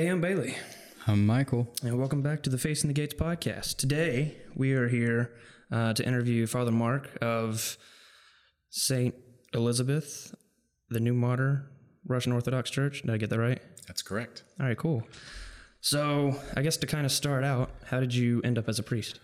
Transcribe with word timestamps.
Hey, 0.00 0.06
I'm 0.06 0.22
Bailey, 0.22 0.56
I'm 1.06 1.26
Michael. 1.26 1.68
and 1.82 1.98
welcome 1.98 2.22
back 2.22 2.42
to 2.44 2.48
the 2.48 2.56
Facing 2.56 2.88
the 2.88 2.94
Gates 2.94 3.12
podcast. 3.12 3.76
Today, 3.76 4.34
we 4.56 4.72
are 4.72 4.88
here 4.88 5.34
uh, 5.70 5.92
to 5.92 6.02
interview 6.02 6.46
Father 6.46 6.72
Mark 6.72 7.18
of 7.20 7.76
St. 8.70 9.14
Elizabeth, 9.52 10.34
the 10.88 11.00
New 11.00 11.12
Martyr 11.12 11.70
Russian 12.06 12.32
Orthodox 12.32 12.70
Church. 12.70 13.02
Did 13.02 13.10
I 13.10 13.18
get 13.18 13.28
that 13.28 13.38
right? 13.38 13.60
That's 13.88 14.00
correct. 14.00 14.42
All 14.58 14.64
right, 14.64 14.78
cool. 14.78 15.02
So, 15.82 16.34
I 16.56 16.62
guess 16.62 16.78
to 16.78 16.86
kind 16.86 17.04
of 17.04 17.12
start 17.12 17.44
out, 17.44 17.70
how 17.84 18.00
did 18.00 18.14
you 18.14 18.40
end 18.42 18.56
up 18.56 18.70
as 18.70 18.78
a 18.78 18.82
priest? 18.82 19.20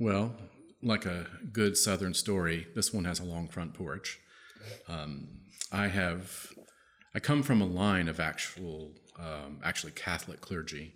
Well, 0.00 0.34
like 0.82 1.04
a 1.04 1.26
good 1.52 1.76
Southern 1.76 2.14
story, 2.14 2.68
this 2.74 2.94
one 2.94 3.04
has 3.04 3.20
a 3.20 3.24
long 3.24 3.48
front 3.48 3.74
porch. 3.74 4.18
Um, 4.88 5.28
I 5.70 5.88
have, 5.88 6.54
I 7.14 7.20
come 7.20 7.42
from 7.42 7.60
a 7.60 7.66
line 7.66 8.08
of 8.08 8.18
actual, 8.18 8.92
um, 9.18 9.60
actually 9.64 9.92
Catholic 9.92 10.40
clergy. 10.40 10.94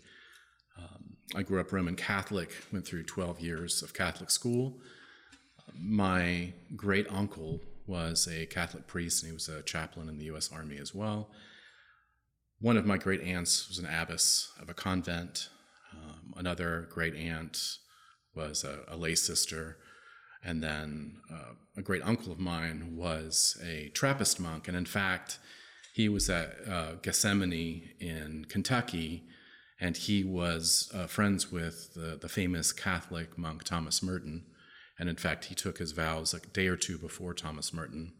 Um, 0.78 1.16
I 1.34 1.42
grew 1.42 1.60
up 1.60 1.72
Roman 1.72 1.96
Catholic, 1.96 2.50
went 2.72 2.86
through 2.86 3.04
12 3.04 3.40
years 3.40 3.82
of 3.82 3.94
Catholic 3.94 4.30
school. 4.30 4.78
My 5.74 6.52
great 6.76 7.06
uncle 7.10 7.60
was 7.86 8.28
a 8.30 8.46
Catholic 8.46 8.86
priest, 8.86 9.22
and 9.22 9.30
he 9.30 9.34
was 9.34 9.48
a 9.48 9.62
chaplain 9.62 10.08
in 10.08 10.18
the 10.18 10.24
U.S. 10.26 10.50
Army 10.52 10.78
as 10.78 10.94
well. 10.94 11.30
One 12.60 12.76
of 12.76 12.86
my 12.86 12.96
great 12.96 13.22
aunts 13.22 13.68
was 13.68 13.78
an 13.78 13.86
abbess 13.86 14.52
of 14.60 14.68
a 14.68 14.74
convent. 14.74 15.48
Um, 15.92 16.34
another 16.36 16.88
great 16.90 17.14
aunt 17.16 17.78
was 18.34 18.64
a, 18.64 18.80
a 18.88 18.96
lay 18.96 19.14
sister. 19.14 19.78
And 20.44 20.62
then 20.62 21.16
uh, 21.32 21.54
a 21.76 21.82
great 21.82 22.02
uncle 22.04 22.32
of 22.32 22.38
mine 22.38 22.96
was 22.96 23.60
a 23.64 23.90
Trappist 23.90 24.40
monk. 24.40 24.68
And 24.68 24.76
in 24.76 24.86
fact, 24.86 25.38
he 25.92 26.08
was 26.08 26.30
at 26.30 26.56
uh, 26.66 26.92
Gethsemani 27.02 27.90
in 28.00 28.46
Kentucky, 28.48 29.24
and 29.78 29.96
he 29.96 30.24
was 30.24 30.90
uh, 30.94 31.06
friends 31.06 31.52
with 31.52 31.92
the, 31.94 32.18
the 32.20 32.28
famous 32.28 32.72
Catholic 32.72 33.36
monk 33.36 33.62
Thomas 33.64 34.02
Merton. 34.02 34.44
And 34.98 35.08
in 35.08 35.16
fact, 35.16 35.46
he 35.46 35.54
took 35.54 35.78
his 35.78 35.92
vows 35.92 36.32
a 36.32 36.40
day 36.40 36.66
or 36.68 36.76
two 36.76 36.96
before 36.96 37.34
Thomas 37.34 37.72
Merton. 37.74 38.12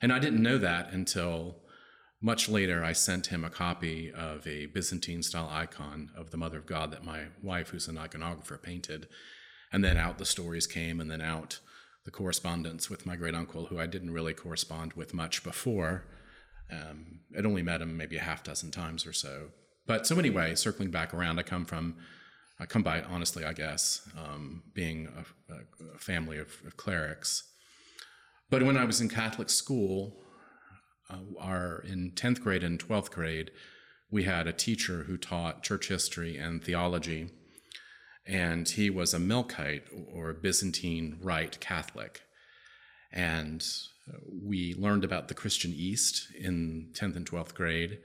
And 0.00 0.12
I 0.12 0.18
didn't 0.18 0.42
know 0.42 0.56
that 0.58 0.92
until 0.92 1.56
much 2.22 2.48
later. 2.48 2.84
I 2.84 2.92
sent 2.92 3.28
him 3.28 3.44
a 3.44 3.50
copy 3.50 4.12
of 4.12 4.46
a 4.46 4.66
Byzantine 4.66 5.22
style 5.22 5.48
icon 5.50 6.10
of 6.16 6.30
the 6.30 6.36
Mother 6.36 6.58
of 6.58 6.66
God 6.66 6.90
that 6.92 7.04
my 7.04 7.24
wife, 7.42 7.70
who's 7.70 7.88
an 7.88 7.96
iconographer, 7.96 8.62
painted. 8.62 9.08
And 9.72 9.84
then 9.84 9.96
out 9.96 10.18
the 10.18 10.24
stories 10.24 10.66
came, 10.66 11.00
and 11.00 11.10
then 11.10 11.22
out 11.22 11.60
the 12.04 12.10
correspondence 12.10 12.88
with 12.88 13.06
my 13.06 13.16
great 13.16 13.34
uncle, 13.34 13.66
who 13.66 13.78
I 13.78 13.86
didn't 13.86 14.12
really 14.12 14.34
correspond 14.34 14.94
with 14.94 15.14
much 15.14 15.42
before. 15.42 16.04
Um, 16.70 17.20
I'd 17.36 17.46
only 17.46 17.62
met 17.62 17.82
him 17.82 17.96
maybe 17.96 18.16
a 18.16 18.22
half 18.22 18.42
dozen 18.42 18.70
times 18.70 19.06
or 19.06 19.12
so. 19.12 19.48
But 19.86 20.06
so 20.06 20.18
anyway, 20.18 20.54
circling 20.54 20.90
back 20.90 21.14
around, 21.14 21.38
I 21.38 21.42
come 21.42 21.64
from, 21.64 21.96
I 22.58 22.66
come 22.66 22.82
by 22.82 23.02
honestly, 23.02 23.44
I 23.44 23.52
guess, 23.52 24.08
um, 24.16 24.62
being 24.74 25.08
a, 25.16 25.54
a 25.94 25.98
family 25.98 26.38
of, 26.38 26.56
of 26.66 26.76
clerics. 26.76 27.44
But 28.50 28.62
when 28.62 28.76
I 28.76 28.84
was 28.84 29.00
in 29.00 29.08
Catholic 29.08 29.48
school, 29.48 30.16
uh, 31.08 31.18
our 31.38 31.84
in 31.86 32.12
tenth 32.14 32.42
grade 32.42 32.64
and 32.64 32.78
twelfth 32.78 33.10
grade, 33.10 33.50
we 34.10 34.24
had 34.24 34.46
a 34.46 34.52
teacher 34.52 35.04
who 35.04 35.16
taught 35.16 35.62
church 35.62 35.88
history 35.88 36.36
and 36.36 36.62
theology, 36.62 37.30
and 38.26 38.68
he 38.68 38.90
was 38.90 39.14
a 39.14 39.18
Melkite 39.18 39.84
or 40.12 40.32
Byzantine 40.32 41.18
Rite 41.22 41.60
Catholic, 41.60 42.22
and 43.12 43.64
we 44.30 44.74
learned 44.74 45.04
about 45.04 45.28
the 45.28 45.34
Christian 45.34 45.72
East 45.74 46.28
in 46.38 46.90
tenth 46.94 47.16
and 47.16 47.26
twelfth 47.26 47.54
grade, 47.54 47.98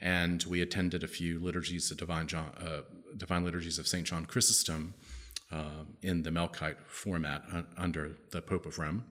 and 0.00 0.42
we 0.44 0.62
attended 0.62 1.02
a 1.02 1.08
few 1.08 1.38
liturgies 1.38 1.90
of 1.90 1.98
divine 1.98 2.26
John, 2.26 2.52
uh, 2.58 2.82
divine 3.16 3.44
liturgies 3.44 3.78
of 3.78 3.86
Saint 3.86 4.06
John 4.06 4.26
Chrysostom 4.26 4.94
uh, 5.52 5.84
in 6.02 6.22
the 6.22 6.30
Melkite 6.30 6.76
format 6.86 7.42
uh, 7.52 7.62
under 7.76 8.16
the 8.32 8.40
Pope 8.40 8.66
of 8.66 8.78
Rome. 8.78 9.04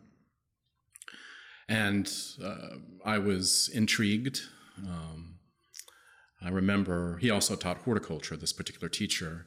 And 1.67 2.11
uh, 2.43 2.77
I 3.05 3.19
was 3.19 3.69
intrigued. 3.73 4.41
Um, 4.77 5.35
I 6.41 6.49
remember 6.49 7.17
he 7.17 7.29
also 7.29 7.55
taught 7.55 7.79
horticulture, 7.79 8.37
this 8.37 8.53
particular 8.53 8.89
teacher. 8.89 9.45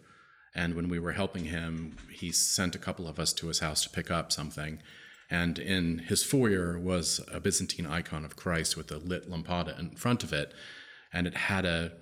And 0.54 0.74
when 0.74 0.88
we 0.88 0.98
were 0.98 1.12
helping 1.12 1.46
him, 1.46 1.96
he 2.10 2.30
sent 2.30 2.74
a 2.74 2.78
couple 2.78 3.08
of 3.08 3.18
us 3.18 3.32
to 3.32 3.48
his 3.48 3.60
house 3.60 3.82
to 3.82 3.90
pick 3.90 4.10
up 4.10 4.30
something. 4.30 4.82
And 5.32 5.58
in 5.58 6.00
his 6.10 6.22
foyer 6.22 6.78
was 6.78 7.18
a 7.32 7.40
Byzantine 7.40 7.86
icon 7.86 8.22
of 8.22 8.36
Christ 8.36 8.76
with 8.76 8.92
a 8.92 8.98
lit 8.98 9.30
lampada 9.30 9.78
in 9.78 9.96
front 9.96 10.22
of 10.22 10.30
it. 10.30 10.52
And 11.10 11.26
it 11.26 11.34
had 11.34 11.64
a 11.64 11.92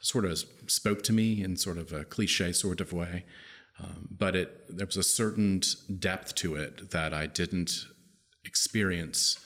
sort 0.00 0.24
of 0.24 0.38
spoke 0.68 1.02
to 1.02 1.12
me 1.12 1.42
in 1.42 1.56
sort 1.56 1.78
of 1.78 1.92
a 1.92 2.04
cliche 2.04 2.52
sort 2.52 2.80
of 2.80 2.92
way. 2.92 3.24
Um, 3.82 4.08
but 4.16 4.36
it 4.36 4.76
there 4.76 4.86
was 4.86 4.96
a 4.96 5.02
certain 5.02 5.62
depth 5.98 6.36
to 6.36 6.54
it 6.54 6.92
that 6.92 7.12
I 7.12 7.26
didn't 7.26 7.86
experience 8.44 9.44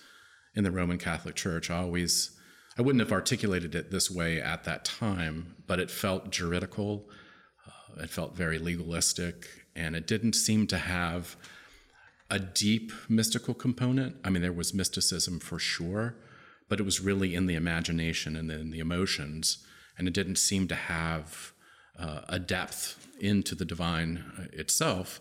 in 0.54 0.62
the 0.62 0.70
Roman 0.70 0.98
Catholic 0.98 1.34
Church. 1.34 1.70
I 1.70 1.78
always, 1.78 2.38
I 2.76 2.82
wouldn't 2.82 3.00
have 3.00 3.10
articulated 3.10 3.74
it 3.74 3.90
this 3.90 4.10
way 4.10 4.38
at 4.38 4.64
that 4.64 4.84
time, 4.84 5.56
but 5.66 5.80
it 5.80 5.90
felt 5.90 6.30
juridical. 6.30 7.08
Uh, 7.66 8.02
it 8.02 8.10
felt 8.10 8.36
very 8.36 8.58
legalistic, 8.58 9.46
and 9.74 9.96
it 9.96 10.06
didn't 10.06 10.34
seem 10.34 10.66
to 10.66 10.76
have 10.78 11.38
a 12.30 12.38
deep 12.38 12.92
mystical 13.08 13.54
component. 13.54 14.16
I 14.24 14.30
mean, 14.30 14.42
there 14.42 14.52
was 14.52 14.72
mysticism 14.72 15.40
for 15.40 15.58
sure, 15.58 16.14
but 16.68 16.80
it 16.80 16.84
was 16.84 17.00
really 17.00 17.34
in 17.34 17.46
the 17.46 17.56
imagination 17.56 18.36
and 18.36 18.50
in 18.50 18.70
the 18.70 18.78
emotions, 18.78 19.58
and 19.98 20.06
it 20.06 20.14
didn't 20.14 20.36
seem 20.36 20.68
to 20.68 20.74
have 20.74 21.52
uh, 21.98 22.20
a 22.28 22.38
depth 22.38 23.08
into 23.20 23.54
the 23.54 23.64
divine 23.64 24.24
uh, 24.38 24.44
itself 24.52 25.20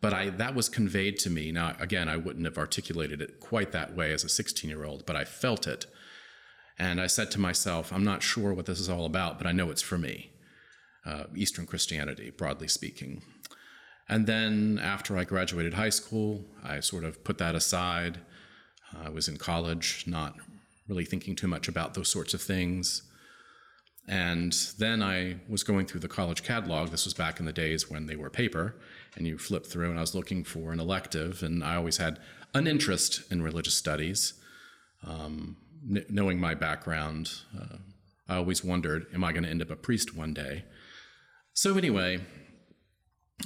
but 0.00 0.14
I 0.14 0.30
that 0.30 0.54
was 0.54 0.68
conveyed 0.68 1.18
to 1.20 1.30
me. 1.30 1.52
Now, 1.52 1.76
again, 1.78 2.08
I 2.08 2.16
wouldn't 2.16 2.44
have 2.46 2.58
articulated 2.58 3.20
it 3.20 3.40
quite 3.40 3.72
that 3.72 3.94
way 3.94 4.12
as 4.12 4.24
a 4.24 4.28
16 4.28 4.68
year 4.68 4.84
old, 4.84 5.04
but 5.06 5.16
I 5.16 5.24
felt 5.24 5.66
it. 5.66 5.86
And 6.78 7.00
I 7.00 7.06
said 7.06 7.30
to 7.32 7.40
myself, 7.40 7.92
I'm 7.92 8.04
not 8.04 8.22
sure 8.22 8.54
what 8.54 8.64
this 8.64 8.80
is 8.80 8.88
all 8.88 9.04
about, 9.04 9.36
but 9.36 9.46
I 9.46 9.52
know 9.52 9.70
it's 9.70 9.82
for 9.82 9.98
me. 9.98 10.30
Uh, 11.04 11.24
Eastern 11.36 11.66
Christianity, 11.66 12.30
broadly 12.30 12.68
speaking. 12.68 13.22
And 14.10 14.26
then 14.26 14.80
after 14.82 15.16
I 15.16 15.22
graduated 15.22 15.74
high 15.74 15.90
school, 15.90 16.44
I 16.64 16.80
sort 16.80 17.04
of 17.04 17.22
put 17.22 17.38
that 17.38 17.54
aside. 17.54 18.18
I 19.04 19.08
was 19.08 19.28
in 19.28 19.36
college, 19.36 20.02
not 20.04 20.34
really 20.88 21.04
thinking 21.04 21.36
too 21.36 21.46
much 21.46 21.68
about 21.68 21.94
those 21.94 22.08
sorts 22.08 22.34
of 22.34 22.42
things. 22.42 23.02
And 24.08 24.52
then 24.78 25.00
I 25.00 25.36
was 25.48 25.62
going 25.62 25.86
through 25.86 26.00
the 26.00 26.08
college 26.08 26.42
catalog. 26.42 26.88
This 26.88 27.04
was 27.04 27.14
back 27.14 27.38
in 27.38 27.46
the 27.46 27.52
days 27.52 27.88
when 27.88 28.06
they 28.06 28.16
were 28.16 28.30
paper, 28.30 28.74
and 29.14 29.28
you 29.28 29.38
flip 29.38 29.64
through, 29.64 29.90
and 29.90 29.98
I 29.98 30.00
was 30.00 30.16
looking 30.16 30.42
for 30.42 30.72
an 30.72 30.80
elective, 30.80 31.44
and 31.44 31.62
I 31.62 31.76
always 31.76 31.98
had 31.98 32.18
an 32.52 32.66
interest 32.66 33.22
in 33.30 33.42
religious 33.42 33.74
studies. 33.74 34.34
Um, 35.06 35.56
kn- 35.88 36.06
knowing 36.08 36.40
my 36.40 36.54
background, 36.54 37.30
uh, 37.56 37.76
I 38.28 38.36
always 38.38 38.64
wondered, 38.64 39.06
am 39.14 39.22
I 39.22 39.30
going 39.30 39.44
to 39.44 39.50
end 39.50 39.62
up 39.62 39.70
a 39.70 39.76
priest 39.76 40.16
one 40.16 40.34
day? 40.34 40.64
So, 41.52 41.76
anyway, 41.76 42.20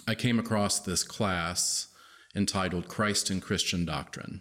I 0.07 0.15
came 0.15 0.39
across 0.39 0.81
this 0.81 1.03
class 1.03 1.89
entitled 2.35 2.89
Christ 2.89 3.31
and 3.31 3.41
Christian 3.41 3.85
Doctrine, 3.85 4.41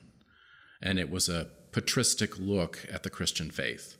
and 0.82 1.00
it 1.00 1.10
was 1.10 1.30
a 1.30 1.48
patristic 1.72 2.38
look 2.40 2.86
at 2.92 3.04
the 3.04 3.10
Christian 3.10 3.50
faith. 3.50 3.96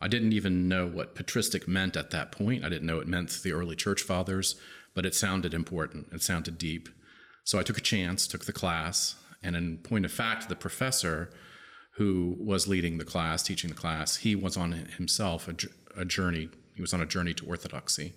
I 0.00 0.08
didn't 0.08 0.32
even 0.32 0.68
know 0.68 0.86
what 0.86 1.14
patristic 1.14 1.66
meant 1.66 1.96
at 1.96 2.10
that 2.10 2.30
point. 2.30 2.64
I 2.64 2.68
didn't 2.68 2.86
know 2.86 3.00
it 3.00 3.08
meant 3.08 3.40
the 3.42 3.52
early 3.52 3.74
church 3.74 4.02
fathers, 4.02 4.54
but 4.94 5.04
it 5.04 5.14
sounded 5.14 5.54
important. 5.54 6.08
It 6.12 6.22
sounded 6.22 6.58
deep. 6.58 6.88
So 7.44 7.58
I 7.58 7.62
took 7.62 7.78
a 7.78 7.82
chance, 7.82 8.26
took 8.26 8.44
the 8.44 8.52
class, 8.52 9.16
and 9.42 9.56
in 9.56 9.78
point 9.78 10.04
of 10.04 10.12
fact, 10.12 10.48
the 10.48 10.56
professor 10.56 11.30
who 11.92 12.36
was 12.38 12.68
leading 12.68 12.98
the 12.98 13.04
class, 13.04 13.42
teaching 13.42 13.70
the 13.70 13.76
class, 13.76 14.16
he 14.16 14.36
was 14.36 14.56
on 14.56 14.72
himself 14.72 15.48
a, 15.48 16.00
a 16.00 16.04
journey. 16.04 16.48
He 16.74 16.80
was 16.80 16.94
on 16.94 17.00
a 17.00 17.06
journey 17.06 17.34
to 17.34 17.46
orthodoxy. 17.46 18.14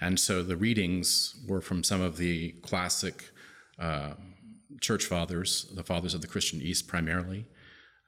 And 0.00 0.18
so 0.18 0.42
the 0.42 0.56
readings 0.56 1.34
were 1.46 1.60
from 1.60 1.84
some 1.84 2.00
of 2.00 2.16
the 2.16 2.52
classic 2.62 3.30
uh, 3.78 4.14
church 4.80 5.04
fathers, 5.04 5.70
the 5.74 5.82
fathers 5.82 6.14
of 6.14 6.20
the 6.20 6.26
Christian 6.26 6.60
East 6.62 6.88
primarily. 6.88 7.46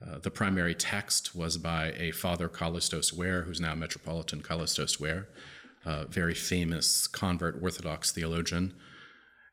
Uh, 0.05 0.19
the 0.19 0.31
primary 0.31 0.75
text 0.75 1.35
was 1.35 1.59
by 1.59 1.93
a 1.97 2.11
Father 2.11 2.49
Kallistos 2.49 3.13
Ware, 3.13 3.43
who's 3.43 3.61
now 3.61 3.75
Metropolitan 3.75 4.41
Kallistos 4.43 4.99
Ware, 4.99 5.29
a 5.85 6.07
very 6.07 6.35
famous 6.35 7.07
convert 7.07 7.63
Orthodox 7.63 8.11
theologian. 8.11 8.75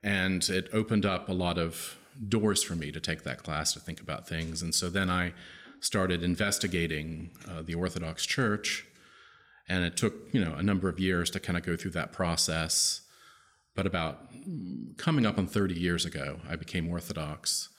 And 0.01 0.47
it 0.50 0.69
opened 0.74 1.06
up 1.06 1.30
a 1.30 1.33
lot 1.33 1.57
of 1.57 1.97
doors 2.27 2.63
for 2.63 2.75
me 2.75 2.91
to 2.91 3.00
take 3.00 3.24
that 3.24 3.44
class 3.44 3.74
to 3.74 3.80
think 3.80 4.01
about 4.01 4.27
things. 4.27 4.62
And 4.62 4.74
so 4.74 4.89
then 4.89 5.09
I 5.09 5.33
started 5.81 6.24
investigating 6.24 7.31
uh, 7.50 7.62
the 7.62 7.75
Orthodox 7.75 8.25
Church. 8.25 8.86
And 9.69 9.83
it 9.83 9.95
took, 9.95 10.16
you 10.31 10.44
know, 10.44 10.54
a 10.54 10.63
number 10.63 10.89
of 10.89 11.00
years 11.00 11.30
to 11.31 11.39
kind 11.39 11.57
of 11.57 11.63
go 11.63 11.77
through 11.77 11.92
that 11.92 12.12
process. 12.12 13.01
But 13.75 13.86
about 13.86 14.19
coming 14.98 15.25
up 15.25 15.38
on 15.38 15.48
30 15.48 15.75
years 15.75 16.06
ago, 16.06 16.39
I 16.50 16.56
became 16.56 16.89
Orthodox. 16.89 17.69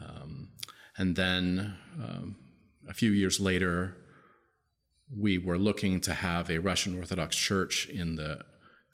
Um, 0.00 0.48
and 0.96 1.14
then 1.14 1.76
um, 2.02 2.36
a 2.88 2.94
few 2.94 3.10
years 3.10 3.38
later, 3.38 3.96
we 5.14 5.38
were 5.38 5.58
looking 5.58 6.00
to 6.00 6.14
have 6.14 6.50
a 6.50 6.58
Russian 6.58 6.98
Orthodox 6.98 7.36
church 7.36 7.86
in 7.86 8.16
the 8.16 8.40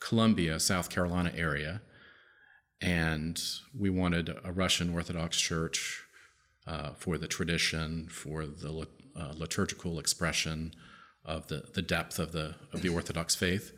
Columbia, 0.00 0.58
South 0.58 0.90
Carolina 0.90 1.32
area. 1.34 1.80
And 2.80 3.40
we 3.78 3.88
wanted 3.88 4.36
a 4.44 4.52
Russian 4.52 4.92
Orthodox 4.92 5.38
church 5.38 6.02
uh, 6.66 6.90
for 6.94 7.18
the 7.18 7.28
tradition, 7.28 8.08
for 8.10 8.46
the 8.46 8.86
uh, 9.16 9.32
liturgical 9.36 10.00
expression 10.00 10.74
of 11.24 11.48
the, 11.48 11.64
the 11.74 11.82
depth 11.82 12.18
of 12.18 12.32
the, 12.32 12.56
of 12.72 12.82
the 12.82 12.88
Orthodox 12.88 13.34
faith. 13.34 13.72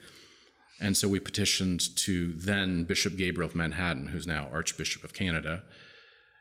And 0.81 0.97
so 0.97 1.09
we 1.09 1.21
petitioned 1.21 1.97
to 1.97 2.33
then 2.33 2.85
Bishop 2.85 3.17
Gabriel 3.17 3.49
of 3.49 3.55
Manhattan, 3.55 4.09
who's 4.09 4.27
now 4.27 4.49
Archbishop 4.53 5.05
of 5.05 5.15
Canada, 5.15 5.63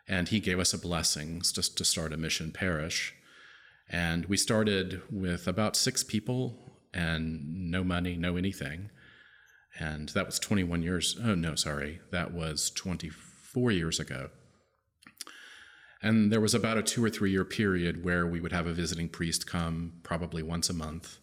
and 0.07 0.29
he 0.29 0.39
gave 0.39 0.59
us 0.59 0.73
a 0.73 0.77
blessing 0.77 1.41
just 1.41 1.77
to 1.77 1.85
start 1.85 2.13
a 2.13 2.17
mission 2.17 2.51
parish. 2.51 3.13
And 3.89 4.25
we 4.25 4.38
started 4.38 5.01
with 5.11 5.47
about 5.47 5.75
six 5.75 6.03
people 6.03 6.55
and 6.94 7.71
no 7.71 7.83
money, 7.83 8.15
no 8.15 8.35
anything. 8.35 8.89
And 9.79 10.09
that 10.09 10.25
was 10.25 10.39
21 10.39 10.83
years. 10.83 11.17
Oh, 11.23 11.35
no, 11.35 11.55
sorry. 11.55 12.00
That 12.11 12.33
was 12.33 12.69
24 12.71 13.71
years 13.71 14.00
ago. 14.00 14.29
And 16.03 16.31
there 16.31 16.41
was 16.41 16.53
about 16.53 16.77
a 16.77 16.83
two 16.83 17.03
or 17.03 17.09
three 17.09 17.31
year 17.31 17.45
period 17.45 18.03
where 18.03 18.27
we 18.27 18.41
would 18.41 18.51
have 18.51 18.67
a 18.67 18.73
visiting 18.73 19.07
priest 19.07 19.47
come 19.47 19.94
probably 20.03 20.44
once 20.44 20.69
a 20.69 20.73
month. 20.73 21.17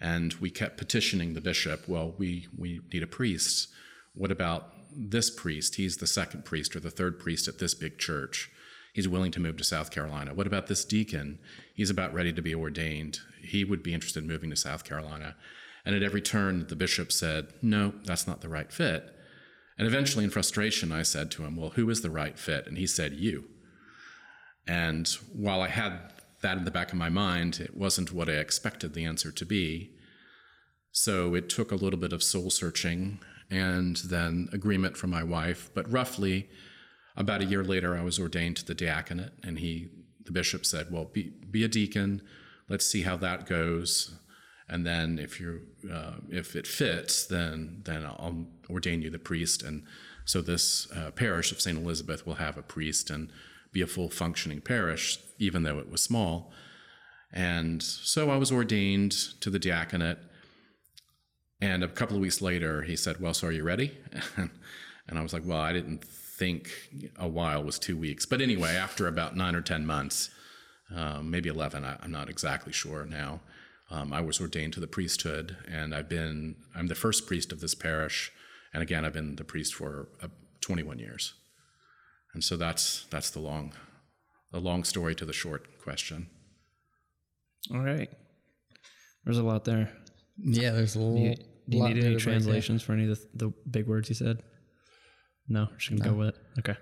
And 0.00 0.32
we 0.34 0.50
kept 0.50 0.78
petitioning 0.78 1.34
the 1.34 1.40
bishop, 1.40 1.88
well, 1.88 2.14
we, 2.16 2.46
we 2.56 2.80
need 2.92 3.02
a 3.02 3.08
priest. 3.08 3.68
What 4.14 4.30
about 4.30 4.72
this 4.96 5.30
priest? 5.30 5.74
He's 5.74 5.96
the 5.96 6.06
second 6.06 6.44
priest 6.44 6.76
or 6.76 6.80
the 6.80 6.90
third 6.90 7.18
priest 7.18 7.48
at 7.48 7.58
this 7.58 7.74
big 7.74 7.98
church. 7.98 8.50
He's 8.92 9.08
willing 9.08 9.32
to 9.32 9.40
move 9.40 9.56
to 9.56 9.64
South 9.64 9.90
Carolina. 9.90 10.32
What 10.34 10.46
about 10.46 10.68
this 10.68 10.84
deacon? 10.84 11.40
He's 11.74 11.90
about 11.90 12.14
ready 12.14 12.32
to 12.32 12.42
be 12.42 12.54
ordained. 12.54 13.18
He 13.42 13.64
would 13.64 13.82
be 13.82 13.92
interested 13.92 14.22
in 14.22 14.28
moving 14.28 14.50
to 14.50 14.56
South 14.56 14.84
Carolina. 14.84 15.34
And 15.84 15.96
at 15.96 16.04
every 16.04 16.22
turn, 16.22 16.68
the 16.68 16.76
bishop 16.76 17.10
said, 17.10 17.48
No, 17.60 17.94
that's 18.04 18.28
not 18.28 18.40
the 18.40 18.48
right 18.48 18.70
fit. 18.70 19.12
And 19.76 19.88
eventually, 19.88 20.22
in 20.22 20.30
frustration, 20.30 20.92
I 20.92 21.02
said 21.02 21.32
to 21.32 21.44
him, 21.44 21.56
Well, 21.56 21.70
who 21.70 21.90
is 21.90 22.02
the 22.02 22.10
right 22.10 22.38
fit? 22.38 22.68
And 22.68 22.78
he 22.78 22.86
said, 22.86 23.14
You. 23.14 23.46
And 24.66 25.08
while 25.32 25.60
I 25.60 25.68
had 25.68 26.12
that 26.40 26.58
in 26.58 26.64
the 26.64 26.70
back 26.70 26.92
of 26.92 26.98
my 26.98 27.08
mind, 27.08 27.60
it 27.60 27.76
wasn't 27.76 28.12
what 28.12 28.28
I 28.28 28.32
expected 28.32 28.94
the 28.94 29.04
answer 29.04 29.30
to 29.32 29.44
be. 29.44 29.90
So 30.92 31.34
it 31.34 31.48
took 31.48 31.72
a 31.72 31.76
little 31.76 31.98
bit 31.98 32.12
of 32.12 32.22
soul 32.22 32.50
searching 32.50 33.18
and 33.50 33.96
then 33.96 34.48
agreement 34.52 34.96
from 34.96 35.10
my 35.10 35.22
wife. 35.22 35.70
But 35.74 35.90
roughly 35.90 36.48
about 37.16 37.42
a 37.42 37.46
year 37.46 37.64
later, 37.64 37.96
I 37.96 38.02
was 38.02 38.18
ordained 38.18 38.56
to 38.56 38.64
the 38.64 38.74
diaconate, 38.74 39.32
and 39.42 39.58
he, 39.58 39.88
the 40.24 40.32
bishop, 40.32 40.66
said, 40.66 40.90
"Well, 40.90 41.04
be 41.04 41.32
be 41.50 41.64
a 41.64 41.68
deacon. 41.68 42.22
Let's 42.68 42.86
see 42.86 43.02
how 43.02 43.16
that 43.18 43.46
goes, 43.46 44.16
and 44.68 44.86
then 44.86 45.18
if 45.18 45.40
you 45.40 45.60
uh, 45.92 46.14
if 46.28 46.56
it 46.56 46.66
fits, 46.66 47.26
then 47.26 47.82
then 47.84 48.04
I'll 48.04 48.46
ordain 48.68 49.02
you 49.02 49.10
the 49.10 49.18
priest." 49.18 49.62
And 49.62 49.84
so 50.24 50.40
this 50.40 50.90
uh, 50.92 51.10
parish 51.12 51.52
of 51.52 51.60
St. 51.60 51.78
Elizabeth 51.78 52.26
will 52.26 52.36
have 52.36 52.56
a 52.56 52.62
priest 52.62 53.10
and 53.10 53.30
be 53.74 53.82
a 53.82 53.86
full 53.86 54.08
functioning 54.08 54.62
parish, 54.62 55.18
even 55.38 55.64
though 55.64 55.78
it 55.78 55.90
was 55.90 56.02
small. 56.02 56.50
And 57.30 57.82
so 57.82 58.30
I 58.30 58.38
was 58.38 58.50
ordained 58.50 59.12
to 59.40 59.50
the 59.50 59.58
diaconate 59.58 60.18
and 61.64 61.82
a 61.82 61.88
couple 61.88 62.16
of 62.16 62.20
weeks 62.20 62.42
later, 62.42 62.82
he 62.82 62.94
said, 62.94 63.20
Well, 63.20 63.32
so 63.32 63.48
are 63.48 63.52
you 63.52 63.62
ready? 63.62 63.96
and 64.36 65.18
I 65.18 65.22
was 65.22 65.32
like, 65.32 65.46
Well, 65.46 65.60
I 65.60 65.72
didn't 65.72 66.04
think 66.04 66.68
a 67.16 67.26
while 67.26 67.62
was 67.62 67.78
two 67.78 67.96
weeks. 67.96 68.26
But 68.26 68.42
anyway, 68.42 68.74
after 68.74 69.06
about 69.06 69.34
nine 69.34 69.54
or 69.54 69.62
10 69.62 69.86
months, 69.86 70.28
um, 70.94 71.30
maybe 71.30 71.48
11, 71.48 71.84
I, 71.84 71.96
am 72.04 72.10
not 72.10 72.28
exactly 72.28 72.72
sure 72.72 73.06
now, 73.06 73.40
um, 73.90 74.12
I 74.12 74.20
was 74.20 74.40
ordained 74.40 74.74
to 74.74 74.80
the 74.80 74.86
priesthood. 74.86 75.56
And 75.66 75.94
I've 75.94 76.08
been, 76.08 76.56
I'm 76.74 76.88
the 76.88 76.94
first 76.94 77.26
priest 77.26 77.50
of 77.50 77.60
this 77.60 77.74
parish. 77.74 78.30
And 78.74 78.82
again, 78.82 79.04
I've 79.04 79.14
been 79.14 79.36
the 79.36 79.44
priest 79.44 79.74
for 79.74 80.08
uh, 80.22 80.28
21 80.60 80.98
years. 80.98 81.32
And 82.34 82.42
so 82.42 82.56
that's, 82.56 83.06
that's 83.10 83.30
the 83.30 83.40
long, 83.40 83.72
the 84.52 84.60
long 84.60 84.84
story 84.84 85.14
to 85.14 85.24
the 85.24 85.32
short 85.32 85.80
question. 85.82 86.28
All 87.72 87.80
right. 87.80 88.10
There's 89.24 89.38
a 89.38 89.42
lot 89.42 89.64
there. 89.64 89.90
Yeah, 90.36 90.72
there's 90.72 90.96
a 90.96 91.00
little. 91.00 91.34
Do 91.68 91.76
you 91.78 91.88
need 91.88 92.04
any 92.04 92.16
translations 92.16 92.82
for 92.82 92.92
any 92.92 93.08
of 93.08 93.18
the, 93.18 93.46
the, 93.46 93.52
big 93.70 93.86
words 93.86 94.08
you 94.08 94.14
said? 94.14 94.42
No, 95.48 95.68
we're 95.70 95.76
just 95.78 95.90
gonna 95.90 96.04
no. 96.04 96.10
go 96.10 96.18
with 96.18 96.28
it. 96.28 96.36
Okay. 96.58 96.76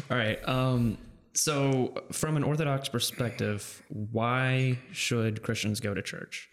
All 0.10 0.16
right. 0.16 0.46
Um, 0.46 0.98
so, 1.34 1.94
from 2.12 2.36
an 2.36 2.42
Orthodox 2.42 2.88
perspective, 2.88 3.82
why 3.88 4.78
should 4.92 5.42
Christians 5.42 5.80
go 5.80 5.94
to 5.94 6.02
church? 6.02 6.48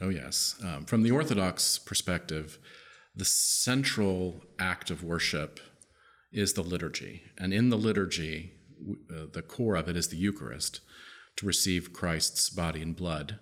Oh 0.00 0.08
yes. 0.08 0.56
Um, 0.64 0.84
from 0.86 1.02
the 1.02 1.10
Orthodox 1.12 1.78
perspective, 1.78 2.58
the 3.14 3.24
central 3.24 4.40
act 4.58 4.90
of 4.90 5.04
worship 5.04 5.60
is 6.34 6.52
the 6.52 6.62
liturgy, 6.62 7.22
and 7.38 7.54
in 7.54 7.70
the 7.70 7.78
liturgy, 7.78 8.52
uh, 9.10 9.26
the 9.32 9.42
core 9.42 9.76
of 9.76 9.88
it 9.88 9.96
is 9.96 10.08
the 10.08 10.16
Eucharist, 10.16 10.80
to 11.36 11.46
receive 11.46 11.92
Christ's 11.92 12.50
body 12.50 12.82
and 12.82 12.94
blood. 12.94 13.38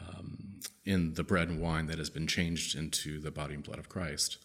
Um, 0.00 0.48
in 0.88 1.14
the 1.14 1.22
bread 1.22 1.48
and 1.48 1.60
wine 1.60 1.86
that 1.86 1.98
has 1.98 2.08
been 2.08 2.26
changed 2.26 2.74
into 2.74 3.20
the 3.20 3.30
body 3.30 3.54
and 3.54 3.62
blood 3.62 3.78
of 3.78 3.90
Christ. 3.90 4.38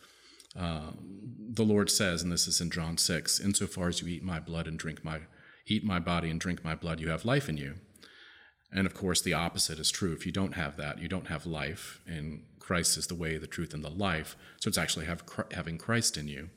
Um, 0.57 0.97
the 1.39 1.63
Lord 1.63 1.89
says, 1.89 2.21
and 2.21 2.31
this 2.31 2.47
is 2.47 2.59
in 2.59 2.69
John 2.69 2.97
6, 2.97 3.39
insofar 3.39 3.87
as 3.87 4.01
you 4.01 4.07
eat 4.09 4.23
my 4.23 4.39
blood 4.39 4.67
and 4.67 4.77
drink 4.77 5.03
my 5.03 5.21
eat 5.65 5.85
my 5.85 5.97
body 5.97 6.29
and 6.29 6.41
drink 6.41 6.61
my 6.61 6.75
blood, 6.75 6.99
you 6.99 7.09
have 7.09 7.23
life 7.23 7.47
in 7.47 7.55
you. 7.55 7.75
And 8.73 8.85
of 8.85 8.93
course, 8.93 9.21
the 9.21 9.33
opposite 9.33 9.79
is 9.79 9.89
true. 9.89 10.11
If 10.11 10.25
you 10.25 10.33
don't 10.33 10.55
have 10.55 10.75
that, 10.75 10.99
you 10.99 11.07
don't 11.07 11.27
have 11.27 11.45
life. 11.45 12.01
And 12.05 12.43
Christ 12.59 12.97
is 12.97 13.07
the 13.07 13.15
way, 13.15 13.37
the 13.37 13.47
truth, 13.47 13.73
and 13.73 13.81
the 13.81 13.89
life. 13.89 14.35
So 14.59 14.67
it's 14.67 14.77
actually 14.77 15.05
have, 15.05 15.23
having 15.51 15.77
Christ 15.77 16.17
in 16.17 16.27
you. 16.27 16.49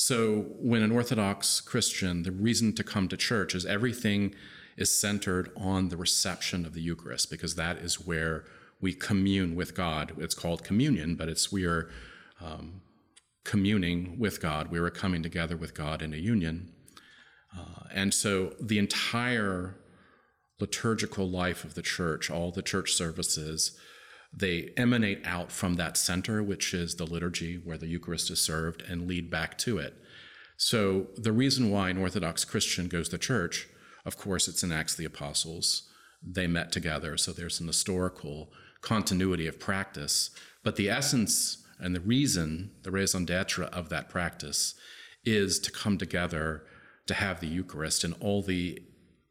So 0.00 0.42
when 0.60 0.84
an 0.84 0.92
Orthodox 0.92 1.60
Christian, 1.60 2.22
the 2.22 2.30
reason 2.30 2.72
to 2.74 2.84
come 2.84 3.08
to 3.08 3.16
church 3.16 3.52
is 3.52 3.66
everything 3.66 4.32
is 4.76 4.96
centered 4.96 5.50
on 5.56 5.88
the 5.88 5.96
reception 5.96 6.64
of 6.64 6.72
the 6.72 6.80
Eucharist, 6.80 7.32
because 7.32 7.56
that 7.56 7.78
is 7.78 8.06
where 8.06 8.44
we 8.80 8.94
commune 8.94 9.56
with 9.56 9.74
God. 9.74 10.12
It's 10.18 10.36
called 10.36 10.62
communion, 10.62 11.16
but 11.16 11.28
it's 11.28 11.50
we 11.50 11.64
are 11.64 11.90
um, 12.40 12.80
communing 13.42 14.20
with 14.20 14.40
God. 14.40 14.70
We 14.70 14.78
are 14.78 14.88
coming 14.88 15.20
together 15.20 15.56
with 15.56 15.74
God 15.74 16.00
in 16.00 16.14
a 16.14 16.16
union. 16.16 16.72
Uh, 17.52 17.88
and 17.92 18.14
so 18.14 18.54
the 18.60 18.78
entire 18.78 19.74
liturgical 20.60 21.28
life 21.28 21.64
of 21.64 21.74
the 21.74 21.82
church, 21.82 22.30
all 22.30 22.52
the 22.52 22.62
church 22.62 22.92
services, 22.92 23.76
they 24.38 24.72
emanate 24.76 25.26
out 25.26 25.50
from 25.50 25.74
that 25.74 25.96
center, 25.96 26.42
which 26.42 26.72
is 26.72 26.94
the 26.94 27.06
liturgy 27.06 27.56
where 27.56 27.78
the 27.78 27.88
Eucharist 27.88 28.30
is 28.30 28.40
served, 28.40 28.82
and 28.82 29.08
lead 29.08 29.30
back 29.30 29.58
to 29.58 29.78
it. 29.78 29.94
So 30.56 31.08
the 31.16 31.32
reason 31.32 31.70
why 31.70 31.90
an 31.90 31.98
Orthodox 31.98 32.44
Christian 32.44 32.88
goes 32.88 33.08
to 33.08 33.18
church, 33.18 33.68
of 34.04 34.16
course, 34.16 34.48
it's 34.48 34.62
in 34.62 34.72
Acts 34.72 34.92
of 34.92 34.98
the 34.98 35.04
Apostles. 35.04 35.88
They 36.22 36.46
met 36.46 36.72
together, 36.72 37.16
so 37.16 37.32
there's 37.32 37.60
an 37.60 37.66
historical 37.66 38.52
continuity 38.80 39.46
of 39.46 39.60
practice. 39.60 40.30
But 40.62 40.76
the 40.76 40.88
essence 40.88 41.64
and 41.80 41.94
the 41.94 42.00
reason, 42.00 42.72
the 42.82 42.90
raison 42.90 43.24
d'etre 43.24 43.66
of 43.66 43.88
that 43.88 44.08
practice 44.08 44.74
is 45.24 45.58
to 45.60 45.70
come 45.70 45.98
together 45.98 46.64
to 47.06 47.14
have 47.14 47.40
the 47.40 47.48
Eucharist, 47.48 48.04
and 48.04 48.14
all 48.20 48.42
the 48.42 48.82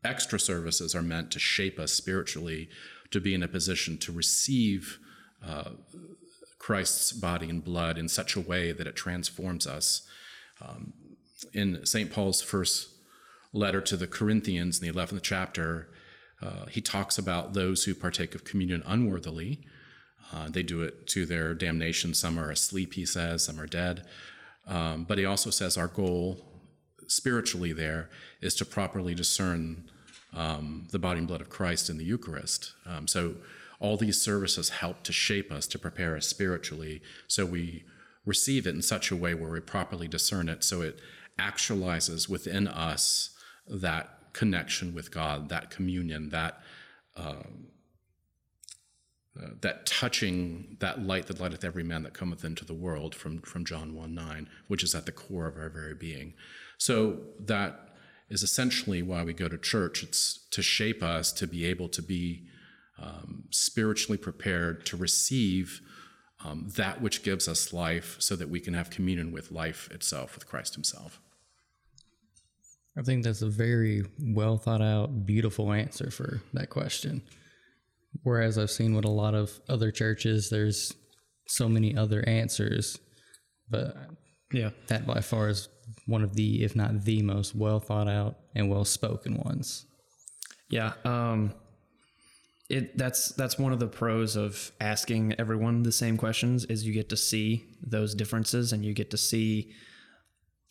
extra 0.03 0.39
services 0.39 0.95
are 0.95 1.01
meant 1.01 1.31
to 1.31 1.39
shape 1.39 1.79
us 1.79 1.93
spiritually 1.93 2.69
to 3.11 3.19
be 3.19 3.33
in 3.33 3.43
a 3.43 3.47
position 3.47 3.97
to 3.99 4.11
receive 4.11 4.99
uh, 5.45 5.71
Christ's 6.59 7.11
body 7.11 7.49
and 7.49 7.63
blood 7.63 7.97
in 7.97 8.09
such 8.09 8.35
a 8.35 8.41
way 8.41 8.71
that 8.71 8.87
it 8.87 8.95
transforms 8.95 9.65
us. 9.65 10.07
Um, 10.61 10.93
in 11.53 11.85
St. 11.85 12.11
Paul's 12.11 12.41
first 12.41 12.89
letter 13.53 13.81
to 13.81 13.95
the 13.95 14.07
Corinthians 14.07 14.81
in 14.81 14.87
the 14.87 14.93
11th 14.93 15.21
chapter, 15.21 15.89
uh, 16.41 16.65
he 16.65 16.81
talks 16.81 17.17
about 17.17 17.53
those 17.53 17.83
who 17.83 17.95
partake 17.95 18.35
of 18.35 18.43
communion 18.43 18.83
unworthily. 18.85 19.65
Uh, 20.33 20.49
they 20.49 20.63
do 20.63 20.81
it 20.81 21.07
to 21.07 21.25
their 21.25 21.53
damnation. 21.53 22.13
Some 22.13 22.37
are 22.37 22.51
asleep, 22.51 22.93
he 22.93 23.05
says, 23.05 23.45
some 23.45 23.59
are 23.59 23.67
dead. 23.67 24.05
Um, 24.67 25.05
but 25.05 25.17
he 25.17 25.25
also 25.25 25.49
says 25.49 25.77
our 25.77 25.87
goal 25.87 26.43
spiritually 27.07 27.71
there 27.71 28.09
is 28.41 28.53
to 28.55 28.65
properly 28.65 29.15
discern 29.15 29.89
um, 30.34 30.88
the 30.91 31.00
body 31.00 31.19
and 31.19 31.27
blood 31.27 31.41
of 31.41 31.50
Christ 31.50 31.89
in 31.89 31.98
the 31.98 32.03
Eucharist. 32.03 32.74
Um, 32.86 33.07
so 33.07 33.36
all 33.79 33.98
these 33.98 34.19
services 34.22 34.69
help 34.69 35.03
to 35.03 35.13
shape 35.13 35.51
us, 35.51 35.67
to 35.67 35.79
prepare 35.79 36.15
us 36.15 36.27
spiritually, 36.27 37.01
so 37.27 37.46
we 37.46 37.84
receive 38.25 38.67
it 38.67 38.75
in 38.75 38.81
such 38.81 39.10
a 39.12 39.15
way 39.15 39.34
where 39.34 39.51
we 39.51 39.60
properly 39.60 40.07
discern 40.07 40.50
it, 40.50 40.63
so 40.63 40.81
it 40.81 41.00
actualizes 41.39 42.27
within 42.27 42.67
us 42.67 43.31
that 43.67 44.34
connection 44.34 44.93
with 44.93 45.12
God, 45.12 45.50
that 45.50 45.69
communion, 45.69 46.29
that 46.29 46.62
uh, 47.15 47.43
uh, 49.38 49.50
that 49.62 49.86
touching 49.86 50.77
that 50.79 51.03
light 51.03 51.27
that 51.27 51.39
lighteth 51.39 51.63
every 51.63 51.84
man 51.84 52.03
that 52.03 52.13
cometh 52.13 52.43
into 52.43 52.65
the 52.65 52.74
world 52.74 53.13
from 53.13 53.39
from 53.41 53.65
John 53.65 53.96
1 53.96 54.13
9, 54.13 54.50
which 54.67 54.84
is 54.84 54.96
at 54.96 55.05
the 55.05 55.12
core 55.12 55.48
of 55.48 55.57
our 55.57 55.69
very 55.69 55.93
being. 55.93 56.34
So 56.77 57.19
that 57.39 57.87
is 58.29 58.43
essentially 58.43 59.01
why 59.01 59.24
we 59.24 59.34
go 59.34 59.48
to 59.48 59.57
church. 59.57 60.03
It's 60.03 60.46
to 60.51 60.62
shape 60.62 61.01
us 61.01 61.31
to 61.34 61.48
be 61.48 61.65
able 61.65 61.88
to 61.89 62.01
be 62.01 62.48
um, 63.00 63.43
spiritually 63.51 64.17
prepared 64.17 64.86
to 64.88 64.98
receive 64.98 65.81
um, 66.43 66.67
that 66.75 67.01
which 67.01 67.24
gives 67.24 67.48
us 67.48 67.74
life 67.74 68.15
so 68.19 68.36
that 68.36 68.50
we 68.50 68.60
can 68.60 68.74
have 68.74 68.89
communion 68.89 69.31
with 69.31 69.51
life 69.51 69.89
itself, 69.91 70.36
with 70.36 70.48
Christ 70.48 70.75
Himself. 70.75 71.19
I 72.98 73.03
think 73.03 73.24
that's 73.24 73.41
a 73.43 73.48
very 73.50 74.03
well 74.19 74.57
thought 74.57 74.81
out, 74.81 75.25
beautiful 75.25 75.72
answer 75.72 76.10
for 76.10 76.41
that 76.53 76.69
question. 76.69 77.22
Whereas 78.24 78.57
I've 78.57 78.72
seen 78.72 78.96
with 78.96 79.05
a 79.05 79.10
lot 79.10 79.36
of 79.36 79.51
other 79.69 79.91
churches, 79.91 80.50
there's 80.50 80.93
so 81.48 81.69
many 81.69 81.96
other 81.96 82.27
answers, 82.27 82.98
but 83.69 83.96
Yeah. 84.51 84.72
that 84.88 85.05
by 85.05 85.22
far 85.22 85.50
is 85.50 85.69
one 86.06 86.24
of 86.24 86.36
the, 86.36 86.63
if 86.63 86.75
not 86.75 87.03
the 87.03 87.22
most 87.22 87.56
well 87.56 87.79
thought 87.79 88.08
out 88.08 88.38
and 88.56 88.70
well 88.70 88.86
spoken 88.86 89.38
ones. 89.38 89.86
Yeah. 90.70 90.94
Um, 91.06 91.53
it 92.70 92.98
that's 92.98 93.29
that's 93.29 93.58
one 93.58 93.72
of 93.72 93.79
the 93.79 93.88
pros 93.88 94.36
of 94.36 94.74
asking 94.82 95.36
everyone 95.39 95.84
the 95.84 95.91
same 95.91 96.17
questions 96.17 96.65
is 96.65 96.86
you 96.86 96.94
get 96.94 97.08
to 97.10 97.15
see 97.15 97.65
those 97.82 98.13
differences 98.13 98.74
and 98.74 98.84
you 98.84 98.94
get 98.94 99.10
to 99.12 99.17
see 99.17 99.72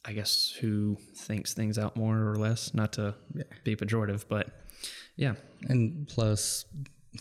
I 0.07 0.13
guess 0.13 0.55
who 0.61 0.97
thinks 1.17 1.53
things 1.53 1.79
out 1.79 1.97
more 1.97 2.31
or 2.31 2.37
less, 2.37 2.73
not 2.73 2.93
to 2.93 3.15
be 3.65 3.75
pejorative, 3.75 4.25
but 4.29 4.49
yeah. 5.17 5.35
And 5.69 6.07
plus, 6.07 6.65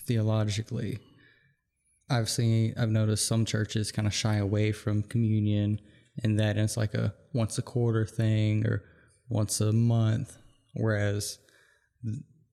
theologically, 0.01 0.99
I've 2.09 2.29
seen, 2.29 2.75
I've 2.77 2.91
noticed 2.91 3.25
some 3.25 3.43
churches 3.43 3.91
kind 3.91 4.07
of 4.07 4.13
shy 4.13 4.35
away 4.35 4.71
from 4.71 5.01
communion 5.01 5.81
and 6.23 6.39
that 6.39 6.57
it's 6.57 6.77
like 6.77 6.93
a 6.93 7.13
once 7.33 7.57
a 7.57 7.61
quarter 7.61 8.05
thing 8.05 8.65
or 8.65 8.83
once 9.29 9.59
a 9.61 9.73
month, 9.73 10.37
whereas 10.73 11.39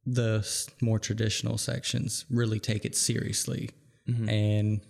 the 0.05 0.47
more 0.81 0.99
traditional 0.99 1.59
sections 1.59 2.25
really 2.31 2.59
take 2.59 2.85
it 2.85 2.97
seriously 2.97 3.71
mm-hmm. 4.09 4.29
and 4.29 4.81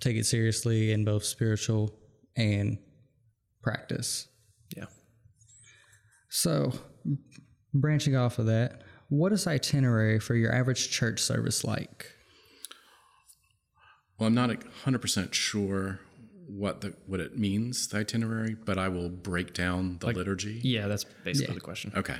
take 0.00 0.16
it 0.16 0.26
seriously 0.26 0.92
in 0.92 1.04
both 1.04 1.24
spiritual 1.24 1.94
and 2.36 2.78
practice. 3.62 4.26
Yeah. 4.76 4.86
So, 6.28 6.72
branching 7.72 8.16
off 8.16 8.38
of 8.38 8.46
that, 8.46 8.82
what 9.08 9.32
is 9.32 9.46
itinerary 9.46 10.18
for 10.18 10.34
your 10.34 10.52
average 10.52 10.90
church 10.90 11.20
service 11.20 11.64
like? 11.64 12.10
Well, 14.18 14.28
I'm 14.28 14.34
not 14.34 14.50
100% 14.50 15.32
sure 15.32 16.00
what 16.56 16.80
the 16.80 16.94
what 17.06 17.20
it 17.20 17.38
means, 17.38 17.88
the 17.88 17.98
itinerary, 17.98 18.54
but 18.54 18.78
I 18.78 18.88
will 18.88 19.08
break 19.08 19.54
down 19.54 19.98
the 19.98 20.06
liturgy. 20.06 20.60
Yeah, 20.62 20.86
that's 20.86 21.04
basically 21.04 21.54
the 21.54 21.60
question. 21.60 21.92
Okay. 21.96 22.18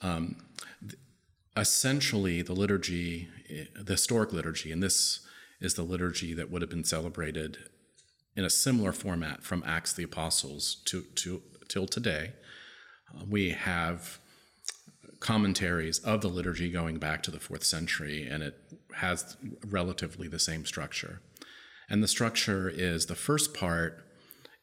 Um, 0.00 0.36
th- 0.80 0.98
essentially, 1.56 2.42
the 2.42 2.52
liturgy, 2.52 3.28
eh, 3.50 3.64
the 3.74 3.94
historic 3.94 4.32
liturgy, 4.32 4.72
and 4.72 4.82
this 4.82 5.20
is 5.60 5.74
the 5.74 5.82
liturgy 5.82 6.34
that 6.34 6.50
would 6.50 6.62
have 6.62 6.70
been 6.70 6.84
celebrated 6.84 7.58
in 8.36 8.44
a 8.44 8.50
similar 8.50 8.92
format 8.92 9.42
from 9.42 9.62
Acts 9.66 9.92
of 9.92 9.96
the 9.96 10.02
Apostles 10.04 10.76
to, 10.86 11.02
to 11.16 11.42
till 11.68 11.86
today. 11.86 12.32
Uh, 13.14 13.24
we 13.28 13.50
have 13.50 14.18
commentaries 15.20 15.98
of 16.00 16.20
the 16.20 16.28
liturgy 16.28 16.70
going 16.70 16.98
back 16.98 17.22
to 17.22 17.30
the 17.30 17.38
fourth 17.38 17.64
century, 17.64 18.26
and 18.26 18.42
it 18.42 18.58
has 18.96 19.36
relatively 19.64 20.28
the 20.28 20.38
same 20.38 20.64
structure. 20.64 21.20
And 21.88 22.02
the 22.02 22.08
structure 22.08 22.68
is 22.68 23.06
the 23.06 23.14
first 23.14 23.54
part 23.54 24.04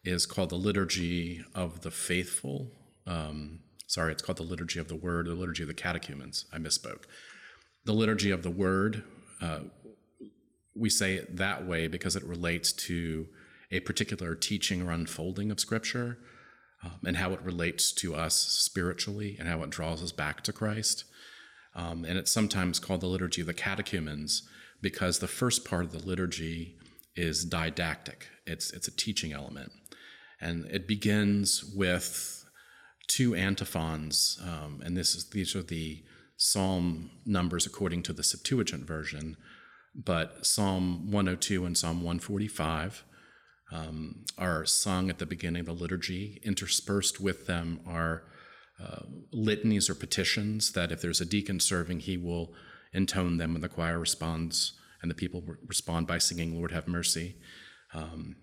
is 0.04 0.26
called 0.26 0.50
the 0.50 0.56
liturgy 0.56 1.44
of 1.54 1.82
the 1.82 1.92
faithful. 1.92 2.72
Um, 3.06 3.60
sorry, 3.88 4.12
it's 4.12 4.22
called 4.22 4.38
the 4.38 4.44
liturgy 4.44 4.80
of 4.80 4.88
the 4.88 4.96
word, 4.96 5.28
the 5.28 5.34
liturgy 5.34 5.64
of 5.64 5.68
the 5.68 5.74
catechumens. 5.74 6.46
I 6.54 6.58
misspoke. 6.58 7.04
The 7.86 7.94
liturgy 7.94 8.32
of 8.32 8.44
the 8.44 8.50
word, 8.50 9.04
uh, 9.42 9.60
we 10.76 10.90
say 10.90 11.16
it 11.16 11.38
that 11.38 11.66
way 11.66 11.88
because 11.88 12.16
it 12.16 12.24
relates 12.24 12.72
to 12.74 13.28
a 13.72 13.80
particular 13.82 14.36
teaching 14.36 14.82
or 14.82 14.92
unfolding 14.92 15.52
of 15.52 15.60
Scripture 15.60 16.18
um, 16.84 17.00
and 17.06 17.18
how 17.18 17.32
it 17.32 17.42
relates 17.42 17.92
to 17.92 18.16
us 18.16 18.36
spiritually 18.36 19.36
and 19.40 19.48
how 19.48 19.62
it 19.64 19.70
draws 19.70 20.02
us 20.02 20.12
back 20.12 20.42
to 20.44 20.54
Christ. 20.54 21.04
Um, 21.76 22.06
and 22.06 22.18
it's 22.18 22.32
sometimes 22.32 22.80
called 22.80 23.02
the 23.02 23.08
liturgy 23.08 23.42
of 23.42 23.48
the 23.48 23.54
catechumens 23.54 24.48
because 24.82 25.20
the 25.20 25.28
first 25.28 25.66
part 25.66 25.84
of 25.86 25.92
the 25.92 26.06
liturgy 26.06 26.78
is 27.20 27.44
didactic. 27.44 28.28
It's 28.46 28.72
it's 28.72 28.88
a 28.88 28.96
teaching 28.96 29.34
element, 29.34 29.72
and 30.40 30.66
it 30.66 30.88
begins 30.88 31.64
with 31.76 32.46
two 33.08 33.36
antiphons, 33.36 34.40
um, 34.44 34.82
and 34.84 34.96
this 34.96 35.16
is 35.16 35.30
these 35.30 35.56
are 35.56 35.64
the 35.64 36.04
psalm 36.38 37.12
numbers 37.26 37.66
according 37.66 38.04
to 38.04 38.14
the 38.14 38.24
Septuagint 38.24 38.88
version, 38.88 39.36
but 39.94 40.46
Psalm 40.46 41.12
102 41.12 41.66
and 41.66 41.78
Psalm 41.78 41.98
145 41.98 43.04
um, 43.72 44.24
are 44.38 44.66
sung 44.66 45.10
at 45.10 45.20
the 45.20 45.26
beginning 45.26 45.62
of 45.62 45.66
the 45.66 45.74
liturgy. 45.74 46.40
Interspersed 46.44 47.20
with 47.20 47.46
them 47.46 47.82
are 47.86 48.24
uh, 48.82 49.02
litanies 49.34 49.90
or 49.90 49.96
petitions 49.96 50.72
that 50.72 50.92
if 50.92 51.02
there's 51.02 51.20
a 51.20 51.26
deacon 51.26 51.60
serving, 51.60 52.00
he 52.00 52.16
will 52.16 52.54
intone 52.94 53.38
them 53.38 53.54
and 53.56 53.64
the 53.64 53.70
choir 53.70 54.00
responds, 54.00 54.79
and 55.02 55.10
the 55.10 55.16
people 55.16 55.42
re- 55.46 55.56
respond 55.66 56.08
by 56.08 56.18
singing, 56.18 56.56
Lord 56.56 56.72
have 56.72 56.88
mercy. 56.88 57.36
Um, 57.94 58.36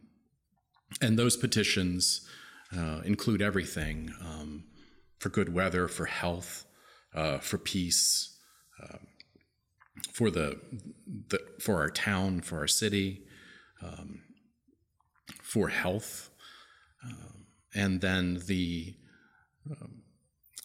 and 1.00 1.18
those 1.18 1.36
petitions 1.36 2.26
uh, 2.76 3.00
include 3.04 3.42
everything 3.42 4.12
um, 4.20 4.64
for 5.18 5.28
good 5.28 5.52
weather, 5.52 5.88
for 5.88 6.06
health, 6.06 6.64
uh, 7.14 7.38
for 7.38 7.58
peace, 7.58 8.38
uh, 8.82 8.98
for 10.12 10.30
the, 10.30 10.60
the 11.28 11.40
for 11.60 11.76
our 11.76 11.90
town, 11.90 12.40
for 12.40 12.58
our 12.58 12.66
city, 12.66 13.22
um, 13.82 14.20
for 15.42 15.68
health, 15.68 16.30
um, 17.04 17.46
and 17.74 18.00
then 18.00 18.42
the 18.46 18.94
um, 19.70 20.02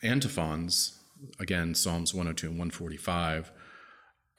antiphons, 0.04 1.00
again, 1.40 1.76
Psalms 1.76 2.14
102 2.14 2.48
and 2.48 2.56
145, 2.56 3.52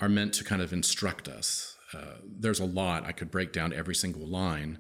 are 0.02 0.08
meant 0.08 0.34
to 0.34 0.44
kind 0.44 0.60
of 0.60 0.72
instruct 0.72 1.28
us. 1.28 1.76
Uh, 1.94 2.16
there's 2.42 2.60
a 2.60 2.64
lot, 2.80 3.06
I 3.06 3.12
could 3.12 3.30
break 3.30 3.52
down 3.52 3.72
every 3.72 3.94
single 3.94 4.26
line, 4.26 4.78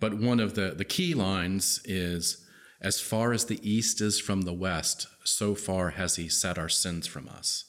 but 0.00 0.12
one 0.14 0.40
of 0.40 0.54
the, 0.54 0.74
the 0.76 0.84
key 0.84 1.14
lines 1.14 1.80
is 1.84 2.44
As 2.80 2.98
far 2.98 3.32
as 3.32 3.44
the 3.44 3.60
east 3.62 4.00
is 4.00 4.18
from 4.18 4.42
the 4.42 4.54
west, 4.54 5.06
so 5.24 5.54
far 5.54 5.90
has 5.90 6.16
he 6.16 6.28
set 6.28 6.58
our 6.58 6.68
sins 6.68 7.06
from 7.06 7.28
us. 7.28 7.66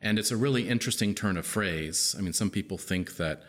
And 0.00 0.18
it's 0.18 0.30
a 0.30 0.36
really 0.36 0.68
interesting 0.68 1.14
turn 1.14 1.36
of 1.36 1.44
phrase. 1.46 2.14
I 2.18 2.22
mean, 2.22 2.32
some 2.32 2.50
people 2.50 2.78
think 2.78 3.16
that 3.16 3.42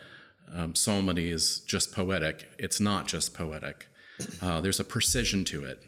um, 0.52 0.74
psalmody 0.74 1.30
is 1.30 1.60
just 1.60 1.94
poetic. 1.94 2.48
It's 2.58 2.80
not 2.80 3.06
just 3.06 3.34
poetic. 3.34 3.88
Uh, 4.42 4.60
there's 4.60 4.80
a 4.80 4.84
precision 4.84 5.44
to 5.44 5.64
it. 5.64 5.82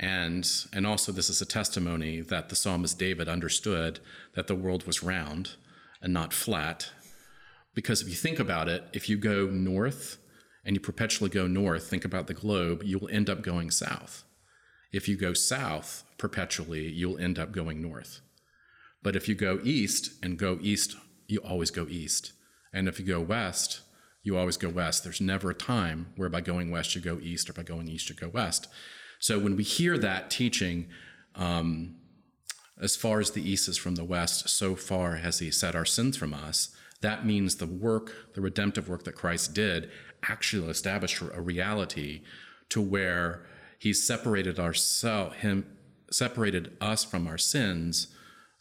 And, 0.00 0.48
and 0.72 0.86
also, 0.86 1.10
this 1.10 1.28
is 1.28 1.42
a 1.42 1.46
testimony 1.46 2.20
that 2.20 2.48
the 2.48 2.56
psalmist 2.56 2.98
David 2.98 3.28
understood 3.28 3.98
that 4.34 4.46
the 4.46 4.54
world 4.54 4.86
was 4.86 5.02
round 5.02 5.56
and 6.00 6.12
not 6.12 6.32
flat. 6.32 6.90
Because 7.74 8.00
if 8.02 8.08
you 8.08 8.14
think 8.14 8.38
about 8.38 8.68
it, 8.68 8.84
if 8.92 9.08
you 9.08 9.16
go 9.16 9.46
north 9.46 10.18
and 10.64 10.76
you 10.76 10.80
perpetually 10.80 11.30
go 11.30 11.46
north, 11.46 11.88
think 11.88 12.04
about 12.04 12.28
the 12.28 12.34
globe, 12.34 12.82
you'll 12.84 13.08
end 13.08 13.28
up 13.28 13.42
going 13.42 13.70
south. 13.70 14.24
If 14.92 15.08
you 15.08 15.16
go 15.16 15.32
south 15.32 16.04
perpetually, 16.16 16.88
you'll 16.88 17.18
end 17.18 17.38
up 17.38 17.52
going 17.52 17.82
north. 17.82 18.20
But 19.02 19.16
if 19.16 19.28
you 19.28 19.34
go 19.34 19.60
east 19.62 20.12
and 20.22 20.38
go 20.38 20.58
east, 20.60 20.96
you 21.26 21.38
always 21.38 21.70
go 21.70 21.86
east. 21.88 22.32
And 22.72 22.88
if 22.88 22.98
you 22.98 23.06
go 23.06 23.20
west, 23.20 23.80
you 24.22 24.36
always 24.36 24.56
go 24.56 24.68
west. 24.68 25.04
There's 25.04 25.20
never 25.20 25.50
a 25.50 25.54
time 25.54 26.12
where 26.16 26.28
by 26.28 26.40
going 26.40 26.70
west 26.70 26.94
you 26.94 27.00
go 27.00 27.18
east 27.20 27.48
or 27.48 27.52
by 27.52 27.62
going 27.62 27.88
east 27.88 28.08
you 28.08 28.14
go 28.14 28.28
west. 28.28 28.68
So 29.18 29.38
when 29.38 29.56
we 29.56 29.64
hear 29.64 29.98
that 29.98 30.30
teaching, 30.30 30.88
um, 31.34 31.96
as 32.80 32.96
far 32.96 33.20
as 33.20 33.32
the 33.32 33.48
east 33.48 33.68
is 33.68 33.76
from 33.76 33.96
the 33.96 34.04
west, 34.04 34.48
so 34.48 34.76
far 34.76 35.16
has 35.16 35.40
he 35.40 35.50
set 35.50 35.74
our 35.74 35.84
sins 35.84 36.16
from 36.16 36.32
us. 36.32 36.70
That 37.00 37.26
means 37.26 37.56
the 37.56 37.66
work, 37.66 38.34
the 38.34 38.40
redemptive 38.40 38.88
work 38.88 39.04
that 39.04 39.14
Christ 39.14 39.54
did, 39.54 39.90
actually 40.22 40.68
established 40.68 41.20
a 41.20 41.40
reality 41.40 42.22
to 42.70 42.80
where 42.80 43.46
he 43.78 43.92
separated 43.92 44.58
ourselves, 44.58 45.36
him 45.36 45.66
separated 46.10 46.76
us 46.80 47.04
from 47.04 47.26
our 47.26 47.38
sins 47.38 48.08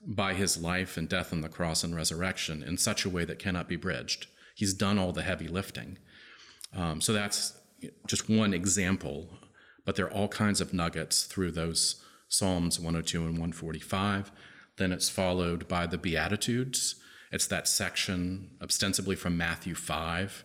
by 0.05 0.33
his 0.33 0.57
life 0.57 0.97
and 0.97 1.07
death 1.09 1.31
on 1.31 1.41
the 1.41 1.49
cross 1.49 1.83
and 1.83 1.95
resurrection 1.95 2.61
in 2.61 2.77
such 2.77 3.05
a 3.05 3.09
way 3.09 3.25
that 3.25 3.39
cannot 3.39 3.67
be 3.67 3.75
bridged. 3.75 4.27
He's 4.55 4.73
done 4.73 4.97
all 4.97 5.11
the 5.11 5.23
heavy 5.23 5.47
lifting. 5.47 5.97
Um, 6.75 7.01
so 7.01 7.13
that's 7.13 7.57
just 8.05 8.29
one 8.29 8.53
example, 8.53 9.29
but 9.87 9.95
there 9.95 10.05
are 10.05 10.11
all 10.11 10.27
kinds 10.27 10.59
of 10.59 10.73
nuggets 10.73 11.23
through 11.23 11.49
those 11.49 12.03
Psalms 12.27 12.77
102 12.77 13.19
and 13.19 13.29
145. 13.29 14.33
Then 14.75 14.91
it's 14.91 15.07
followed 15.07 15.65
by 15.69 15.87
the 15.87 15.97
Beatitudes. 15.97 16.95
It's 17.31 17.47
that 17.47 17.69
section 17.69 18.49
ostensibly 18.61 19.15
from 19.15 19.37
Matthew 19.37 19.75
5. 19.75 20.43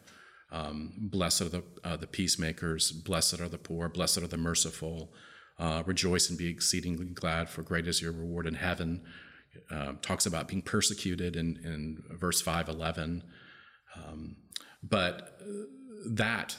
Um, 0.52 0.92
blessed 0.96 1.40
are 1.40 1.48
the, 1.48 1.64
uh, 1.82 1.96
the 1.96 2.06
peacemakers, 2.06 2.92
blessed 2.92 3.40
are 3.40 3.48
the 3.48 3.58
poor, 3.58 3.88
blessed 3.88 4.18
are 4.18 4.28
the 4.28 4.36
merciful. 4.36 5.12
Uh, 5.58 5.82
rejoice 5.86 6.30
and 6.30 6.38
be 6.38 6.46
exceedingly 6.46 7.06
glad, 7.06 7.48
for 7.48 7.62
great 7.62 7.88
is 7.88 8.00
your 8.00 8.12
reward 8.12 8.46
in 8.46 8.54
heaven. 8.54 9.02
uh, 9.72 9.94
talks 10.02 10.24
about 10.24 10.46
being 10.46 10.62
persecuted 10.62 11.34
in, 11.34 11.58
in 11.64 12.04
verse 12.16 12.40
5 12.40 12.68
11. 12.68 13.24
Um, 13.96 14.36
but 14.84 15.40
that 16.06 16.56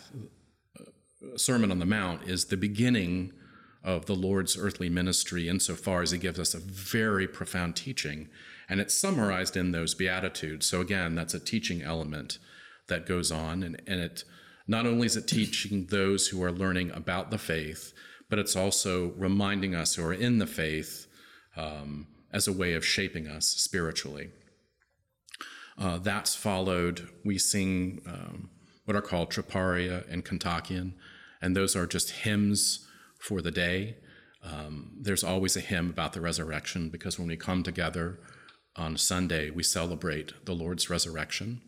Sermon 1.35 1.71
on 1.71 1.79
the 1.79 1.85
Mount 1.85 2.23
is 2.23 2.45
the 2.45 2.57
beginning 2.57 3.33
of 3.83 4.05
the 4.05 4.15
Lord's 4.15 4.57
earthly 4.57 4.89
ministry 4.89 5.49
insofar 5.49 6.01
as 6.01 6.11
he 6.11 6.17
gives 6.17 6.39
us 6.39 6.53
a 6.53 6.59
very 6.59 7.27
profound 7.27 7.75
teaching. 7.75 8.29
And 8.69 8.79
it's 8.79 8.93
summarized 8.93 9.57
in 9.57 9.71
those 9.71 9.93
Beatitudes. 9.93 10.65
So, 10.65 10.79
again, 10.79 11.15
that's 11.15 11.33
a 11.33 11.39
teaching 11.39 11.81
element 11.81 12.39
that 12.87 13.05
goes 13.05 13.31
on. 13.31 13.63
And, 13.63 13.81
and 13.87 13.99
it 13.99 14.23
not 14.67 14.85
only 14.85 15.05
is 15.05 15.17
it 15.17 15.27
teaching 15.27 15.87
those 15.89 16.27
who 16.27 16.41
are 16.43 16.51
learning 16.51 16.91
about 16.91 17.29
the 17.29 17.37
faith, 17.37 17.93
but 18.29 18.39
it's 18.39 18.55
also 18.55 19.13
reminding 19.17 19.75
us 19.75 19.95
who 19.95 20.05
are 20.05 20.13
in 20.13 20.39
the 20.39 20.47
faith 20.47 21.07
um, 21.57 22.07
as 22.31 22.47
a 22.47 22.53
way 22.53 22.73
of 22.73 22.85
shaping 22.85 23.27
us 23.27 23.45
spiritually. 23.45 24.29
Uh, 25.77 25.97
that's 25.97 26.35
followed, 26.35 27.09
we 27.25 27.37
sing 27.37 28.01
um, 28.07 28.49
what 28.85 28.95
are 28.95 29.01
called 29.01 29.29
Troparia 29.29 30.09
and 30.11 30.23
Kontakion, 30.23 30.93
and 31.43 31.55
those 31.55 31.75
are 31.75 31.85
just 31.85 32.09
hymns 32.11 32.87
for 33.19 33.41
the 33.41 33.51
day. 33.51 33.97
Um, 34.43 34.93
there's 34.99 35.23
always 35.23 35.55
a 35.55 35.59
hymn 35.59 35.89
about 35.89 36.13
the 36.13 36.21
resurrection 36.21 36.89
because 36.89 37.19
when 37.19 37.27
we 37.27 37.37
come 37.37 37.63
together 37.63 38.19
on 38.75 38.97
Sunday, 38.97 39.49
we 39.49 39.61
celebrate 39.61 40.45
the 40.45 40.53
Lord's 40.53 40.89
resurrection. 40.89 41.61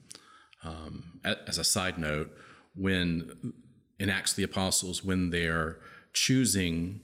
Um, 0.64 1.20
as 1.24 1.58
a 1.58 1.64
side 1.64 1.98
note, 1.98 2.32
when 2.76 3.54
in 4.00 4.10
Acts 4.10 4.32
of 4.32 4.38
the 4.38 4.44
Apostles, 4.44 5.04
when 5.04 5.30
they're 5.30 5.78
choosing 6.14 7.02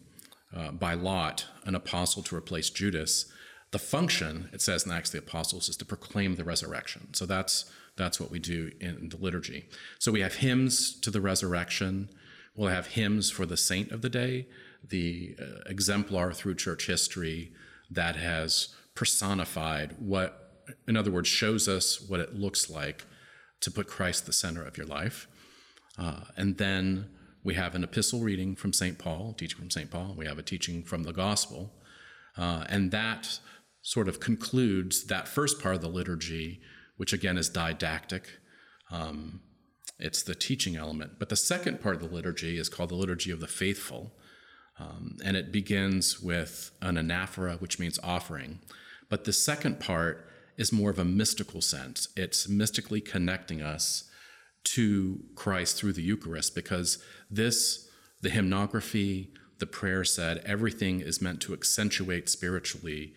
uh, 0.55 0.71
by 0.71 0.93
lot 0.93 1.45
an 1.65 1.75
apostle 1.75 2.23
to 2.23 2.35
replace 2.35 2.69
Judas, 2.69 3.31
the 3.71 3.79
function 3.79 4.49
it 4.53 4.61
says 4.61 4.85
in 4.85 4.91
Acts 4.91 5.13
of 5.13 5.21
the 5.21 5.27
Apostles 5.29 5.69
is 5.69 5.77
to 5.77 5.85
proclaim 5.85 6.35
the 6.35 6.43
resurrection. 6.43 7.13
So 7.13 7.25
that's 7.25 7.71
that's 7.97 8.19
what 8.19 8.31
we 8.31 8.39
do 8.39 8.71
in 8.79 9.09
the 9.09 9.17
liturgy. 9.17 9.67
So 9.99 10.11
we 10.11 10.21
have 10.21 10.35
hymns 10.35 10.99
to 11.01 11.11
the 11.11 11.21
resurrection. 11.21 12.09
We'll 12.61 12.69
have 12.69 12.85
hymns 12.85 13.31
for 13.31 13.47
the 13.47 13.57
saint 13.57 13.91
of 13.91 14.03
the 14.03 14.09
day, 14.09 14.45
the 14.87 15.35
uh, 15.41 15.61
exemplar 15.65 16.31
through 16.31 16.53
church 16.53 16.85
history 16.85 17.53
that 17.89 18.15
has 18.17 18.75
personified 18.93 19.95
what, 19.97 20.61
in 20.87 20.95
other 20.95 21.09
words, 21.09 21.27
shows 21.27 21.67
us 21.67 21.99
what 21.99 22.19
it 22.19 22.35
looks 22.35 22.69
like 22.69 23.03
to 23.61 23.71
put 23.71 23.87
Christ 23.87 24.27
the 24.27 24.31
center 24.31 24.63
of 24.63 24.77
your 24.77 24.85
life. 24.85 25.27
Uh, 25.97 26.25
and 26.37 26.59
then 26.59 27.09
we 27.43 27.55
have 27.55 27.73
an 27.73 27.83
epistle 27.83 28.19
reading 28.19 28.55
from 28.55 28.73
St. 28.73 28.99
Paul, 28.99 29.33
teaching 29.33 29.57
from 29.57 29.71
St. 29.71 29.89
Paul. 29.89 30.13
We 30.15 30.27
have 30.27 30.37
a 30.37 30.43
teaching 30.43 30.83
from 30.83 31.01
the 31.01 31.13
gospel. 31.13 31.73
Uh, 32.37 32.65
and 32.69 32.91
that 32.91 33.39
sort 33.81 34.07
of 34.07 34.19
concludes 34.19 35.05
that 35.05 35.27
first 35.27 35.59
part 35.59 35.73
of 35.73 35.81
the 35.81 35.89
liturgy, 35.89 36.61
which 36.97 37.11
again 37.11 37.39
is 37.39 37.49
didactic. 37.49 38.37
Um, 38.91 39.41
it's 40.01 40.23
the 40.23 40.35
teaching 40.35 40.75
element. 40.75 41.13
But 41.19 41.29
the 41.29 41.35
second 41.35 41.81
part 41.81 41.95
of 41.95 42.01
the 42.01 42.13
liturgy 42.13 42.57
is 42.57 42.69
called 42.69 42.89
the 42.89 42.95
Liturgy 42.95 43.31
of 43.31 43.39
the 43.39 43.47
Faithful. 43.47 44.13
Um, 44.79 45.17
and 45.23 45.37
it 45.37 45.51
begins 45.51 46.21
with 46.21 46.71
an 46.81 46.95
anaphora, 46.95 47.59
which 47.61 47.79
means 47.79 47.99
offering. 48.03 48.59
But 49.09 49.25
the 49.25 49.33
second 49.33 49.79
part 49.79 50.27
is 50.57 50.71
more 50.71 50.89
of 50.89 50.99
a 50.99 51.05
mystical 51.05 51.61
sense. 51.61 52.07
It's 52.15 52.47
mystically 52.47 53.01
connecting 53.01 53.61
us 53.61 54.09
to 54.63 55.23
Christ 55.35 55.77
through 55.77 55.93
the 55.93 56.01
Eucharist 56.01 56.55
because 56.55 57.03
this, 57.29 57.89
the 58.21 58.29
hymnography, 58.29 59.29
the 59.59 59.65
prayer 59.65 60.03
said, 60.03 60.41
everything 60.45 61.01
is 61.01 61.21
meant 61.21 61.41
to 61.41 61.53
accentuate 61.53 62.29
spiritually 62.29 63.13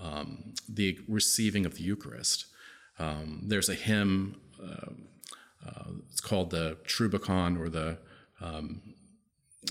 um, 0.00 0.54
the 0.68 0.98
receiving 1.08 1.66
of 1.66 1.76
the 1.76 1.82
Eucharist. 1.82 2.46
Um, 2.98 3.44
there's 3.46 3.68
a 3.68 3.74
hymn, 3.74 4.40
uh, 4.62 4.92
uh, 5.66 5.90
it's 6.10 6.20
called 6.20 6.50
the 6.50 6.76
Cherubikon 6.84 7.58
or 7.58 7.68
the, 7.68 7.98
um, 8.40 8.82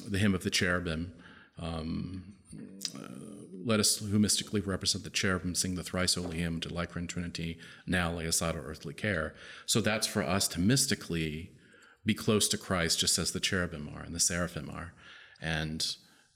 the 0.08 0.18
Hymn 0.18 0.36
of 0.36 0.44
the 0.44 0.50
Cherubim. 0.50 1.14
Um, 1.60 2.34
uh, 2.96 3.08
let 3.64 3.80
us 3.80 3.98
who 3.98 4.18
mystically 4.18 4.62
represent 4.62 5.04
the 5.04 5.10
cherubim 5.10 5.54
sing 5.54 5.76
the 5.76 5.84
thrice 5.84 6.16
holy 6.16 6.40
hymn 6.40 6.60
to 6.62 6.74
life-creating 6.74 7.08
Trinity, 7.08 7.60
now 7.86 8.12
lay 8.12 8.26
aside 8.26 8.56
our 8.56 8.64
earthly 8.64 8.94
care. 8.94 9.36
So 9.66 9.82
that's 9.82 10.08
for 10.08 10.24
us 10.24 10.48
to 10.50 10.60
mystically 10.60 11.52
be 12.04 12.14
close 12.16 12.48
to 12.50 12.58
Christ, 12.58 13.00
just 13.00 13.20
as 13.20 13.32
the 13.32 13.40
cherubim 13.40 13.90
are 13.96 14.02
and 14.02 14.16
the 14.16 14.20
seraphim 14.20 14.70
are. 14.70 14.94
And 15.40 15.86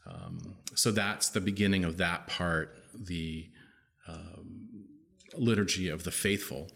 um, 0.06 0.58
so 0.76 0.91
that's 0.91 1.30
the 1.30 1.41
beginning 1.41 1.84
of 1.84 1.98
that 1.98 2.28
part, 2.28 2.76
the 2.94 3.50
um, 4.08 4.70
liturgy 5.36 5.89
of 5.89 6.04
the 6.04 6.12
faithful. 6.12 6.70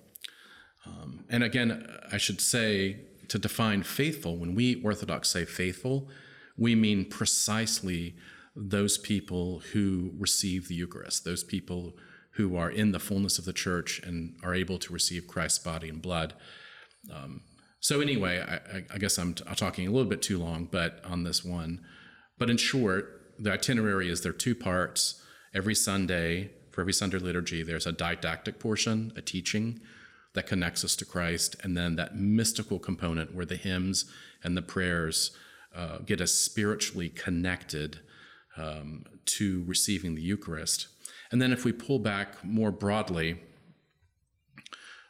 Um, 0.86 1.26
and 1.30 1.44
again, 1.44 1.88
I 2.12 2.18
should 2.18 2.42
say 2.42 3.02
to 3.28 3.38
define 3.38 3.84
faithful, 3.84 4.38
when 4.38 4.56
we 4.56 4.82
Orthodox 4.82 5.30
say 5.30 5.46
faithful, 5.46 6.10
we 6.58 6.76
mean 6.76 7.06
precisely 7.06 8.16
those 8.56 8.98
people 8.98 9.60
who 9.72 10.12
receive 10.18 10.68
the 10.68 10.76
Eucharist, 10.76 11.24
those 11.24 11.44
people 11.44 11.94
who 12.34 12.56
are 12.56 12.70
in 12.70 12.92
the 12.92 13.00
fullness 13.00 13.38
of 13.38 13.46
the 13.46 13.54
church 13.54 14.02
and 14.04 14.36
are 14.44 14.54
able 14.54 14.78
to 14.80 14.94
receive 14.94 15.28
Christ's 15.28 15.60
body 15.60 15.90
and 15.90 16.02
blood. 16.02 16.34
Um, 17.14 17.42
so, 17.80 18.02
anyway, 18.02 18.40
I, 18.42 18.84
I 18.94 18.98
guess 18.98 19.18
I'm, 19.18 19.34
t- 19.34 19.44
I'm 19.48 19.56
talking 19.56 19.88
a 19.88 19.92
little 19.92 20.10
bit 20.10 20.22
too 20.22 20.38
long, 20.38 20.68
but 20.70 21.02
on 21.06 21.24
this 21.24 21.46
one. 21.46 21.82
But 22.38 22.50
in 22.50 22.58
short, 22.58 23.34
the 23.40 23.54
itinerary 23.54 24.10
is 24.10 24.22
there 24.22 24.32
are 24.32 24.36
two 24.36 24.56
parts. 24.56 25.22
Every 25.54 25.76
Sunday, 25.76 26.52
for 26.72 26.82
every 26.82 26.94
Sunday 26.94 27.18
liturgy, 27.18 27.64
there's 27.64 27.88
a 27.88 27.92
didactic 27.92 28.60
portion, 28.60 29.14
a 29.16 29.22
teaching 29.22 29.80
that 30.40 30.48
connects 30.48 30.86
us 30.86 30.96
to 30.96 31.04
Christ, 31.04 31.58
and 31.64 31.76
then 31.76 31.98
that 31.98 32.16
mystical 32.16 32.80
component 32.80 33.36
where 33.36 33.46
the 33.46 33.58
hymns 33.58 34.06
and 34.42 34.56
the 34.56 34.62
prayers 34.62 35.32
uh, 35.76 35.98
get 35.98 36.22
us 36.22 36.32
spiritually 36.32 37.10
connected 37.10 38.00
um, 38.56 39.04
to 39.26 39.66
receiving 39.68 40.16
the 40.16 40.22
Eucharist. 40.22 40.88
And 41.30 41.42
then 41.42 41.52
if 41.52 41.66
we 41.66 41.74
pull 41.74 42.00
back 42.00 42.42
more 42.42 42.72
broadly, 42.72 43.42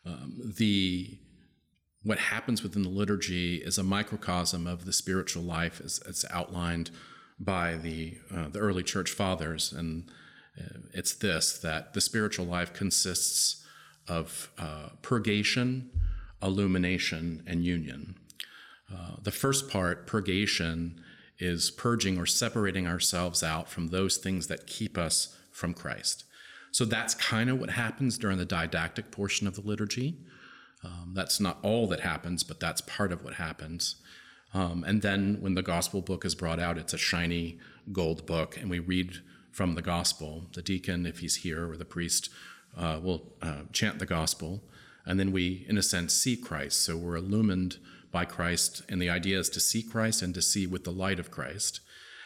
um, 0.03 0.35
the 0.57 1.19
what 2.01 2.17
happens 2.17 2.63
within 2.63 2.81
the 2.81 2.89
liturgy 2.89 3.57
is 3.57 3.77
a 3.77 3.83
microcosm 3.83 4.65
of 4.65 4.85
the 4.85 4.93
spiritual 4.93 5.43
life 5.43 5.79
as 5.79 6.01
it's 6.07 6.25
outlined 6.31 6.89
by 7.39 7.75
the 7.75 8.17
uh, 8.33 8.49
the 8.49 8.57
early 8.57 8.81
church 8.81 9.11
fathers 9.11 9.71
and 9.73 10.09
uh, 10.59 10.79
it's 10.91 11.13
this 11.13 11.59
that 11.59 11.93
the 11.93 12.01
spiritual 12.01 12.47
life 12.47 12.73
consists 12.73 13.63
of 14.09 14.51
uh, 14.57 14.89
purgation, 15.01 15.89
illumination, 16.41 17.43
and 17.45 17.63
union. 17.63 18.15
Uh, 18.93 19.11
the 19.21 19.31
first 19.31 19.69
part, 19.69 20.07
purgation, 20.07 20.99
is 21.37 21.71
purging 21.71 22.17
or 22.17 22.25
separating 22.25 22.87
ourselves 22.87 23.43
out 23.43 23.69
from 23.69 23.87
those 23.87 24.17
things 24.17 24.47
that 24.47 24.67
keep 24.67 24.97
us 24.97 25.37
from 25.51 25.73
Christ. 25.73 26.25
So 26.71 26.85
that's 26.85 27.13
kind 27.15 27.49
of 27.49 27.59
what 27.59 27.71
happens 27.71 28.17
during 28.17 28.37
the 28.37 28.45
didactic 28.45 29.11
portion 29.11 29.47
of 29.47 29.55
the 29.55 29.61
liturgy. 29.61 30.17
Um, 30.83 31.11
that's 31.13 31.39
not 31.39 31.59
all 31.63 31.87
that 31.87 32.01
happens, 32.01 32.43
but 32.43 32.59
that's 32.59 32.81
part 32.81 33.11
of 33.11 33.23
what 33.23 33.35
happens. 33.35 33.95
Um, 34.53 34.83
and 34.85 35.01
then 35.01 35.37
when 35.41 35.55
the 35.55 35.61
gospel 35.61 36.01
book 36.01 36.25
is 36.25 36.35
brought 36.35 36.59
out, 36.59 36.77
it's 36.77 36.93
a 36.93 36.97
shiny 36.97 37.59
gold 37.91 38.25
book, 38.25 38.57
and 38.57 38.69
we 38.69 38.79
read 38.79 39.17
from 39.51 39.75
the 39.75 39.81
gospel. 39.81 40.45
The 40.53 40.61
deacon, 40.61 41.05
if 41.05 41.19
he's 41.19 41.37
here, 41.37 41.69
or 41.69 41.77
the 41.77 41.85
priest 41.85 42.29
uh, 42.77 42.99
will 43.01 43.33
uh, 43.41 43.61
chant 43.71 43.99
the 43.99 44.05
gospel. 44.05 44.61
And 45.05 45.19
then 45.19 45.31
we, 45.31 45.65
in 45.67 45.77
a 45.77 45.83
sense, 45.83 46.13
see 46.13 46.35
Christ. 46.35 46.81
So 46.81 46.95
we're 46.95 47.15
illumined 47.15 47.77
by 48.11 48.25
Christ. 48.25 48.81
And 48.89 49.01
the 49.01 49.09
idea 49.09 49.39
is 49.39 49.49
to 49.51 49.59
see 49.59 49.81
Christ 49.81 50.21
and 50.21 50.33
to 50.33 50.41
see 50.41 50.67
with 50.67 50.83
the 50.83 50.91
light 50.91 51.19
of 51.19 51.31
Christ. 51.31 51.81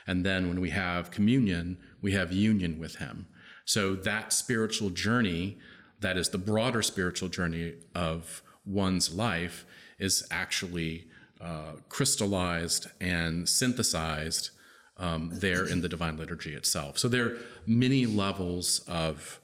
And 0.05 0.25
then 0.25 0.47
when 0.49 0.59
we 0.59 0.71
have 0.71 1.11
communion, 1.11 1.77
we 2.01 2.11
have 2.13 2.31
union 2.31 2.79
with 2.79 2.97
him. 2.97 3.27
So 3.65 3.95
that 3.95 4.33
spiritual 4.33 4.89
journey, 4.89 5.57
that 6.01 6.17
is 6.17 6.29
the 6.29 6.37
broader 6.37 6.81
spiritual 6.81 7.29
journey 7.29 7.75
of 7.95 8.41
one's 8.65 9.13
life, 9.13 9.65
is 9.99 10.27
actually 10.29 11.07
uh, 11.39 11.73
crystallized 11.89 12.87
and 12.99 13.47
synthesized 13.47 14.49
um, 14.97 15.29
there 15.33 15.65
in 15.65 15.81
the 15.81 15.89
Divine 15.89 16.17
Liturgy 16.17 16.53
itself. 16.53 16.97
So 16.97 17.07
there 17.07 17.25
are 17.25 17.37
many 17.65 18.05
levels 18.05 18.79
of 18.87 19.39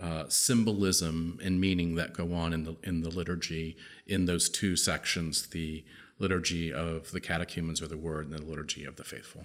uh, 0.00 0.24
symbolism 0.28 1.38
and 1.42 1.60
meaning 1.60 1.94
that 1.96 2.12
go 2.12 2.32
on 2.34 2.52
in 2.52 2.64
the 2.64 2.76
in 2.82 3.02
the 3.02 3.10
liturgy 3.10 3.76
in 4.06 4.26
those 4.26 4.48
two 4.48 4.76
sections: 4.76 5.48
the 5.48 5.84
liturgy 6.18 6.72
of 6.72 7.10
the 7.12 7.20
catechumens 7.20 7.80
or 7.82 7.88
the 7.88 7.96
Word, 7.96 8.26
and 8.26 8.34
the 8.38 8.42
liturgy 8.42 8.84
of 8.84 8.96
the 8.96 9.04
faithful. 9.04 9.44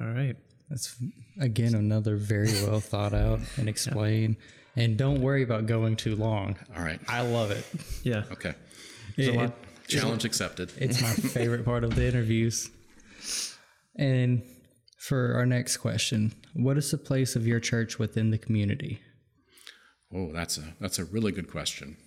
All 0.00 0.08
right. 0.08 0.36
That's 0.70 0.96
again 1.40 1.74
another 1.74 2.16
very 2.16 2.50
well 2.66 2.80
thought 2.80 3.14
out 3.14 3.40
and 3.56 3.68
explained. 3.68 4.36
And 4.76 4.96
don't 4.96 5.20
worry 5.20 5.42
about 5.44 5.66
going 5.66 5.94
too 5.96 6.16
long. 6.16 6.56
All 6.76 6.82
right. 6.82 6.98
I 7.08 7.20
love 7.20 7.50
it. 7.52 7.64
Yeah. 8.02 8.24
Okay. 8.32 8.54
It- 9.16 9.34
it- 9.34 9.52
Challenge 9.86 10.24
accepted. 10.24 10.72
it's 10.78 11.02
my 11.02 11.12
favorite 11.12 11.62
part 11.66 11.84
of 11.84 11.94
the 11.94 12.06
interviews. 12.06 12.70
And 13.96 14.42
For 15.04 15.34
our 15.34 15.44
next 15.44 15.76
question, 15.76 16.32
what 16.54 16.78
is 16.78 16.90
the 16.90 16.96
place 16.96 17.36
of 17.36 17.46
your 17.46 17.60
church 17.60 17.98
within 17.98 18.30
the 18.30 18.38
community? 18.38 19.00
Oh, 20.10 20.32
that's 20.32 20.56
a 20.56 20.72
that's 20.80 20.98
a 20.98 21.04
really 21.04 21.30
good 21.30 21.50
question. 21.50 21.98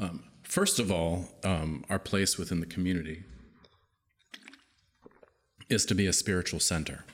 Um, 0.00 0.24
first 0.42 0.80
of 0.80 0.90
all, 0.90 1.28
um, 1.44 1.84
our 1.88 2.00
place 2.00 2.36
within 2.36 2.58
the 2.58 2.66
community 2.66 3.22
is 5.68 5.86
to 5.86 5.94
be 5.94 6.08
a 6.08 6.12
spiritual 6.12 6.58
center. 6.58 7.04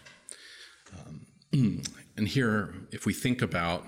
Um, 0.96 1.82
and 2.16 2.26
here, 2.26 2.72
if 2.92 3.04
we 3.04 3.12
think 3.12 3.42
about 3.42 3.84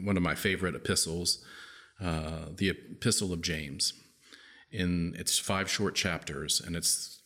one 0.00 0.16
of 0.16 0.22
my 0.22 0.36
favorite 0.36 0.76
epistles, 0.76 1.44
uh, 2.00 2.44
the 2.54 2.68
Epistle 2.68 3.32
of 3.32 3.42
James, 3.42 3.92
in 4.70 5.16
its 5.18 5.36
five 5.36 5.68
short 5.68 5.96
chapters, 5.96 6.60
and 6.60 6.76
it's 6.76 7.21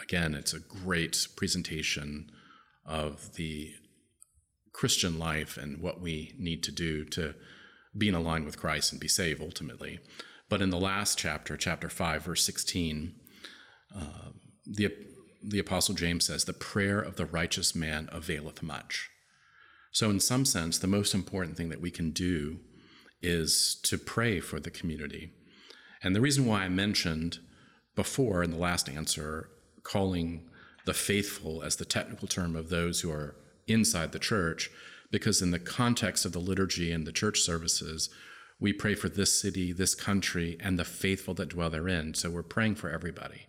again, 0.00 0.34
it's 0.34 0.52
a 0.52 0.60
great 0.60 1.28
presentation 1.36 2.30
of 2.86 3.34
the 3.34 3.72
Christian 4.72 5.18
life 5.18 5.56
and 5.56 5.80
what 5.80 6.00
we 6.00 6.34
need 6.38 6.62
to 6.64 6.72
do 6.72 7.04
to 7.06 7.34
be 7.96 8.08
in 8.08 8.24
line 8.24 8.44
with 8.44 8.58
Christ 8.58 8.92
and 8.92 9.00
be 9.00 9.08
saved 9.08 9.40
ultimately. 9.40 10.00
But 10.48 10.60
in 10.60 10.70
the 10.70 10.80
last 10.80 11.16
chapter, 11.18 11.56
chapter 11.56 11.88
5, 11.88 12.24
verse 12.24 12.44
16, 12.44 13.14
uh, 13.96 14.30
the, 14.66 14.92
the 15.42 15.58
Apostle 15.58 15.94
James 15.94 16.26
says, 16.26 16.44
The 16.44 16.52
prayer 16.52 17.00
of 17.00 17.16
the 17.16 17.26
righteous 17.26 17.74
man 17.74 18.08
availeth 18.12 18.62
much. 18.62 19.10
So, 19.92 20.10
in 20.10 20.18
some 20.18 20.44
sense, 20.44 20.78
the 20.78 20.88
most 20.88 21.14
important 21.14 21.56
thing 21.56 21.68
that 21.68 21.80
we 21.80 21.90
can 21.90 22.10
do 22.10 22.58
is 23.22 23.78
to 23.84 23.96
pray 23.96 24.40
for 24.40 24.58
the 24.58 24.70
community. 24.70 25.32
And 26.02 26.14
the 26.14 26.20
reason 26.20 26.46
why 26.46 26.62
I 26.62 26.68
mentioned 26.68 27.38
before 27.94 28.42
in 28.42 28.50
the 28.50 28.58
last 28.58 28.88
answer, 28.88 29.48
calling 29.84 30.42
the 30.84 30.94
faithful 30.94 31.62
as 31.62 31.76
the 31.76 31.84
technical 31.84 32.26
term 32.26 32.56
of 32.56 32.68
those 32.68 33.00
who 33.00 33.10
are 33.10 33.36
inside 33.66 34.10
the 34.12 34.18
church, 34.18 34.70
because 35.10 35.40
in 35.40 35.52
the 35.52 35.58
context 35.58 36.24
of 36.24 36.32
the 36.32 36.40
liturgy 36.40 36.90
and 36.90 37.06
the 37.06 37.12
church 37.12 37.40
services, 37.40 38.10
we 38.60 38.72
pray 38.72 38.94
for 38.94 39.08
this 39.08 39.40
city, 39.40 39.72
this 39.72 39.94
country, 39.94 40.56
and 40.60 40.78
the 40.78 40.84
faithful 40.84 41.34
that 41.34 41.50
dwell 41.50 41.70
therein. 41.70 42.14
So 42.14 42.30
we're 42.30 42.42
praying 42.42 42.74
for 42.74 42.90
everybody. 42.90 43.46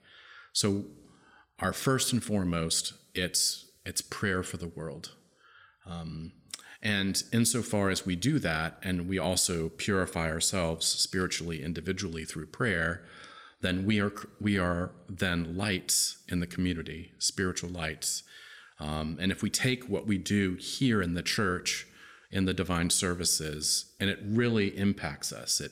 So 0.54 0.86
our 1.60 1.74
first 1.74 2.13
and 2.13 2.24
foremost, 2.24 2.93
it's 3.13 3.65
it's 3.86 4.02
prayer 4.02 4.43
for 4.43 4.58
the 4.58 4.67
world. 4.67 5.12
Um, 5.86 6.32
and 6.82 7.21
insofar 7.32 7.89
as 7.89 8.06
we 8.06 8.15
do 8.15 8.39
that, 8.39 8.80
and 8.84 9.08
we 9.08 9.19
also 9.19 9.69
purify 9.69 10.30
ourselves 10.30 10.86
spiritually, 10.86 11.63
individually 11.63 12.26
through 12.26 12.48
prayer, 12.48 13.04
then 13.65 13.86
we 13.86 13.99
are 13.99 14.13
we 14.39 14.60
are 14.60 14.91
then 15.10 15.58
lights 15.58 16.23
in 16.28 16.39
the 16.39 16.47
community, 16.47 17.12
spiritual 17.19 17.69
lights. 17.69 18.23
Um, 18.80 19.17
and 19.19 19.32
if 19.32 19.41
we 19.41 19.49
take 19.49 19.89
what 19.89 20.06
we 20.06 20.17
do 20.17 20.56
here 20.56 21.01
in 21.01 21.13
the 21.13 21.23
church, 21.23 21.88
in 22.32 22.45
the 22.45 22.54
divine 22.54 22.89
services, 22.89 23.93
and 23.99 24.10
it 24.10 24.19
really 24.23 24.78
impacts 24.78 25.32
us, 25.32 25.62
it 25.62 25.71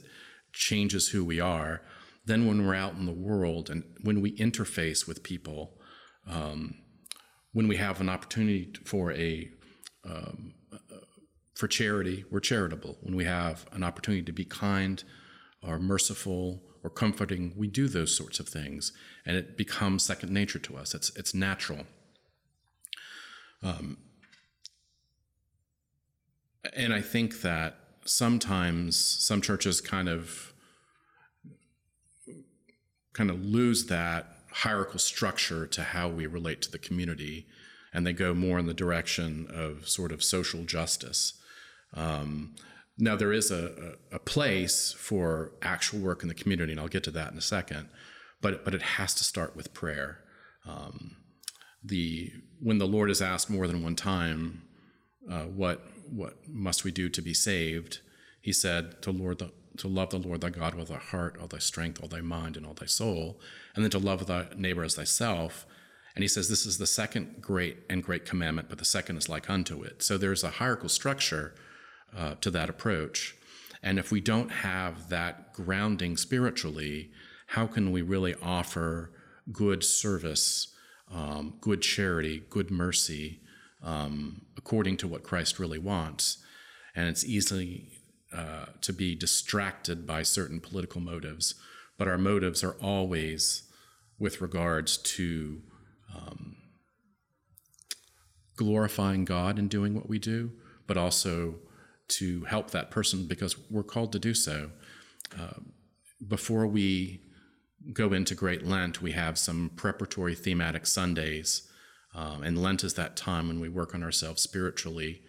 changes 0.53 1.09
who 1.09 1.25
we 1.25 1.39
are. 1.39 1.81
Then 2.25 2.47
when 2.47 2.65
we're 2.65 2.75
out 2.75 2.93
in 2.93 3.05
the 3.05 3.11
world 3.11 3.69
and 3.69 3.83
when 4.01 4.21
we 4.21 4.37
interface 4.37 5.05
with 5.05 5.23
people, 5.23 5.77
um, 6.25 6.75
when 7.51 7.67
we 7.67 7.75
have 7.75 7.99
an 7.99 8.07
opportunity 8.07 8.71
for 8.85 9.11
a 9.11 9.49
um, 10.05 10.53
for 11.53 11.67
charity, 11.67 12.25
we're 12.31 12.39
charitable. 12.39 12.97
When 13.01 13.15
we 13.15 13.25
have 13.25 13.65
an 13.71 13.83
opportunity 13.83 14.23
to 14.23 14.31
be 14.31 14.45
kind 14.45 15.03
or 15.61 15.77
merciful 15.79 16.62
or 16.83 16.89
comforting, 16.89 17.53
we 17.55 17.67
do 17.67 17.87
those 17.87 18.15
sorts 18.15 18.39
of 18.39 18.49
things, 18.49 18.91
and 19.25 19.37
it 19.37 19.57
becomes 19.57 20.03
second 20.03 20.31
nature 20.31 20.59
to 20.59 20.75
us. 20.75 20.93
It's 20.93 21.15
it's 21.15 21.33
natural. 21.33 21.85
Um, 23.61 23.97
and 26.75 26.93
I 26.93 27.01
think 27.01 27.41
that 27.41 27.77
sometimes 28.05 28.97
some 28.97 29.41
churches 29.41 29.79
kind 29.79 30.09
of 30.09 30.53
kind 33.13 33.29
of 33.29 33.43
lose 33.43 33.85
that 33.85 34.27
hierarchical 34.51 34.99
structure 34.99 35.65
to 35.67 35.83
how 35.83 36.09
we 36.09 36.25
relate 36.27 36.61
to 36.63 36.71
the 36.71 36.77
community, 36.77 37.47
and 37.93 38.05
they 38.05 38.13
go 38.13 38.33
more 38.33 38.59
in 38.59 38.65
the 38.65 38.73
direction 38.73 39.47
of 39.49 39.87
sort 39.87 40.11
of 40.11 40.23
social 40.23 40.63
justice. 40.63 41.33
Um, 41.93 42.55
now, 42.97 43.15
there 43.15 43.33
is 43.33 43.49
a, 43.49 43.95
a, 44.11 44.19
place 44.19 44.93
for 44.97 45.51
actual 45.63 45.99
work 45.99 46.21
in 46.21 46.27
the 46.27 46.35
community, 46.35 46.73
and 46.73 46.79
I'll 46.79 46.87
get 46.87 47.03
to 47.05 47.11
that 47.11 47.31
in 47.31 47.37
a 47.37 47.41
second, 47.41 47.89
but, 48.39 48.63
but 48.63 48.75
it 48.75 48.83
has 48.83 49.15
to 49.15 49.23
start 49.23 49.55
with 49.55 49.73
prayer. 49.73 50.19
Um, 50.67 51.17
the, 51.83 52.31
when 52.59 52.77
the 52.77 52.87
Lord 52.87 53.09
is 53.09 53.21
asked 53.21 53.49
more 53.49 53.65
than 53.65 53.83
one 53.83 53.95
time, 53.95 54.63
uh, 55.29 55.43
what, 55.43 55.83
what 56.07 56.35
must 56.47 56.83
we 56.83 56.91
do 56.91 57.09
to 57.09 57.21
be 57.21 57.33
saved? 57.33 58.01
He 58.41 58.53
said, 58.53 59.01
to, 59.01 59.11
Lord 59.11 59.39
the, 59.39 59.51
to 59.77 59.87
love 59.87 60.11
the 60.11 60.19
Lord 60.19 60.41
thy 60.41 60.51
God 60.51 60.75
with 60.75 60.89
thy 60.89 60.97
heart, 60.97 61.37
all 61.41 61.47
thy 61.47 61.57
strength, 61.57 61.99
all 61.99 62.09
thy 62.09 62.21
mind, 62.21 62.57
and 62.57 62.65
all 62.65 62.75
thy 62.75 62.85
soul, 62.85 63.39
and 63.75 63.83
then 63.83 63.91
to 63.91 63.99
love 63.99 64.27
thy 64.27 64.49
neighbor 64.55 64.83
as 64.83 64.95
thyself. 64.95 65.65
And 66.15 66.21
he 66.21 66.27
says, 66.27 66.47
This 66.47 66.65
is 66.65 66.77
the 66.77 66.85
second 66.85 67.41
great 67.41 67.77
and 67.89 68.03
great 68.03 68.25
commandment, 68.25 68.69
but 68.69 68.77
the 68.77 68.85
second 68.85 69.17
is 69.17 69.29
like 69.29 69.49
unto 69.49 69.81
it. 69.81 70.03
So 70.03 70.17
there's 70.17 70.43
a 70.43 70.51
hierarchical 70.51 70.89
structure 70.89 71.55
uh, 72.15 72.35
to 72.41 72.51
that 72.51 72.69
approach. 72.69 73.35
And 73.81 73.99
if 73.99 74.11
we 74.11 74.21
don't 74.21 74.49
have 74.49 75.09
that 75.09 75.53
grounding 75.53 76.17
spiritually, 76.17 77.11
how 77.47 77.67
can 77.67 77.91
we 77.91 78.01
really 78.01 78.35
offer 78.41 79.11
good 79.51 79.83
service, 79.83 80.73
um, 81.11 81.55
good 81.59 81.81
charity, 81.81 82.43
good 82.49 82.71
mercy, 82.71 83.41
um, 83.83 84.45
according 84.57 84.97
to 84.97 85.07
what 85.07 85.23
Christ 85.23 85.59
really 85.59 85.79
wants? 85.79 86.37
And 86.95 87.09
it's 87.09 87.25
easy 87.25 87.89
uh, 88.33 88.65
to 88.81 88.93
be 88.93 89.15
distracted 89.15 90.07
by 90.07 90.23
certain 90.23 90.59
political 90.59 91.01
motives, 91.01 91.55
but 91.97 92.07
our 92.07 92.17
motives 92.17 92.63
are 92.63 92.75
always 92.81 93.63
with 94.17 94.41
regards 94.41 94.97
to 94.97 95.61
um, 96.15 96.55
glorifying 98.55 99.25
God 99.25 99.59
in 99.59 99.67
doing 99.67 99.93
what 99.93 100.07
we 100.07 100.19
do, 100.19 100.51
but 100.87 100.97
also 100.97 101.55
to 102.17 102.43
help 102.45 102.71
that 102.71 102.91
person 102.91 103.27
because 103.27 103.55
we're 103.69 103.83
called 103.83 104.11
to 104.11 104.19
do 104.19 104.33
so. 104.33 104.71
Uh, 105.39 105.59
before 106.27 106.67
we 106.67 107.21
go 107.91 108.13
into 108.13 108.35
Great 108.35 108.65
Lent, 108.65 109.01
we 109.01 109.11
have 109.11 109.37
some 109.37 109.71
preparatory 109.75 110.35
thematic 110.35 110.85
Sundays. 110.85 111.69
Um, 112.15 112.43
and 112.43 112.61
Lent 112.61 112.83
is 112.83 112.93
that 112.93 113.15
time 113.15 113.47
when 113.47 113.59
we 113.59 113.69
work 113.69 113.93
on 113.93 114.03
ourselves 114.03 114.41
spiritually 114.41 115.21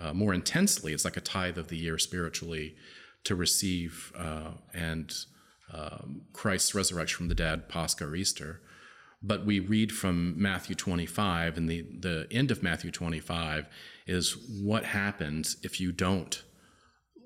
uh, 0.00 0.12
more 0.12 0.32
intensely. 0.32 0.92
It's 0.92 1.04
like 1.04 1.16
a 1.16 1.20
tithe 1.20 1.58
of 1.58 1.68
the 1.68 1.76
year 1.76 1.98
spiritually 1.98 2.74
to 3.24 3.34
receive 3.34 4.12
uh, 4.16 4.52
and 4.72 5.12
um, 5.72 6.22
Christ's 6.32 6.74
resurrection 6.74 7.18
from 7.18 7.28
the 7.28 7.34
dead, 7.34 7.68
Pascha 7.68 8.04
or 8.04 8.16
Easter. 8.16 8.60
But 9.22 9.44
we 9.44 9.60
read 9.60 9.92
from 9.92 10.40
Matthew 10.40 10.74
25, 10.74 11.58
and 11.58 11.68
the, 11.68 11.82
the 11.82 12.26
end 12.30 12.50
of 12.50 12.62
Matthew 12.62 12.90
25 12.90 13.68
is 14.06 14.36
what 14.62 14.84
happens 14.84 15.58
if 15.62 15.78
you 15.80 15.92
don't 15.92 16.42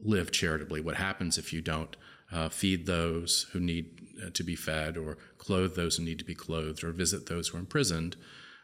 live 0.03 0.33
charitably? 0.33 0.81
What 0.81 0.97
happens 0.97 1.39
if 1.39 1.53
you 1.53 1.61
don't 1.61 1.97
uh, 2.33 2.49
feed 2.49 2.87
those 2.87 3.47
who 3.53 3.61
need 3.61 4.01
uh, 4.25 4.31
to 4.35 4.43
be 4.43 4.57
fed, 4.57 4.97
or 4.97 5.19
clothe 5.39 5.77
those 5.77 5.97
who 5.97 6.05
need 6.05 6.19
to 6.19 6.25
be 6.25 6.35
clothed, 6.35 6.83
or 6.83 6.91
visit 6.91 7.27
those 7.27 7.49
who 7.49 7.59
are 7.59 7.61
imprisoned? 7.61 8.17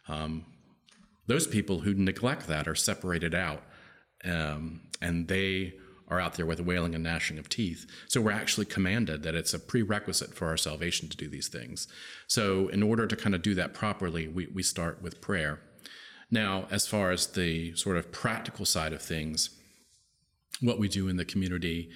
Um, 0.09 0.47
those 1.29 1.47
people 1.47 1.81
who 1.81 1.95
neglect 1.95 2.49
that 2.49 2.67
are 2.67 2.75
separated 2.75 3.35
out, 3.35 3.63
um, 4.25 4.81
and 5.01 5.29
they 5.29 5.75
are 6.11 6.21
out 6.21 6.35
there 6.35 6.47
with 6.47 6.61
wailing 6.61 6.95
and 6.95 7.05
gnashing 7.05 7.39
of 7.39 7.49
teeth. 7.49 7.87
So 8.09 8.21
we're 8.21 8.33
actually 8.33 8.67
commanded 8.67 9.23
that 9.23 9.35
it's 9.35 9.55
a 9.55 9.59
prerequisite 9.59 10.35
for 10.35 10.49
our 10.49 10.57
salvation 10.57 11.09
to 11.09 11.17
do 11.17 11.29
these 11.29 11.49
things. 11.49 11.89
So 12.27 12.69
in 12.69 12.83
order 12.83 13.07
to 13.07 13.17
kind 13.17 13.35
of 13.35 13.43
do 13.43 13.55
that 13.55 13.75
properly, 13.75 14.29
we, 14.29 14.49
we 14.49 14.63
start 14.63 15.01
with 15.03 15.21
prayer. 15.21 15.61
Now, 16.31 16.67
as 16.71 16.87
far 16.87 17.11
as 17.11 17.29
the 17.29 17.75
sort 17.75 17.97
of 17.97 18.13
practical 18.13 18.65
side 18.65 18.93
of 18.93 19.03
things, 19.03 19.51
what 20.61 20.79
we 20.79 20.89
do 20.89 21.09
in 21.09 21.17
the 21.17 21.25
community 21.25 21.91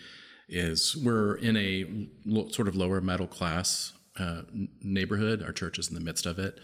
is 0.49 0.97
we're 0.97 1.37
in 1.37 1.57
a 1.57 2.09
sort 2.51 2.69
of 2.69 2.77
lower 2.77 3.01
middle 3.01 3.27
class 3.27 3.93
uh, 4.19 4.43
neighborhood. 4.83 5.43
Our 5.43 5.53
church 5.53 5.79
is 5.79 5.89
in 5.89 5.95
the 5.95 6.01
midst 6.01 6.27
of 6.27 6.39
it. 6.39 6.59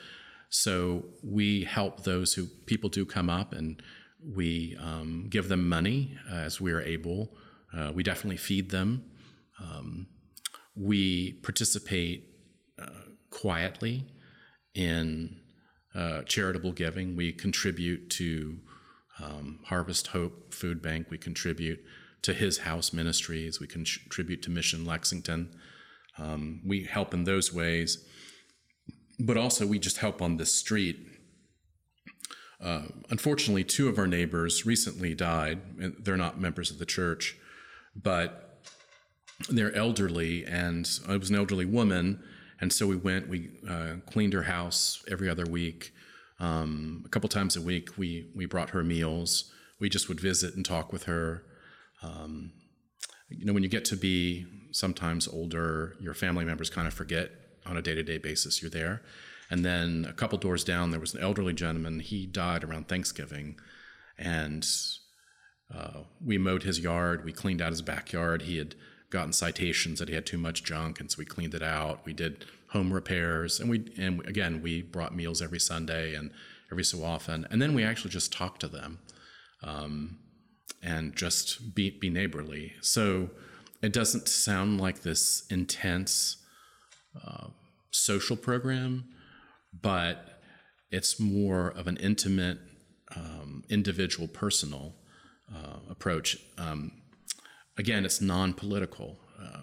So 0.50 1.04
we 1.22 1.64
help 1.64 2.02
those 2.02 2.34
who 2.34 2.46
people 2.66 2.90
do 2.90 3.04
come 3.04 3.30
up 3.30 3.52
and 3.52 3.80
we 4.34 4.76
um, 4.80 5.26
give 5.30 5.48
them 5.48 5.68
money 5.68 6.16
as 6.30 6.60
we 6.60 6.72
are 6.72 6.80
able. 6.80 7.32
Uh, 7.76 7.92
we 7.94 8.02
definitely 8.02 8.36
feed 8.36 8.70
them. 8.70 9.04
Um, 9.60 10.06
we 10.74 11.34
participate 11.42 12.24
uh, 12.80 13.10
quietly 13.30 14.06
in 14.74 15.36
uh, 15.94 16.22
charitable 16.22 16.72
giving. 16.72 17.16
We 17.16 17.32
contribute 17.32 18.10
to 18.10 18.58
um, 19.22 19.60
Harvest 19.66 20.08
Hope 20.08 20.54
Food 20.54 20.80
Bank. 20.80 21.08
We 21.10 21.18
contribute 21.18 21.80
to 22.22 22.32
His 22.32 22.58
House 22.58 22.92
Ministries. 22.92 23.60
We 23.60 23.66
contribute 23.66 24.42
to 24.42 24.50
Mission 24.50 24.84
Lexington. 24.84 25.50
Um, 26.18 26.62
we 26.66 26.84
help 26.84 27.14
in 27.14 27.24
those 27.24 27.52
ways, 27.52 28.06
but 29.18 29.36
also 29.36 29.66
we 29.66 29.78
just 29.78 29.98
help 29.98 30.20
on 30.22 30.36
the 30.36 30.46
street. 30.46 30.98
uh, 32.62 32.82
unfortunately, 33.08 33.64
two 33.64 33.88
of 33.88 33.98
our 33.98 34.06
neighbors 34.06 34.66
recently 34.66 35.14
died. 35.14 35.60
And 35.80 35.96
they're 35.98 36.16
not 36.16 36.40
members 36.40 36.70
of 36.70 36.78
the 36.78 36.86
church, 36.86 37.36
but 37.94 38.62
they're 39.48 39.74
elderly, 39.74 40.44
and 40.44 40.88
I 41.08 41.16
was 41.16 41.30
an 41.30 41.36
elderly 41.36 41.64
woman, 41.64 42.22
and 42.60 42.72
so 42.72 42.86
we 42.86 42.96
went. 42.96 43.28
We 43.28 43.50
uh, 43.68 43.94
cleaned 44.06 44.32
her 44.32 44.42
house 44.42 45.02
every 45.10 45.28
other 45.28 45.46
week. 45.46 45.92
Um, 46.38 47.02
a 47.06 47.08
couple 47.08 47.28
times 47.28 47.56
a 47.56 47.60
week, 47.60 47.96
we 47.96 48.30
we 48.34 48.46
brought 48.46 48.70
her 48.70 48.82
meals. 48.82 49.52
We 49.78 49.88
just 49.88 50.08
would 50.08 50.20
visit 50.20 50.54
and 50.54 50.64
talk 50.64 50.92
with 50.92 51.04
her. 51.04 51.44
Um, 52.02 52.52
you 53.28 53.44
know, 53.44 53.52
when 53.52 53.62
you 53.62 53.68
get 53.68 53.84
to 53.86 53.96
be 53.96 54.46
sometimes 54.72 55.26
older, 55.28 55.96
your 56.00 56.14
family 56.14 56.44
members 56.44 56.70
kind 56.70 56.86
of 56.86 56.94
forget 56.94 57.30
on 57.66 57.76
a 57.76 57.82
day 57.82 57.94
to 57.94 58.02
day 58.02 58.18
basis 58.18 58.60
you're 58.62 58.70
there. 58.70 59.02
And 59.50 59.64
then 59.64 60.06
a 60.08 60.12
couple 60.12 60.38
doors 60.38 60.62
down, 60.62 60.90
there 60.90 61.00
was 61.00 61.14
an 61.14 61.22
elderly 61.22 61.52
gentleman. 61.52 62.00
He 62.00 62.24
died 62.24 62.62
around 62.62 62.88
Thanksgiving, 62.88 63.58
and 64.18 64.66
uh, 65.74 66.00
we 66.24 66.38
mowed 66.38 66.62
his 66.62 66.80
yard. 66.80 67.24
We 67.24 67.32
cleaned 67.32 67.62
out 67.62 67.70
his 67.70 67.82
backyard. 67.82 68.42
He 68.42 68.58
had 68.58 68.74
gotten 69.10 69.32
citations 69.32 69.98
that 69.98 70.08
he 70.08 70.14
had 70.14 70.26
too 70.26 70.38
much 70.38 70.64
junk, 70.64 71.00
and 71.00 71.10
so 71.10 71.16
we 71.18 71.24
cleaned 71.24 71.54
it 71.54 71.62
out. 71.62 72.04
We 72.04 72.12
did 72.12 72.44
home 72.68 72.92
repairs, 72.92 73.60
and 73.60 73.68
we 73.68 73.92
and 73.98 74.26
again 74.26 74.62
we 74.62 74.82
brought 74.82 75.14
meals 75.14 75.42
every 75.42 75.60
Sunday 75.60 76.14
and 76.14 76.30
every 76.70 76.84
so 76.84 77.04
often, 77.04 77.46
and 77.50 77.60
then 77.60 77.74
we 77.74 77.84
actually 77.84 78.10
just 78.10 78.32
talked 78.32 78.60
to 78.60 78.68
them, 78.68 78.98
um, 79.62 80.18
and 80.82 81.14
just 81.14 81.74
be 81.74 81.90
be 81.90 82.10
neighborly. 82.10 82.74
So 82.80 83.30
it 83.82 83.92
doesn't 83.92 84.28
sound 84.28 84.80
like 84.80 85.02
this 85.02 85.44
intense 85.50 86.36
uh, 87.24 87.48
social 87.90 88.36
program, 88.36 89.04
but 89.80 90.40
it's 90.90 91.20
more 91.20 91.68
of 91.68 91.86
an 91.86 91.96
intimate, 91.96 92.58
um, 93.14 93.64
individual, 93.68 94.28
personal 94.28 94.94
uh, 95.54 95.78
approach. 95.88 96.38
Um, 96.58 96.92
again, 97.76 98.04
it's 98.04 98.20
non 98.20 98.52
political. 98.54 99.18
Uh, 99.40 99.62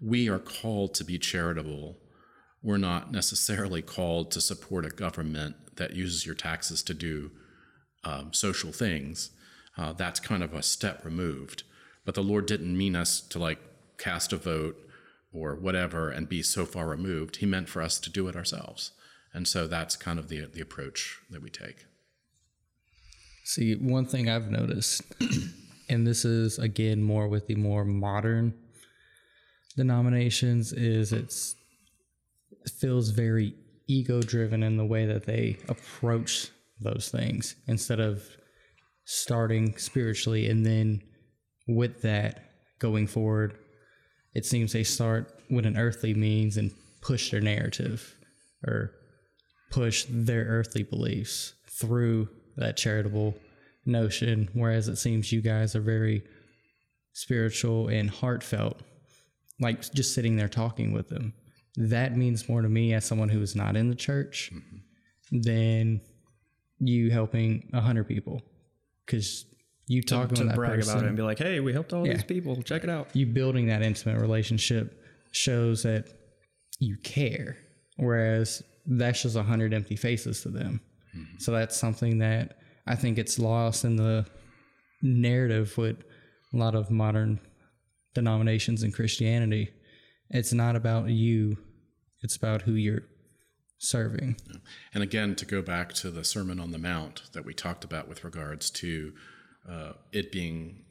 we 0.00 0.28
are 0.28 0.38
called 0.38 0.94
to 0.94 1.04
be 1.04 1.18
charitable. 1.18 1.98
We're 2.62 2.76
not 2.78 3.12
necessarily 3.12 3.82
called 3.82 4.30
to 4.32 4.40
support 4.40 4.84
a 4.84 4.90
government 4.90 5.76
that 5.76 5.94
uses 5.94 6.26
your 6.26 6.34
taxes 6.34 6.82
to 6.84 6.94
do 6.94 7.30
um, 8.04 8.32
social 8.32 8.72
things. 8.72 9.30
Uh, 9.76 9.92
that's 9.92 10.20
kind 10.20 10.42
of 10.42 10.54
a 10.54 10.62
step 10.62 11.04
removed. 11.04 11.62
But 12.04 12.14
the 12.14 12.22
Lord 12.22 12.46
didn't 12.46 12.76
mean 12.76 12.96
us 12.96 13.20
to 13.20 13.38
like 13.38 13.58
cast 13.98 14.32
a 14.32 14.36
vote 14.36 14.76
or 15.32 15.54
whatever 15.54 16.10
and 16.10 16.28
be 16.28 16.42
so 16.42 16.64
far 16.64 16.86
removed. 16.86 17.36
He 17.36 17.46
meant 17.46 17.68
for 17.68 17.82
us 17.82 17.98
to 18.00 18.10
do 18.10 18.28
it 18.28 18.36
ourselves. 18.36 18.92
And 19.34 19.46
so 19.46 19.66
that's 19.66 19.96
kind 19.96 20.18
of 20.18 20.28
the, 20.28 20.46
the 20.46 20.60
approach 20.60 21.18
that 21.30 21.42
we 21.42 21.50
take. 21.50 21.84
See, 23.46 23.76
one 23.76 24.06
thing 24.06 24.28
I've 24.28 24.50
noticed, 24.50 25.02
and 25.88 26.04
this 26.04 26.24
is 26.24 26.58
again 26.58 27.00
more 27.00 27.28
with 27.28 27.46
the 27.46 27.54
more 27.54 27.84
modern 27.84 28.52
denominations, 29.76 30.72
is 30.72 31.12
it's 31.12 31.54
it 32.50 32.72
feels 32.72 33.10
very 33.10 33.54
ego 33.86 34.20
driven 34.20 34.64
in 34.64 34.76
the 34.76 34.84
way 34.84 35.06
that 35.06 35.26
they 35.26 35.58
approach 35.68 36.48
those 36.80 37.08
things 37.08 37.54
instead 37.68 38.00
of 38.00 38.24
starting 39.04 39.78
spiritually 39.78 40.50
and 40.50 40.66
then 40.66 41.00
with 41.68 42.02
that 42.02 42.50
going 42.80 43.06
forward 43.06 43.56
it 44.34 44.44
seems 44.44 44.72
they 44.72 44.82
start 44.82 45.32
with 45.48 45.64
an 45.64 45.78
earthly 45.78 46.12
means 46.12 46.56
and 46.56 46.72
push 47.00 47.30
their 47.30 47.40
narrative 47.40 48.16
or 48.66 48.90
push 49.70 50.04
their 50.10 50.44
earthly 50.46 50.82
beliefs 50.82 51.54
through 51.70 52.28
that 52.56 52.76
charitable 52.76 53.34
notion, 53.84 54.48
whereas 54.52 54.88
it 54.88 54.96
seems 54.96 55.32
you 55.32 55.40
guys 55.40 55.76
are 55.76 55.80
very 55.80 56.22
spiritual 57.12 57.88
and 57.88 58.10
heartfelt, 58.10 58.80
like 59.60 59.90
just 59.92 60.14
sitting 60.14 60.36
there 60.36 60.48
talking 60.48 60.92
with 60.92 61.08
them. 61.08 61.32
That 61.76 62.16
means 62.16 62.48
more 62.48 62.62
to 62.62 62.68
me 62.68 62.94
as 62.94 63.04
someone 63.04 63.28
who 63.28 63.40
is 63.40 63.54
not 63.54 63.76
in 63.76 63.88
the 63.88 63.94
church 63.94 64.50
mm-hmm. 64.52 65.40
than 65.40 66.00
you 66.78 67.10
helping 67.10 67.70
a 67.72 67.80
hundred 67.80 68.08
people 68.08 68.42
because 69.04 69.46
you 69.86 70.02
talking 70.02 70.34
to, 70.34 70.42
to 70.42 70.48
that 70.48 70.56
brag 70.56 70.76
person, 70.76 70.92
about 70.94 71.04
it 71.04 71.08
and 71.08 71.16
be 71.16 71.22
like, 71.22 71.38
"Hey, 71.38 71.60
we 71.60 71.72
helped 71.72 71.92
all 71.92 72.06
Yeah. 72.06 72.14
these 72.14 72.24
people. 72.24 72.60
Check 72.62 72.84
it 72.84 72.90
out." 72.90 73.14
you 73.14 73.26
building 73.26 73.66
that 73.66 73.82
intimate 73.82 74.20
relationship 74.20 75.02
shows 75.32 75.82
that 75.84 76.06
you 76.80 76.96
care, 77.02 77.56
whereas 77.96 78.62
that's 78.86 79.22
just 79.22 79.36
a 79.36 79.42
hundred 79.42 79.72
empty 79.72 79.96
faces 79.96 80.42
to 80.42 80.48
them. 80.48 80.80
So 81.38 81.52
that's 81.52 81.76
something 81.76 82.18
that 82.18 82.58
I 82.86 82.94
think 82.94 83.18
it's 83.18 83.38
lost 83.38 83.84
in 83.84 83.96
the 83.96 84.26
narrative 85.02 85.76
with 85.76 86.02
a 86.52 86.56
lot 86.56 86.74
of 86.74 86.90
modern 86.90 87.40
denominations 88.14 88.82
in 88.82 88.92
Christianity. 88.92 89.70
It's 90.30 90.52
not 90.52 90.76
about 90.76 91.10
you; 91.10 91.58
it's 92.22 92.36
about 92.36 92.62
who 92.62 92.72
you're 92.72 93.04
serving. 93.78 94.36
And 94.94 95.02
again, 95.02 95.34
to 95.36 95.44
go 95.44 95.62
back 95.62 95.92
to 95.94 96.10
the 96.10 96.24
Sermon 96.24 96.58
on 96.58 96.72
the 96.72 96.78
Mount 96.78 97.22
that 97.32 97.44
we 97.44 97.54
talked 97.54 97.84
about 97.84 98.08
with 98.08 98.24
regards 98.24 98.70
to 98.70 99.12
uh, 99.68 99.92
it 100.12 100.32
being 100.32 100.84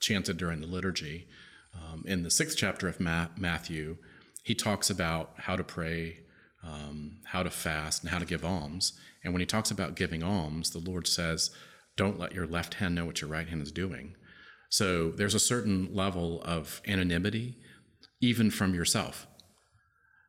chanted 0.00 0.36
during 0.36 0.60
the 0.60 0.66
liturgy, 0.66 1.28
um, 1.74 2.04
in 2.06 2.22
the 2.22 2.30
sixth 2.30 2.56
chapter 2.56 2.88
of 2.88 3.00
Ma- 3.00 3.28
Matthew, 3.36 3.96
he 4.42 4.54
talks 4.54 4.90
about 4.90 5.32
how 5.38 5.56
to 5.56 5.64
pray, 5.64 6.20
um, 6.62 7.18
how 7.24 7.42
to 7.42 7.50
fast, 7.50 8.02
and 8.02 8.10
how 8.10 8.18
to 8.18 8.24
give 8.24 8.44
alms. 8.44 8.92
And 9.24 9.32
when 9.32 9.40
he 9.40 9.46
talks 9.46 9.70
about 9.70 9.96
giving 9.96 10.22
alms, 10.22 10.70
the 10.70 10.78
Lord 10.78 11.06
says, 11.06 11.50
Don't 11.96 12.18
let 12.18 12.34
your 12.34 12.46
left 12.46 12.74
hand 12.74 12.94
know 12.94 13.04
what 13.04 13.20
your 13.20 13.30
right 13.30 13.48
hand 13.48 13.62
is 13.62 13.72
doing. 13.72 14.14
So 14.68 15.10
there's 15.10 15.34
a 15.34 15.40
certain 15.40 15.94
level 15.94 16.40
of 16.44 16.80
anonymity, 16.86 17.58
even 18.20 18.50
from 18.50 18.74
yourself. 18.74 19.26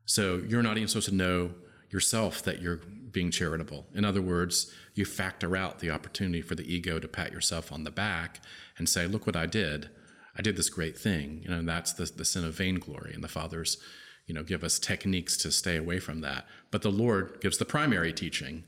So 0.04 0.42
you're 0.46 0.62
not 0.62 0.76
even 0.76 0.88
supposed 0.88 1.08
to 1.08 1.14
know 1.14 1.52
yourself 1.90 2.42
that 2.42 2.60
you're 2.60 2.80
being 3.10 3.30
charitable. 3.30 3.86
In 3.94 4.04
other 4.04 4.20
words, 4.20 4.70
you 4.94 5.04
factor 5.04 5.56
out 5.56 5.78
the 5.78 5.90
opportunity 5.90 6.42
for 6.42 6.56
the 6.56 6.70
ego 6.70 6.98
to 6.98 7.08
pat 7.08 7.32
yourself 7.32 7.72
on 7.72 7.84
the 7.84 7.90
back 7.90 8.40
and 8.76 8.88
say, 8.88 9.06
Look 9.06 9.26
what 9.26 9.36
I 9.36 9.46
did. 9.46 9.88
I 10.36 10.42
did 10.42 10.56
this 10.56 10.68
great 10.68 10.98
thing. 10.98 11.40
You 11.42 11.50
know, 11.50 11.58
and 11.58 11.68
that's 11.68 11.92
the, 11.92 12.04
the 12.04 12.24
sin 12.24 12.44
of 12.44 12.54
vainglory. 12.54 13.14
And 13.14 13.22
the 13.22 13.28
fathers, 13.28 13.78
you 14.26 14.34
know, 14.34 14.42
give 14.42 14.64
us 14.64 14.78
techniques 14.78 15.36
to 15.38 15.50
stay 15.50 15.76
away 15.76 16.00
from 16.00 16.20
that. 16.22 16.46
But 16.70 16.82
the 16.82 16.90
Lord 16.90 17.38
gives 17.40 17.58
the 17.58 17.64
primary 17.64 18.12
teaching 18.12 18.64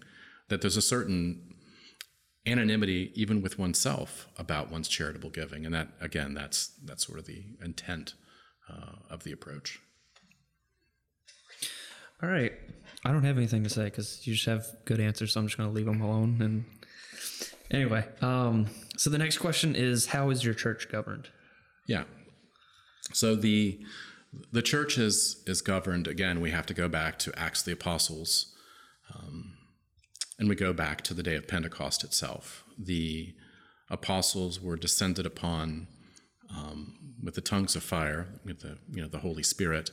that 0.49 0.61
there's 0.61 0.77
a 0.77 0.83
certain 0.83 1.55
anonymity 2.47 3.11
even 3.14 3.42
with 3.42 3.59
oneself 3.59 4.29
about 4.38 4.71
one's 4.71 4.88
charitable 4.88 5.31
giving. 5.31 5.66
And 5.66 5.75
that, 5.75 5.88
again, 6.01 6.35
that's, 6.35 6.69
that's 6.85 7.07
sort 7.07 7.19
of 7.19 7.27
the 7.27 7.42
intent 7.64 8.14
uh, 8.71 8.97
of 9.11 9.25
the 9.25 9.33
approach. 9.33 9.81
All 12.23 12.29
right. 12.29 12.53
I 13.05 13.12
don't 13.12 13.25
have 13.25 13.37
anything 13.37 13.64
to 13.64 13.71
say 13.71 13.85
because 13.85 14.27
you 14.27 14.35
just 14.35 14.47
have 14.47 14.66
good 14.85 15.01
answers, 15.01 15.33
so 15.33 15.40
I'm 15.40 15.47
just 15.47 15.59
going 15.59 15.69
to 15.69 15.75
leave 15.75 15.87
them 15.87 16.01
alone. 16.01 16.38
And 16.40 16.64
anyway, 17.71 18.05
um, 18.21 18.66
so 18.97 19.11
the 19.11 19.19
next 19.19 19.38
question 19.38 19.75
is, 19.75 20.07
how 20.07 20.31
is 20.31 20.45
your 20.45 20.55
church 20.55 20.88
governed? 20.90 21.29
Yeah. 21.87 22.05
So 23.12 23.37
the 23.37 23.81
the 24.53 24.62
church 24.62 24.99
is 24.99 25.42
is 25.46 25.62
governed 25.62 26.07
again. 26.07 26.40
We 26.40 26.51
have 26.51 26.66
to 26.66 26.75
go 26.75 26.88
back 26.88 27.18
to 27.20 27.38
Acts 27.38 27.61
of 27.61 27.66
the 27.66 27.72
Apostles, 27.72 28.55
um, 29.14 29.55
and 30.38 30.49
we 30.49 30.55
go 30.55 30.72
back 30.72 31.03
to 31.03 31.14
the 31.14 31.22
day 31.22 31.35
of 31.37 31.49
Pentecost 31.49 32.05
itself. 32.05 32.64
The 32.79 33.35
apostles 33.90 34.61
were 34.61 34.77
descended 34.77 35.27
upon 35.27 35.88
um, 36.55 36.94
with 37.22 37.35
the 37.35 37.40
tongues 37.40 37.77
of 37.77 37.83
fire, 37.83 38.29
with 38.44 38.61
the 38.61 38.79
you 38.90 39.03
know 39.03 39.09
the 39.09 39.18
Holy 39.18 39.42
Spirit, 39.42 39.90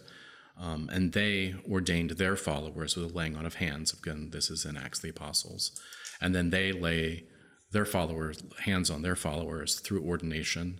um, 0.59 0.89
and 0.91 1.13
they 1.13 1.55
ordained 1.69 2.11
their 2.11 2.35
followers 2.35 2.95
with 2.95 3.07
the 3.07 3.13
laying 3.13 3.35
on 3.35 3.45
of 3.45 3.55
hands. 3.55 3.93
Again, 3.93 4.29
this 4.31 4.49
is 4.49 4.65
in 4.65 4.77
Acts 4.77 4.99
of 4.99 5.03
the 5.03 5.09
Apostles, 5.09 5.79
and 6.21 6.33
then 6.33 6.49
they 6.49 6.71
lay 6.71 7.25
their 7.71 7.85
followers 7.85 8.43
hands 8.59 8.89
on 8.89 9.01
their 9.01 9.15
followers 9.15 9.79
through 9.79 10.03
ordination 10.03 10.79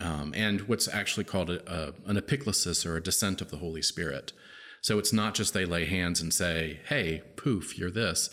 um, 0.00 0.32
and 0.36 0.62
what's 0.62 0.88
actually 0.88 1.24
called 1.24 1.50
a, 1.50 1.72
a, 1.72 1.92
an 2.06 2.16
epiclesis 2.16 2.84
or 2.84 2.96
a 2.96 3.02
descent 3.02 3.40
of 3.40 3.50
the 3.50 3.58
Holy 3.58 3.82
Spirit. 3.82 4.32
So 4.80 4.98
it's 4.98 5.12
not 5.12 5.34
just 5.34 5.54
they 5.54 5.64
lay 5.64 5.84
hands 5.84 6.20
and 6.20 6.34
say, 6.34 6.80
hey, 6.88 7.22
poof, 7.36 7.78
you're 7.78 7.90
this, 7.90 8.30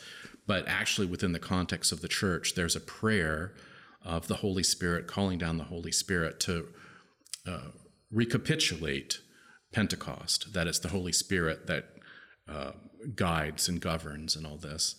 but 0.47 0.67
actually 0.67 1.05
within 1.05 1.31
the 1.31 1.39
context 1.39 1.91
of 1.91 2.01
the 2.01 2.07
church, 2.07 2.55
there's 2.55 2.75
a 2.75 2.81
prayer 2.81 3.53
of 4.03 4.27
the 4.27 4.37
Holy 4.37 4.63
Spirit 4.63 5.05
calling 5.05 5.37
down 5.37 5.57
the 5.57 5.65
Holy 5.65 5.91
Spirit 5.91 6.39
to 6.41 6.67
uh, 7.47 7.69
recapitulate 8.11 9.19
Pentecost, 9.71 10.53
that 10.53 10.65
it's 10.65 10.79
the 10.79 10.89
Holy 10.89 11.11
Spirit 11.11 11.67
that 11.67 11.89
uh, 12.47 12.71
guides 13.15 13.69
and 13.69 13.79
governs 13.79 14.35
and 14.35 14.47
all 14.47 14.57
this. 14.57 14.95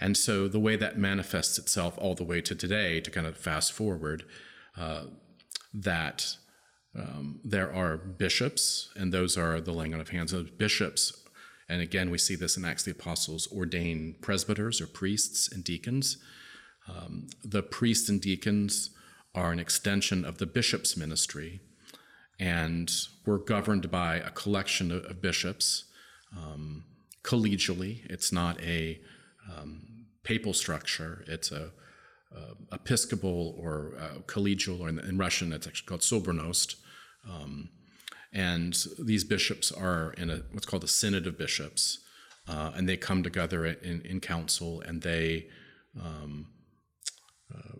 And 0.00 0.16
so 0.16 0.48
the 0.48 0.58
way 0.58 0.76
that 0.76 0.98
manifests 0.98 1.58
itself 1.58 1.94
all 1.98 2.14
the 2.14 2.24
way 2.24 2.40
to 2.40 2.54
today, 2.54 3.00
to 3.00 3.10
kind 3.10 3.26
of 3.26 3.36
fast 3.36 3.72
forward, 3.72 4.24
uh, 4.76 5.04
that 5.74 6.36
um, 6.96 7.40
there 7.44 7.74
are 7.74 7.96
bishops, 7.96 8.90
and 8.96 9.12
those 9.12 9.36
are 9.36 9.60
the 9.60 9.72
laying 9.72 9.92
on 9.92 10.00
of 10.00 10.10
hands 10.10 10.32
of 10.32 10.56
bishops. 10.56 11.24
And 11.68 11.82
again, 11.82 12.10
we 12.10 12.18
see 12.18 12.36
this 12.36 12.56
in 12.56 12.64
Acts 12.64 12.86
of 12.86 12.94
the 12.94 13.00
Apostles 13.00 13.48
ordain 13.52 14.16
presbyters 14.20 14.80
or 14.80 14.86
priests 14.86 15.50
and 15.50 15.64
deacons. 15.64 16.18
Um, 16.88 17.26
the 17.42 17.62
priests 17.62 18.08
and 18.08 18.20
deacons 18.20 18.90
are 19.34 19.50
an 19.50 19.58
extension 19.58 20.24
of 20.24 20.38
the 20.38 20.46
bishop's 20.46 20.96
ministry, 20.96 21.60
and 22.38 22.92
we're 23.26 23.38
governed 23.38 23.90
by 23.90 24.16
a 24.16 24.30
collection 24.30 24.92
of, 24.92 25.04
of 25.06 25.20
bishops 25.20 25.84
um, 26.36 26.84
collegially. 27.24 28.00
It's 28.10 28.30
not 28.30 28.60
a 28.60 29.00
um, 29.50 30.06
papal 30.22 30.52
structure, 30.52 31.24
it's 31.26 31.50
a 31.50 31.72
uh, 32.36 32.54
episcopal 32.72 33.54
or 33.58 33.94
uh, 33.98 34.18
collegial, 34.26 34.80
or 34.80 34.88
in, 34.88 34.98
in, 34.98 35.18
Russian, 35.18 35.52
it's 35.52 35.66
actually 35.66 35.86
called 35.86 36.00
sobornost. 36.00 36.76
Um, 37.28 37.70
and 38.32 38.76
these 38.98 39.24
bishops 39.24 39.70
are 39.70 40.12
in 40.14 40.30
a 40.30 40.42
what's 40.52 40.66
called 40.66 40.84
a 40.84 40.88
synod 40.88 41.26
of 41.26 41.38
bishops, 41.38 41.98
uh, 42.48 42.72
and 42.74 42.88
they 42.88 42.96
come 42.96 43.22
together 43.22 43.64
in, 43.64 44.02
in 44.02 44.20
council 44.20 44.80
and 44.80 45.02
they 45.02 45.46
um, 46.00 46.48
uh, 47.54 47.78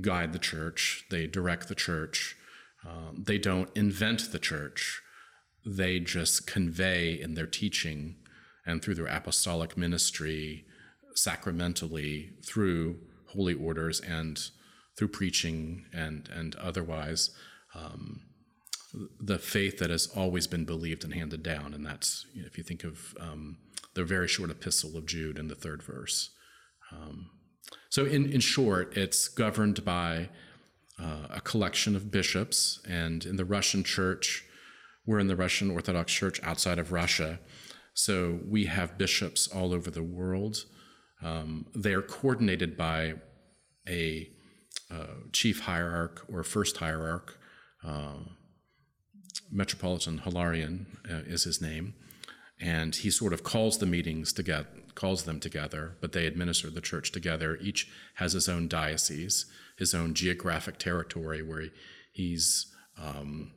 guide 0.00 0.32
the 0.32 0.38
church, 0.38 1.04
they 1.10 1.26
direct 1.26 1.68
the 1.68 1.74
church. 1.74 2.36
Um, 2.86 3.24
they 3.26 3.36
don't 3.36 3.68
invent 3.76 4.32
the 4.32 4.38
church, 4.38 5.02
they 5.66 6.00
just 6.00 6.46
convey 6.46 7.12
in 7.12 7.34
their 7.34 7.46
teaching 7.46 8.16
and 8.64 8.82
through 8.82 8.94
their 8.94 9.06
apostolic 9.06 9.76
ministry 9.76 10.64
sacramentally 11.14 12.30
through 12.44 12.98
holy 13.32 13.54
orders 13.54 14.00
and 14.00 14.38
through 14.96 15.08
preaching 15.08 15.84
and 15.92 16.28
and 16.34 16.54
otherwise 16.56 17.30
um, 17.74 18.20
the 19.20 19.38
faith 19.38 19.78
that 19.78 19.90
has 19.90 20.08
always 20.16 20.46
been 20.46 20.64
believed 20.64 21.04
and 21.04 21.14
handed 21.14 21.42
down. 21.42 21.74
And 21.74 21.84
that's, 21.84 22.26
you 22.34 22.42
know, 22.42 22.46
if 22.46 22.58
you 22.58 22.64
think 22.64 22.84
of 22.84 23.14
um, 23.20 23.58
the 23.94 24.04
very 24.04 24.28
short 24.28 24.50
epistle 24.50 24.96
of 24.96 25.06
Jude 25.06 25.38
in 25.38 25.48
the 25.48 25.54
third 25.54 25.82
verse. 25.82 26.30
Um, 26.92 27.30
so, 27.88 28.04
in, 28.04 28.30
in 28.32 28.40
short, 28.40 28.96
it's 28.96 29.28
governed 29.28 29.84
by 29.84 30.28
uh, 30.98 31.26
a 31.30 31.40
collection 31.40 31.94
of 31.94 32.10
bishops. 32.10 32.80
And 32.88 33.24
in 33.24 33.36
the 33.36 33.44
Russian 33.44 33.84
church, 33.84 34.44
we're 35.06 35.20
in 35.20 35.28
the 35.28 35.36
Russian 35.36 35.70
Orthodox 35.70 36.12
Church 36.12 36.40
outside 36.42 36.78
of 36.78 36.92
Russia. 36.92 37.38
So, 37.94 38.40
we 38.44 38.64
have 38.66 38.98
bishops 38.98 39.46
all 39.48 39.72
over 39.72 39.90
the 39.90 40.02
world. 40.02 40.64
Um, 41.22 41.66
they 41.74 41.92
are 41.92 42.02
coordinated 42.02 42.76
by 42.76 43.14
a 43.88 44.30
uh, 44.90 45.06
chief 45.32 45.60
hierarch 45.60 46.24
or 46.32 46.42
first 46.42 46.78
hierarch. 46.78 47.38
Uh, 47.84 48.24
Metropolitan 49.50 50.18
Hilarion 50.18 50.86
uh, 51.10 51.22
is 51.26 51.44
his 51.44 51.60
name, 51.60 51.94
and 52.60 52.94
he 52.94 53.10
sort 53.10 53.32
of 53.32 53.42
calls 53.42 53.78
the 53.78 53.86
meetings 53.86 54.32
to 54.34 54.42
get 54.42 54.94
calls 54.94 55.22
them 55.24 55.40
together, 55.40 55.96
but 56.00 56.12
they 56.12 56.26
administer 56.26 56.68
the 56.68 56.80
church 56.80 57.12
together. 57.12 57.56
Each 57.60 57.88
has 58.14 58.32
his 58.32 58.48
own 58.48 58.68
diocese, 58.68 59.46
his 59.78 59.94
own 59.94 60.14
geographic 60.14 60.78
territory 60.78 61.42
where 61.42 61.62
he, 61.62 61.70
he's 62.12 62.66
um, 62.98 63.52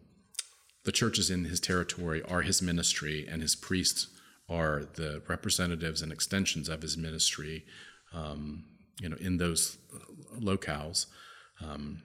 the 0.86 0.92
churches 0.92 1.30
in 1.30 1.46
his 1.46 1.60
territory 1.60 2.22
are 2.24 2.42
his 2.42 2.62
ministry, 2.62 3.26
and 3.30 3.42
his 3.42 3.56
priests 3.56 4.08
are 4.54 4.84
the 4.96 5.22
representatives 5.28 6.02
and 6.02 6.12
extensions 6.12 6.70
of 6.70 6.82
his 6.82 6.98
ministry. 6.98 7.66
Um, 8.14 8.66
you 9.02 9.10
know, 9.10 9.18
in 9.20 9.38
those 9.38 9.78
locales. 10.40 11.08
Um, 11.62 12.04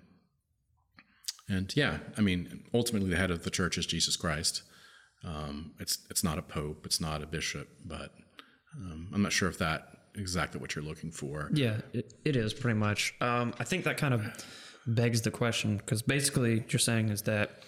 and 1.49 1.75
yeah, 1.77 1.99
I 2.17 2.21
mean, 2.21 2.65
ultimately, 2.75 3.11
the 3.11 3.17
head 3.17 3.31
of 3.31 3.45
the 3.45 3.51
church 3.51 3.79
is 3.79 3.87
Jesus 3.87 4.17
Christ. 4.17 4.63
Um, 5.25 5.73
it's 5.79 5.99
it's 6.11 6.23
not 6.23 6.39
a 6.39 6.43
pope, 6.43 6.85
it's 6.85 7.01
not 7.01 7.23
a 7.23 7.27
bishop, 7.27 7.69
but 7.85 8.13
um, 8.77 9.09
I'm 9.15 9.23
not 9.23 9.33
sure 9.33 9.49
if 9.49 9.59
that 9.59 9.89
exactly 10.15 10.61
what 10.61 10.75
you're 10.75 10.85
looking 10.85 11.11
for. 11.11 11.51
Yeah, 11.53 11.79
it, 11.93 12.15
it 12.25 12.37
is 12.37 12.53
pretty 12.53 12.79
much. 12.79 13.15
Um, 13.21 13.55
I 13.59 13.65
think 13.65 13.85
that 13.85 13.97
kind 13.97 14.15
of 14.15 14.27
begs 14.87 15.23
the 15.23 15.31
question 15.31 15.79
because 15.79 16.03
basically, 16.03 16.61
what 16.61 16.73
you're 16.73 16.81
saying 16.81 17.09
is 17.09 17.23
that 17.23 17.63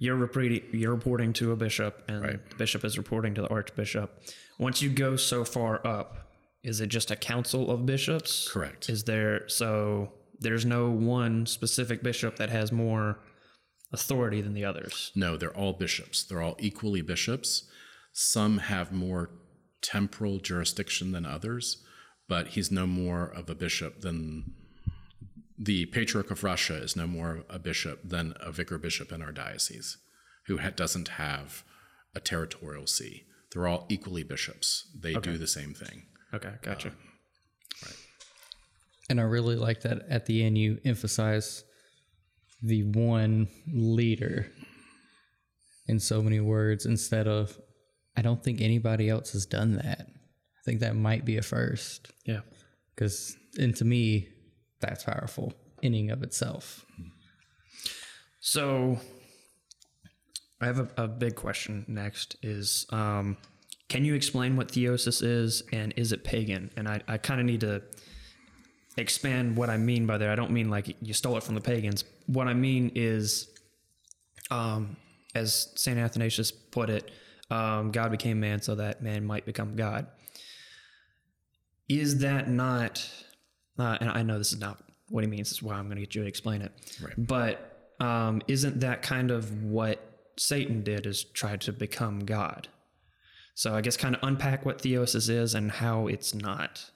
you're 0.00 0.16
reporting 0.16 0.62
you're 0.72 0.92
reporting 0.92 1.32
to 1.34 1.52
a 1.52 1.56
bishop, 1.56 2.02
and 2.08 2.22
right. 2.22 2.50
the 2.50 2.56
bishop 2.56 2.84
is 2.84 2.98
reporting 2.98 3.34
to 3.34 3.42
the 3.42 3.48
archbishop. 3.48 4.20
Once 4.58 4.82
you 4.82 4.90
go 4.90 5.14
so 5.14 5.44
far 5.44 5.86
up, 5.86 6.32
is 6.64 6.80
it 6.80 6.88
just 6.88 7.12
a 7.12 7.16
council 7.16 7.70
of 7.70 7.86
bishops? 7.86 8.50
Correct. 8.50 8.90
Is 8.90 9.04
there 9.04 9.48
so 9.48 10.10
there's 10.40 10.66
no 10.66 10.90
one 10.90 11.46
specific 11.46 12.02
bishop 12.02 12.36
that 12.36 12.50
has 12.50 12.72
more 12.72 13.20
authority 13.92 14.40
than 14.40 14.54
the 14.54 14.64
others. 14.64 15.12
No, 15.14 15.36
they're 15.36 15.56
all 15.56 15.72
bishops. 15.72 16.22
They're 16.22 16.42
all 16.42 16.56
equally 16.58 17.02
bishops. 17.02 17.64
Some 18.12 18.58
have 18.58 18.92
more 18.92 19.30
temporal 19.82 20.38
jurisdiction 20.38 21.12
than 21.12 21.26
others, 21.26 21.82
but 22.28 22.48
he's 22.48 22.70
no 22.70 22.86
more 22.86 23.24
of 23.24 23.50
a 23.50 23.54
bishop 23.54 24.00
than 24.00 24.54
the 25.62 25.84
Patriarch 25.86 26.30
of 26.30 26.42
Russia 26.42 26.74
is 26.74 26.96
no 26.96 27.06
more 27.06 27.44
a 27.50 27.58
bishop 27.58 28.00
than 28.02 28.32
a 28.40 28.50
vicar 28.50 28.78
bishop 28.78 29.12
in 29.12 29.20
our 29.20 29.30
diocese 29.30 29.98
who 30.46 30.56
ha- 30.56 30.70
doesn't 30.70 31.08
have 31.08 31.64
a 32.14 32.20
territorial 32.20 32.86
see. 32.86 33.24
They're 33.52 33.68
all 33.68 33.84
equally 33.90 34.22
bishops. 34.22 34.88
They 34.98 35.14
okay. 35.14 35.32
do 35.32 35.38
the 35.38 35.46
same 35.46 35.74
thing. 35.74 36.06
Okay, 36.32 36.52
gotcha. 36.62 36.88
Um, 36.88 37.92
and 39.10 39.20
I 39.20 39.24
really 39.24 39.56
like 39.56 39.82
that 39.82 40.02
at 40.08 40.24
the 40.24 40.42
end 40.42 40.56
you 40.56 40.78
emphasize 40.84 41.64
the 42.62 42.84
one 42.84 43.48
leader 43.70 44.46
in 45.88 45.98
so 45.98 46.22
many 46.22 46.40
words 46.40 46.86
instead 46.86 47.28
of 47.28 47.58
I 48.16 48.22
don't 48.22 48.42
think 48.42 48.60
anybody 48.60 49.10
else 49.10 49.32
has 49.32 49.44
done 49.44 49.74
that. 49.74 50.06
I 50.08 50.62
think 50.64 50.80
that 50.80 50.96
might 50.96 51.24
be 51.24 51.36
a 51.36 51.42
first. 51.42 52.12
Yeah. 52.24 52.40
Cuz 52.96 53.36
and 53.58 53.76
to 53.76 53.84
me 53.84 54.28
that's 54.80 55.04
powerful 55.04 55.52
in 55.82 55.94
and 55.94 56.10
of 56.10 56.22
itself. 56.22 56.84
So 58.40 58.98
I 60.60 60.66
have 60.66 60.78
a, 60.78 60.88
a 61.04 61.08
big 61.08 61.36
question 61.36 61.84
next 61.88 62.36
is 62.42 62.86
um, 62.90 63.36
can 63.88 64.04
you 64.04 64.14
explain 64.14 64.56
what 64.56 64.68
theosis 64.68 65.22
is 65.22 65.62
and 65.72 65.92
is 65.96 66.12
it 66.12 66.24
pagan? 66.24 66.70
And 66.76 66.88
I, 66.88 67.00
I 67.08 67.18
kind 67.18 67.40
of 67.40 67.46
need 67.46 67.60
to 67.62 67.82
expand 68.96 69.56
what 69.56 69.70
I 69.70 69.76
mean 69.76 70.06
by 70.06 70.18
that. 70.18 70.28
I 70.28 70.34
don't 70.34 70.52
mean 70.52 70.70
like 70.70 70.96
you 71.00 71.12
stole 71.12 71.36
it 71.36 71.42
from 71.42 71.54
the 71.54 71.60
pagans. 71.60 72.04
What 72.26 72.46
I 72.46 72.54
mean 72.54 72.92
is, 72.94 73.48
um, 74.50 74.96
as 75.34 75.72
Saint 75.76 75.98
Athanasius 75.98 76.50
put 76.50 76.90
it, 76.90 77.10
um, 77.50 77.90
God 77.90 78.10
became 78.10 78.38
man 78.40 78.62
so 78.62 78.76
that 78.76 79.02
man 79.02 79.24
might 79.24 79.44
become 79.44 79.74
God. 79.76 80.06
Is 81.88 82.18
that 82.18 82.48
not? 82.48 83.04
Uh, 83.78 83.96
and 84.00 84.10
I 84.10 84.22
know 84.22 84.38
this 84.38 84.52
is 84.52 84.60
not 84.60 84.82
what 85.08 85.24
he 85.24 85.30
means. 85.30 85.48
This 85.48 85.58
is 85.58 85.62
why 85.62 85.74
I'm 85.74 85.86
going 85.86 85.96
to 85.96 86.02
get 86.02 86.14
you 86.14 86.22
to 86.22 86.28
explain 86.28 86.62
it. 86.62 86.72
Right. 87.02 87.14
But 87.16 87.94
um, 88.00 88.42
isn't 88.48 88.80
that 88.80 89.02
kind 89.02 89.30
of 89.30 89.62
what 89.62 90.32
Satan 90.38 90.82
did? 90.82 91.06
Is 91.06 91.24
try 91.24 91.56
to 91.56 91.72
become 91.72 92.20
God. 92.20 92.68
So 93.54 93.74
I 93.74 93.80
guess 93.80 93.96
kind 93.96 94.14
of 94.14 94.22
unpack 94.22 94.64
what 94.64 94.80
theosis 94.80 95.28
is 95.28 95.54
and 95.54 95.70
how 95.70 96.06
it's 96.06 96.34
not 96.34 96.90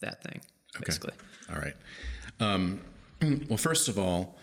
that 0.00 0.22
thing 0.22 0.40
basically. 0.80 1.12
Okay. 1.12 1.54
All 1.54 1.60
right. 1.60 1.74
Um, 2.40 2.80
well, 3.48 3.56
first 3.56 3.88
of 3.88 3.98
all, 3.98 4.38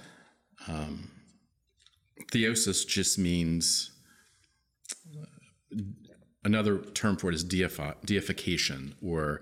um, 0.67 1.11
theosis 2.31 2.87
just 2.87 3.19
means 3.19 3.91
uh, 5.15 5.77
another 6.43 6.79
term 6.79 7.17
for 7.17 7.29
it 7.29 7.35
is 7.35 7.45
deifi- 7.45 7.95
deification, 8.05 8.95
or 9.01 9.41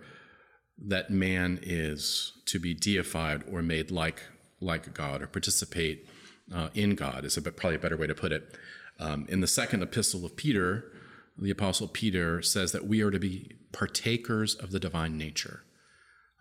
that 0.78 1.10
man 1.10 1.60
is 1.62 2.34
to 2.46 2.60
be 2.60 2.74
deified 2.74 3.44
or 3.52 3.62
made 3.62 3.92
like 3.92 4.24
like 4.60 4.94
God 4.94 5.22
or 5.22 5.28
participate 5.28 6.08
uh, 6.54 6.70
in 6.74 6.96
God 6.96 7.26
is 7.26 7.38
a 7.38 7.42
bit, 7.42 7.58
probably 7.58 7.76
a 7.76 7.80
better 7.80 7.98
way 7.98 8.08
to 8.08 8.16
put 8.16 8.32
it. 8.32 8.58
Um, 9.00 9.26
in 9.30 9.42
the 9.42 9.48
second 9.48 9.84
epistle 9.84 10.26
of 10.26 10.36
Peter, 10.36 10.92
the 11.38 11.52
apostle 11.52 11.88
Peter 11.88 12.42
says 12.42 12.72
that 12.72 12.88
we 12.88 13.02
are 13.02 13.12
to 13.12 13.20
be 13.20 13.52
partakers 13.72 14.56
of 14.56 14.72
the 14.72 14.80
divine 14.80 15.18
nature. 15.18 15.64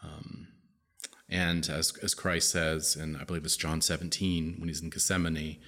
Um, 0.03 0.49
and 1.28 1.68
as, 1.68 1.97
as 2.03 2.14
Christ 2.14 2.51
says, 2.51 2.95
and 2.95 3.16
I 3.16 3.24
believe 3.24 3.45
it's 3.45 3.57
John 3.57 3.80
17, 3.80 4.57
when 4.59 4.68
he's 4.68 4.83
in 4.83 4.91
Gethsemane, 4.91 5.59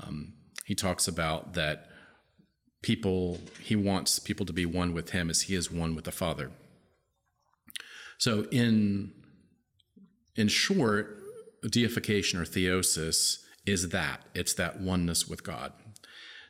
um, 0.00 0.34
he 0.64 0.74
talks 0.74 1.08
about 1.08 1.54
that 1.54 1.88
people, 2.82 3.40
he 3.60 3.74
wants 3.74 4.18
people 4.18 4.46
to 4.46 4.52
be 4.52 4.66
one 4.66 4.92
with 4.92 5.10
him 5.10 5.28
as 5.28 5.42
he 5.42 5.54
is 5.54 5.70
one 5.70 5.96
with 5.96 6.04
the 6.04 6.12
Father. 6.12 6.52
So, 8.20 8.46
in, 8.52 9.12
in 10.36 10.48
short, 10.48 11.18
deification 11.68 12.40
or 12.40 12.44
theosis 12.44 13.38
is 13.66 13.88
that 13.90 14.18
it's 14.34 14.54
that 14.54 14.80
oneness 14.80 15.26
with 15.28 15.42
God. 15.42 15.72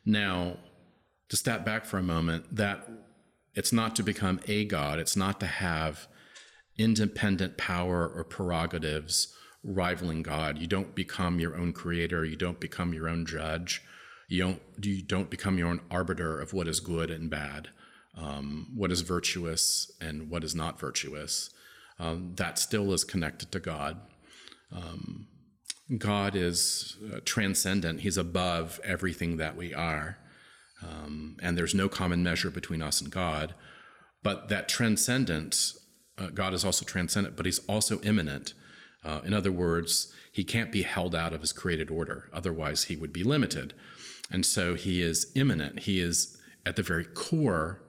Now, 0.05 0.57
to 1.29 1.37
step 1.37 1.65
back 1.65 1.85
for 1.85 1.97
a 1.97 2.03
moment, 2.03 2.55
that 2.55 2.87
it's 3.55 3.73
not 3.73 3.95
to 3.97 4.03
become 4.03 4.39
a 4.47 4.65
God, 4.65 4.99
it's 4.99 5.17
not 5.17 5.39
to 5.39 5.45
have 5.47 6.07
independent 6.77 7.57
power 7.57 8.07
or 8.07 8.23
prerogatives 8.25 9.33
rivaling 9.63 10.23
God. 10.23 10.57
You 10.59 10.67
don't 10.67 10.95
become 10.95 11.39
your 11.39 11.55
own 11.55 11.73
creator. 11.73 12.25
You 12.25 12.37
don't 12.37 12.59
become 12.59 12.93
your 12.93 13.07
own 13.07 13.25
judge. 13.25 13.81
You 14.27 14.43
don't, 14.43 14.61
you 14.81 15.01
don't 15.03 15.29
become 15.29 15.57
your 15.57 15.69
own 15.69 15.81
arbiter 15.91 16.39
of 16.39 16.53
what 16.53 16.67
is 16.67 16.79
good 16.81 17.11
and 17.11 17.29
bad. 17.29 17.69
um, 18.17 18.67
what 18.75 18.91
is 18.91 19.01
virtuous 19.01 19.91
and 20.01 20.29
what 20.29 20.43
is 20.43 20.55
not 20.55 20.79
virtuous. 20.79 21.49
Um, 22.01 22.33
that 22.37 22.57
still 22.57 22.93
is 22.93 23.03
connected 23.03 23.51
to 23.51 23.59
God. 23.59 24.01
Um, 24.71 25.27
God 25.97 26.35
is 26.35 26.97
uh, 27.13 27.19
transcendent, 27.25 28.01
He's 28.01 28.17
above 28.17 28.79
everything 28.83 29.37
that 29.37 29.55
we 29.55 29.73
are. 29.73 30.17
Um, 30.81 31.37
and 31.43 31.55
there's 31.55 31.75
no 31.75 31.87
common 31.87 32.23
measure 32.23 32.49
between 32.49 32.81
us 32.81 33.01
and 33.01 33.11
God. 33.11 33.53
But 34.23 34.49
that 34.49 34.67
transcendence, 34.67 35.77
uh, 36.17 36.29
God 36.29 36.55
is 36.55 36.65
also 36.65 36.85
transcendent, 36.85 37.37
but 37.37 37.45
He's 37.45 37.59
also 37.67 37.99
immanent. 38.01 38.55
Uh, 39.05 39.21
in 39.23 39.35
other 39.35 39.51
words, 39.51 40.11
He 40.31 40.43
can't 40.43 40.71
be 40.71 40.81
held 40.81 41.13
out 41.13 41.33
of 41.33 41.41
His 41.41 41.53
created 41.53 41.91
order, 41.91 42.29
otherwise, 42.33 42.85
He 42.85 42.95
would 42.95 43.13
be 43.13 43.23
limited. 43.23 43.75
And 44.31 44.43
so 44.43 44.73
He 44.73 45.03
is 45.03 45.31
immanent. 45.35 45.81
He 45.81 45.99
is 45.99 46.35
at 46.65 46.77
the 46.77 46.83
very 46.83 47.05
core. 47.05 47.83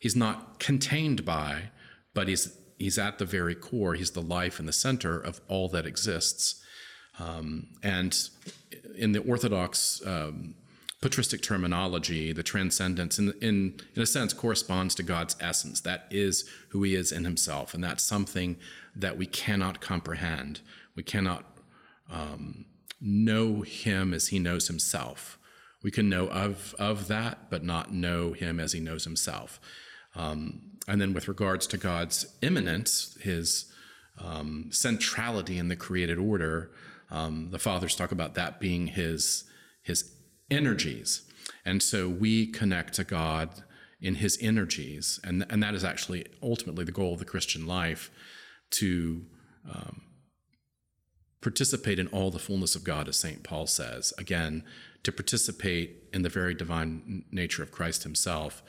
He's 0.00 0.16
not 0.16 0.58
contained 0.58 1.24
by, 1.24 1.70
but 2.12 2.26
He's 2.26 2.58
He's 2.82 2.98
at 2.98 3.18
the 3.18 3.24
very 3.24 3.54
core. 3.54 3.94
He's 3.94 4.10
the 4.10 4.20
life 4.20 4.58
and 4.58 4.66
the 4.66 4.72
center 4.72 5.16
of 5.16 5.40
all 5.46 5.68
that 5.68 5.86
exists. 5.86 6.60
Um, 7.20 7.68
and 7.80 8.12
in 8.96 9.12
the 9.12 9.20
Orthodox 9.20 10.02
um, 10.04 10.56
patristic 11.00 11.42
terminology, 11.42 12.32
the 12.32 12.42
transcendence, 12.42 13.20
in, 13.20 13.34
in, 13.40 13.80
in 13.94 14.02
a 14.02 14.06
sense, 14.06 14.32
corresponds 14.32 14.96
to 14.96 15.04
God's 15.04 15.36
essence. 15.38 15.80
That 15.80 16.08
is 16.10 16.44
who 16.70 16.82
He 16.82 16.96
is 16.96 17.12
in 17.12 17.24
Himself. 17.24 17.72
And 17.72 17.84
that's 17.84 18.02
something 18.02 18.56
that 18.96 19.16
we 19.16 19.26
cannot 19.26 19.80
comprehend. 19.80 20.60
We 20.96 21.04
cannot 21.04 21.44
um, 22.10 22.64
know 23.00 23.60
Him 23.60 24.12
as 24.12 24.28
He 24.28 24.40
knows 24.40 24.66
Himself. 24.66 25.38
We 25.84 25.92
can 25.92 26.08
know 26.08 26.26
of, 26.28 26.74
of 26.80 27.06
that, 27.06 27.48
but 27.48 27.62
not 27.62 27.92
know 27.92 28.32
Him 28.32 28.58
as 28.58 28.72
He 28.72 28.80
knows 28.80 29.04
Himself. 29.04 29.60
Um, 30.14 30.72
and 30.88 31.00
then, 31.00 31.12
with 31.12 31.28
regards 31.28 31.66
to 31.68 31.76
God's 31.76 32.26
immanence, 32.42 33.16
His 33.20 33.72
um, 34.18 34.68
centrality 34.70 35.58
in 35.58 35.68
the 35.68 35.76
created 35.76 36.18
order, 36.18 36.70
um, 37.10 37.48
the 37.50 37.58
fathers 37.58 37.94
talk 37.94 38.12
about 38.12 38.34
that 38.34 38.60
being 38.60 38.88
his 38.88 39.44
his 39.82 40.12
energies, 40.50 41.22
and 41.64 41.82
so 41.82 42.08
we 42.08 42.46
connect 42.46 42.94
to 42.94 43.04
God 43.04 43.62
in 44.00 44.16
His 44.16 44.38
energies, 44.40 45.20
and 45.22 45.46
and 45.48 45.62
that 45.62 45.74
is 45.74 45.84
actually 45.84 46.26
ultimately 46.42 46.84
the 46.84 46.92
goal 46.92 47.12
of 47.12 47.18
the 47.18 47.24
Christian 47.24 47.66
life, 47.66 48.10
to 48.72 49.24
um, 49.70 50.02
participate 51.40 51.98
in 51.98 52.06
all 52.08 52.30
the 52.30 52.38
fullness 52.38 52.74
of 52.74 52.84
God, 52.84 53.08
as 53.08 53.16
Saint 53.16 53.42
Paul 53.42 53.66
says. 53.66 54.12
Again, 54.18 54.64
to 55.02 55.12
participate 55.12 56.04
in 56.12 56.22
the 56.22 56.28
very 56.28 56.54
divine 56.54 57.24
nature 57.30 57.62
of 57.62 57.70
Christ 57.70 58.04
Himself. 58.04 58.62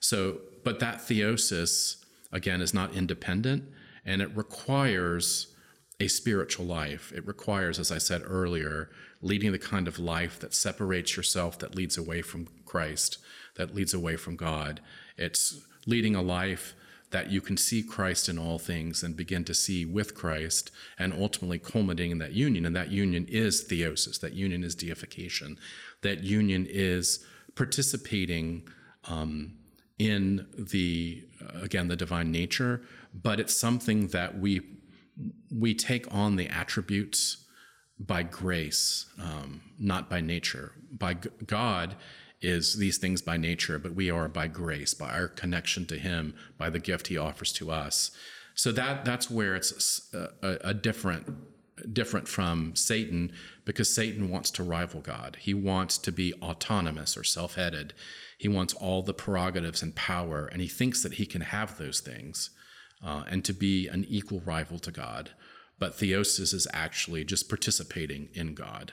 So, 0.00 0.38
but 0.64 0.80
that 0.80 0.98
theosis 0.98 1.96
again 2.32 2.60
is 2.60 2.74
not 2.74 2.94
independent, 2.94 3.64
and 4.04 4.22
it 4.22 4.36
requires 4.36 5.54
a 6.00 6.08
spiritual 6.08 6.66
life. 6.66 7.12
It 7.14 7.26
requires, 7.26 7.78
as 7.78 7.90
I 7.90 7.98
said 7.98 8.22
earlier, 8.24 8.90
leading 9.20 9.52
the 9.52 9.58
kind 9.58 9.88
of 9.88 9.98
life 9.98 10.38
that 10.40 10.54
separates 10.54 11.16
yourself, 11.16 11.58
that 11.58 11.74
leads 11.74 11.98
away 11.98 12.22
from 12.22 12.48
Christ, 12.64 13.18
that 13.56 13.74
leads 13.74 13.92
away 13.92 14.16
from 14.16 14.36
God. 14.36 14.80
It's 15.16 15.60
leading 15.86 16.14
a 16.14 16.22
life 16.22 16.74
that 17.10 17.30
you 17.30 17.40
can 17.40 17.56
see 17.56 17.82
Christ 17.82 18.28
in 18.28 18.38
all 18.38 18.58
things 18.58 19.02
and 19.02 19.16
begin 19.16 19.42
to 19.44 19.54
see 19.54 19.84
with 19.84 20.14
Christ, 20.14 20.70
and 20.98 21.12
ultimately 21.12 21.58
culminating 21.58 22.12
in 22.12 22.18
that 22.18 22.32
union. 22.32 22.66
And 22.66 22.76
that 22.76 22.92
union 22.92 23.26
is 23.28 23.64
theosis, 23.64 24.20
that 24.20 24.34
union 24.34 24.62
is 24.62 24.74
deification, 24.74 25.58
that 26.02 26.22
union 26.22 26.66
is 26.68 27.24
participating 27.54 28.68
um, 29.08 29.57
in 29.98 30.46
the, 30.56 31.24
uh, 31.42 31.60
again, 31.62 31.88
the 31.88 31.96
divine 31.96 32.30
nature, 32.30 32.82
but 33.12 33.40
it's 33.40 33.54
something 33.54 34.08
that 34.08 34.38
we 34.38 34.60
we 35.52 35.74
take 35.74 36.06
on 36.14 36.36
the 36.36 36.46
attributes 36.46 37.44
by 37.98 38.22
grace, 38.22 39.06
um, 39.20 39.60
not 39.78 40.08
by 40.08 40.20
nature. 40.20 40.72
By 40.92 41.14
g- 41.14 41.30
God 41.44 41.96
is 42.40 42.78
these 42.78 42.98
things 42.98 43.20
by 43.20 43.36
nature, 43.36 43.80
but 43.80 43.94
we 43.94 44.10
are 44.10 44.28
by 44.28 44.46
grace, 44.46 44.94
by 44.94 45.10
our 45.10 45.26
connection 45.26 45.86
to 45.86 45.98
Him, 45.98 46.34
by 46.56 46.70
the 46.70 46.78
gift 46.78 47.08
He 47.08 47.18
offers 47.18 47.52
to 47.54 47.72
us. 47.72 48.12
So 48.54 48.70
that 48.72 49.04
that's 49.04 49.28
where 49.30 49.56
it's 49.56 50.08
a, 50.14 50.28
a, 50.42 50.58
a 50.70 50.74
different 50.74 51.26
different 51.92 52.28
from 52.28 52.74
Satan 52.74 53.32
because 53.64 53.94
Satan 53.94 54.30
wants 54.30 54.50
to 54.52 54.62
rival 54.62 55.00
God. 55.00 55.36
He 55.40 55.54
wants 55.54 55.98
to 55.98 56.12
be 56.12 56.34
autonomous 56.42 57.16
or 57.16 57.24
self-headed. 57.24 57.94
He 58.38 58.48
wants 58.48 58.74
all 58.74 59.02
the 59.02 59.14
prerogatives 59.14 59.82
and 59.82 59.94
power, 59.94 60.46
and 60.46 60.60
he 60.60 60.68
thinks 60.68 61.02
that 61.02 61.14
he 61.14 61.26
can 61.26 61.40
have 61.40 61.78
those 61.78 62.00
things 62.00 62.50
uh, 63.04 63.24
and 63.28 63.44
to 63.44 63.52
be 63.52 63.88
an 63.88 64.04
equal 64.08 64.40
rival 64.40 64.78
to 64.80 64.90
God. 64.90 65.30
But 65.78 65.96
theosis 65.96 66.52
is 66.52 66.66
actually 66.72 67.24
just 67.24 67.48
participating 67.48 68.28
in 68.34 68.54
God. 68.54 68.92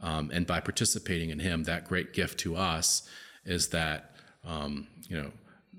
Um, 0.00 0.30
and 0.32 0.46
by 0.46 0.60
participating 0.60 1.30
in 1.30 1.38
Him, 1.38 1.64
that 1.64 1.86
great 1.86 2.12
gift 2.12 2.38
to 2.40 2.56
us 2.56 3.08
is 3.44 3.68
that, 3.68 4.16
um, 4.44 4.88
you 5.08 5.16
know, 5.16 5.30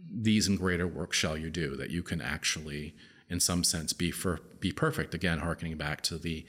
these 0.09 0.47
and 0.47 0.57
greater 0.57 0.87
works 0.87 1.17
shall 1.17 1.37
you 1.37 1.49
do, 1.49 1.75
that 1.75 1.89
you 1.89 2.01
can 2.01 2.21
actually, 2.21 2.95
in 3.29 3.39
some 3.39 3.63
sense, 3.63 3.93
be, 3.93 4.11
for, 4.11 4.39
be 4.59 4.71
perfect. 4.71 5.13
Again, 5.13 5.39
harkening 5.39 5.77
back 5.77 6.01
to 6.01 6.17
the 6.17 6.45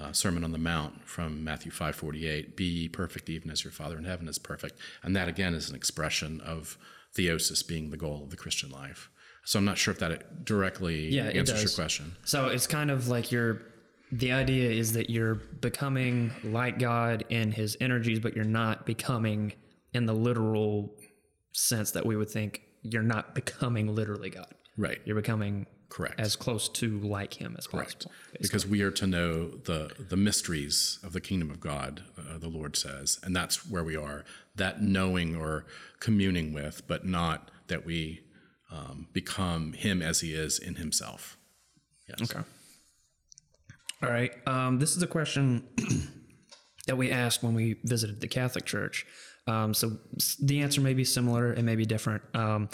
uh, 0.00 0.12
Sermon 0.12 0.44
on 0.44 0.52
the 0.52 0.58
Mount 0.58 1.06
from 1.08 1.42
Matthew 1.42 1.72
5:48, 1.72 2.56
"Be 2.56 2.64
ye 2.64 2.88
perfect, 2.88 3.28
even 3.28 3.50
as 3.50 3.64
your 3.64 3.72
Father 3.72 3.98
in 3.98 4.04
heaven 4.04 4.28
is 4.28 4.38
perfect." 4.38 4.78
And 5.02 5.16
that 5.16 5.28
again 5.28 5.54
is 5.54 5.68
an 5.68 5.74
expression 5.74 6.40
of 6.40 6.78
theosis 7.16 7.66
being 7.66 7.90
the 7.90 7.96
goal 7.96 8.22
of 8.22 8.30
the 8.30 8.36
Christian 8.36 8.70
life. 8.70 9.10
So 9.44 9.58
I'm 9.58 9.64
not 9.64 9.78
sure 9.78 9.92
if 9.92 9.98
that 10.00 10.44
directly 10.44 11.08
Yeah, 11.08 11.24
answers 11.24 11.62
your 11.62 11.72
question. 11.72 12.16
So 12.24 12.48
it's 12.48 12.66
kind 12.66 12.90
of 12.90 13.08
like 13.08 13.32
you're. 13.32 13.62
The 14.10 14.32
idea 14.32 14.70
is 14.70 14.94
that 14.94 15.10
you're 15.10 15.34
becoming 15.34 16.32
like 16.42 16.78
God 16.78 17.24
in 17.28 17.52
His 17.52 17.76
energies, 17.80 18.20
but 18.20 18.34
you're 18.34 18.44
not 18.44 18.86
becoming 18.86 19.52
in 19.92 20.06
the 20.06 20.14
literal 20.14 20.94
sense 21.52 21.90
that 21.90 22.06
we 22.06 22.16
would 22.16 22.30
think. 22.30 22.62
You're 22.82 23.02
not 23.02 23.34
becoming 23.34 23.94
literally 23.94 24.30
God. 24.30 24.54
Right. 24.76 24.98
You're 25.04 25.16
becoming 25.16 25.66
Correct. 25.88 26.20
as 26.20 26.36
close 26.36 26.68
to 26.68 26.98
like 27.00 27.34
Him 27.34 27.56
as 27.58 27.66
Correct. 27.66 28.04
possible. 28.04 28.12
Because 28.40 28.66
we 28.66 28.82
are 28.82 28.90
to 28.90 29.06
know 29.06 29.48
the 29.48 29.92
the 29.98 30.16
mysteries 30.16 30.98
of 31.02 31.12
the 31.12 31.20
kingdom 31.20 31.50
of 31.50 31.60
God, 31.60 32.02
uh, 32.18 32.38
the 32.38 32.48
Lord 32.48 32.76
says, 32.76 33.18
and 33.22 33.34
that's 33.34 33.66
where 33.68 33.84
we 33.84 33.96
are. 33.96 34.24
That 34.56 34.82
knowing 34.82 35.36
or 35.36 35.64
communing 36.00 36.52
with, 36.52 36.86
but 36.86 37.04
not 37.04 37.50
that 37.68 37.86
we 37.86 38.20
um, 38.70 39.08
become 39.12 39.72
Him 39.72 40.02
as 40.02 40.20
He 40.20 40.34
is 40.34 40.58
in 40.58 40.76
Himself. 40.76 41.36
Yes. 42.08 42.30
Okay. 42.30 42.44
All 44.02 44.10
right. 44.10 44.32
Um, 44.46 44.78
this 44.78 44.96
is 44.96 45.02
a 45.02 45.06
question 45.06 45.64
that 46.86 46.96
we 46.96 47.10
asked 47.10 47.42
when 47.42 47.54
we 47.54 47.76
visited 47.84 48.20
the 48.20 48.28
Catholic 48.28 48.64
Church. 48.64 49.06
Um, 49.46 49.72
so 49.72 49.98
the 50.40 50.60
answer 50.60 50.80
may 50.80 50.92
be 50.94 51.04
similar, 51.04 51.54
it 51.54 51.62
may 51.62 51.74
be 51.74 51.86
different. 51.86 52.22
Um, 52.34 52.68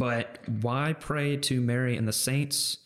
but 0.00 0.38
why 0.62 0.94
pray 0.94 1.36
to 1.36 1.60
Mary 1.60 1.94
and 1.94 2.08
the 2.08 2.12
saints? 2.12 2.78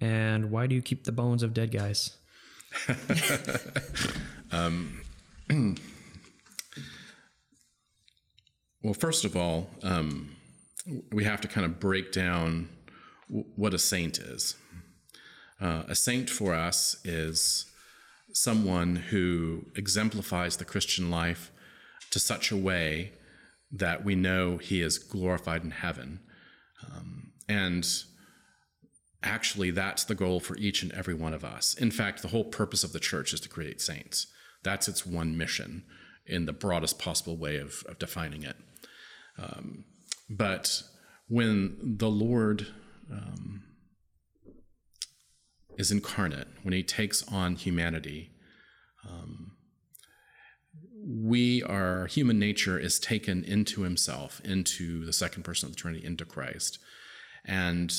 And 0.00 0.50
why 0.50 0.66
do 0.66 0.74
you 0.74 0.80
keep 0.80 1.04
the 1.04 1.12
bones 1.12 1.42
of 1.42 1.52
dead 1.52 1.70
guys? 1.70 2.16
Well, 8.82 8.94
first 8.94 9.24
of 9.24 9.36
all, 9.36 9.68
um, 9.82 10.36
we 11.10 11.24
have 11.24 11.40
to 11.40 11.48
kind 11.48 11.64
of 11.64 11.80
break 11.80 12.12
down 12.12 12.68
w- 13.28 13.44
what 13.56 13.74
a 13.74 13.78
saint 13.78 14.18
is. 14.18 14.54
Uh, 15.60 15.82
a 15.88 15.96
saint 15.96 16.30
for 16.30 16.54
us 16.54 16.96
is 17.04 17.66
someone 18.32 18.94
who 18.94 19.64
exemplifies 19.74 20.58
the 20.58 20.64
Christian 20.64 21.10
life 21.10 21.50
to 22.12 22.20
such 22.20 22.52
a 22.52 22.56
way 22.56 23.10
that 23.72 24.04
we 24.04 24.14
know 24.14 24.58
he 24.58 24.80
is 24.80 24.98
glorified 24.98 25.64
in 25.64 25.72
heaven. 25.72 26.20
And 27.48 27.86
actually, 29.22 29.70
that's 29.70 30.04
the 30.04 30.14
goal 30.14 30.40
for 30.40 30.56
each 30.56 30.82
and 30.82 30.92
every 30.92 31.14
one 31.14 31.34
of 31.34 31.44
us. 31.44 31.74
In 31.74 31.90
fact, 31.90 32.22
the 32.22 32.28
whole 32.28 32.44
purpose 32.44 32.84
of 32.84 32.92
the 32.92 33.00
church 33.00 33.32
is 33.32 33.40
to 33.40 33.48
create 33.48 33.80
saints. 33.80 34.26
That's 34.62 34.88
its 34.88 35.06
one 35.06 35.36
mission 35.36 35.84
in 36.26 36.46
the 36.46 36.52
broadest 36.52 36.98
possible 36.98 37.36
way 37.36 37.56
of, 37.56 37.84
of 37.88 37.98
defining 37.98 38.42
it. 38.42 38.56
Um, 39.38 39.84
but 40.28 40.82
when 41.28 41.96
the 41.98 42.10
Lord 42.10 42.66
um, 43.12 43.62
is 45.78 45.90
incarnate, 45.90 46.48
when 46.62 46.72
he 46.72 46.82
takes 46.82 47.22
on 47.28 47.56
humanity, 47.56 48.30
um, 49.08 49.52
we, 51.06 51.62
our 51.62 52.06
human 52.06 52.38
nature 52.38 52.78
is 52.78 52.98
taken 52.98 53.44
into 53.44 53.82
himself, 53.82 54.40
into 54.44 55.04
the 55.04 55.12
second 55.12 55.44
person 55.44 55.68
of 55.68 55.74
the 55.74 55.80
Trinity, 55.80 56.04
into 56.04 56.24
Christ. 56.24 56.78
And 57.46 57.92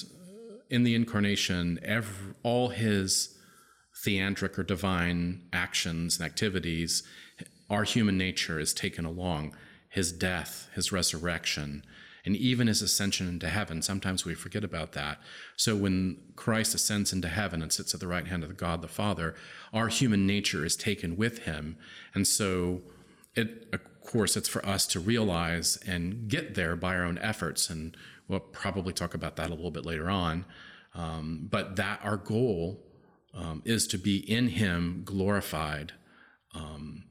in 0.69 0.83
the 0.83 0.95
incarnation, 0.95 1.79
every, 1.83 2.33
all 2.43 2.69
his 2.69 3.37
theandric 4.05 4.57
or 4.57 4.63
divine 4.63 5.47
actions 5.53 6.19
and 6.19 6.25
activities, 6.25 7.03
our 7.69 7.83
human 7.83 8.17
nature 8.17 8.59
is 8.59 8.73
taken 8.73 9.05
along. 9.05 9.55
His 9.89 10.11
death, 10.11 10.69
his 10.75 10.91
resurrection, 10.91 11.83
and 12.25 12.35
even 12.35 12.67
his 12.67 12.81
ascension 12.81 13.27
into 13.29 13.47
heaven. 13.47 13.81
Sometimes 13.81 14.25
we 14.25 14.35
forget 14.35 14.63
about 14.63 14.91
that. 14.91 15.19
So 15.55 15.77
when 15.77 16.17
Christ 16.35 16.75
ascends 16.75 17.13
into 17.13 17.29
heaven 17.29 17.61
and 17.61 17.71
sits 17.71 17.93
at 17.93 18.01
the 18.01 18.07
right 18.07 18.27
hand 18.27 18.43
of 18.43 18.57
God 18.57 18.81
the 18.81 18.89
Father, 18.89 19.33
our 19.73 19.87
human 19.87 20.27
nature 20.27 20.65
is 20.65 20.75
taken 20.75 21.15
with 21.15 21.39
him. 21.39 21.77
And 22.13 22.27
so, 22.27 22.81
it, 23.35 23.69
of 23.71 23.79
course, 24.05 24.35
it's 24.35 24.49
for 24.49 24.63
us 24.65 24.85
to 24.87 24.99
realize 24.99 25.77
and 25.87 26.27
get 26.27 26.55
there 26.55 26.75
by 26.75 26.95
our 26.95 27.05
own 27.05 27.17
efforts. 27.19 27.69
And 27.69 27.95
we'll 28.27 28.39
probably 28.39 28.93
talk 28.93 29.13
about 29.13 29.35
that 29.37 29.47
a 29.47 29.53
little 29.53 29.71
bit 29.71 29.85
later 29.85 30.09
on. 30.09 30.45
Um, 30.93 31.47
but 31.49 31.75
that 31.75 31.99
our 32.03 32.17
goal 32.17 32.83
um, 33.33 33.61
is 33.65 33.87
to 33.87 33.97
be 33.97 34.17
in 34.17 34.47
him 34.49 35.03
glorified. 35.05 35.93
Um, 36.55 37.03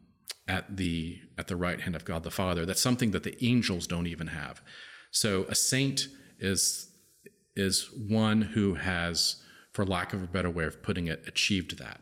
at 0.48 0.76
the 0.76 1.18
at 1.38 1.48
the 1.48 1.56
right 1.56 1.80
hand 1.80 1.96
of 1.96 2.04
God 2.04 2.22
the 2.22 2.30
Father. 2.30 2.64
That's 2.64 2.80
something 2.80 3.10
that 3.10 3.22
the 3.22 3.42
angels 3.44 3.86
don't 3.86 4.06
even 4.06 4.28
have. 4.28 4.62
So 5.10 5.44
a 5.48 5.54
saint 5.54 6.08
is 6.38 6.90
is 7.54 7.90
one 7.92 8.42
who 8.42 8.74
has, 8.74 9.36
for 9.72 9.84
lack 9.84 10.12
of 10.12 10.22
a 10.22 10.26
better 10.26 10.50
way 10.50 10.64
of 10.64 10.82
putting 10.82 11.06
it, 11.06 11.24
achieved 11.26 11.78
that. 11.78 12.00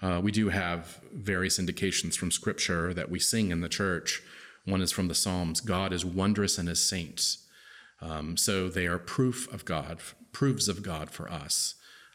Uh, 0.00 0.20
we 0.22 0.32
do 0.32 0.48
have 0.48 1.00
various 1.12 1.58
indications 1.58 2.16
from 2.16 2.30
Scripture 2.30 2.94
that 2.94 3.10
we 3.10 3.18
sing 3.18 3.50
in 3.50 3.60
the 3.60 3.68
church. 3.68 4.22
One 4.64 4.80
is 4.80 4.92
from 4.92 5.08
the 5.08 5.14
Psalms 5.14 5.60
God 5.60 5.92
is 5.92 6.04
wondrous 6.04 6.58
in 6.58 6.66
his 6.66 6.86
saints. 6.86 7.45
Um, 8.00 8.36
so 8.36 8.68
they 8.68 8.86
are 8.86 8.98
proof 8.98 9.52
of 9.52 9.64
God, 9.64 10.00
proofs 10.32 10.68
of 10.68 10.82
God 10.82 11.10
for 11.10 11.30
us. 11.30 11.74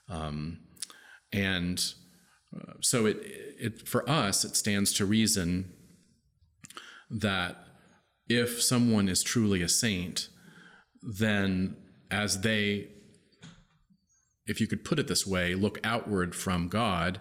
Um, 0.09 0.59
and 1.33 1.83
uh, 2.55 2.73
so 2.81 3.05
it, 3.05 3.17
it, 3.59 3.87
for 3.87 4.07
us, 4.09 4.45
it 4.45 4.55
stands 4.55 4.93
to 4.93 5.05
reason 5.05 5.73
that 7.09 7.57
if 8.29 8.61
someone 8.61 9.09
is 9.09 9.23
truly 9.23 9.61
a 9.61 9.69
saint, 9.69 10.29
then 11.01 11.75
as 12.09 12.41
they, 12.41 12.89
if 14.45 14.61
you 14.61 14.67
could 14.67 14.83
put 14.83 14.99
it 14.99 15.07
this 15.07 15.25
way, 15.25 15.55
look 15.55 15.79
outward 15.83 16.35
from 16.35 16.67
God, 16.67 17.19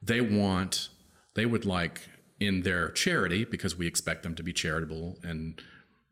they 0.00 0.20
want, 0.20 0.88
they 1.34 1.46
would 1.46 1.64
like 1.66 2.08
in 2.38 2.62
their 2.62 2.90
charity, 2.90 3.44
because 3.44 3.76
we 3.76 3.86
expect 3.86 4.22
them 4.22 4.34
to 4.36 4.42
be 4.42 4.52
charitable 4.52 5.18
and 5.22 5.60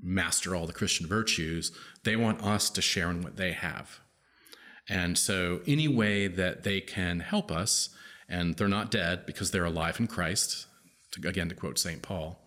master 0.00 0.54
all 0.54 0.66
the 0.66 0.72
Christian 0.72 1.06
virtues, 1.06 1.72
they 2.04 2.16
want 2.16 2.42
us 2.42 2.70
to 2.70 2.82
share 2.82 3.10
in 3.10 3.22
what 3.22 3.36
they 3.36 3.52
have. 3.52 4.00
And 4.88 5.18
so, 5.18 5.60
any 5.66 5.88
way 5.88 6.28
that 6.28 6.62
they 6.62 6.80
can 6.80 7.20
help 7.20 7.50
us, 7.50 7.90
and 8.28 8.56
they're 8.56 8.68
not 8.68 8.90
dead 8.90 9.26
because 9.26 9.50
they're 9.50 9.64
alive 9.64 9.98
in 9.98 10.06
Christ, 10.06 10.66
to, 11.12 11.28
again, 11.28 11.48
to 11.48 11.54
quote 11.54 11.78
St. 11.78 12.02
Paul, 12.02 12.40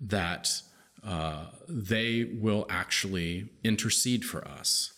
that 0.00 0.62
uh, 1.04 1.46
they 1.68 2.24
will 2.24 2.66
actually 2.68 3.50
intercede 3.62 4.24
for 4.24 4.46
us. 4.46 4.92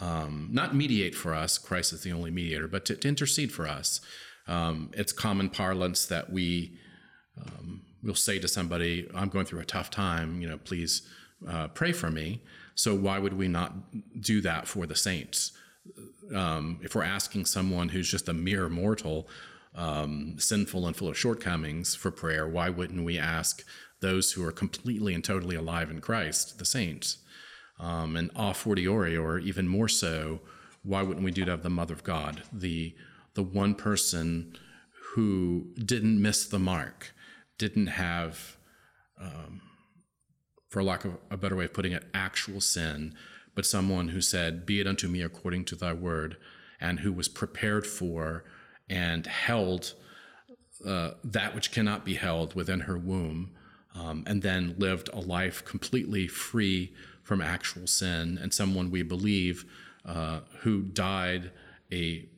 Um, 0.00 0.48
not 0.52 0.74
mediate 0.74 1.14
for 1.14 1.34
us, 1.34 1.58
Christ 1.58 1.92
is 1.92 2.02
the 2.02 2.12
only 2.12 2.30
mediator, 2.30 2.68
but 2.68 2.84
to, 2.86 2.96
to 2.96 3.08
intercede 3.08 3.52
for 3.52 3.66
us. 3.66 4.00
Um, 4.46 4.90
it's 4.94 5.12
common 5.12 5.50
parlance 5.50 6.06
that 6.06 6.32
we 6.32 6.78
um, 7.40 7.82
will 8.02 8.14
say 8.14 8.38
to 8.38 8.48
somebody, 8.48 9.08
I'm 9.14 9.28
going 9.28 9.46
through 9.46 9.60
a 9.60 9.64
tough 9.64 9.90
time, 9.90 10.40
you 10.40 10.48
know, 10.48 10.58
please 10.58 11.02
uh, 11.48 11.68
pray 11.68 11.92
for 11.92 12.10
me. 12.10 12.42
So 12.74 12.94
why 12.94 13.18
would 13.18 13.34
we 13.34 13.48
not 13.48 13.74
do 14.20 14.40
that 14.42 14.66
for 14.66 14.86
the 14.86 14.96
saints? 14.96 15.52
Um, 16.34 16.78
if 16.82 16.94
we're 16.94 17.02
asking 17.02 17.46
someone 17.46 17.88
who's 17.88 18.10
just 18.10 18.28
a 18.28 18.32
mere 18.32 18.68
mortal, 18.68 19.28
um, 19.74 20.36
sinful 20.38 20.86
and 20.86 20.96
full 20.96 21.08
of 21.08 21.18
shortcomings 21.18 21.94
for 21.94 22.10
prayer, 22.10 22.46
why 22.48 22.70
wouldn't 22.70 23.04
we 23.04 23.18
ask 23.18 23.64
those 24.00 24.32
who 24.32 24.44
are 24.44 24.52
completely 24.52 25.14
and 25.14 25.22
totally 25.22 25.56
alive 25.56 25.90
in 25.90 26.00
Christ, 26.00 26.58
the 26.58 26.64
saints. 26.64 27.18
Um, 27.78 28.16
and 28.16 28.30
a 28.36 28.52
fortiori, 28.52 29.16
or 29.16 29.38
even 29.38 29.68
more 29.68 29.88
so, 29.88 30.40
why 30.82 31.02
wouldn't 31.02 31.24
we 31.24 31.30
do 31.30 31.44
that 31.44 31.52
of 31.52 31.62
the 31.62 31.70
Mother 31.70 31.94
of 31.94 32.04
God, 32.04 32.42
the 32.52 32.94
the 33.34 33.42
one 33.42 33.74
person 33.74 34.56
who 35.12 35.68
didn't 35.78 36.20
miss 36.20 36.46
the 36.46 36.58
mark, 36.58 37.14
didn't 37.58 37.86
have, 37.86 38.56
um, 39.20 39.60
for 40.70 40.82
lack 40.82 41.04
of 41.04 41.18
a 41.30 41.36
better 41.36 41.56
way 41.56 41.66
of 41.66 41.74
putting 41.74 41.92
it, 41.92 42.04
actual 42.14 42.60
sin, 42.60 43.14
but 43.54 43.66
someone 43.66 44.08
who 44.08 44.22
said, 44.22 44.64
"Be 44.64 44.80
it 44.80 44.86
unto 44.86 45.08
me 45.08 45.20
according 45.20 45.66
to 45.66 45.76
Thy 45.76 45.92
word," 45.92 46.36
and 46.80 47.00
who 47.00 47.12
was 47.12 47.28
prepared 47.28 47.86
for 47.86 48.44
and 48.88 49.26
held 49.26 49.92
uh, 50.86 51.10
that 51.22 51.54
which 51.54 51.70
cannot 51.70 52.04
be 52.04 52.14
held 52.14 52.54
within 52.54 52.80
her 52.80 52.96
womb 52.96 53.50
um, 53.94 54.24
and 54.26 54.42
then 54.42 54.74
lived 54.78 55.10
a 55.12 55.20
life 55.20 55.64
completely 55.64 56.26
free 56.26 56.94
from 57.22 57.40
actual 57.40 57.86
sin, 57.86 58.38
and 58.40 58.52
someone 58.52 58.90
we 58.90 59.02
believe 59.02 59.64
uh, 60.04 60.40
who 60.60 60.82
died 60.82 61.50
a 61.92 62.28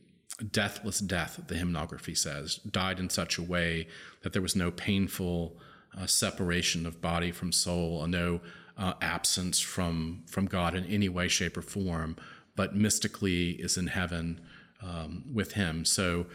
deathless 0.50 0.98
death, 0.98 1.40
the 1.46 1.54
hymnography 1.54 2.16
says, 2.16 2.56
died 2.56 2.98
in 2.98 3.08
such 3.08 3.38
a 3.38 3.42
way 3.42 3.86
that 4.22 4.32
there 4.32 4.42
was 4.42 4.56
no 4.56 4.70
painful 4.70 5.56
uh, 5.98 6.06
separation 6.06 6.86
of 6.86 7.00
body 7.00 7.30
from 7.32 7.52
soul, 7.52 8.02
a 8.02 8.08
no 8.08 8.40
uh, 8.76 8.94
absence 9.00 9.60
from 9.60 10.22
from 10.26 10.46
God 10.46 10.74
in 10.74 10.84
any 10.86 11.08
way, 11.08 11.28
shape, 11.28 11.56
or 11.56 11.62
form, 11.62 12.16
but 12.56 12.74
mystically 12.74 13.50
is 13.52 13.76
in 13.76 13.88
heaven 13.88 14.40
um, 14.82 15.24
with 15.32 15.52
Him. 15.52 15.84
So 15.84 16.26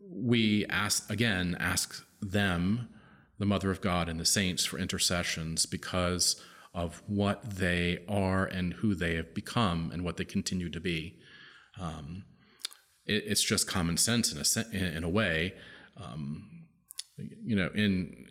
we 0.00 0.66
ask 0.66 1.10
again, 1.10 1.56
ask 1.58 2.04
them 2.20 2.88
the 3.38 3.46
Mother 3.46 3.70
of 3.70 3.80
God 3.80 4.08
and 4.08 4.20
the 4.20 4.24
saints 4.24 4.64
for 4.64 4.78
intercessions 4.78 5.66
because 5.66 6.40
of 6.74 7.02
what 7.06 7.42
they 7.56 7.98
are 8.08 8.46
and 8.46 8.74
who 8.74 8.94
they 8.94 9.16
have 9.16 9.34
become 9.34 9.90
and 9.92 10.04
what 10.04 10.16
they 10.16 10.24
continue 10.24 10.70
to 10.70 10.80
be. 10.80 11.18
Um, 11.80 12.24
it, 13.06 13.24
it's 13.26 13.42
just 13.42 13.66
common 13.66 13.96
sense 13.96 14.32
in 14.32 14.38
a 14.38 14.96
in 14.96 15.04
a 15.04 15.08
way. 15.08 15.54
Um, 15.96 16.48
you 17.18 17.56
know, 17.56 17.70
in 17.74 18.26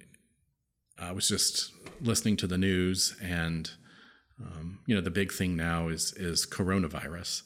I 1.02 1.12
was 1.12 1.28
just 1.28 1.72
listening 2.00 2.38
to 2.38 2.48
the 2.48 2.58
news, 2.58 3.16
and 3.22 3.70
um, 4.40 4.80
you 4.86 4.96
know, 4.96 5.02
the 5.02 5.12
big 5.12 5.32
thing 5.32 5.56
now 5.56 5.88
is 5.88 6.14
is 6.14 6.46
coronavirus. 6.46 7.44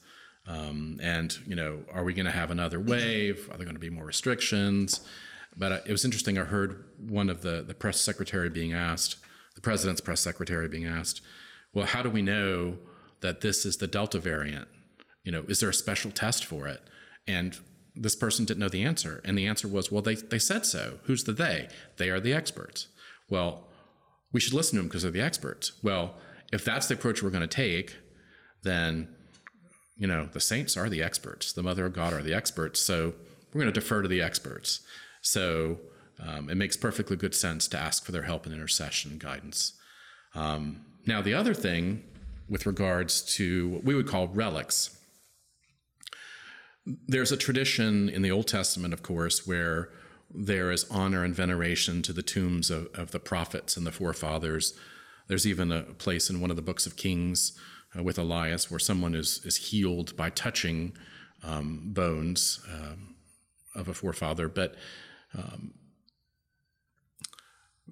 Um, 0.48 1.00
and 1.02 1.36
you 1.48 1.56
know, 1.56 1.80
are 1.92 2.04
we 2.04 2.14
going 2.14 2.26
to 2.26 2.32
have 2.32 2.52
another 2.52 2.80
wave? 2.80 3.50
Are 3.52 3.58
there 3.58 3.66
going 3.66 3.76
to 3.76 3.80
be 3.80 3.90
more 3.90 4.06
restrictions? 4.06 5.02
But 5.58 5.72
uh, 5.72 5.80
it 5.86 5.92
was 5.92 6.06
interesting. 6.06 6.38
I 6.38 6.44
heard 6.44 6.84
one 7.00 7.30
of 7.30 7.42
the, 7.42 7.64
the 7.66 7.74
press 7.74 8.00
secretary 8.00 8.50
being 8.50 8.74
asked, 8.74 9.18
the 9.56 9.62
president's 9.62 10.02
press 10.02 10.20
secretary 10.20 10.68
being 10.68 10.86
asked, 10.86 11.22
well, 11.74 11.86
how 11.86 12.02
do 12.02 12.10
we 12.10 12.22
know 12.22 12.78
that 13.22 13.42
this 13.42 13.66
is 13.66 13.78
the 13.78 13.88
Delta 13.88 14.20
variant? 14.20 14.68
You 15.24 15.32
know, 15.32 15.46
is 15.48 15.62
there 15.62 15.70
a 15.70 15.74
special 15.74 16.12
test 16.12 16.46
for 16.46 16.68
it? 16.68 16.82
And 17.28 17.58
this 17.96 18.16
person 18.16 18.46
didn't 18.46 18.60
know 18.60 18.70
the 18.70 18.84
answer. 18.84 19.22
And 19.24 19.38
the 19.38 19.48
answer 19.48 19.68
was, 19.68 19.92
well, 19.92 20.02
they, 20.02 20.16
they 20.16 20.40
said 20.40 20.66
so. 20.66 21.00
Who's 21.04 21.24
the 21.24 21.32
they? 21.32 21.70
They 21.98 22.10
are 22.10 22.20
the 22.20 22.34
experts. 22.34 22.88
Well, 23.30 23.68
we 24.32 24.40
should 24.40 24.54
listen 24.54 24.76
to 24.76 24.82
them 24.82 24.88
because 24.88 25.04
they're 25.04 25.12
the 25.12 25.22
experts. 25.22 25.74
Well, 25.82 26.16
if 26.52 26.64
that's 26.64 26.88
the 26.88 26.94
approach 26.94 27.24
we're 27.24 27.30
going 27.30 27.42
to 27.42 27.48
take, 27.48 27.96
then, 28.64 29.08
you 29.96 30.08
know, 30.08 30.28
the 30.32 30.40
saints 30.40 30.76
are 30.78 30.90
the 30.90 31.02
experts. 31.02 31.54
The 31.54 31.64
Mother 31.64 31.86
of 31.86 31.94
God 31.94 32.14
are 32.14 32.22
the 32.22 32.34
experts. 32.34 32.82
So 32.82 33.14
we're 33.54 33.62
going 33.62 33.74
to 33.74 33.80
defer 33.80 34.02
to 34.02 34.08
the 34.08 34.22
experts. 34.22 34.82
So 35.22 35.80
um, 36.20 36.50
it 36.50 36.56
makes 36.56 36.78
perfectly 36.78 37.18
good 37.18 37.34
sense 37.36 37.68
to 37.70 37.78
ask 37.78 38.06
for 38.06 38.12
their 38.12 38.24
help 38.24 38.46
and 38.46 38.54
intercession 38.54 39.12
and 39.12 39.20
guidance. 39.20 39.74
Um, 40.34 40.86
now, 41.06 41.22
the 41.22 41.34
other 41.34 41.54
thing 41.54 42.04
with 42.50 42.66
regards 42.66 43.22
to 43.36 43.70
what 43.70 43.84
we 43.84 43.96
would 43.96 44.08
call 44.08 44.28
relics, 44.28 44.98
there's 47.08 47.32
a 47.32 47.38
tradition 47.38 48.10
in 48.10 48.22
the 48.22 48.32
Old 48.32 48.48
Testament, 48.48 48.94
of 48.94 49.02
course, 49.02 49.48
where 49.48 49.90
there 50.38 50.72
is 50.72 50.86
honor 50.90 51.24
and 51.24 51.36
veneration 51.36 52.02
to 52.04 52.14
the 52.14 52.24
tombs 52.24 52.70
of, 52.70 52.88
of 52.94 53.12
the 53.12 53.20
prophets 53.20 53.78
and 53.78 53.86
the 53.86 53.92
forefathers. 53.92 54.78
There's 55.28 55.48
even 55.48 55.72
a 55.72 55.84
place 55.84 56.30
in 56.30 56.42
one 56.42 56.50
of 56.50 56.56
the 56.56 56.62
books 56.62 56.86
of 56.86 56.96
Kings 56.96 57.58
uh, 57.98 58.04
with 58.04 58.18
Elias 58.18 58.70
where 58.70 58.80
someone 58.80 59.16
is, 59.16 59.42
is 59.46 59.56
healed 59.56 60.16
by 60.16 60.30
touching 60.30 60.96
um, 61.44 61.94
bones 61.94 62.60
um, 62.72 63.16
of 63.76 63.88
a 63.88 63.94
forefather. 63.94 64.48
But 64.48 64.76
um, 65.38 65.74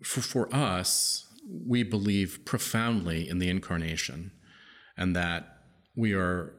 for, 0.04 0.22
for 0.22 0.54
us, 0.54 1.26
we 1.68 1.84
believe 1.84 2.40
profoundly 2.46 3.28
in 3.28 3.40
the 3.40 3.50
incarnation 3.50 4.32
and 4.98 5.16
that 5.16 5.58
we 5.96 6.14
are, 6.14 6.54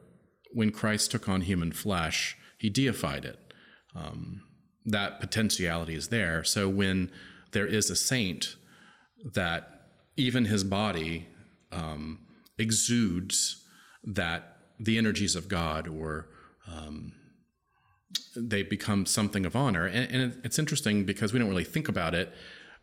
when 0.53 0.71
Christ 0.71 1.11
took 1.11 1.27
on 1.27 1.41
human 1.41 1.71
flesh, 1.71 2.37
he 2.57 2.69
deified 2.69 3.25
it. 3.25 3.39
Um, 3.95 4.41
that 4.85 5.19
potentiality 5.19 5.95
is 5.95 6.09
there. 6.09 6.43
So 6.43 6.69
when 6.69 7.11
there 7.51 7.65
is 7.65 7.89
a 7.89 7.95
saint 7.95 8.55
that 9.33 9.87
even 10.17 10.45
his 10.45 10.63
body 10.63 11.27
um, 11.71 12.19
exudes 12.57 13.65
that 14.03 14.57
the 14.79 14.97
energies 14.97 15.35
of 15.35 15.47
God 15.47 15.87
or 15.87 16.27
um, 16.71 17.13
they 18.35 18.63
become 18.63 19.05
something 19.05 19.45
of 19.45 19.55
honor. 19.55 19.85
And, 19.85 20.11
and, 20.11 20.41
it's 20.43 20.59
interesting 20.59 21.05
because 21.05 21.33
we 21.33 21.39
don't 21.39 21.49
really 21.49 21.63
think 21.63 21.87
about 21.87 22.13
it, 22.13 22.33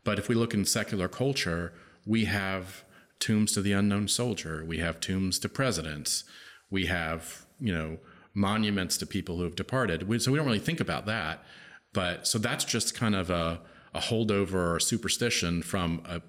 but 0.05 0.19
if 0.19 0.29
we 0.29 0.35
look 0.35 0.55
in 0.55 0.65
secular 0.65 1.09
culture, 1.09 1.73
we 2.07 2.25
have 2.25 2.85
tombs 3.19 3.53
to 3.53 3.63
the 3.63 3.73
unknown 3.73 4.09
soldier. 4.09 4.65
We 4.67 4.79
have 4.79 5.01
tombs 5.01 5.39
to 5.41 5.49
presidents. 5.49 6.25
We 6.71 6.87
have, 6.87 7.47
you 7.61 7.73
know, 7.73 7.99
monuments 8.35 8.97
to 8.99 9.07
people 9.07 9.37
who 9.37 9.45
have 9.45 9.57
departed. 9.57 10.09
We, 10.09 10.19
so 10.19 10.33
we 10.33 10.39
don't 10.39 10.47
really 10.47 10.59
think 10.59 10.81
about 10.81 11.07
that. 11.07 11.45
But 11.93 12.27
so 12.27 12.39
that's 12.39 12.65
just 12.65 12.95
kind 12.95 13.15
of 13.15 13.31
a, 13.31 13.61
a 13.95 14.01
holdover 14.01 14.75
or 14.75 14.81
superstition 14.81 15.63
from 15.63 16.03
a 16.07 16.23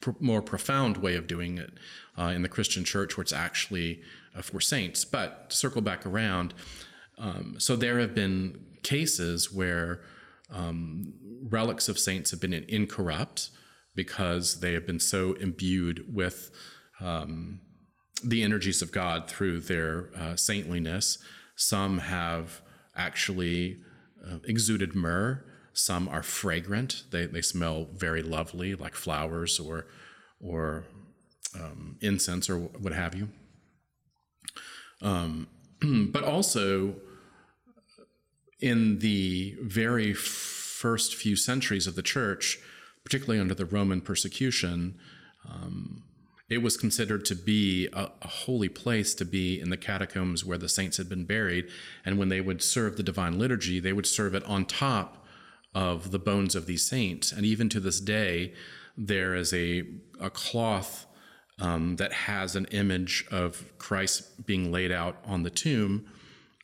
pr- 0.00 0.10
more 0.20 0.42
profound 0.42 0.98
way 0.98 1.16
of 1.16 1.26
doing 1.26 1.58
it 1.58 1.72
uh, 2.18 2.32
in 2.34 2.42
the 2.42 2.48
Christian 2.48 2.84
church, 2.84 3.16
where 3.16 3.22
it's 3.22 3.32
actually 3.32 4.00
uh, 4.36 4.42
for 4.42 4.60
saints. 4.60 5.04
But 5.04 5.50
to 5.50 5.56
circle 5.56 5.82
back 5.82 6.06
around, 6.06 6.54
um, 7.18 7.56
so 7.58 7.76
there 7.76 7.98
have 7.98 8.14
been 8.14 8.64
cases 8.82 9.52
where 9.52 10.00
um, 10.50 11.12
relics 11.48 11.88
of 11.88 11.98
saints 11.98 12.30
have 12.30 12.40
been 12.40 12.52
incorrupt 12.52 13.50
because 13.94 14.60
they 14.60 14.72
have 14.72 14.86
been 14.86 15.00
so 15.00 15.34
imbued 15.34 16.04
with 16.12 16.50
um, 17.00 17.60
the 18.22 18.42
energies 18.42 18.82
of 18.82 18.92
God 18.92 19.28
through 19.28 19.60
their 19.60 20.10
uh, 20.16 20.36
saintliness. 20.36 21.18
Some 21.56 21.98
have 21.98 22.62
actually 22.96 23.80
uh, 24.26 24.38
exuded 24.44 24.94
myrrh. 24.94 25.44
Some 25.72 26.08
are 26.08 26.22
fragrant. 26.22 27.04
They, 27.10 27.26
they 27.26 27.42
smell 27.42 27.88
very 27.94 28.22
lovely, 28.22 28.74
like 28.74 28.94
flowers 28.94 29.58
or 29.60 29.86
or 30.40 30.84
um, 31.54 31.96
incense 32.00 32.48
or 32.48 32.58
what 32.58 32.92
have 32.92 33.14
you. 33.14 33.28
Um, 35.02 35.48
but 36.12 36.24
also, 36.24 36.96
in 38.60 38.98
the 38.98 39.56
very 39.62 40.12
first 40.12 41.14
few 41.14 41.36
centuries 41.36 41.86
of 41.86 41.94
the 41.94 42.02
church, 42.02 42.58
particularly 43.04 43.40
under 43.40 43.54
the 43.54 43.64
Roman 43.64 44.00
persecution, 44.00 44.98
um, 45.48 46.04
it 46.50 46.62
was 46.62 46.76
considered 46.76 47.24
to 47.24 47.36
be 47.36 47.88
a, 47.92 48.10
a, 48.20 48.28
holy 48.28 48.68
place 48.68 49.14
to 49.14 49.24
be 49.24 49.60
in 49.60 49.70
the 49.70 49.76
catacombs 49.76 50.44
where 50.44 50.58
the 50.58 50.68
saints 50.68 50.96
had 50.96 51.08
been 51.08 51.24
buried. 51.24 51.68
And 52.04 52.18
when 52.18 52.28
they 52.28 52.40
would 52.40 52.60
serve 52.60 52.96
the 52.96 53.04
divine 53.04 53.38
liturgy, 53.38 53.78
they 53.78 53.92
would 53.92 54.06
serve 54.06 54.34
it 54.34 54.44
on 54.44 54.66
top 54.66 55.24
of 55.74 56.10
the 56.10 56.18
bones 56.18 56.56
of 56.56 56.66
these 56.66 56.84
saints. 56.84 57.30
And 57.30 57.46
even 57.46 57.68
to 57.68 57.78
this 57.78 58.00
day, 58.00 58.52
there 58.98 59.36
is 59.36 59.54
a, 59.54 59.84
a 60.20 60.28
cloth 60.28 61.06
um, 61.60 61.96
that 61.96 62.12
has 62.12 62.56
an 62.56 62.64
image 62.66 63.24
of 63.30 63.64
Christ 63.78 64.44
being 64.44 64.72
laid 64.72 64.90
out 64.90 65.18
on 65.24 65.44
the 65.44 65.50
tomb 65.50 66.06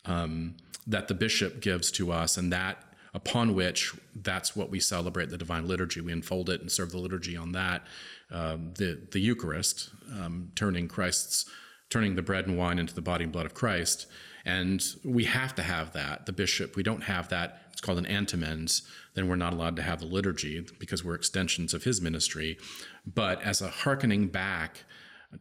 um, 0.05 0.57
that 0.87 1.07
the 1.07 1.14
bishop 1.14 1.61
gives 1.61 1.93
to 1.93 2.11
us. 2.11 2.37
And 2.37 2.53
that 2.53 2.82
upon 3.17 3.55
which 3.55 3.95
that's 4.14 4.55
what 4.55 4.69
we 4.69 4.79
celebrate 4.79 5.31
the 5.31 5.39
divine 5.39 5.67
liturgy. 5.67 6.03
We 6.03 6.12
unfold 6.12 6.51
it 6.51 6.61
and 6.61 6.71
serve 6.71 6.93
the 6.93 6.99
liturgy 6.99 7.35
on 7.35 7.53
that. 7.53 7.83
Um, 8.31 8.75
the 8.75 9.09
the 9.11 9.19
Eucharist, 9.19 9.91
um, 10.12 10.53
turning 10.55 10.87
Christ's 10.87 11.47
turning 11.89 12.14
the 12.14 12.23
bread 12.23 12.47
and 12.47 12.59
wine 12.59 12.79
into 12.79 12.95
the 12.95 13.01
body 13.01 13.25
and 13.25 13.33
blood 13.33 13.47
of 13.47 13.55
Christ, 13.55 14.07
and 14.45 14.85
we 15.03 15.25
have 15.25 15.55
to 15.55 15.62
have 15.62 15.93
that. 15.95 16.27
The 16.27 16.33
bishop, 16.33 16.77
we 16.77 16.83
don't 16.83 17.05
have 17.05 17.31
that. 17.31 17.62
It's 17.73 17.81
called 17.81 17.99
an 17.99 18.05
antimins. 18.05 18.83
Then 19.14 19.29
we're 19.29 19.37
not 19.37 19.55
allowed 19.55 19.77
to 19.77 19.83
have 19.83 20.01
the 20.01 20.07
liturgy 20.07 20.67
because 20.79 21.03
we're 21.03 21.14
extensions 21.14 21.73
of 21.73 21.85
his 21.85 22.03
ministry. 22.03 22.59
But 23.07 23.41
as 23.43 23.62
a 23.62 23.69
hearkening 23.69 24.29
back 24.29 24.85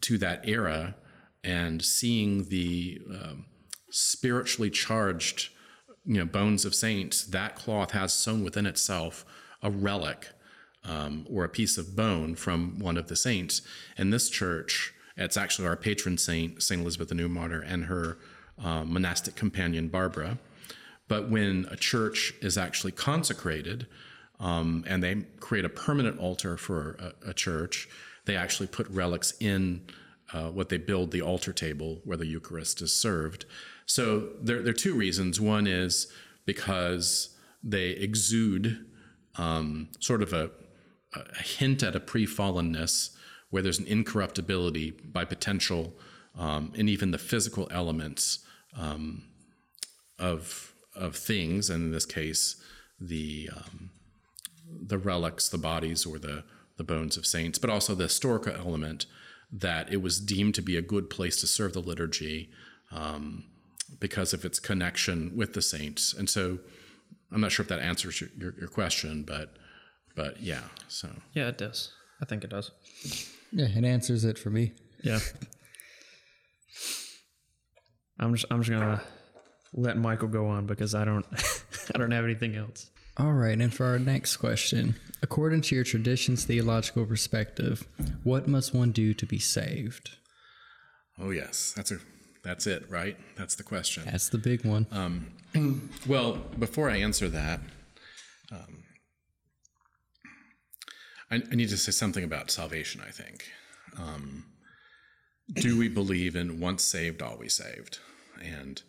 to 0.02 0.18
that 0.20 0.48
era 0.48 0.96
and 1.44 1.84
seeing 1.84 2.46
the 2.46 3.02
um, 3.10 3.46
spiritually 3.90 4.70
charged 4.70 5.50
you 6.06 6.18
know, 6.18 6.26
bones 6.26 6.66
of 6.66 6.76
saints, 6.76 7.24
that 7.26 7.56
cloth 7.56 7.92
has 7.92 8.14
sewn 8.14 8.44
within 8.44 8.66
itself 8.66 9.26
a 9.62 9.70
relic 9.70 10.30
um, 10.84 11.26
or 11.30 11.44
a 11.44 11.50
piece 11.50 11.78
of 11.78 11.96
bone 11.96 12.36
from 12.36 12.80
one 12.80 12.98
of 12.98 13.08
the 13.08 13.16
saints. 13.16 13.62
And 13.98 14.14
this 14.14 14.30
church, 14.30 14.94
it's 15.18 15.38
actually 15.38 15.68
our 15.68 15.76
patron 15.76 16.18
saint, 16.18 16.62
Saint 16.62 16.82
Elizabeth 16.82 17.10
the 17.10 17.16
New 17.16 17.30
Martyr, 17.30 17.62
and 17.62 17.86
her 17.86 18.18
uh, 18.64 18.84
monastic 18.84 19.36
companion 19.36 19.88
Barbara. 19.88 20.38
But 21.08 21.30
when 21.30 21.68
a 21.70 21.76
church 21.76 22.34
is 22.42 22.58
actually 22.58 22.92
consecrated 22.92 23.88
um, 24.40 24.84
and 24.88 25.04
they 25.04 25.24
create 25.40 25.66
a 25.66 25.70
permanent 25.70 26.20
altar 26.20 26.58
for 26.58 27.14
a, 27.24 27.30
a 27.30 27.34
church, 27.34 27.88
they 28.26 28.36
actually 28.36 28.68
put 28.68 28.88
relics 28.90 29.34
in 29.40 29.82
uh, 30.34 30.50
what 30.50 30.70
they 30.70 30.78
build 30.78 31.12
the 31.12 31.22
altar 31.22 31.54
table 31.54 32.02
where 32.04 32.18
the 32.18 32.26
Eucharist 32.26 32.82
is 32.82 32.94
served. 32.94 33.46
So 33.86 34.30
there, 34.42 34.62
there 34.62 34.72
are 34.72 34.74
two 34.74 34.96
reasons. 34.96 35.40
One 35.40 35.68
is 35.68 36.08
because 36.46 37.36
they 37.64 37.90
exude 37.90 38.86
um, 39.38 39.90
sort 40.00 40.22
of 40.22 40.34
a, 40.34 40.52
a, 41.14 41.42
hint 41.42 41.84
at 41.84 41.96
a 41.96 42.00
pre 42.00 42.26
fallenness 42.26 43.12
where 43.50 43.62
there's 43.62 43.80
an 43.80 43.88
incorruptibility 43.88 44.92
by 44.92 45.26
potential 45.26 45.94
um, 46.38 46.72
and 46.78 46.90
even 46.90 47.12
the 47.12 47.18
physical 47.18 47.68
elements 47.72 48.40
um, 48.78 49.24
of, 50.20 50.74
of 50.96 51.16
things, 51.16 51.70
and 51.70 51.86
in 51.86 51.92
this 51.92 52.06
case, 52.06 52.62
the, 53.00 53.50
um, 53.56 53.92
the 54.70 54.98
relics, 54.98 55.50
the 55.50 55.58
bodies, 55.58 56.06
or 56.06 56.18
the, 56.18 56.44
the 56.78 56.84
bones 56.84 57.18
of 57.18 57.26
saints, 57.26 57.58
but 57.58 57.70
also 57.70 57.96
the 57.96 58.04
historical 58.04 58.54
element 58.54 59.06
that 59.52 59.92
it 59.92 60.02
was 60.02 60.20
deemed 60.20 60.56
to 60.56 60.62
be 60.62 60.76
a 60.76 60.82
good 60.82 61.10
place 61.10 61.40
to 61.40 61.48
serve 61.48 61.74
the 61.74 61.80
liturgy. 61.80 62.50
Um, 62.92 63.46
because 64.00 64.34
of 64.34 64.46
its 64.46 64.60
connection 64.60 65.36
with 65.36 65.54
the 65.54 65.62
saints. 65.62 66.14
And 66.14 66.30
so 66.30 66.60
I'm 67.32 67.42
not 67.42 67.52
sure 67.52 67.64
if 67.64 67.70
that 67.70 67.80
answers 67.80 68.22
your, 68.22 68.30
your, 68.38 68.54
your, 68.60 68.68
question, 68.68 69.24
but 69.24 69.56
but 70.16 70.42
yeah, 70.42 70.62
so 70.88 71.10
yeah, 71.34 71.48
it 71.48 71.58
does. 71.58 71.92
I 72.22 72.26
think 72.26 72.44
it 72.44 72.50
does. 72.50 72.72
Yeah, 73.52 73.68
it 73.68 73.84
answers 73.84 74.24
it 74.24 74.40
for 74.40 74.50
me. 74.50 74.74
Yeah. 75.04 75.20
I'm 78.20 78.34
just 78.34 78.46
I'm 78.50 78.62
just 78.62 78.72
gonna 78.72 79.02
let 79.74 79.98
Michael 79.98 80.30
go 80.30 80.48
on 80.48 80.66
because 80.66 80.96
I 80.96 81.06
don't 81.06 81.26
I 81.94 81.98
don't 81.98 82.12
have 82.12 82.24
anything 82.24 82.56
else. 82.56 82.90
All 83.18 83.34
right, 83.34 83.60
and 83.60 83.74
for 83.74 83.86
our 83.86 84.00
next 84.00 84.38
question, 84.38 84.96
according 85.22 85.62
to 85.62 85.76
your 85.76 85.86
tradition's 85.86 86.44
theological 86.44 87.06
perspective, 87.06 87.88
what 88.24 88.48
must 88.48 88.74
one 88.74 88.92
do 88.92 89.14
to 89.14 89.26
be 89.26 89.40
saved? 89.40 90.12
Oh 91.18 91.30
yes, 91.30 91.74
that's 91.76 91.92
a 91.92 92.00
that's 92.46 92.68
it, 92.68 92.90
right? 92.90 93.18
That's 93.36 93.56
the 93.56 93.64
question. 93.64 94.04
That's 94.06 94.30
the 94.30 94.38
big 94.38 94.64
one. 94.64 94.86
Um, 94.92 95.90
well, 96.08 96.34
before 96.60 96.90
I 96.90 96.98
answer 96.98 97.28
that, 97.28 97.60
um, 98.52 98.84
I, 101.32 101.42
I, 101.52 101.56
need 101.56 101.70
to 101.70 101.78
say 101.78 101.92
something 101.92 102.24
about 102.24 102.52
salvation, 102.52 103.02
I 103.06 103.10
think. 103.10 103.46
Um, 103.98 104.46
do 105.54 105.78
we 105.78 105.90
believe 105.90 106.36
in 106.36 106.60
once 106.60 106.84
saved, 106.84 107.24
always 107.24 107.56
saved? 107.56 107.98
And 108.40 108.82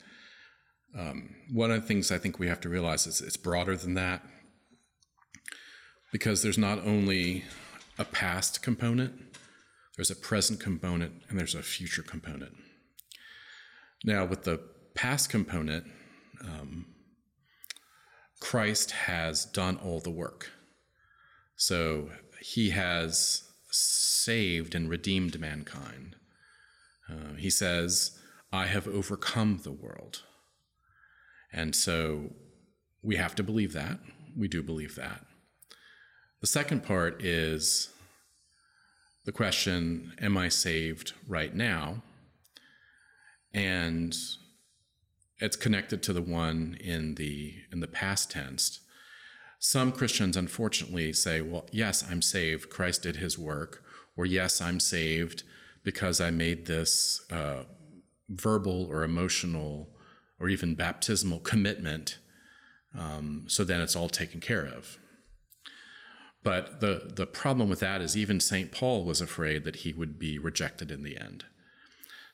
um, 0.97 1.35
one 1.51 1.71
of 1.71 1.81
the 1.81 1.87
things 1.87 2.13
I 2.13 2.19
think 2.19 2.39
we 2.39 2.49
have 2.49 2.61
to 2.61 2.69
realize 2.69 3.07
is 3.07 3.23
it's 3.23 3.39
broader 3.39 3.77
than 3.77 3.95
that 3.95 4.23
because 6.13 6.43
there's 6.43 6.59
not 6.59 6.79
only 6.85 7.45
a 7.99 8.05
past 8.05 8.63
component, 8.63 9.15
there's 9.97 10.11
a 10.11 10.17
present 10.17 10.61
component, 10.61 11.23
and 11.29 11.39
there's 11.39 11.55
a 11.55 11.63
future 11.63 12.03
component. 12.03 12.53
Now, 14.05 14.25
with 14.25 14.45
the 14.45 14.61
past 14.95 15.31
component, 15.31 15.85
um, 16.43 16.87
Christ 18.41 18.91
has 18.93 19.45
done 19.45 19.77
all 19.77 20.01
the 20.01 20.11
work. 20.11 20.51
So 21.57 22.11
he 22.41 22.71
has 22.71 23.43
saved 23.71 24.75
and 24.75 24.89
redeemed 24.89 25.41
mankind. 25.41 26.17
Uh, 27.11 27.35
he 27.37 27.51
says, 27.51 28.19
I 28.53 28.67
have 28.67 28.87
overcome 28.87 29.61
the 29.63 29.73
world. 29.73 30.23
And 31.53 31.75
so 31.75 32.31
we 33.03 33.17
have 33.17 33.35
to 33.37 33.43
believe 33.43 33.73
that. 33.73 33.99
We 34.37 34.49
do 34.49 34.63
believe 34.63 34.97
that. 34.97 35.25
The 36.41 36.47
second 36.47 36.83
part 36.83 37.25
is 37.25 37.89
the 39.25 39.33
question 39.33 40.13
Am 40.21 40.37
I 40.37 40.49
saved 40.49 41.13
right 41.27 41.55
now? 41.55 42.03
And 43.57 44.15
it's 45.39 45.57
connected 45.57 46.03
to 46.03 46.13
the 46.13 46.23
one 46.23 46.77
in 46.79 47.15
the 47.17 47.55
in 47.73 47.81
the 47.81 47.89
past 47.89 48.31
tense. 48.31 48.81
Some 49.59 49.91
christians 49.91 50.37
unfortunately 50.37 51.13
say 51.15 51.41
well 51.41 51.67
yes 51.73 52.05
i'm 52.09 52.23
saved. 52.23 52.71
Christ 52.71 53.03
did 53.03 53.17
his 53.17 53.39
work 53.39 53.83
or 54.17 54.27
yes 54.27 54.61
i'm 54.61 54.79
saved 54.79 55.43
because 55.83 56.21
i 56.21 56.31
made 56.31 56.67
this 56.67 57.25
uh, 57.33 57.65
verbal 58.29 58.87
or 58.91 59.03
emotional 59.03 59.89
or 60.39 60.49
even 60.51 60.75
baptismal 60.75 61.41
commitment 61.41 62.19
um, 62.97 63.45
so 63.47 63.65
then 63.65 63.81
it's 63.81 63.97
all 63.97 64.09
taken 64.09 64.41
care 64.41 64.65
of. 64.65 64.99
But 66.43 66.81
the 66.81 67.11
the 67.15 67.27
problem 67.27 67.69
with 67.71 67.81
that 67.81 68.01
is 68.03 68.17
even 68.17 68.39
st 68.39 68.71
paul 68.71 69.05
was 69.05 69.21
afraid 69.21 69.65
that 69.65 69.77
he 69.77 69.93
would 69.95 70.19
be 70.19 70.39
rejected 70.39 70.91
in 70.91 71.03
the 71.03 71.19
end 71.19 71.47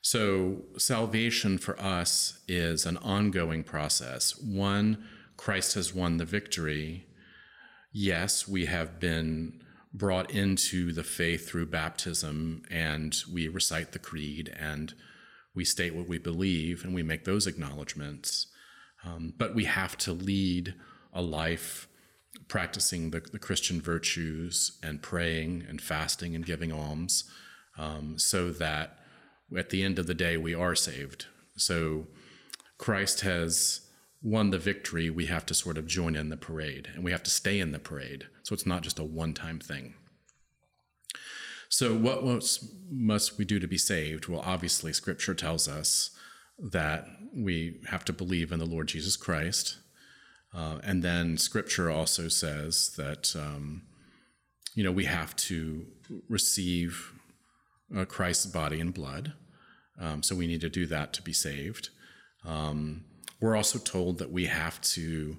so, 0.05 0.63
salvation 0.77 1.57
for 1.57 1.79
us 1.79 2.41
is 2.45 2.85
an 2.85 2.97
ongoing 2.97 3.63
process. 3.63 4.37
One, 4.37 5.05
Christ 5.37 5.75
has 5.75 5.95
won 5.95 6.17
the 6.17 6.25
victory. 6.25 7.05
Yes, 7.93 8.45
we 8.45 8.65
have 8.65 8.99
been 8.99 9.61
brought 9.93 10.29
into 10.29 10.91
the 10.91 11.05
faith 11.05 11.47
through 11.47 11.67
baptism 11.67 12.63
and 12.69 13.15
we 13.31 13.47
recite 13.47 13.93
the 13.93 13.99
creed 13.99 14.53
and 14.59 14.93
we 15.55 15.63
state 15.63 15.95
what 15.95 16.09
we 16.09 16.17
believe 16.17 16.83
and 16.83 16.93
we 16.93 17.03
make 17.03 17.23
those 17.23 17.47
acknowledgments. 17.47 18.47
Um, 19.05 19.33
but 19.37 19.55
we 19.55 19.63
have 19.63 19.97
to 19.99 20.11
lead 20.11 20.73
a 21.13 21.21
life 21.21 21.87
practicing 22.49 23.11
the, 23.11 23.21
the, 23.21 23.39
Christian 23.39 23.79
virtues 23.79 24.77
and 24.83 25.01
praying 25.01 25.63
and 25.69 25.81
fasting 25.81 26.35
and 26.35 26.45
giving 26.45 26.73
alms 26.73 27.23
um, 27.77 28.19
so 28.19 28.51
that 28.51 28.97
at 29.57 29.69
the 29.69 29.83
end 29.83 29.99
of 29.99 30.07
the 30.07 30.13
day 30.13 30.37
we 30.37 30.53
are 30.53 30.75
saved. 30.75 31.25
So 31.55 32.07
Christ 32.77 33.21
has 33.21 33.81
won 34.21 34.49
the 34.49 34.57
victory, 34.57 35.09
we 35.09 35.25
have 35.25 35.45
to 35.45 35.53
sort 35.53 35.77
of 35.77 35.85
join 35.85 36.15
in 36.15 36.29
the 36.29 36.37
parade 36.37 36.89
and 36.95 37.03
we 37.03 37.11
have 37.11 37.23
to 37.23 37.29
stay 37.29 37.59
in 37.59 37.71
the 37.71 37.79
parade. 37.79 38.27
So 38.43 38.53
it's 38.53 38.65
not 38.65 38.81
just 38.81 38.99
a 38.99 39.03
one 39.03 39.33
time 39.33 39.59
thing. 39.59 39.95
So, 41.73 41.95
what 41.95 42.23
must 42.91 43.39
we 43.39 43.45
do 43.45 43.57
to 43.57 43.65
be 43.65 43.79
saved? 43.79 44.27
Well, 44.27 44.43
obviously, 44.45 44.93
scripture 44.93 45.33
tells 45.33 45.67
us 45.67 46.11
that 46.59 47.07
we 47.35 47.81
have 47.87 48.05
to 48.05 48.13
believe 48.13 48.51
in 48.51 48.59
the 48.59 48.65
Lord 48.67 48.89
Jesus 48.89 49.17
Christ. 49.17 49.77
Uh, 50.53 50.77
and 50.83 51.01
then 51.01 51.35
scripture 51.35 51.89
also 51.89 52.27
says 52.27 52.93
that, 52.97 53.35
um, 53.35 53.81
you 54.75 54.83
know, 54.83 54.91
we 54.91 55.05
have 55.05 55.35
to 55.37 55.87
receive 56.29 57.11
uh, 57.97 58.05
Christ's 58.05 58.45
body 58.45 58.79
and 58.79 58.93
blood. 58.93 59.33
Um, 59.99 60.23
so 60.23 60.35
we 60.35 60.47
need 60.47 60.61
to 60.61 60.69
do 60.69 60.85
that 60.87 61.13
to 61.13 61.21
be 61.21 61.33
saved. 61.33 61.89
Um, 62.45 63.05
we're 63.39 63.55
also 63.55 63.79
told 63.79 64.19
that 64.19 64.31
we 64.31 64.45
have 64.45 64.81
to 64.81 65.37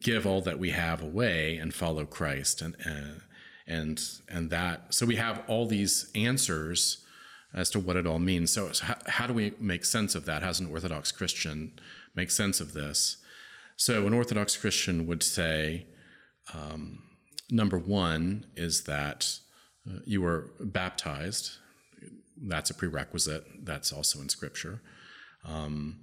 give 0.00 0.26
all 0.26 0.40
that 0.42 0.58
we 0.58 0.70
have 0.70 1.02
away 1.02 1.56
and 1.56 1.72
follow 1.72 2.04
Christ. 2.04 2.62
And 2.62 2.76
and 3.66 4.00
and 4.28 4.50
that 4.50 4.92
so 4.92 5.06
we 5.06 5.16
have 5.16 5.42
all 5.46 5.66
these 5.66 6.10
answers 6.14 7.04
as 7.54 7.70
to 7.70 7.78
what 7.78 7.96
it 7.96 8.06
all 8.06 8.18
means. 8.18 8.52
So, 8.52 8.72
so 8.72 8.84
how, 8.84 8.96
how, 9.06 9.26
do 9.28 9.32
we 9.32 9.52
make 9.60 9.84
sense 9.84 10.16
of 10.16 10.24
that? 10.26 10.42
How 10.42 10.48
does 10.48 10.60
an 10.60 10.70
orthodox 10.70 11.12
christian 11.12 11.72
make 12.14 12.30
sense 12.30 12.60
of 12.60 12.72
this? 12.72 13.18
So 13.76 14.06
an 14.06 14.12
orthodox 14.12 14.56
christian 14.56 15.06
would 15.06 15.22
say 15.22 15.86
um, 16.52 17.02
number 17.50 17.78
one 17.78 18.46
is 18.56 18.84
that 18.84 19.38
uh, 19.88 20.00
you 20.04 20.20
were 20.20 20.50
baptized 20.60 21.58
that's 22.46 22.70
a 22.70 22.74
prerequisite 22.74 23.44
that's 23.64 23.92
also 23.92 24.20
in 24.20 24.28
scripture. 24.28 24.80
Um, 25.44 26.00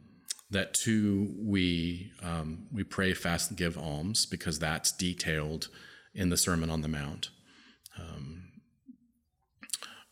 that 0.50 0.74
two 0.74 1.34
we 1.40 2.12
um, 2.22 2.68
we 2.72 2.84
pray 2.84 3.14
fast 3.14 3.50
and 3.50 3.58
give 3.58 3.78
alms 3.78 4.26
because 4.26 4.60
that's 4.60 4.92
detailed 4.92 5.70
in 6.14 6.30
the 6.30 6.38
sermon 6.38 6.70
on 6.70 6.82
the 6.82 6.88
mount. 6.88 7.30
Um, 7.98 8.44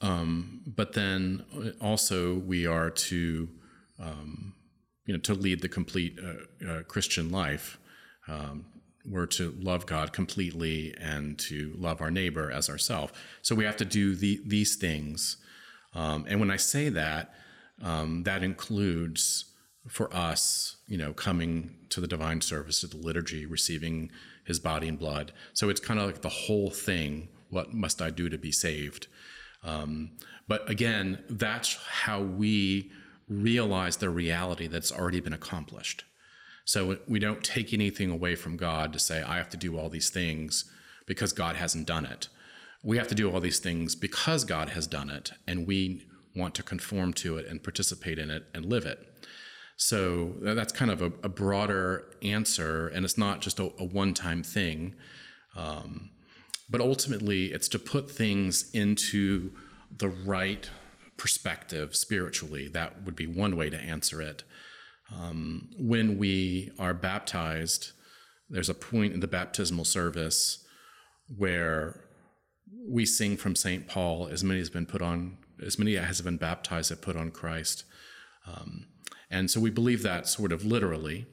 um, 0.02 0.62
but 0.66 0.94
then 0.94 1.44
also 1.82 2.36
we 2.36 2.66
are 2.66 2.90
to 2.90 3.50
um, 4.00 4.54
you 5.06 5.14
know 5.14 5.20
to 5.20 5.34
lead 5.34 5.62
the 5.62 5.70
complete 5.70 6.18
uh, 6.24 6.70
uh, 6.70 6.84
christian 6.84 7.32
life 7.32 7.80
we're 9.06 9.26
to 9.26 9.56
love 9.60 9.86
god 9.86 10.14
completely 10.14 10.94
and 11.00 11.40
to 11.40 11.74
love 11.78 12.00
our 12.00 12.12
neighbor 12.12 12.52
as 12.52 12.70
ourselves 12.70 13.12
so 13.42 13.56
we 13.56 13.66
have 13.66 13.78
to 13.78 13.86
do 13.86 14.16
the, 14.16 14.40
these 14.46 14.76
things 14.76 15.38
um, 16.00 16.26
and 16.28 16.40
when 16.40 16.52
i 16.52 16.58
say 16.58 16.90
that 16.90 17.34
that 18.24 18.44
includes 18.44 19.50
for 19.88 20.14
us, 20.16 20.78
you 20.88 20.98
know, 20.98 21.14
coming 21.14 21.76
to 21.90 22.00
the 22.00 22.08
divine 22.08 22.42
service, 22.42 22.82
to 22.82 22.88
the 22.88 22.98
liturgy, 22.98 23.46
receiving 23.46 24.12
his 24.46 24.60
body 24.60 24.88
and 24.88 25.00
blood. 25.00 25.32
So 25.54 25.70
it's 25.70 25.80
kind 25.80 26.00
of 26.00 26.06
like 26.06 26.22
the 26.22 26.30
whole 26.30 26.70
thing. 26.70 27.30
What 27.50 27.74
must 27.74 28.02
I 28.02 28.12
do 28.12 28.30
to 28.30 28.38
be 28.38 28.52
saved? 28.52 29.08
Um, 29.64 30.12
but 30.48 30.70
again, 30.70 31.24
that's 31.30 31.76
how 31.76 32.22
we 32.22 32.92
realize 33.28 33.98
the 33.98 34.10
reality 34.10 34.68
that's 34.68 34.92
already 34.92 35.20
been 35.20 35.34
accomplished. 35.34 36.04
So 36.66 37.00
we 37.08 37.20
don't 37.20 37.44
take 37.44 37.74
anything 37.74 38.12
away 38.12 38.36
from 38.36 38.58
God 38.58 38.94
to 38.94 39.00
say, 39.00 39.24
I 39.24 39.38
have 39.38 39.50
to 39.50 39.58
do 39.58 39.78
all 39.78 39.90
these 39.90 40.10
things 40.10 40.66
because 41.08 41.34
God 41.34 41.56
hasn't 41.56 41.88
done 41.88 42.06
it. 42.06 42.28
We 42.84 42.98
have 42.98 43.08
to 43.10 43.16
do 43.16 43.32
all 43.32 43.40
these 43.40 43.60
things 43.60 43.96
because 43.96 44.44
God 44.46 44.70
has 44.70 44.88
done 44.88 45.10
it, 45.10 45.32
and 45.48 45.68
we 45.68 46.06
want 46.36 46.56
to 46.56 46.64
conform 46.64 47.14
to 47.14 47.38
it 47.38 47.48
and 47.48 47.62
participate 47.62 48.20
in 48.20 48.30
it 48.30 48.46
and 48.54 48.66
live 48.66 48.86
it. 48.86 49.28
So 49.76 50.34
that's 50.42 50.74
kind 50.74 50.92
of 50.92 51.02
a, 51.02 51.12
a 51.24 51.30
broader 51.30 52.14
answer, 52.22 52.88
and 52.88 53.06
it's 53.06 53.18
not 53.18 53.42
just 53.42 53.60
a, 53.60 53.72
a 53.78 53.86
one 53.86 54.14
time 54.14 54.44
thing. 54.44 54.96
Um, 55.56 56.12
but 56.70 56.82
ultimately, 56.82 57.48
it's 57.48 57.68
to 57.70 57.80
put 57.80 58.12
things 58.12 58.70
into 58.74 59.52
the 59.98 60.10
right 60.10 60.70
perspective 61.18 61.96
spiritually. 61.96 62.68
That 62.68 63.04
would 63.04 63.16
be 63.16 63.28
one 63.28 63.56
way 63.56 63.70
to 63.70 63.78
answer 63.78 64.22
it. 64.22 64.44
Um, 65.14 65.70
when 65.78 66.18
we 66.18 66.72
are 66.78 66.94
baptized, 66.94 67.92
there's 68.50 68.70
a 68.70 68.74
point 68.74 69.14
in 69.14 69.20
the 69.20 69.28
baptismal 69.28 69.86
service 69.86 70.64
where 71.38 72.09
we 72.88 73.06
sing 73.06 73.38
from 73.38 73.56
St. 73.56 73.88
Paul, 73.88 74.28
as 74.28 74.44
many 74.44 74.60
as 74.60 74.70
been 74.70 74.86
put 74.86 75.02
on, 75.02 75.38
as 75.66 75.78
many 75.78 75.98
as 75.98 76.18
have 76.18 76.26
been 76.26 76.38
baptized 76.38 76.90
have 76.90 77.02
put 77.02 77.16
on 77.16 77.32
Christ. 77.32 77.84
Um, 78.48 78.88
and 79.30 79.50
so 79.52 79.60
we 79.60 79.70
believe 79.70 80.04
that 80.04 80.28
sort 80.28 80.52
of 80.52 80.66
literally. 80.66 81.28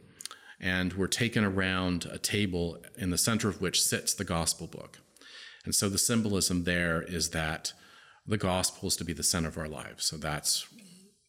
And 0.61 0.95
we're 0.95 1.07
taken 1.07 1.45
around 1.45 2.07
a 2.11 2.18
table 2.18 2.78
in 2.97 3.11
the 3.11 3.18
center 3.18 3.49
of 3.49 3.61
which 3.61 3.82
sits 3.82 4.14
the 4.14 4.24
gospel 4.24 4.66
book. 4.66 5.01
And 5.64 5.74
so 5.74 5.89
the 5.89 5.99
symbolism 5.99 6.64
there 6.64 7.03
is 7.03 7.30
that 7.30 7.72
the 8.26 8.39
gospel 8.39 8.89
is 8.89 8.97
to 8.97 9.05
be 9.05 9.12
the 9.12 9.22
center 9.22 9.49
of 9.49 9.59
our 9.59 9.68
lives. 9.68 10.07
So 10.07 10.16
that's, 10.16 10.66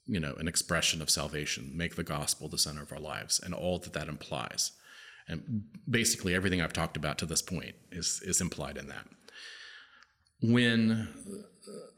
you 0.05 0.20
know, 0.20 0.36
an 0.36 0.47
expression 0.47 1.01
of 1.01 1.10
salvation. 1.10 1.72
Make 1.76 1.95
the 1.95 2.03
gospel 2.03 2.47
the 2.47 2.58
center 2.58 2.82
of 2.82 2.91
our 2.91 2.99
lives 2.99 3.39
and 3.43 3.53
all 3.53 3.80
that 3.80 3.93
that 3.93 4.08
implies. 4.08 4.72
And 5.28 5.64
basically 5.89 6.34
everything 6.34 6.62
I've 6.62 6.74
talked 6.74 6.95
about 6.95 7.18
to 7.18 7.26
this 7.26 7.41
point 7.41 7.76
is, 7.91 8.22
is 8.24 8.39
implied 8.39 8.78
in 8.78 8.88
that. 8.88 9.08
When, 10.41 11.07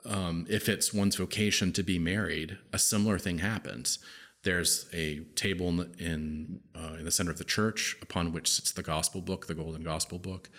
um, 0.06 0.46
if 0.50 0.70
it's 0.70 0.94
one's 0.94 1.16
vocation 1.16 1.74
to 1.74 1.84
be 1.84 2.00
married, 2.00 2.58
a 2.72 2.80
similar 2.80 3.20
thing 3.20 3.40
happens. 3.40 4.00
There's 4.44 4.88
a 4.94 5.20
table 5.36 5.68
in 5.68 5.78
the, 5.78 5.92
in, 6.00 6.62
uh, 6.74 6.96
in 7.00 7.06
the 7.06 7.12
center 7.12 7.32
of 7.32 7.38
the 7.38 7.44
church 7.44 7.98
upon 8.02 8.32
which 8.32 8.50
sits 8.50 8.72
the 8.72 8.84
gospel 8.84 9.22
book, 9.22 9.48
the 9.48 9.56
golden 9.56 9.84
gospel 9.84 10.18
book. 10.18 10.50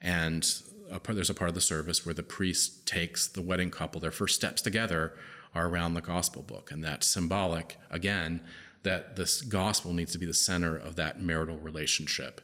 And 0.00 0.44
a 0.90 0.98
part, 0.98 1.14
there's 1.14 1.30
a 1.30 1.34
part 1.34 1.48
of 1.48 1.54
the 1.54 1.60
service 1.60 2.04
where 2.04 2.14
the 2.14 2.24
priest 2.24 2.86
takes 2.86 3.28
the 3.28 3.42
wedding 3.42 3.70
couple, 3.70 4.00
their 4.00 4.10
first 4.10 4.34
steps 4.34 4.60
together 4.60 5.14
are 5.54 5.68
around 5.68 5.94
the 5.94 6.00
gospel 6.00 6.42
book. 6.42 6.72
And 6.72 6.82
that's 6.82 7.06
symbolic, 7.06 7.78
again, 7.90 8.40
that 8.82 9.14
this 9.14 9.42
gospel 9.42 9.92
needs 9.92 10.10
to 10.12 10.18
be 10.18 10.26
the 10.26 10.34
center 10.34 10.76
of 10.76 10.96
that 10.96 11.20
marital 11.20 11.58
relationship. 11.58 12.40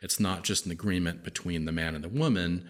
It's 0.00 0.18
not 0.18 0.42
just 0.42 0.64
an 0.64 0.72
agreement 0.72 1.22
between 1.22 1.66
the 1.66 1.72
man 1.72 1.94
and 1.94 2.02
the 2.02 2.08
woman, 2.08 2.68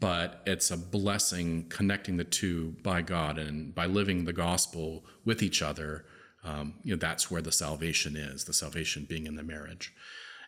but 0.00 0.42
it's 0.46 0.70
a 0.70 0.76
blessing 0.76 1.66
connecting 1.68 2.16
the 2.16 2.24
two 2.24 2.76
by 2.82 3.00
God 3.02 3.38
and 3.38 3.74
by 3.74 3.86
living 3.86 4.24
the 4.24 4.32
gospel 4.32 5.04
with 5.24 5.42
each 5.42 5.62
other. 5.62 6.04
Um, 6.44 6.74
you 6.82 6.94
know 6.94 6.98
that's 6.98 7.30
where 7.30 7.42
the 7.42 7.52
salvation 7.52 8.16
is 8.16 8.44
the 8.44 8.52
salvation 8.52 9.06
being 9.08 9.26
in 9.26 9.36
the 9.36 9.42
marriage. 9.42 9.92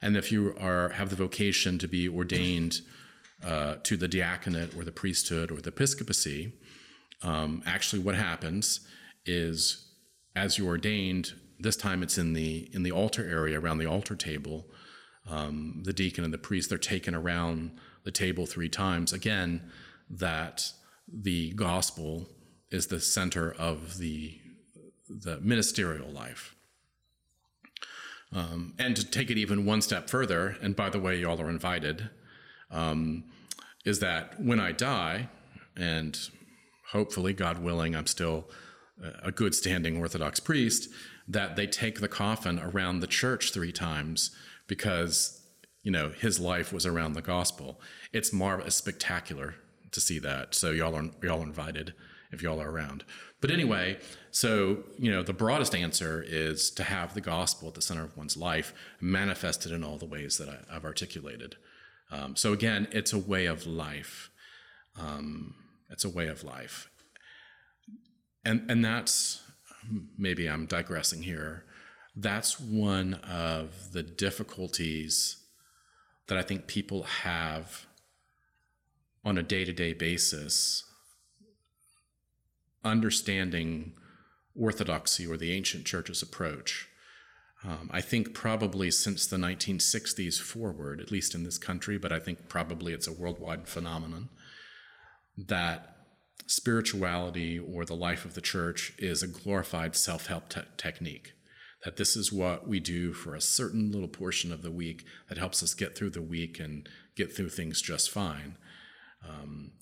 And 0.02 0.16
if 0.16 0.30
you 0.30 0.54
are 0.58 0.90
have 0.90 1.10
the 1.10 1.16
vocation 1.16 1.78
to 1.78 1.88
be 1.88 2.08
ordained 2.08 2.80
uh, 3.44 3.76
to 3.82 3.96
the 3.96 4.08
diaconate 4.08 4.76
or 4.76 4.84
the 4.84 4.92
priesthood 4.92 5.50
or 5.50 5.60
the 5.60 5.68
episcopacy 5.68 6.52
um, 7.22 7.62
actually 7.66 8.02
what 8.02 8.14
happens 8.14 8.80
is 9.26 9.86
as 10.36 10.58
you're 10.58 10.68
ordained 10.68 11.32
this 11.58 11.76
time 11.76 12.02
it's 12.02 12.18
in 12.18 12.32
the 12.32 12.68
in 12.72 12.82
the 12.82 12.92
altar 12.92 13.28
area 13.28 13.58
around 13.58 13.78
the 13.78 13.86
altar 13.86 14.14
table 14.14 14.66
um, 15.28 15.82
the 15.84 15.92
deacon 15.92 16.24
and 16.24 16.32
the 16.32 16.38
priest 16.38 16.68
they're 16.68 16.78
taken 16.78 17.14
around 17.14 17.78
the 18.04 18.10
table 18.10 18.46
three 18.46 18.68
times 18.68 19.12
again 19.12 19.70
that 20.08 20.72
the 21.12 21.52
gospel 21.52 22.28
is 22.70 22.86
the 22.86 23.00
center 23.00 23.52
of 23.52 23.98
the 23.98 24.38
the 25.08 25.40
ministerial 25.40 26.08
life. 26.08 26.54
Um, 28.32 28.74
and 28.78 28.94
to 28.94 29.04
take 29.04 29.28
it 29.30 29.38
even 29.38 29.66
one 29.66 29.82
step 29.82 30.08
further, 30.08 30.56
and 30.62 30.76
by 30.76 30.88
the 30.88 31.00
way, 31.00 31.16
y'all 31.16 31.40
are 31.40 31.50
invited, 31.50 32.10
um, 32.70 33.24
is 33.84 33.98
that 33.98 34.40
when 34.40 34.60
I 34.60 34.70
die, 34.70 35.28
and 35.76 36.16
hopefully, 36.92 37.32
God 37.32 37.58
willing, 37.58 37.96
I'm 37.96 38.06
still 38.06 38.48
a 39.22 39.32
good 39.32 39.54
standing 39.54 39.96
Orthodox 39.96 40.38
priest, 40.38 40.88
that 41.26 41.56
they 41.56 41.66
take 41.66 42.00
the 42.00 42.08
coffin 42.08 42.58
around 42.58 43.00
the 43.00 43.06
church 43.06 43.52
three 43.52 43.72
times 43.72 44.30
because, 44.66 45.39
you 45.82 45.90
know, 45.90 46.10
his 46.10 46.38
life 46.38 46.72
was 46.72 46.86
around 46.86 47.14
the 47.14 47.22
gospel. 47.22 47.80
It's 48.12 48.32
marvelous, 48.32 48.76
spectacular 48.76 49.54
to 49.92 50.00
see 50.00 50.18
that. 50.20 50.54
So 50.54 50.70
y'all 50.70 50.94
are 50.94 51.10
y'all 51.22 51.40
are 51.40 51.44
invited 51.44 51.94
if 52.32 52.42
y'all 52.42 52.60
are 52.60 52.70
around. 52.70 53.04
But 53.40 53.50
anyway, 53.50 53.98
so, 54.30 54.84
you 54.98 55.10
know, 55.10 55.22
the 55.22 55.32
broadest 55.32 55.74
answer 55.74 56.22
is 56.26 56.70
to 56.72 56.84
have 56.84 57.14
the 57.14 57.20
gospel 57.20 57.68
at 57.68 57.74
the 57.74 57.82
center 57.82 58.04
of 58.04 58.16
one's 58.16 58.36
life 58.36 58.72
manifested 59.00 59.72
in 59.72 59.82
all 59.82 59.96
the 59.96 60.06
ways 60.06 60.38
that 60.38 60.48
I, 60.48 60.74
have 60.74 60.84
articulated. 60.84 61.56
Um, 62.10 62.36
so 62.36 62.52
again, 62.52 62.86
it's 62.92 63.12
a 63.12 63.18
way 63.18 63.46
of 63.46 63.66
life. 63.66 64.30
Um, 64.98 65.54
it's 65.88 66.04
a 66.04 66.08
way 66.08 66.28
of 66.28 66.44
life, 66.44 66.90
and 68.44 68.70
and 68.70 68.84
that's 68.84 69.42
maybe 70.18 70.48
I'm 70.48 70.66
digressing 70.66 71.22
here. 71.22 71.64
That's 72.14 72.60
one 72.60 73.14
of 73.14 73.92
the 73.92 74.02
difficulties 74.02 75.39
that 76.30 76.38
I 76.38 76.42
think 76.42 76.68
people 76.68 77.02
have 77.02 77.86
on 79.24 79.36
a 79.36 79.42
day 79.42 79.64
to 79.64 79.72
day 79.72 79.92
basis, 79.92 80.84
understanding 82.84 83.94
orthodoxy 84.54 85.26
or 85.26 85.36
the 85.36 85.52
ancient 85.52 85.84
church's 85.84 86.22
approach. 86.22 86.88
Um, 87.64 87.90
I 87.92 88.00
think 88.00 88.32
probably 88.32 88.92
since 88.92 89.26
the 89.26 89.38
1960s 89.38 90.40
forward, 90.40 91.00
at 91.00 91.10
least 91.10 91.34
in 91.34 91.42
this 91.42 91.58
country, 91.58 91.98
but 91.98 92.12
I 92.12 92.20
think 92.20 92.48
probably 92.48 92.92
it's 92.92 93.08
a 93.08 93.12
worldwide 93.12 93.66
phenomenon, 93.66 94.28
that 95.36 95.96
spirituality 96.46 97.58
or 97.58 97.84
the 97.84 97.96
life 97.96 98.24
of 98.24 98.34
the 98.34 98.40
church 98.40 98.92
is 98.98 99.20
a 99.24 99.26
glorified 99.26 99.96
self 99.96 100.28
help 100.28 100.48
te- 100.48 100.60
technique. 100.76 101.32
That 101.84 101.96
this 101.96 102.14
is 102.16 102.32
what 102.32 102.68
we 102.68 102.78
do 102.78 103.12
for 103.12 103.34
a 103.34 103.40
certain 103.40 103.90
little 103.90 104.08
portion 104.08 104.52
of 104.52 104.62
the 104.62 104.70
week 104.70 105.04
that 105.28 105.38
helps 105.38 105.62
us 105.62 105.72
get 105.74 105.96
through 105.96 106.10
the 106.10 106.22
week 106.22 106.60
and 106.60 106.88
get 107.16 107.34
through 107.34 107.48
things 107.48 107.80
just 107.80 108.10
fine. 108.10 108.56
Um, 109.26 109.72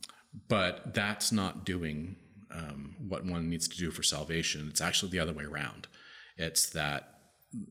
but 0.49 0.95
that's 0.95 1.33
not 1.33 1.65
doing 1.65 2.17
um, 2.55 2.97
what 3.09 3.25
one 3.25 3.51
needs 3.51 3.67
to 3.69 3.77
do 3.77 3.91
for 3.91 4.03
salvation. 4.03 4.69
It's 4.71 4.81
actually 4.81 5.11
the 5.11 5.21
other 5.21 5.33
way 5.33 5.45
around. 5.45 5.89
It's 6.37 6.69
that 6.71 7.19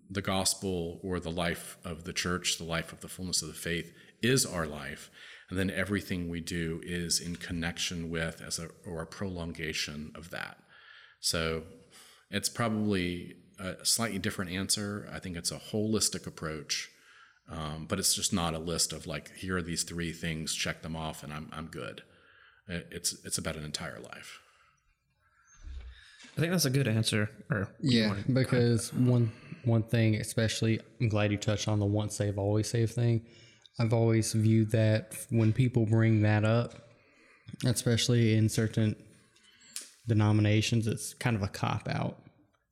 the 0.10 0.22
gospel 0.22 1.00
or 1.04 1.20
the 1.20 1.32
life 1.32 1.78
of 1.84 2.04
the 2.04 2.14
church, 2.14 2.58
the 2.58 2.64
life 2.64 2.92
of 2.92 3.02
the 3.02 3.08
fullness 3.08 3.42
of 3.42 3.48
the 3.48 3.54
faith, 3.54 3.94
is 4.22 4.46
our 4.46 4.66
life. 4.66 5.10
And 5.50 5.58
then 5.58 5.70
everything 5.70 6.30
we 6.30 6.42
do 6.42 6.82
is 6.84 7.20
in 7.20 7.36
connection 7.36 8.10
with 8.10 8.42
as 8.42 8.60
a 8.60 8.70
or 8.86 9.02
a 9.02 9.08
prolongation 9.08 10.12
of 10.16 10.32
that. 10.32 10.58
So 11.20 11.64
it's 12.30 12.50
probably 12.50 13.36
a 13.60 13.86
slightly 13.86 14.20
different 14.20 14.52
answer. 14.52 15.10
I 15.12 15.20
think 15.20 15.36
it's 15.36 15.52
a 15.52 15.58
holistic 15.58 16.28
approach, 16.28 16.90
um, 17.50 17.86
but 17.88 18.00
it's 18.00 18.14
just 18.14 18.34
not 18.34 18.54
a 18.54 18.60
list 18.60 18.94
of 18.94 19.08
like 19.08 19.36
here 19.36 19.58
are 19.58 19.62
these 19.62 19.84
three 19.84 20.14
things, 20.14 20.54
check 20.54 20.82
them 20.82 20.96
off, 20.96 21.24
and 21.24 21.34
I'm 21.34 21.50
I'm 21.52 21.68
good. 21.68 22.04
It's 22.68 23.14
it's 23.26 23.38
about 23.38 23.56
an 23.56 23.64
entire 23.64 24.00
life. 24.00 24.40
I 26.38 26.40
think 26.40 26.52
that's 26.52 26.66
a 26.66 26.70
good 26.70 26.88
answer. 26.88 27.30
Or 27.50 27.70
Yeah, 27.80 28.16
because 28.32 28.94
one 28.94 29.32
one 29.64 29.84
thing, 29.84 30.16
especially, 30.16 30.80
I'm 31.02 31.10
glad 31.10 31.32
you 31.32 31.38
touched 31.38 31.68
on 31.68 31.80
the 31.80 31.86
once 31.86 32.16
save 32.16 32.38
always 32.38 32.70
save 32.70 32.92
thing. 32.92 33.26
I've 33.80 33.94
always 33.94 34.34
viewed 34.34 34.72
that 34.72 35.16
when 35.30 35.54
people 35.54 35.86
bring 35.86 36.22
that 36.24 36.46
up, 36.46 36.74
especially 37.66 38.36
in 38.36 38.50
certain 38.50 38.96
denominations, 40.08 40.88
it's 40.88 41.14
kind 41.14 41.36
of 41.36 41.44
a 41.44 41.48
cop 41.48 41.88
out. 41.88 42.18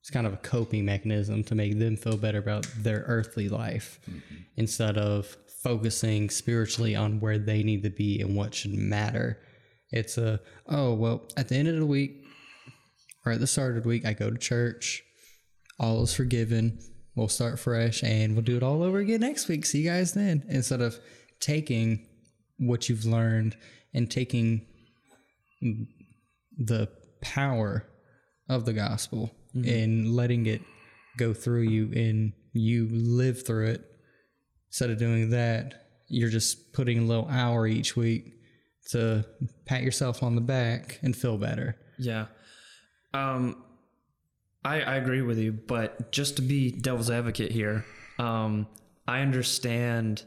It's 0.06 0.12
kind 0.12 0.28
of 0.28 0.34
a 0.34 0.36
coping 0.36 0.84
mechanism 0.84 1.42
to 1.42 1.56
make 1.56 1.80
them 1.80 1.96
feel 1.96 2.16
better 2.16 2.38
about 2.38 2.64
their 2.78 3.02
earthly 3.08 3.48
life 3.48 3.98
mm-hmm. 4.08 4.36
instead 4.56 4.96
of 4.96 5.36
focusing 5.64 6.30
spiritually 6.30 6.94
on 6.94 7.18
where 7.18 7.38
they 7.40 7.64
need 7.64 7.82
to 7.82 7.90
be 7.90 8.20
and 8.20 8.36
what 8.36 8.54
should 8.54 8.72
matter. 8.72 9.40
It's 9.90 10.16
a, 10.16 10.38
oh, 10.68 10.94
well, 10.94 11.24
at 11.36 11.48
the 11.48 11.56
end 11.56 11.66
of 11.66 11.74
the 11.74 11.84
week, 11.84 12.22
or 13.24 13.32
at 13.32 13.40
the 13.40 13.48
start 13.48 13.76
of 13.76 13.82
the 13.82 13.88
week, 13.88 14.06
I 14.06 14.12
go 14.12 14.30
to 14.30 14.38
church. 14.38 15.02
All 15.80 16.04
is 16.04 16.14
forgiven. 16.14 16.78
We'll 17.16 17.26
start 17.26 17.58
fresh 17.58 18.04
and 18.04 18.34
we'll 18.34 18.44
do 18.44 18.56
it 18.56 18.62
all 18.62 18.84
over 18.84 18.98
again 18.98 19.22
next 19.22 19.48
week. 19.48 19.66
See 19.66 19.80
you 19.80 19.90
guys 19.90 20.12
then. 20.12 20.44
Instead 20.48 20.82
of 20.82 21.00
taking 21.40 22.06
what 22.58 22.88
you've 22.88 23.06
learned 23.06 23.56
and 23.92 24.08
taking 24.08 24.68
the 26.56 26.90
power 27.20 27.88
of 28.48 28.66
the 28.66 28.72
gospel 28.72 29.32
and 29.64 30.14
letting 30.14 30.46
it 30.46 30.62
go 31.16 31.32
through 31.32 31.62
you 31.62 31.92
and 31.94 32.32
you 32.52 32.88
live 32.90 33.46
through 33.46 33.66
it. 33.68 33.84
Instead 34.68 34.90
of 34.90 34.98
doing 34.98 35.30
that, 35.30 35.86
you're 36.08 36.30
just 36.30 36.72
putting 36.72 36.98
a 36.98 37.02
little 37.02 37.28
hour 37.28 37.66
each 37.66 37.96
week 37.96 38.34
to 38.90 39.24
pat 39.64 39.82
yourself 39.82 40.22
on 40.22 40.34
the 40.34 40.40
back 40.40 40.98
and 41.02 41.16
feel 41.16 41.38
better. 41.38 41.76
Yeah. 41.98 42.26
Um, 43.14 43.62
I, 44.64 44.80
I 44.80 44.94
agree 44.96 45.22
with 45.22 45.38
you, 45.38 45.52
but 45.52 46.12
just 46.12 46.36
to 46.36 46.42
be 46.42 46.70
devil's 46.70 47.10
advocate 47.10 47.52
here, 47.52 47.84
um, 48.18 48.66
I 49.06 49.20
understand 49.20 50.24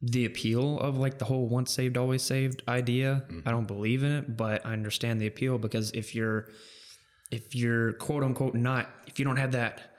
the 0.00 0.24
appeal 0.26 0.78
of 0.78 0.96
like 0.96 1.18
the 1.18 1.24
whole 1.24 1.48
once 1.48 1.72
saved, 1.72 1.96
always 1.96 2.22
saved 2.22 2.62
idea. 2.68 3.24
I 3.44 3.50
don't 3.50 3.66
believe 3.66 4.04
in 4.04 4.12
it, 4.12 4.36
but 4.36 4.64
I 4.64 4.72
understand 4.72 5.20
the 5.20 5.26
appeal 5.26 5.58
because 5.58 5.90
if 5.90 6.14
you're, 6.14 6.48
if 7.30 7.54
you're 7.54 7.92
quote 7.94 8.22
unquote 8.22 8.54
not, 8.54 8.88
if 9.06 9.18
you 9.18 9.24
don't 9.24 9.36
have 9.36 9.52
that 9.52 9.94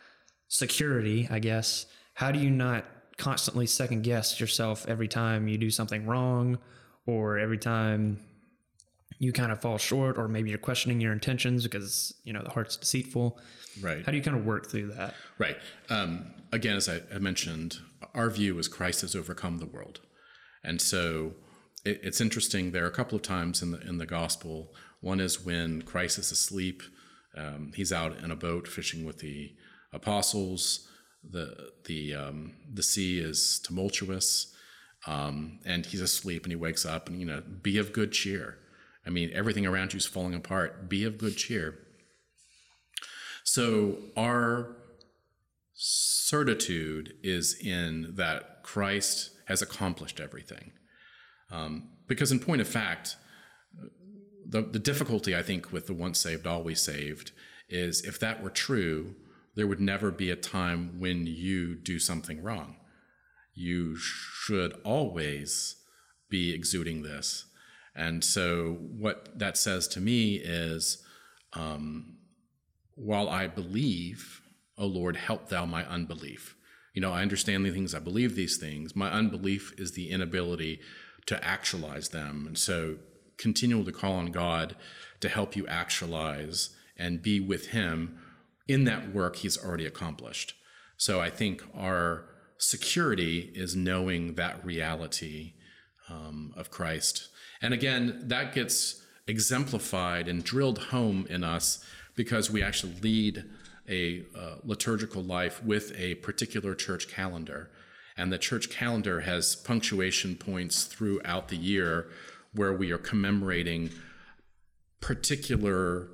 security, 0.47 1.27
I 1.29 1.39
guess, 1.39 1.85
how 2.13 2.31
do 2.31 2.39
you 2.39 2.49
not 2.49 2.85
constantly 3.17 3.65
second 3.65 4.03
guess 4.03 4.39
yourself 4.39 4.85
every 4.87 5.07
time 5.07 5.47
you 5.47 5.57
do 5.57 5.69
something 5.69 6.05
wrong 6.05 6.57
or 7.05 7.37
every 7.37 7.57
time 7.57 8.19
you 9.19 9.33
kind 9.33 9.51
of 9.51 9.61
fall 9.61 9.77
short 9.77 10.17
or 10.17 10.29
maybe 10.29 10.49
you're 10.49 10.57
questioning 10.57 11.01
your 11.01 11.11
intentions 11.11 11.63
because 11.63 12.13
you 12.23 12.31
know 12.31 12.41
the 12.41 12.49
heart's 12.49 12.77
deceitful 12.77 13.37
Right. 13.81 14.05
how 14.05 14.11
do 14.13 14.17
you 14.17 14.23
kind 14.23 14.37
of 14.37 14.45
work 14.45 14.67
through 14.69 14.87
that 14.93 15.13
Right. 15.37 15.57
Um, 15.89 16.33
again, 16.53 16.77
as 16.77 16.87
I, 16.87 17.01
I 17.13 17.19
mentioned, 17.19 17.77
our 18.13 18.29
view 18.29 18.57
is 18.57 18.69
Christ 18.69 19.01
has 19.01 19.15
overcome 19.15 19.57
the 19.57 19.65
world, 19.65 19.99
and 20.63 20.81
so 20.81 21.33
it, 21.85 21.99
it's 22.03 22.19
interesting. 22.21 22.71
There 22.71 22.83
are 22.85 22.87
a 22.87 22.91
couple 22.91 23.15
of 23.17 23.21
times 23.21 23.61
in 23.61 23.71
the 23.71 23.79
in 23.81 23.97
the 23.97 24.05
gospel. 24.05 24.73
One 25.01 25.19
is 25.19 25.43
when 25.45 25.81
Christ 25.83 26.17
is 26.17 26.31
asleep. 26.31 26.81
Um, 27.35 27.71
he's 27.75 27.93
out 27.93 28.19
in 28.23 28.31
a 28.31 28.35
boat 28.35 28.67
fishing 28.67 29.05
with 29.05 29.19
the 29.19 29.53
apostles. 29.93 30.87
the 31.23 31.71
the 31.85 32.15
um, 32.15 32.53
The 32.73 32.83
sea 32.83 33.19
is 33.19 33.59
tumultuous, 33.59 34.53
um, 35.07 35.59
and 35.65 35.85
he's 35.85 36.01
asleep. 36.01 36.43
And 36.43 36.51
he 36.51 36.55
wakes 36.55 36.85
up, 36.85 37.09
and 37.09 37.19
you 37.19 37.25
know, 37.25 37.41
be 37.61 37.77
of 37.77 37.93
good 37.93 38.11
cheer. 38.11 38.57
I 39.05 39.09
mean, 39.09 39.31
everything 39.33 39.65
around 39.65 39.93
you 39.93 39.97
is 39.97 40.05
falling 40.05 40.33
apart. 40.33 40.89
Be 40.89 41.03
of 41.05 41.17
good 41.17 41.37
cheer. 41.37 41.79
So 43.43 43.97
our 44.15 44.75
certitude 45.73 47.13
is 47.23 47.57
in 47.59 48.13
that 48.17 48.63
Christ 48.63 49.31
has 49.47 49.61
accomplished 49.61 50.19
everything. 50.19 50.73
Um, 51.49 51.89
because, 52.07 52.31
in 52.31 52.39
point 52.39 52.61
of 52.61 52.67
fact, 52.67 53.15
the, 54.49 54.63
the 54.63 54.79
difficulty 54.79 55.35
I 55.35 55.43
think 55.43 55.71
with 55.71 55.87
the 55.87 55.93
once 55.93 56.19
saved, 56.19 56.47
always 56.47 56.81
saved 56.81 57.31
is 57.69 58.01
if 58.01 58.19
that 58.19 58.41
were 58.41 58.49
true, 58.49 59.15
there 59.55 59.67
would 59.67 59.79
never 59.79 60.11
be 60.11 60.31
a 60.31 60.35
time 60.35 60.99
when 60.99 61.27
you 61.27 61.75
do 61.75 61.99
something 61.99 62.41
wrong. 62.41 62.77
You 63.53 63.95
should 63.97 64.73
always 64.83 65.75
be 66.29 66.53
exuding 66.53 67.03
this. 67.03 67.45
And 67.95 68.23
so, 68.23 68.77
what 68.97 69.37
that 69.37 69.57
says 69.57 69.87
to 69.89 69.99
me 69.99 70.35
is 70.35 71.03
um, 71.53 72.17
while 72.95 73.29
I 73.29 73.47
believe, 73.47 74.41
O 74.77 74.85
Lord, 74.85 75.17
help 75.17 75.49
thou 75.49 75.65
my 75.65 75.85
unbelief. 75.85 76.55
You 76.93 77.01
know, 77.01 77.11
I 77.11 77.21
understand 77.21 77.65
the 77.65 77.71
things, 77.71 77.93
I 77.93 77.99
believe 77.99 78.35
these 78.35 78.57
things. 78.57 78.95
My 78.95 79.11
unbelief 79.11 79.73
is 79.77 79.91
the 79.91 80.09
inability 80.09 80.79
to 81.25 81.43
actualize 81.43 82.09
them. 82.09 82.45
And 82.47 82.57
so, 82.57 82.97
continue 83.39 83.83
to 83.83 83.91
call 83.91 84.13
on 84.13 84.27
God 84.27 84.75
to 85.21 85.29
help 85.29 85.55
you 85.55 85.65
actualize 85.65 86.69
and 86.95 87.23
be 87.23 87.39
with 87.39 87.69
Him 87.69 88.19
in 88.67 88.83
that 88.83 89.13
work 89.13 89.37
He's 89.37 89.57
already 89.57 89.87
accomplished. 89.87 90.53
So, 90.97 91.19
I 91.19 91.31
think 91.31 91.63
our 91.75 92.25
security 92.59 93.51
is 93.55 93.75
knowing 93.75 94.35
that 94.35 94.63
reality 94.63 95.53
um, 96.09 96.53
of 96.55 96.69
Christ. 96.69 97.29
And 97.61 97.73
again, 97.73 98.23
that 98.25 98.53
gets 98.53 99.01
exemplified 99.27 100.27
and 100.27 100.43
drilled 100.43 100.79
home 100.79 101.25
in 101.29 101.43
us 101.43 101.83
because 102.15 102.51
we 102.51 102.61
actually 102.61 102.95
lead 103.01 103.45
a 103.87 104.23
uh, 104.37 104.55
liturgical 104.63 105.23
life 105.23 105.63
with 105.63 105.97
a 105.97 106.15
particular 106.15 106.75
church 106.75 107.07
calendar. 107.07 107.69
And 108.17 108.31
the 108.31 108.37
church 108.37 108.69
calendar 108.69 109.21
has 109.21 109.55
punctuation 109.55 110.35
points 110.35 110.83
throughout 110.83 111.47
the 111.47 111.57
year 111.57 112.09
where 112.59 112.73
we 112.73 112.91
are 112.91 112.97
commemorating 112.97 113.89
particular 114.99 116.09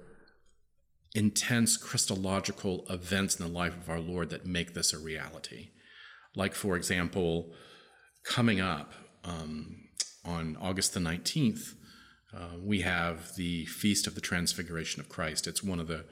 intense 1.16 1.76
Christological 1.76 2.86
events 2.88 3.40
in 3.40 3.48
the 3.48 3.52
life 3.52 3.76
of 3.76 3.90
our 3.90 4.00
Lord 4.00 4.30
that 4.30 4.46
make 4.46 4.76
this 4.76 4.94
a 4.94 5.00
reality. 5.00 5.70
Like, 6.36 6.54
for 6.54 6.76
example, 6.76 7.52
coming 8.24 8.62
up 8.62 8.94
um, 9.24 9.88
on 10.24 10.56
August 10.62 10.94
the 10.94 11.00
19th, 11.00 11.74
uh, 12.32 12.58
we 12.62 12.82
have 12.82 13.36
the 13.36 13.66
Feast 13.66 14.06
of 14.06 14.14
the 14.14 14.22
Transfiguration 14.22 15.02
of 15.02 15.10
Christ. 15.10 15.48
It's 15.48 15.64
one 15.64 15.80
of 15.80 15.88
the 15.88 16.06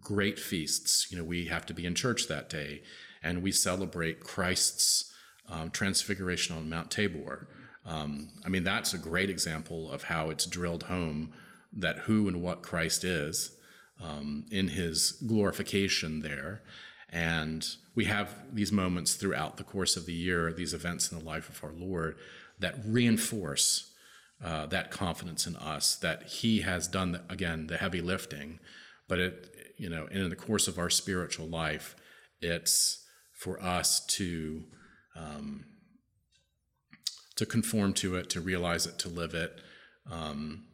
great 0.00 0.38
feasts. 0.38 1.08
You 1.10 1.18
know, 1.18 1.24
we 1.24 1.48
have 1.48 1.66
to 1.66 1.74
be 1.74 1.84
in 1.84 1.94
church 1.94 2.28
that 2.28 2.48
day, 2.48 2.80
and 3.22 3.42
we 3.42 3.52
celebrate 3.52 4.20
Christ's 4.20 5.12
um, 5.50 5.68
transfiguration 5.68 6.56
on 6.56 6.70
Mount 6.70 6.90
Tabor. 6.90 7.46
Um, 7.86 8.28
I 8.44 8.48
mean, 8.48 8.64
that's 8.64 8.94
a 8.94 8.98
great 8.98 9.30
example 9.30 9.90
of 9.90 10.04
how 10.04 10.30
it's 10.30 10.46
drilled 10.46 10.84
home 10.84 11.32
that 11.72 11.98
who 12.00 12.26
and 12.28 12.42
what 12.42 12.62
Christ 12.62 13.04
is 13.04 13.56
um, 14.02 14.46
in 14.50 14.68
his 14.68 15.12
glorification 15.26 16.20
there. 16.20 16.62
And 17.10 17.66
we 17.94 18.06
have 18.06 18.34
these 18.52 18.72
moments 18.72 19.14
throughout 19.14 19.56
the 19.56 19.64
course 19.64 19.96
of 19.96 20.06
the 20.06 20.12
year, 20.12 20.52
these 20.52 20.74
events 20.74 21.10
in 21.10 21.18
the 21.18 21.24
life 21.24 21.48
of 21.48 21.62
our 21.62 21.72
Lord 21.72 22.16
that 22.58 22.74
reinforce 22.84 23.92
uh, 24.44 24.66
that 24.66 24.90
confidence 24.90 25.46
in 25.46 25.56
us 25.56 25.96
that 25.96 26.24
He 26.24 26.60
has 26.60 26.86
done, 26.88 27.12
the, 27.12 27.22
again, 27.30 27.68
the 27.68 27.78
heavy 27.78 28.00
lifting. 28.00 28.58
But 29.08 29.18
it, 29.18 29.74
you 29.78 29.88
know, 29.88 30.06
in 30.06 30.28
the 30.28 30.36
course 30.36 30.68
of 30.68 30.78
our 30.78 30.90
spiritual 30.90 31.46
life, 31.46 31.96
it's 32.40 33.04
for 33.32 33.62
us 33.62 34.04
to 34.06 34.64
um, 35.14 35.64
to 37.36 37.46
conform 37.46 37.92
to 37.94 38.16
it, 38.16 38.28
to 38.30 38.40
realize 38.40 38.86
it, 38.86 38.98
to 38.98 39.08
live 39.08 39.34
it. 39.34 39.60
Um, 40.10 40.64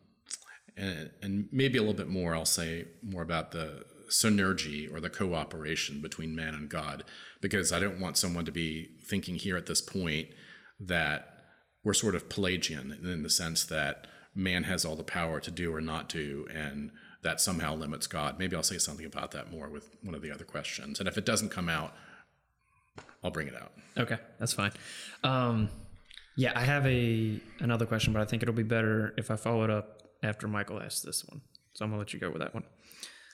and, 0.77 1.11
and 1.21 1.49
maybe 1.53 1.79
a 1.79 1.83
little 1.83 1.95
bit 1.95 2.09
more, 2.09 2.35
I'll 2.35 2.45
say 2.45 2.87
more 3.03 3.23
about 3.23 3.53
the 3.53 3.85
synergy 4.09 4.93
or 4.93 5.01
the 5.01 5.11
cooperation 5.11 6.01
between 6.01 6.37
man 6.37 6.55
and 6.55 6.69
God, 6.69 7.05
because 7.41 7.73
I 7.73 7.81
don't 7.81 8.01
want 8.01 8.17
someone 8.17 8.45
to 8.45 8.53
be 8.53 8.91
thinking 9.05 9.37
here 9.37 9.57
at 9.57 9.67
this 9.67 9.81
point 9.81 10.29
that 10.79 11.29
we're 11.85 11.95
sort 11.95 12.15
of 12.15 12.29
Pelagian 12.29 12.99
in 13.03 13.23
the 13.23 13.31
sense 13.31 13.65
that 13.65 14.07
man 14.35 14.65
has 14.65 14.85
all 14.85 14.97
the 14.97 15.03
power 15.03 15.41
to 15.41 15.51
do 15.51 15.75
or 15.75 15.81
not 15.81 16.09
do, 16.09 16.47
and 16.55 16.91
that 17.23 17.41
somehow 17.41 17.75
limits 17.75 18.07
God. 18.07 18.39
Maybe 18.39 18.57
I'll 18.57 18.63
say 18.63 18.79
something 18.79 19.07
about 19.07 19.31
that 19.33 19.51
more 19.51 19.69
with 19.69 19.91
one 20.03 20.15
of 20.15 20.23
the 20.23 20.31
other 20.31 20.45
questions. 20.45 21.01
And 21.01 21.09
if 21.09 21.19
it 21.19 21.25
doesn't 21.25 21.51
come 21.51 21.69
out, 21.69 21.95
I'll 23.23 23.31
bring 23.31 23.49
it 23.49 23.55
out. 23.55 23.73
Okay, 23.97 24.19
that's 24.39 24.53
fine. 24.53 24.73
Um, 25.23 25.69
yeah, 26.37 26.53
I 26.55 26.61
have 26.61 26.87
a 26.87 27.41
another 27.61 27.87
question, 27.87 28.12
but 28.12 28.22
I 28.22 28.24
think 28.24 28.43
it'll 28.43 28.55
be 28.55 28.62
better 28.62 29.14
if 29.16 29.30
I 29.30 29.37
follow 29.37 29.64
it 29.64 29.70
up 29.70 30.03
after 30.22 30.49
Michael 30.49 30.80
asks 30.80 31.01
this 31.01 31.24
one. 31.24 31.43
So 31.74 31.85
I'm 31.85 31.91
gonna 31.91 31.99
let 31.99 32.12
you 32.12 32.20
go 32.20 32.30
with 32.30 32.41
that 32.41 32.55
one. 32.55 32.64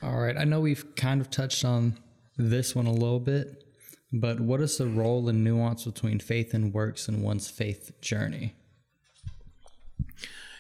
All 0.03 0.19
right. 0.19 0.37
I 0.37 0.45
know 0.45 0.61
we've 0.61 0.95
kind 0.95 1.21
of 1.21 1.31
touched 1.31 1.65
on 1.65 1.99
this 2.37 2.75
one 2.75 2.87
a 2.87 2.93
little 2.93 3.19
bit, 3.19 3.65
but 4.13 4.41
what 4.41 4.61
is 4.61 4.79
the 4.79 4.87
role 4.87 5.29
and 5.29 5.43
nuance 5.43 5.85
between 5.85 6.21
faith 6.21 6.55
and 6.55 6.73
works 6.73 7.09
in 7.09 7.23
one's 7.23 7.49
faith 7.49 8.01
journey? 8.01 8.55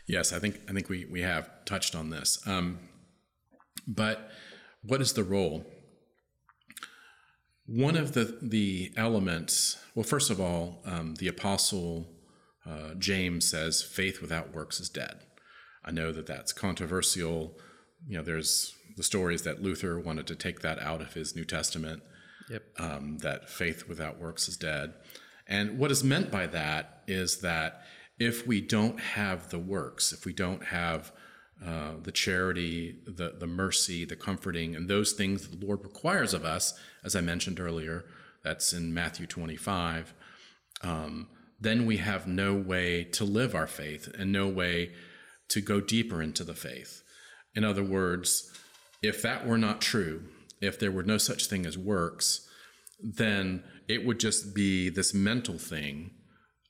Yes, 0.06 0.32
I 0.32 0.38
think 0.38 0.60
I 0.68 0.72
think 0.72 0.88
we 0.88 1.04
we 1.04 1.22
have 1.22 1.64
touched 1.64 1.94
on 1.94 2.10
this. 2.10 2.40
Um, 2.46 2.78
but 3.86 4.30
what 4.82 5.00
is 5.00 5.12
the 5.12 5.24
role? 5.24 5.64
One 7.66 7.96
of 7.96 8.12
the 8.12 8.38
the 8.40 8.92
elements. 8.96 9.76
Well, 9.94 10.04
first 10.04 10.30
of 10.30 10.40
all, 10.40 10.80
um, 10.84 11.14
the 11.16 11.28
apostle 11.28 12.08
uh, 12.66 12.94
James 12.98 13.48
says, 13.48 13.82
"Faith 13.82 14.20
without 14.20 14.52
works 14.52 14.80
is 14.80 14.88
dead." 14.88 15.20
I 15.84 15.90
know 15.90 16.12
that 16.12 16.26
that's 16.26 16.52
controversial. 16.52 17.58
You 18.06 18.18
know, 18.18 18.22
there's 18.22 18.74
the 18.96 19.02
stories 19.02 19.42
that 19.42 19.62
Luther 19.62 19.98
wanted 19.98 20.26
to 20.26 20.34
take 20.34 20.60
that 20.60 20.78
out 20.80 21.00
of 21.00 21.14
his 21.14 21.34
New 21.34 21.44
Testament. 21.44 22.02
Yep. 22.50 22.62
Um, 22.78 23.18
that 23.18 23.48
faith 23.48 23.88
without 23.88 24.18
works 24.18 24.48
is 24.48 24.56
dead. 24.56 24.94
And 25.46 25.78
what 25.78 25.90
is 25.90 26.02
meant 26.02 26.30
by 26.30 26.46
that 26.48 27.02
is 27.06 27.40
that 27.40 27.82
if 28.18 28.46
we 28.46 28.60
don't 28.60 29.00
have 29.00 29.50
the 29.50 29.58
works, 29.58 30.12
if 30.12 30.24
we 30.24 30.32
don't 30.32 30.64
have 30.64 31.12
uh, 31.64 31.92
the 32.02 32.12
charity, 32.12 32.96
the, 33.06 33.34
the 33.38 33.46
mercy, 33.46 34.04
the 34.04 34.16
comforting, 34.16 34.76
and 34.76 34.88
those 34.88 35.12
things 35.12 35.48
the 35.48 35.64
Lord 35.64 35.82
requires 35.82 36.34
of 36.34 36.44
us, 36.44 36.78
as 37.04 37.16
I 37.16 37.20
mentioned 37.20 37.60
earlier, 37.60 38.04
that's 38.44 38.72
in 38.72 38.94
Matthew 38.94 39.26
25, 39.26 40.14
um, 40.82 41.28
then 41.60 41.86
we 41.86 41.96
have 41.98 42.26
no 42.26 42.54
way 42.54 43.04
to 43.04 43.24
live 43.24 43.54
our 43.54 43.66
faith 43.66 44.08
and 44.18 44.30
no 44.30 44.46
way 44.46 44.92
to 45.48 45.60
go 45.60 45.80
deeper 45.80 46.22
into 46.22 46.44
the 46.44 46.54
faith. 46.54 47.02
In 47.54 47.64
other 47.64 47.82
words, 47.82 48.50
if 49.02 49.22
that 49.22 49.46
were 49.46 49.58
not 49.58 49.80
true, 49.80 50.24
if 50.60 50.78
there 50.78 50.90
were 50.92 51.02
no 51.02 51.18
such 51.18 51.46
thing 51.46 51.66
as 51.66 51.78
works, 51.78 52.48
then 53.00 53.62
it 53.88 54.04
would 54.04 54.20
just 54.20 54.54
be 54.54 54.88
this 54.88 55.14
mental 55.14 55.58
thing 55.58 56.10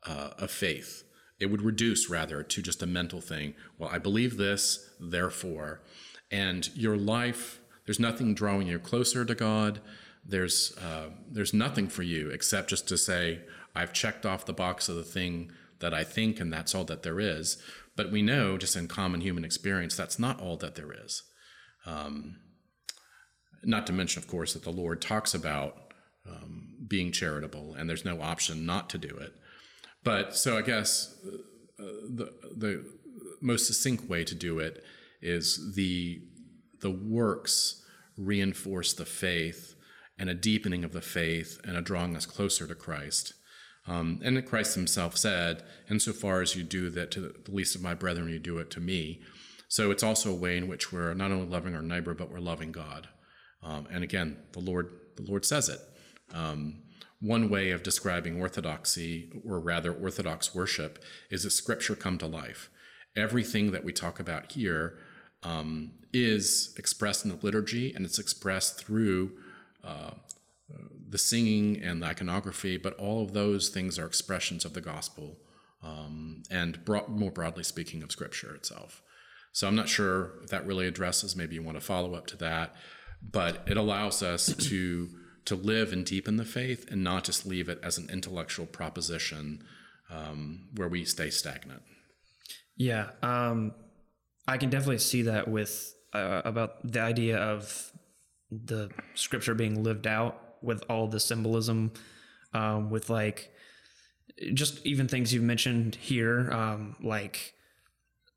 uh, 0.06 0.30
of 0.38 0.50
faith. 0.50 1.04
It 1.40 1.46
would 1.46 1.62
reduce 1.62 2.10
rather 2.10 2.42
to 2.42 2.62
just 2.62 2.82
a 2.82 2.86
mental 2.86 3.20
thing. 3.20 3.54
Well, 3.78 3.90
I 3.92 3.98
believe 3.98 4.36
this, 4.36 4.90
therefore. 5.00 5.82
And 6.30 6.68
your 6.74 6.96
life, 6.96 7.60
there's 7.86 8.00
nothing 8.00 8.34
drawing 8.34 8.66
you 8.66 8.78
closer 8.78 9.24
to 9.24 9.34
God. 9.34 9.80
There's, 10.24 10.76
uh, 10.78 11.10
there's 11.30 11.54
nothing 11.54 11.88
for 11.88 12.02
you 12.02 12.28
except 12.30 12.70
just 12.70 12.88
to 12.88 12.98
say, 12.98 13.40
I've 13.74 13.92
checked 13.92 14.26
off 14.26 14.46
the 14.46 14.52
box 14.52 14.88
of 14.88 14.96
the 14.96 15.04
thing 15.04 15.52
that 15.80 15.94
I 15.94 16.04
think, 16.04 16.40
and 16.40 16.52
that's 16.52 16.74
all 16.74 16.84
that 16.84 17.02
there 17.02 17.20
is. 17.20 17.62
But 17.96 18.10
we 18.10 18.22
know, 18.22 18.58
just 18.58 18.76
in 18.76 18.88
common 18.88 19.20
human 19.20 19.44
experience, 19.44 19.96
that's 19.96 20.18
not 20.18 20.40
all 20.40 20.56
that 20.58 20.74
there 20.74 20.92
is. 20.92 21.22
Um, 21.86 22.36
not 23.62 23.86
to 23.86 23.92
mention, 23.92 24.22
of 24.22 24.28
course, 24.28 24.54
that 24.54 24.62
the 24.62 24.70
Lord 24.70 25.00
talks 25.00 25.34
about 25.34 25.92
um, 26.28 26.76
being 26.86 27.12
charitable, 27.12 27.74
and 27.74 27.88
there's 27.88 28.04
no 28.04 28.20
option 28.20 28.66
not 28.66 28.90
to 28.90 28.98
do 28.98 29.08
it. 29.08 29.32
But 30.04 30.36
so 30.36 30.56
I 30.56 30.62
guess 30.62 31.14
uh, 31.78 31.82
the 32.08 32.32
the 32.56 32.84
most 33.40 33.66
succinct 33.66 34.08
way 34.08 34.24
to 34.24 34.34
do 34.34 34.58
it 34.58 34.82
is 35.20 35.74
the 35.74 36.20
the 36.80 36.90
works 36.90 37.82
reinforce 38.16 38.92
the 38.92 39.04
faith 39.04 39.74
and 40.18 40.28
a 40.28 40.34
deepening 40.34 40.84
of 40.84 40.92
the 40.92 41.00
faith 41.00 41.60
and 41.64 41.76
a 41.76 41.82
drawing 41.82 42.16
us 42.16 42.26
closer 42.26 42.66
to 42.66 42.74
Christ. 42.74 43.34
Um, 43.88 44.20
and 44.22 44.44
Christ 44.44 44.74
himself 44.74 45.16
said, 45.16 45.62
Insofar 45.90 46.42
as 46.42 46.54
you 46.54 46.62
do 46.62 46.90
that 46.90 47.10
to 47.12 47.20
the 47.20 47.50
least 47.50 47.74
of 47.74 47.82
my 47.82 47.94
brethren, 47.94 48.28
you 48.28 48.38
do 48.38 48.58
it 48.58 48.70
to 48.72 48.80
me. 48.80 49.20
So 49.68 49.90
it's 49.90 50.02
also 50.02 50.30
a 50.30 50.36
way 50.36 50.56
in 50.56 50.68
which 50.68 50.92
we're 50.92 51.14
not 51.14 51.32
only 51.32 51.46
loving 51.46 51.74
our 51.74 51.82
neighbor, 51.82 52.14
but 52.14 52.30
we're 52.30 52.38
loving 52.38 52.72
God. 52.72 53.08
Um, 53.62 53.88
and 53.90 54.04
again, 54.04 54.36
the 54.52 54.60
Lord, 54.60 54.90
the 55.16 55.22
Lord 55.22 55.44
says 55.44 55.68
it. 55.68 55.80
Um, 56.32 56.82
one 57.20 57.48
way 57.48 57.70
of 57.70 57.82
describing 57.82 58.40
orthodoxy, 58.40 59.30
or 59.46 59.58
rather 59.58 59.92
orthodox 59.92 60.54
worship, 60.54 61.02
is 61.30 61.42
that 61.42 61.50
Scripture 61.50 61.96
come 61.96 62.18
to 62.18 62.26
life. 62.26 62.70
Everything 63.16 63.72
that 63.72 63.84
we 63.84 63.92
talk 63.92 64.20
about 64.20 64.52
here 64.52 64.98
um, 65.42 65.92
is 66.12 66.74
expressed 66.78 67.24
in 67.24 67.30
the 67.30 67.38
liturgy, 67.42 67.92
and 67.92 68.04
it's 68.04 68.18
expressed 68.18 68.78
through 68.78 69.32
uh, 69.82 70.12
the 71.08 71.18
singing 71.18 71.82
and 71.82 72.02
the 72.02 72.06
iconography, 72.06 72.76
but 72.76 72.94
all 72.94 73.22
of 73.22 73.32
those 73.32 73.68
things 73.68 73.98
are 73.98 74.06
expressions 74.06 74.64
of 74.64 74.74
the 74.74 74.80
gospel, 74.80 75.38
um, 75.82 76.42
and 76.50 76.80
more 77.08 77.30
broadly 77.30 77.64
speaking, 77.64 78.02
of 78.02 78.12
Scripture 78.12 78.54
itself. 78.54 79.02
So 79.52 79.66
I'm 79.66 79.74
not 79.74 79.88
sure 79.88 80.34
if 80.42 80.50
that 80.50 80.66
really 80.66 80.86
addresses. 80.86 81.34
Maybe 81.34 81.54
you 81.54 81.62
want 81.62 81.78
to 81.78 81.84
follow 81.84 82.14
up 82.14 82.26
to 82.28 82.36
that, 82.38 82.74
but 83.22 83.62
it 83.66 83.76
allows 83.76 84.22
us 84.22 84.54
to 84.68 85.08
to 85.46 85.54
live 85.54 85.94
and 85.94 86.04
deepen 86.04 86.36
the 86.36 86.44
faith 86.44 86.90
and 86.90 87.02
not 87.02 87.24
just 87.24 87.46
leave 87.46 87.70
it 87.70 87.80
as 87.82 87.96
an 87.96 88.10
intellectual 88.10 88.66
proposition 88.66 89.64
um, 90.10 90.68
where 90.74 90.88
we 90.88 91.06
stay 91.06 91.30
stagnant. 91.30 91.80
Yeah, 92.76 93.10
um, 93.22 93.72
I 94.46 94.58
can 94.58 94.68
definitely 94.68 94.98
see 94.98 95.22
that 95.22 95.48
with 95.48 95.94
uh, 96.12 96.42
about 96.44 96.92
the 96.92 97.00
idea 97.00 97.38
of 97.38 97.92
the 98.50 98.90
scripture 99.14 99.54
being 99.54 99.82
lived 99.82 100.06
out 100.06 100.47
with 100.62 100.82
all 100.88 101.06
the 101.08 101.20
symbolism, 101.20 101.92
um, 102.52 102.90
with 102.90 103.10
like 103.10 103.52
just 104.54 104.84
even 104.86 105.08
things 105.08 105.32
you've 105.32 105.42
mentioned 105.42 105.94
here, 105.96 106.50
um, 106.52 106.96
like 107.02 107.54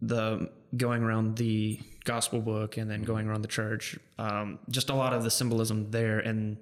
the 0.02 0.50
going 0.76 1.04
around 1.04 1.38
the 1.38 1.80
gospel 2.06 2.42
book 2.42 2.78
and 2.78 2.90
then 2.90 3.04
going 3.04 3.28
around 3.28 3.42
the 3.42 3.48
church. 3.48 4.00
Um, 4.18 4.60
just 4.70 4.90
a 4.90 4.96
lot 4.96 5.14
of 5.14 5.24
the 5.24 5.32
symbolism 5.32 5.92
there 5.92 6.20
and 6.20 6.58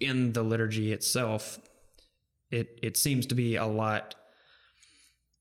in 0.00 0.32
the 0.32 0.42
liturgy 0.42 0.92
itself. 0.92 1.58
It 2.50 2.78
it 2.82 2.96
seems 2.96 3.26
to 3.26 3.34
be 3.34 3.56
a 3.56 3.66
lot. 3.66 4.14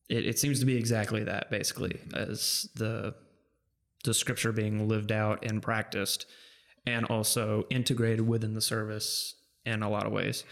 It, 0.10 0.26
it 0.26 0.39
seems 0.39 0.60
to 0.60 0.66
be 0.66 0.76
exactly 0.76 1.24
that 1.24 1.49
basically 1.49 1.99
as 2.14 2.70
the 2.76 3.16
the 4.04 4.14
scripture 4.14 4.52
being 4.52 4.88
lived 4.88 5.12
out 5.12 5.45
and 5.45 5.62
practiced 5.62 6.26
and 6.86 7.06
also 7.06 7.66
integrated 7.70 8.28
within 8.28 8.54
the 8.54 8.62
service 8.62 9.36
in 9.66 9.84
a 9.84 9.89
lot 9.89 10.05
of 10.05 10.12
ways. 10.12 10.43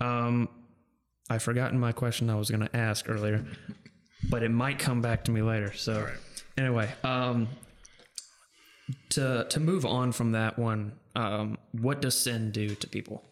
Um, 0.00 0.48
I've 1.28 1.42
forgotten 1.42 1.78
my 1.78 1.92
question 1.92 2.28
I 2.28 2.34
was 2.34 2.50
going 2.50 2.66
to 2.66 2.76
ask 2.76 3.08
earlier, 3.08 3.44
but 4.28 4.42
it 4.42 4.50
might 4.50 4.78
come 4.78 5.00
back 5.00 5.24
to 5.24 5.30
me 5.30 5.42
later. 5.42 5.72
So, 5.74 6.00
right. 6.02 6.14
anyway, 6.58 6.90
um, 7.04 7.48
to 9.10 9.46
to 9.48 9.60
move 9.60 9.86
on 9.86 10.12
from 10.12 10.32
that 10.32 10.58
one, 10.58 10.92
um, 11.14 11.58
what 11.72 12.02
does 12.02 12.16
sin 12.18 12.50
do 12.50 12.74
to 12.74 12.86
people? 12.88 13.24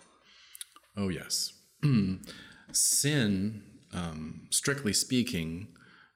Oh, 0.96 1.08
yes. 1.08 1.52
Sin, 2.72 3.62
um, 3.92 4.48
strictly 4.50 4.92
speaking, 4.92 5.68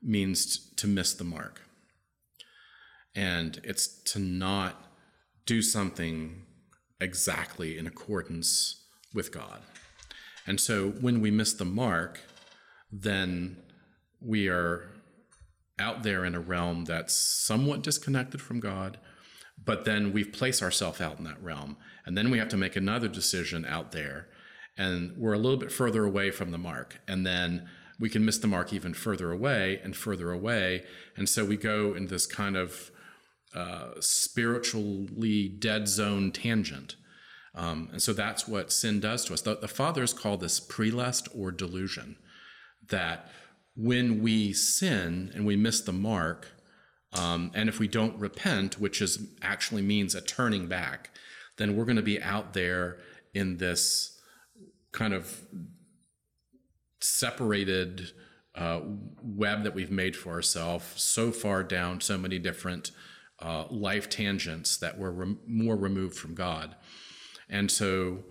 means 0.02 0.56
t- 0.56 0.76
to 0.76 0.86
miss 0.86 1.14
the 1.14 1.24
mark. 1.24 1.62
And 3.14 3.60
it's 3.62 3.86
to 4.12 4.18
not 4.18 4.86
do 5.46 5.62
something 5.62 6.42
exactly 7.00 7.78
in 7.78 7.86
accordance 7.86 8.81
with 9.14 9.32
God. 9.32 9.60
And 10.46 10.60
so 10.60 10.90
when 10.90 11.20
we 11.20 11.30
miss 11.30 11.52
the 11.52 11.64
mark, 11.64 12.20
then 12.90 13.56
we 14.20 14.48
are 14.48 14.88
out 15.78 16.02
there 16.02 16.24
in 16.24 16.34
a 16.34 16.40
realm 16.40 16.84
that's 16.84 17.14
somewhat 17.14 17.82
disconnected 17.82 18.40
from 18.40 18.60
God, 18.60 18.98
but 19.62 19.84
then 19.84 20.12
we 20.12 20.24
place 20.24 20.62
ourselves 20.62 21.00
out 21.00 21.18
in 21.18 21.24
that 21.24 21.42
realm. 21.42 21.76
And 22.04 22.16
then 22.16 22.30
we 22.30 22.38
have 22.38 22.48
to 22.48 22.56
make 22.56 22.76
another 22.76 23.08
decision 23.08 23.64
out 23.64 23.92
there. 23.92 24.28
And 24.76 25.16
we're 25.16 25.34
a 25.34 25.38
little 25.38 25.58
bit 25.58 25.72
further 25.72 26.04
away 26.04 26.30
from 26.30 26.50
the 26.50 26.58
mark. 26.58 27.00
And 27.06 27.26
then 27.26 27.68
we 28.00 28.08
can 28.08 28.24
miss 28.24 28.38
the 28.38 28.48
mark 28.48 28.72
even 28.72 28.94
further 28.94 29.30
away 29.30 29.80
and 29.84 29.96
further 29.96 30.32
away. 30.32 30.84
And 31.16 31.28
so 31.28 31.44
we 31.44 31.56
go 31.56 31.94
in 31.94 32.06
this 32.06 32.26
kind 32.26 32.56
of 32.56 32.90
uh, 33.54 33.90
spiritually 34.00 35.48
dead 35.48 35.86
zone 35.86 36.32
tangent. 36.32 36.96
Um, 37.54 37.88
and 37.92 38.02
so 38.02 38.12
that's 38.12 38.48
what 38.48 38.72
sin 38.72 39.00
does 39.00 39.24
to 39.26 39.34
us. 39.34 39.42
The, 39.42 39.56
the 39.56 39.68
fathers 39.68 40.14
call 40.14 40.36
this 40.36 40.58
prelest 40.58 41.28
or 41.34 41.50
delusion, 41.50 42.16
that 42.88 43.30
when 43.76 44.22
we 44.22 44.52
sin 44.52 45.30
and 45.34 45.44
we 45.44 45.56
miss 45.56 45.80
the 45.80 45.92
mark, 45.92 46.48
um, 47.12 47.50
and 47.54 47.68
if 47.68 47.78
we 47.78 47.88
don't 47.88 48.18
repent, 48.18 48.80
which 48.80 49.02
is 49.02 49.26
actually 49.42 49.82
means 49.82 50.14
a 50.14 50.20
turning 50.20 50.66
back, 50.66 51.10
then 51.58 51.76
we're 51.76 51.84
going 51.84 51.96
to 51.96 52.02
be 52.02 52.22
out 52.22 52.54
there 52.54 52.98
in 53.34 53.58
this 53.58 54.18
kind 54.92 55.12
of 55.12 55.42
separated 57.00 58.12
uh, 58.54 58.80
web 59.22 59.62
that 59.64 59.74
we've 59.74 59.90
made 59.90 60.16
for 60.16 60.32
ourselves, 60.32 60.84
so 60.96 61.30
far 61.32 61.62
down 61.62 62.00
so 62.00 62.18
many 62.18 62.38
different 62.38 62.90
uh, 63.40 63.64
life 63.70 64.08
tangents 64.08 64.76
that 64.76 64.98
we're 64.98 65.10
rem- 65.10 65.40
more 65.46 65.76
removed 65.76 66.16
from 66.16 66.34
God. 66.34 66.76
And 67.52 67.70
so 67.70 68.24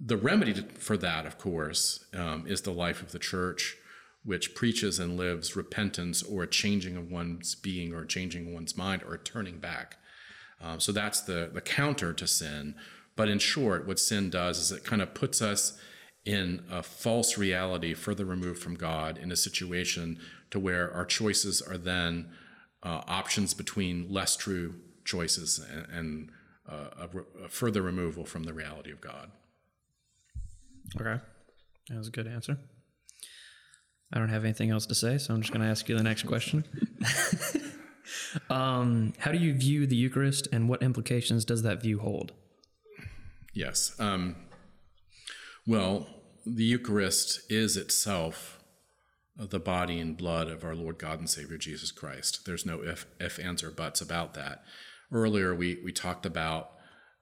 the 0.00 0.16
remedy 0.16 0.54
for 0.78 0.96
that, 0.96 1.26
of 1.26 1.36
course, 1.36 2.06
um, 2.14 2.46
is 2.46 2.62
the 2.62 2.70
life 2.70 3.02
of 3.02 3.12
the 3.12 3.18
church, 3.18 3.76
which 4.24 4.54
preaches 4.54 4.98
and 4.98 5.18
lives 5.18 5.56
repentance 5.56 6.22
or 6.22 6.44
a 6.44 6.46
changing 6.46 6.96
of 6.96 7.10
one's 7.10 7.54
being 7.54 7.92
or 7.92 8.06
changing 8.06 8.54
one's 8.54 8.76
mind 8.76 9.02
or 9.02 9.18
turning 9.18 9.58
back. 9.58 9.98
Um, 10.62 10.80
so 10.80 10.92
that's 10.92 11.20
the, 11.20 11.50
the 11.52 11.60
counter 11.60 12.12
to 12.14 12.26
sin. 12.26 12.76
But 13.16 13.28
in 13.28 13.38
short, 13.38 13.86
what 13.86 13.98
sin 13.98 14.30
does 14.30 14.58
is 14.58 14.72
it 14.72 14.84
kind 14.84 15.02
of 15.02 15.14
puts 15.14 15.42
us 15.42 15.78
in 16.24 16.62
a 16.70 16.82
false 16.82 17.36
reality 17.36 17.92
further 17.92 18.24
removed 18.24 18.62
from 18.62 18.76
God 18.76 19.18
in 19.18 19.30
a 19.30 19.36
situation 19.36 20.18
to 20.50 20.58
where 20.58 20.92
our 20.92 21.04
choices 21.04 21.60
are 21.60 21.76
then 21.76 22.30
uh, 22.82 23.02
options 23.06 23.52
between 23.52 24.10
less 24.10 24.36
true 24.36 24.74
choices 25.04 25.58
and, 25.58 25.86
and 25.92 26.30
uh, 26.68 26.88
a, 26.98 27.44
a, 27.44 27.48
further 27.48 27.82
removal 27.82 28.24
from 28.24 28.44
the 28.44 28.52
reality 28.52 28.90
of 28.90 29.00
God. 29.00 29.30
Okay. 31.00 31.20
That 31.88 31.98
was 31.98 32.08
a 32.08 32.10
good 32.10 32.26
answer. 32.26 32.58
I 34.12 34.18
don't 34.18 34.28
have 34.28 34.44
anything 34.44 34.70
else 34.70 34.86
to 34.86 34.94
say, 34.94 35.18
so 35.18 35.34
I'm 35.34 35.40
just 35.40 35.52
going 35.52 35.64
to 35.64 35.70
ask 35.70 35.88
you 35.88 35.96
the 35.96 36.02
next 36.02 36.24
question. 36.24 36.64
um, 38.50 39.12
how 39.18 39.32
do 39.32 39.38
you 39.38 39.54
view 39.54 39.86
the 39.86 39.96
Eucharist 39.96 40.48
and 40.52 40.68
what 40.68 40.82
implications 40.82 41.44
does 41.44 41.62
that 41.62 41.82
view 41.82 41.98
hold? 41.98 42.32
Yes. 43.52 43.94
Um, 43.98 44.36
well, 45.66 46.06
the 46.46 46.64
Eucharist 46.64 47.40
is 47.50 47.76
itself 47.76 48.60
the 49.36 49.58
body 49.58 49.98
and 49.98 50.16
blood 50.16 50.48
of 50.48 50.62
our 50.62 50.74
Lord 50.74 50.98
God 50.98 51.18
and 51.18 51.28
Savior 51.28 51.58
Jesus 51.58 51.90
Christ. 51.90 52.46
There's 52.46 52.64
no 52.64 52.82
if, 52.82 53.06
if 53.18 53.38
ands, 53.38 53.62
or 53.62 53.70
buts 53.70 54.00
about 54.00 54.34
that. 54.34 54.62
Earlier, 55.14 55.54
we, 55.54 55.78
we 55.84 55.92
talked 55.92 56.26
about 56.26 56.72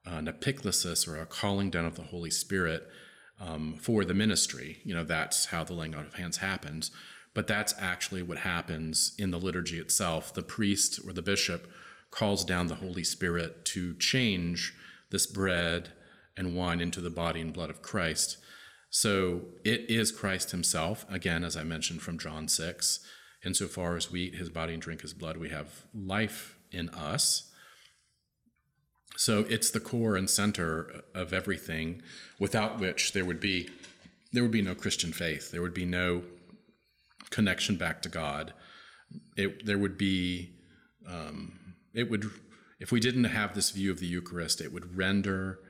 uh, 0.06 0.14
an 0.14 0.26
epiclesis 0.26 1.06
or 1.06 1.20
a 1.20 1.26
calling 1.26 1.70
down 1.70 1.84
of 1.84 1.94
the 1.94 2.02
Holy 2.02 2.30
Spirit 2.30 2.88
um, 3.38 3.76
for 3.80 4.04
the 4.04 4.14
ministry. 4.14 4.78
You 4.82 4.94
know, 4.94 5.04
that's 5.04 5.46
how 5.46 5.62
the 5.62 5.74
laying 5.74 5.94
out 5.94 6.06
of 6.06 6.14
hands 6.14 6.38
happens. 6.38 6.90
But 7.34 7.46
that's 7.46 7.74
actually 7.78 8.22
what 8.22 8.38
happens 8.38 9.14
in 9.18 9.30
the 9.30 9.38
liturgy 9.38 9.78
itself. 9.78 10.32
The 10.32 10.42
priest 10.42 11.00
or 11.06 11.12
the 11.12 11.22
bishop 11.22 11.70
calls 12.10 12.44
down 12.44 12.66
the 12.66 12.76
Holy 12.76 13.04
Spirit 13.04 13.64
to 13.66 13.94
change 13.94 14.74
this 15.10 15.26
bread 15.26 15.92
and 16.36 16.56
wine 16.56 16.80
into 16.80 17.00
the 17.00 17.10
body 17.10 17.40
and 17.40 17.52
blood 17.52 17.70
of 17.70 17.82
Christ. 17.82 18.38
So 18.90 19.42
it 19.64 19.88
is 19.88 20.12
Christ 20.12 20.50
himself, 20.50 21.06
again, 21.10 21.44
as 21.44 21.56
I 21.56 21.62
mentioned 21.62 22.02
from 22.02 22.18
John 22.18 22.48
6. 22.48 23.00
Insofar 23.44 23.96
as 23.96 24.10
we 24.10 24.22
eat 24.22 24.34
his 24.36 24.50
body 24.50 24.74
and 24.74 24.82
drink 24.82 25.00
his 25.00 25.14
blood, 25.14 25.36
we 25.36 25.48
have 25.48 25.84
life 25.94 26.56
in 26.70 26.88
us. 26.90 27.50
So 29.24 29.46
it's 29.48 29.70
the 29.70 29.78
core 29.78 30.16
and 30.16 30.28
center 30.28 31.04
of 31.14 31.32
everything, 31.32 32.02
without 32.40 32.80
which 32.80 33.12
there 33.12 33.24
would 33.24 33.38
be 33.38 33.68
there 34.32 34.42
would 34.42 34.50
be 34.50 34.62
no 34.62 34.74
Christian 34.74 35.12
faith. 35.12 35.52
There 35.52 35.62
would 35.62 35.74
be 35.74 35.84
no 35.84 36.24
connection 37.30 37.76
back 37.76 38.02
to 38.02 38.08
God. 38.08 38.52
It, 39.36 39.64
there 39.64 39.78
would 39.78 39.96
be 39.96 40.50
um, 41.08 41.52
it 41.94 42.10
would 42.10 42.32
if 42.80 42.90
we 42.90 42.98
didn't 42.98 43.30
have 43.38 43.54
this 43.54 43.70
view 43.70 43.92
of 43.92 44.00
the 44.00 44.08
Eucharist, 44.08 44.60
it 44.60 44.72
would 44.72 44.96
render 44.96 45.60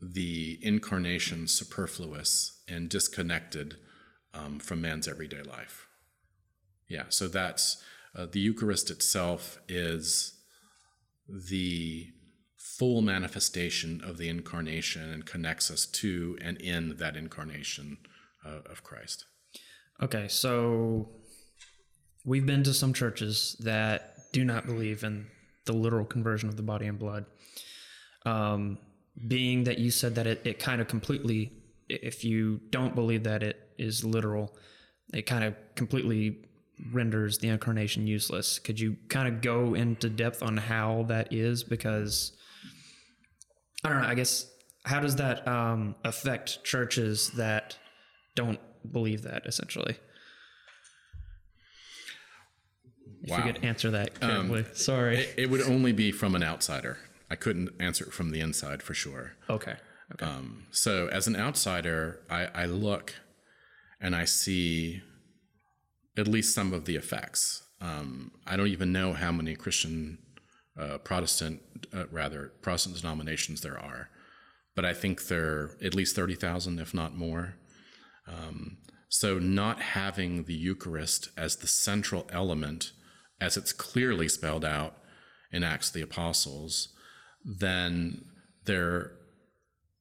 the 0.00 0.60
incarnation 0.62 1.48
superfluous 1.48 2.62
and 2.68 2.88
disconnected 2.88 3.76
um, 4.34 4.60
from 4.60 4.80
man's 4.80 5.08
everyday 5.08 5.42
life. 5.42 5.88
Yeah, 6.88 7.06
so 7.08 7.26
that's 7.26 7.82
uh, 8.14 8.26
the 8.30 8.38
Eucharist 8.38 8.88
itself 8.88 9.58
is 9.66 10.38
the 11.28 12.12
full 12.62 13.02
manifestation 13.02 14.00
of 14.04 14.18
the 14.18 14.28
incarnation 14.28 15.10
and 15.10 15.26
connects 15.26 15.70
us 15.70 15.84
to 15.84 16.38
and 16.40 16.60
in 16.60 16.96
that 16.96 17.16
incarnation 17.16 17.98
uh, 18.46 18.60
of 18.70 18.84
Christ. 18.84 19.26
Okay, 20.00 20.28
so 20.28 21.08
we've 22.24 22.46
been 22.46 22.62
to 22.62 22.72
some 22.72 22.92
churches 22.92 23.56
that 23.60 24.14
do 24.32 24.44
not 24.44 24.66
believe 24.66 25.02
in 25.02 25.26
the 25.64 25.72
literal 25.72 26.04
conversion 26.04 26.48
of 26.48 26.56
the 26.56 26.62
body 26.62 26.86
and 26.86 26.98
blood. 26.98 27.24
Um, 28.24 28.78
being 29.28 29.64
that 29.64 29.78
you 29.78 29.90
said 29.90 30.14
that 30.14 30.26
it, 30.26 30.40
it 30.44 30.58
kind 30.58 30.80
of 30.80 30.88
completely, 30.88 31.52
if 31.88 32.24
you 32.24 32.60
don't 32.70 32.94
believe 32.94 33.24
that 33.24 33.42
it 33.42 33.60
is 33.76 34.04
literal, 34.04 34.56
it 35.12 35.22
kind 35.22 35.44
of 35.44 35.54
completely 35.74 36.48
renders 36.92 37.38
the 37.38 37.48
incarnation 37.48 38.06
useless. 38.06 38.58
Could 38.58 38.80
you 38.80 38.96
kind 39.08 39.28
of 39.28 39.40
go 39.40 39.74
into 39.74 40.08
depth 40.08 40.42
on 40.42 40.56
how 40.56 41.04
that 41.08 41.32
is? 41.32 41.62
Because 41.62 42.32
I 43.84 43.88
don't 43.88 44.02
know, 44.02 44.08
I 44.08 44.14
guess, 44.14 44.50
how 44.84 45.00
does 45.00 45.16
that 45.16 45.46
um, 45.46 45.94
affect 46.04 46.64
churches 46.64 47.30
that 47.30 47.76
don't 48.34 48.60
believe 48.90 49.22
that 49.22 49.46
essentially? 49.46 49.96
If 53.22 53.30
wow. 53.30 53.38
you 53.38 53.52
could 53.52 53.64
answer 53.64 53.90
that 53.92 54.18
carefully. 54.18 54.60
Um, 54.60 54.66
Sorry. 54.74 55.18
It, 55.18 55.34
it 55.36 55.50
would 55.50 55.62
only 55.62 55.92
be 55.92 56.10
from 56.10 56.34
an 56.34 56.42
outsider. 56.42 56.98
I 57.30 57.36
couldn't 57.36 57.70
answer 57.80 58.04
it 58.04 58.12
from 58.12 58.30
the 58.30 58.40
inside 58.40 58.82
for 58.82 58.94
sure. 58.94 59.32
Okay. 59.48 59.76
Okay. 60.12 60.26
Um, 60.26 60.66
so 60.70 61.08
as 61.08 61.26
an 61.26 61.36
outsider, 61.36 62.20
I, 62.28 62.46
I 62.54 62.64
look 62.66 63.14
and 64.00 64.14
I 64.14 64.24
see 64.24 65.02
at 66.16 66.28
least 66.28 66.54
some 66.54 66.72
of 66.72 66.84
the 66.84 66.96
effects. 66.96 67.62
Um, 67.80 68.32
I 68.46 68.56
don't 68.56 68.66
even 68.66 68.92
know 68.92 69.12
how 69.12 69.32
many 69.32 69.54
Christian, 69.54 70.18
uh, 70.78 70.98
Protestant, 70.98 71.60
uh, 71.94 72.04
rather 72.10 72.52
Protestant 72.62 72.96
denominations 72.96 73.60
there 73.60 73.78
are, 73.78 74.08
but 74.74 74.84
I 74.84 74.94
think 74.94 75.26
there 75.26 75.44
are 75.44 75.76
at 75.84 75.94
least 75.94 76.16
thirty 76.16 76.34
thousand, 76.34 76.78
if 76.78 76.94
not 76.94 77.16
more. 77.16 77.54
Um, 78.26 78.78
so 79.08 79.38
not 79.38 79.80
having 79.80 80.44
the 80.44 80.54
Eucharist 80.54 81.28
as 81.36 81.56
the 81.56 81.66
central 81.66 82.26
element, 82.32 82.92
as 83.40 83.56
it's 83.56 83.72
clearly 83.72 84.28
spelled 84.28 84.64
out 84.64 84.96
in 85.50 85.62
Acts 85.62 85.88
of 85.88 85.94
the 85.94 86.02
Apostles, 86.02 86.88
then 87.44 88.24
they're 88.64 89.12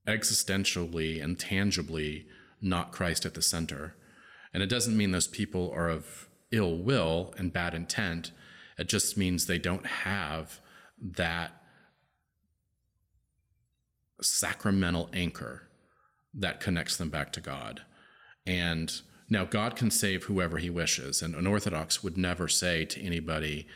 existentially 0.07 1.22
and 1.22 1.38
tangibly 1.38 2.26
not 2.61 2.91
Christ 2.91 3.26
at 3.26 3.34
the 3.34 3.41
center. 3.41 3.95
And 4.53 4.64
it 4.64 4.69
doesn't 4.69 4.95
mean 4.95 5.11
those 5.11 5.27
people 5.27 5.72
are 5.76 5.89
of 5.89 6.30
ill 6.52 6.77
will 6.77 7.34
and 7.38 7.52
bad 7.52 7.73
intent. 7.73 8.31
It 8.77 8.89
just 8.89 9.18
means 9.18 9.45
they 9.45 9.60
don't 9.60 9.85
have 9.85 10.60
that 10.99 11.52
sacramental 14.22 15.10
anchor 15.14 15.68
that 16.34 16.60
connects 16.60 16.98
them 16.98 17.10
back 17.10 17.31
to 17.34 17.41
God. 17.41 17.81
And 18.45 18.91
now 19.30 19.45
God 19.45 19.76
can 19.76 19.91
save 19.91 20.26
whoever 20.26 20.57
he 20.57 20.69
wishes. 20.69 21.22
And 21.22 21.35
an 21.35 21.48
Orthodox 21.48 22.03
would 22.03 22.18
never 22.18 22.48
say 22.48 22.85
to 22.85 23.02
anybody, 23.02 23.68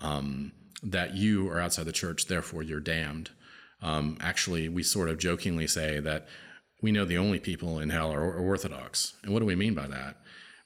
um, 0.00 0.52
that 0.82 1.14
you 1.14 1.48
are 1.48 1.60
outside 1.60 1.86
the 1.86 1.92
church, 1.92 2.26
therefore 2.26 2.62
you're 2.62 2.80
damned. 2.80 3.30
Um, 3.80 4.18
actually, 4.20 4.68
we 4.68 4.82
sort 4.82 5.08
of 5.08 5.18
jokingly 5.18 5.66
say 5.66 6.00
that 6.00 6.26
we 6.80 6.92
know 6.92 7.04
the 7.04 7.18
only 7.18 7.38
people 7.38 7.78
in 7.78 7.90
hell 7.90 8.12
are, 8.12 8.22
are 8.22 8.40
Orthodox. 8.40 9.14
And 9.22 9.32
what 9.32 9.40
do 9.40 9.46
we 9.46 9.54
mean 9.54 9.74
by 9.74 9.86
that? 9.86 10.16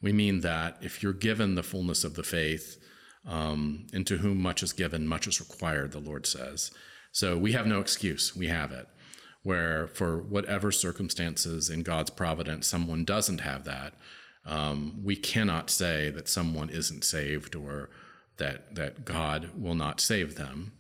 We 0.01 0.13
mean 0.13 0.41
that 0.41 0.79
if 0.81 1.03
you're 1.03 1.13
given 1.13 1.55
the 1.55 1.63
fullness 1.63 2.05
of 2.05 2.15
the 2.15 2.23
faith, 2.23 2.79
um, 3.27 3.87
and 3.93 4.07
to 4.07 4.19
whom 4.19 4.41
much 4.41 4.63
is 4.63 4.73
given, 4.73 5.07
much 5.07 5.27
is 5.27 5.41
required, 5.41 5.93
the 5.93 5.99
Lord 5.99 6.27
says. 6.27 6.71
So 7.13 7.37
we 7.37 7.53
have 7.53 7.67
no 7.67 7.81
excuse. 7.81 8.37
We 8.37 8.47
have 8.47 8.73
it. 8.73 8.87
Where, 9.43 9.87
for 9.89 10.19
whatever 10.19 10.73
circumstances 10.73 11.71
in 11.71 11.83
God's 11.83 12.11
providence, 12.11 12.67
someone 12.67 13.05
doesn't 13.05 13.41
have 13.41 13.65
that, 13.65 13.95
Um, 14.47 15.03
we 15.03 15.17
cannot 15.17 15.71
say 15.71 16.11
that 16.11 16.29
someone 16.29 16.71
isn't 16.71 17.05
saved 17.05 17.57
or 17.57 17.91
that 18.37 18.75
that 18.77 19.05
God 19.05 19.51
will 19.59 19.75
not 19.75 20.01
save 20.01 20.37
them, 20.37 20.73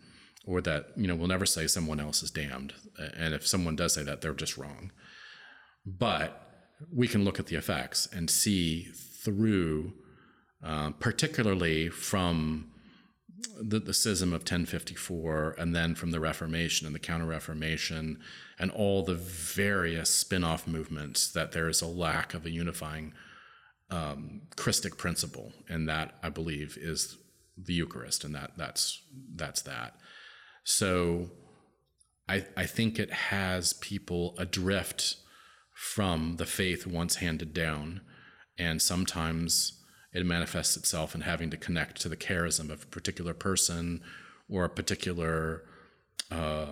or 0.46 0.60
that 0.60 0.90
you 0.96 1.06
know 1.08 1.16
we'll 1.16 1.26
never 1.26 1.46
say 1.46 1.66
someone 1.66 2.00
else 2.00 2.22
is 2.22 2.30
damned. 2.30 2.74
And 3.16 3.34
if 3.34 3.46
someone 3.46 3.76
does 3.76 3.94
say 3.94 4.04
that, 4.04 4.20
they're 4.20 4.34
just 4.34 4.56
wrong. 4.56 4.92
But 5.84 6.30
we 6.94 7.08
can 7.08 7.24
look 7.24 7.40
at 7.40 7.46
the 7.46 7.56
effects 7.56 8.08
and 8.12 8.30
see 8.30 8.84
through, 9.24 9.94
uh, 10.66 10.90
particularly 10.98 11.88
from 11.88 12.66
the, 13.60 13.78
the 13.78 13.94
schism 13.94 14.30
of 14.30 14.40
1054 14.40 15.54
and 15.58 15.74
then 15.76 15.94
from 15.94 16.10
the 16.10 16.18
Reformation 16.18 16.86
and 16.86 16.94
the 16.94 17.00
Counter 17.00 17.26
Reformation 17.26 18.18
and 18.58 18.72
all 18.72 19.04
the 19.04 19.14
various 19.14 20.10
spin 20.10 20.42
off 20.42 20.66
movements 20.66 21.30
that 21.30 21.52
there 21.52 21.68
is 21.68 21.82
a 21.82 21.86
lack 21.86 22.34
of 22.34 22.44
a 22.44 22.50
unifying 22.50 23.12
um, 23.90 24.42
Christic 24.56 24.98
principle. 24.98 25.52
And 25.68 25.88
that, 25.88 26.16
I 26.20 26.30
believe, 26.30 26.76
is 26.80 27.16
the 27.56 27.74
Eucharist. 27.74 28.24
And 28.24 28.34
that 28.34 28.52
that's 28.56 29.02
that's 29.34 29.62
that. 29.62 29.94
So 30.64 31.30
I, 32.28 32.44
I 32.56 32.66
think 32.66 32.98
it 32.98 33.12
has 33.12 33.74
people 33.74 34.34
adrift 34.36 35.16
from 35.72 36.38
the 36.38 36.46
faith 36.46 36.88
once 36.88 37.16
handed 37.16 37.54
down. 37.54 38.00
And 38.58 38.82
sometimes 38.82 39.75
it 40.16 40.24
manifests 40.24 40.78
itself 40.78 41.14
in 41.14 41.20
having 41.20 41.50
to 41.50 41.58
connect 41.58 42.00
to 42.00 42.08
the 42.08 42.16
charism 42.16 42.70
of 42.70 42.84
a 42.84 42.86
particular 42.86 43.34
person 43.34 44.00
or 44.48 44.64
a 44.64 44.70
particular 44.70 45.62
uh, 46.30 46.66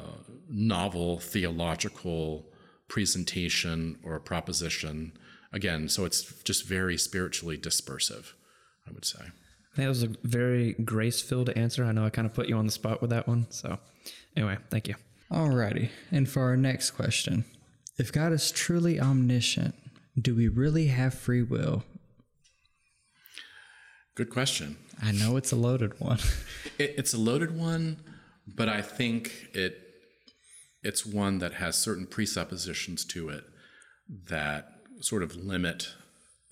novel 0.49 1.19
theological 1.19 2.47
presentation 2.89 3.99
or 4.03 4.19
proposition. 4.19 5.13
Again, 5.53 5.91
so 5.91 6.07
it's 6.07 6.23
just 6.43 6.65
very 6.65 6.97
spiritually 6.97 7.59
dispersive, 7.59 8.33
I 8.89 8.93
would 8.93 9.05
say. 9.05 9.21
I 9.21 9.77
think 9.77 9.87
that 9.87 9.89
was 9.89 10.03
a 10.05 10.11
very 10.23 10.73
grace 10.73 11.21
filled 11.21 11.51
answer. 11.51 11.85
I 11.85 11.93
know 11.93 12.07
I 12.07 12.11
kind 12.11 12.27
of 12.27 12.33
put 12.33 12.49
you 12.49 12.57
on 12.57 12.65
the 12.65 12.73
spot 12.73 13.03
with 13.03 13.11
that 13.11 13.29
one. 13.29 13.47
So, 13.51 13.79
anyway, 14.35 14.57
thank 14.71 14.89
you. 14.89 14.95
Alrighty. 15.31 15.91
And 16.11 16.29
for 16.29 16.45
our 16.45 16.57
next 16.57 16.93
question 16.93 17.45
If 17.99 18.11
God 18.11 18.33
is 18.33 18.51
truly 18.51 18.99
omniscient, 18.99 19.75
do 20.19 20.35
we 20.35 20.49
really 20.49 20.87
have 20.87 21.13
free 21.13 21.43
will? 21.43 21.85
Good 24.15 24.31
question. 24.31 24.77
I 25.03 25.11
know 25.11 25.37
it's 25.37 25.51
a 25.51 25.57
loaded 25.57 26.01
one. 26.01 26.19
It, 26.77 26.95
it's 26.99 27.15
a 27.15 27.19
loaded 27.19 27.57
one, 27.57 27.99
but 28.49 28.69
I 28.69 28.83
think 28.83 29.51
it 29.53 29.81
it's 30.83 31.07
one 31.07 31.39
that 31.39 31.55
has 31.55 31.77
certain 31.77 32.05
presuppositions 32.05 33.05
to 33.07 33.29
it 33.29 33.45
that 34.29 34.73
sort 35.01 35.23
of 35.23 35.37
limit 35.37 35.95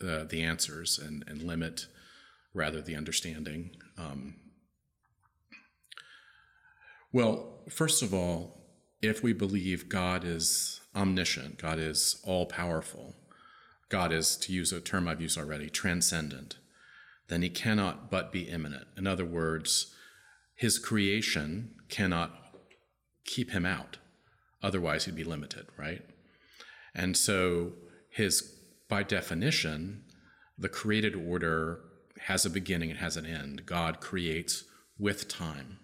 uh, 0.01 0.23
the 0.23 0.45
answers 0.45 0.97
and, 0.97 1.25
and 1.27 1.43
limit 1.43 1.87
rather 2.55 2.81
the 2.81 2.95
understanding. 2.95 3.73
Um, 3.99 4.37
well, 7.13 7.65
first 7.69 8.01
of 8.01 8.15
all, 8.15 8.63
if 9.03 9.25
we 9.25 9.33
believe 9.33 9.89
God 9.89 10.25
is 10.25 10.81
omniscient, 10.95 11.59
God 11.59 11.81
is 11.81 12.21
all 12.23 12.47
powerful, 12.47 13.17
God 13.89 14.13
is, 14.13 14.37
to 14.37 14.53
use 14.53 14.73
a 14.73 14.81
term 14.81 15.09
I've 15.09 15.21
used 15.21 15.37
already, 15.37 15.69
transcendent, 15.69 16.57
then 17.29 17.43
he 17.43 17.49
cannot 17.49 18.11
but 18.11 18.33
be 18.33 18.43
immanent. 18.43 18.87
In 18.97 19.07
other 19.07 19.25
words, 19.25 19.95
his 20.55 20.79
creation 20.79 21.75
cannot 21.89 22.33
keep 23.25 23.51
him 23.51 23.65
out. 23.65 23.99
Otherwise, 24.63 25.05
he'd 25.05 25.17
be 25.17 25.25
limited, 25.25 25.67
right? 25.77 26.03
And 26.95 27.17
so, 27.17 27.73
his, 28.11 28.43
by 28.89 29.03
definition, 29.03 30.05
the 30.59 30.69
created 30.69 31.17
order 31.17 31.81
has 32.27 32.45
a 32.45 32.51
beginning, 32.51 32.91
it 32.91 32.99
has 32.99 33.17
an 33.17 33.27
end. 33.27 33.67
God 33.67 34.01
creates 34.01 34.65
with 34.99 35.29
time. 35.29 35.79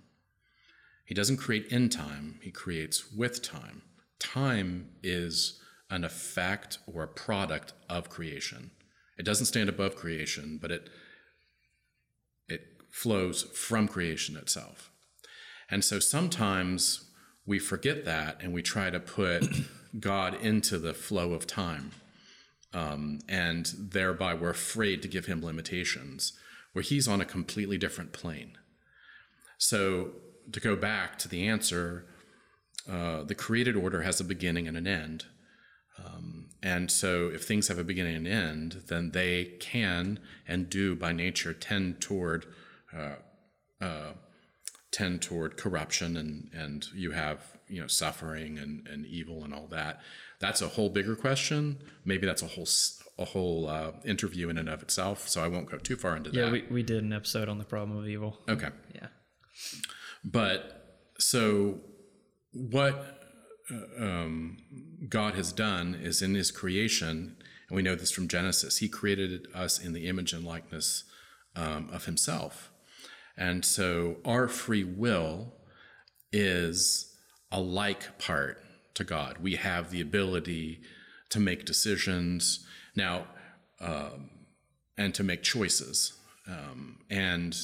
He 1.05 1.15
doesn't 1.15 1.39
create 1.39 1.67
in 1.67 1.89
time, 1.89 2.39
he 2.43 2.51
creates 2.51 3.11
with 3.13 3.43
time. 3.43 3.83
Time 4.19 4.91
is 5.03 5.61
an 5.91 6.05
effect 6.05 6.79
or 6.87 7.03
a 7.03 7.09
product 7.09 7.73
of 7.89 8.11
creation. 8.11 8.71
It 9.19 9.25
doesn't 9.25 9.47
stand 9.47 9.69
above 9.69 9.97
creation, 9.97 10.59
but 10.61 10.71
it 10.71 10.91
flows 12.99 13.45
from 13.55 13.87
creation 13.87 14.37
itself. 14.37 14.91
And 15.71 15.85
so 15.85 16.01
sometimes 16.01 17.09
we 17.47 17.61
forget 17.61 18.05
that 18.05 18.39
and 18.43 18.53
we 18.53 18.61
try 18.61 18.91
to 18.91 18.99
put 18.99 19.49
God 20.01 20.35
into 20.35 20.79
the 20.79 20.95
flow 20.95 21.33
of 21.33 21.47
time. 21.47 21.93
Um, 22.75 23.21
and 23.29 23.71
thereby 23.79 24.35
we're 24.35 24.51
afraid 24.51 25.01
to 25.03 25.09
give 25.09 25.27
him 25.27 25.45
limitations, 25.45 26.33
where 26.73 26.83
he's 26.83 27.07
on 27.07 27.21
a 27.21 27.25
completely 27.25 27.79
different 27.79 28.13
plane. 28.13 28.59
So 29.59 30.11
to 30.51 30.59
go 30.59 30.75
back 30.75 31.19
to 31.21 31.29
the 31.29 31.47
answer, 31.47 32.05
uh, 32.91 33.23
the 33.23 33.35
created 33.37 33.77
order 33.77 34.03
has 34.03 34.21
a 34.21 34.25
beginning 34.25 34.67
and 34.67 34.77
an 34.77 34.89
end. 34.89 35.25
Um, 36.05 36.49
and 36.65 36.91
so 36.91 37.31
if 37.33 37.45
things 37.45 37.69
have 37.69 37.79
a 37.79 37.85
beginning 37.85 38.17
and 38.17 38.27
end, 38.27 38.83
then 38.89 39.13
they 39.13 39.45
can 39.61 40.19
and 40.49 40.69
do 40.69 40.97
by 40.97 41.13
nature 41.13 41.55
tend 41.55 42.01
toward 42.01 42.45
tend 44.91 45.21
toward 45.23 45.57
corruption 45.57 46.17
and 46.17 46.51
and 46.55 46.87
you 46.95 47.11
have 47.13 47.41
you 47.69 47.81
know 47.81 47.87
suffering 47.87 48.59
and, 48.59 48.87
and 48.89 49.07
evil 49.07 49.45
and 49.45 49.53
all 49.55 49.67
that. 49.69 50.01
That's 50.41 50.63
a 50.63 50.69
whole 50.69 50.89
bigger 50.89 51.17
question. 51.17 51.79
Maybe 52.05 52.27
that's 52.27 52.43
a 52.43 52.47
whole 52.47 52.67
a 53.19 53.25
whole 53.25 53.67
uh, 53.69 53.93
interview 54.05 54.49
in 54.49 54.59
and 54.59 54.69
of 54.69 54.83
itself. 54.83 55.29
So 55.29 55.43
I 55.43 55.49
won't 55.49 55.71
go 55.71 55.77
too 55.79 55.97
far 55.97 56.17
into 56.17 56.31
Yeah, 56.31 56.45
that. 56.47 56.53
we, 56.53 56.65
we 56.71 56.83
did 56.83 57.03
an 57.03 57.13
episode 57.13 57.49
on 57.49 57.59
the 57.59 57.65
problem 57.65 57.99
of 57.99 58.09
evil. 58.09 58.39
okay. 58.49 58.69
Yeah. 58.95 59.09
But 60.25 61.03
so 61.19 61.81
what 62.53 63.21
uh, 63.71 64.05
um, 64.05 64.59
God 65.09 65.35
has 65.35 65.53
done 65.53 65.97
is 66.01 66.23
in 66.23 66.35
his 66.37 66.51
creation, 66.53 67.37
and 67.69 67.77
we 67.77 67.83
know 67.83 67.97
this 67.97 68.13
from 68.13 68.29
Genesis, 68.29 68.79
he 68.79 68.89
created 68.89 69.49
us 69.53 69.79
in 69.81 69.93
the 69.95 70.07
image 70.07 70.33
and 70.33 70.45
likeness 70.45 71.03
um, 71.57 71.91
of 71.93 72.05
himself. 72.07 72.71
And 73.39 73.65
so 73.65 74.17
our 74.25 74.49
free 74.49 74.85
will 74.85 75.55
is 76.33 77.17
a 77.53 77.61
like 77.61 78.19
part 78.19 78.61
to 78.95 79.05
God. 79.05 79.39
We 79.41 79.55
have 79.55 79.91
the 79.91 80.01
ability 80.01 80.81
to 81.31 81.39
make 81.39 81.65
decisions 81.65 82.67
now 82.97 83.27
um, 83.81 84.31
and 84.99 85.15
to 85.15 85.23
make 85.23 85.43
choices. 85.43 86.15
Um, 86.49 86.99
and 87.09 87.57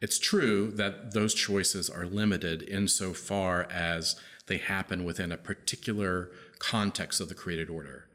it's 0.00 0.18
true 0.18 0.70
that 0.72 1.14
those 1.14 1.32
choices 1.32 1.88
are 1.88 2.04
limited 2.04 2.62
insofar 2.62 3.66
as 3.70 4.16
they 4.46 4.58
happen 4.58 5.04
within 5.04 5.32
a 5.32 5.36
particular 5.38 6.30
context 6.58 7.20
of 7.20 7.28
the 7.28 7.34
created 7.34 7.70
order. 7.70 8.08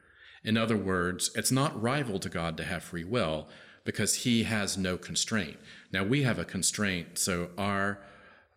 In 0.43 0.57
other 0.57 0.77
words, 0.77 1.31
it's 1.35 1.51
not 1.51 1.81
rival 1.81 2.19
to 2.19 2.29
God 2.29 2.55
to 2.57 2.63
have 2.63 2.83
free 2.83 3.03
will 3.03 3.47
because 3.85 4.15
he 4.23 4.43
has 4.43 4.77
no 4.77 4.97
constraint. 4.97 5.57
Now 5.93 6.03
we 6.03 6.23
have 6.23 6.39
a 6.39 6.45
constraint, 6.45 7.19
so 7.19 7.51
our 7.57 7.99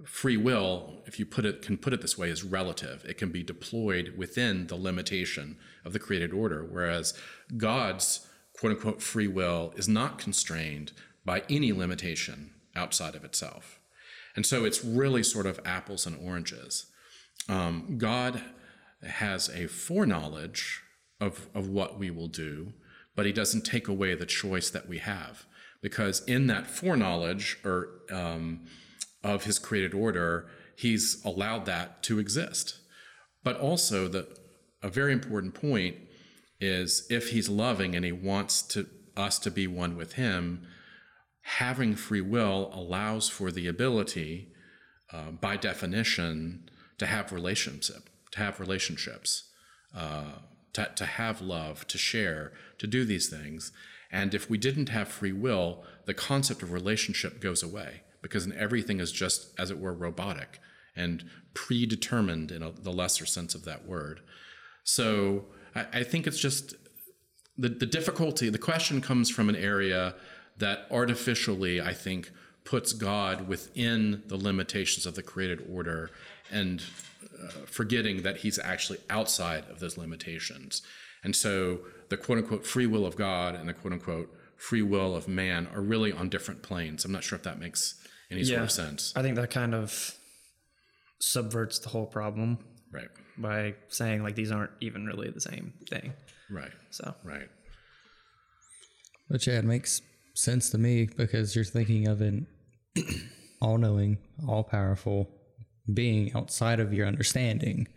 free 0.05 0.37
will, 0.37 1.03
if 1.07 1.19
you 1.19 1.27
put 1.27 1.45
it 1.45 1.63
can 1.63 1.77
put 1.77 1.93
it 1.93 2.01
this 2.01 2.19
way, 2.19 2.31
is 2.31 2.43
relative. 2.43 3.05
It 3.07 3.19
can 3.19 3.31
be 3.31 3.43
deployed 3.43 4.15
within 4.17 4.67
the 4.67 4.77
limitation 4.77 5.59
of 5.85 5.93
the 5.93 5.99
created 5.99 6.33
order, 6.33 6.65
whereas 6.65 7.15
God's 7.57 8.27
quote 8.59 8.73
unquote 8.73 9.03
free 9.03 9.29
will 9.29 9.73
is 9.77 9.87
not 9.87 10.19
constrained 10.19 10.93
by 11.25 11.43
any 11.51 11.73
limitation 11.73 12.53
outside 12.75 13.15
of 13.15 13.25
itself. 13.25 13.79
And 14.35 14.45
so 14.45 14.65
it's 14.65 14.85
really 14.85 15.23
sort 15.23 15.47
of 15.47 15.61
apples 15.65 16.07
and 16.07 16.17
oranges. 16.17 16.87
Um, 17.49 17.97
God 17.99 18.43
has 19.03 19.49
a 19.49 19.67
foreknowledge 19.67 20.83
of, 21.21 21.49
of 21.55 21.69
what 21.69 21.99
we 21.99 22.11
will 22.11 22.29
do, 22.29 22.73
but 23.15 23.27
he 23.27 23.33
doesn't 23.33 23.63
take 23.63 23.89
away 23.89 24.15
the 24.15 24.27
choice 24.27 24.71
that 24.71 24.89
we 24.89 24.99
have. 24.99 25.47
Because 25.83 26.25
in 26.25 26.47
that 26.49 26.67
foreknowledge 26.67 27.59
or 27.65 27.89
um, 28.11 28.67
of 29.23 29.45
his 29.45 29.59
created 29.59 29.95
order, 29.95 30.49
he's 30.77 31.25
allowed 31.25 31.67
that 31.67 32.03
to 32.05 32.19
exist. 32.19 32.79
But 33.45 33.59
also, 33.59 34.09
the, 34.09 34.27
a 34.83 34.89
very 34.89 35.13
important 35.13 35.55
point 35.55 35.97
is 36.61 37.07
if 37.11 37.31
he's 37.31 37.49
loving 37.49 37.95
and 37.95 38.05
he 38.05 38.13
wants 38.13 38.63
to, 38.63 38.87
us 39.17 39.39
to 39.41 39.51
be 39.51 39.67
one 39.67 39.97
with 39.97 40.15
him, 40.15 40.67
having 41.43 41.95
free 41.95 42.21
will 42.21 42.71
allows 42.73 43.29
for 43.29 43.51
the 43.51 43.69
ability, 43.69 44.49
uh, 45.13 45.31
by 45.31 45.57
definition, 45.57 46.69
to 46.99 47.07
have 47.07 47.33
relationship, 47.33 48.09
to 48.33 48.39
have 48.39 48.59
relationships, 48.59 49.51
uh, 49.95 50.33
to, 50.73 50.91
to 50.97 51.07
have 51.07 51.41
love, 51.41 51.87
to 51.87 51.99
share, 51.99 52.53
to 52.79 52.87
do 52.87 53.05
these 53.05 53.29
things. 53.29 53.73
And 54.11 54.35
if 54.35 54.49
we 54.49 54.59
didn't 54.59 54.89
have 54.91 55.09
free 55.09 55.33
will, 55.33 55.85
the 56.05 56.15
concept 56.15 56.63
of 56.63 56.73
relationship 56.73 57.41
goes 57.41 57.63
away 57.63 58.03
because 58.23 58.51
everything 58.53 59.01
is 59.01 59.13
just, 59.13 59.59
as 59.59 59.71
it 59.71 59.79
were, 59.79 59.93
robotic 59.93 60.61
and 60.95 61.25
predetermined 61.55 62.51
in 62.51 62.63
a, 62.63 62.71
the 62.71 62.93
lesser 62.93 63.27
sense 63.27 63.55
of 63.55 63.65
that 63.65 63.87
word. 63.87 64.21
So 64.85 65.47
I, 65.75 65.87
I 65.93 66.03
think 66.03 66.27
it's 66.27 66.39
just 66.39 66.75
the, 67.59 67.69
the 67.69 67.87
difficulty, 67.87 68.49
the 68.49 68.59
question 68.59 69.01
comes 69.01 69.31
from 69.31 69.49
an 69.49 69.57
area 69.57 70.15
that 70.59 70.87
artificially, 70.91 71.81
I 71.81 71.93
think, 71.93 72.31
puts 72.65 72.93
God 72.93 73.47
within 73.47 74.23
the 74.27 74.37
limitations 74.37 75.07
of 75.07 75.15
the 75.15 75.23
created 75.23 75.67
order 75.71 76.11
and 76.51 76.83
uh, 77.43 77.49
forgetting 77.67 78.23
that 78.23 78.39
he's 78.39 78.59
actually 78.59 78.99
outside 79.09 79.65
of 79.71 79.79
those 79.79 79.97
limitations. 79.97 80.83
And 81.23 81.35
so 81.35 81.81
the 82.09 82.17
quote 82.17 82.39
unquote 82.39 82.67
free 82.67 82.87
will 82.87 83.07
of 83.07 83.17
God 83.17 83.55
and 83.55 83.69
the 83.69 83.75
quote 83.75 83.93
unquote 83.93 84.33
free 84.57 84.83
will 84.83 85.15
of 85.15 85.29
man 85.29 85.69
are 85.75 85.81
really 85.83 86.13
on 86.13 86.29
different 86.29 86.63
planes. 86.63 87.05
I'm 87.05 87.13
not 87.13 87.25
sure 87.25 87.37
if 87.37 87.43
that 87.43 87.59
makes 87.59 87.95
any 88.31 88.43
sort 88.45 88.63
of 88.63 88.71
sense. 88.71 89.13
I 89.17 89.23
think 89.23 89.37
that 89.37 89.51
kind 89.51 89.75
of 89.75 90.15
subverts 91.21 91.79
the 91.79 91.89
whole 91.89 92.07
problem 92.07 92.59
Right. 92.93 93.09
by 93.39 93.75
saying 93.89 94.23
like 94.23 94.35
these 94.35 94.51
aren't 94.53 94.71
even 94.81 95.05
really 95.07 95.31
the 95.31 95.41
same 95.41 95.75
thing. 95.89 96.13
Right. 96.51 96.73
So 96.91 97.15
Right. 97.25 97.49
Which 99.29 99.47
yeah, 99.47 99.59
it 99.59 99.65
makes 99.65 100.03
sense 100.35 100.71
to 100.71 100.79
me 100.79 101.09
because 101.17 101.55
you're 101.57 101.65
thinking 101.65 102.07
of 102.09 102.21
an 102.21 102.47
all 103.61 103.77
knowing, 103.79 104.19
all 104.49 104.63
powerful 104.65 105.29
being 105.93 106.33
outside 106.35 106.81
of 106.81 106.93
your 106.93 107.07
understanding. 107.07 107.89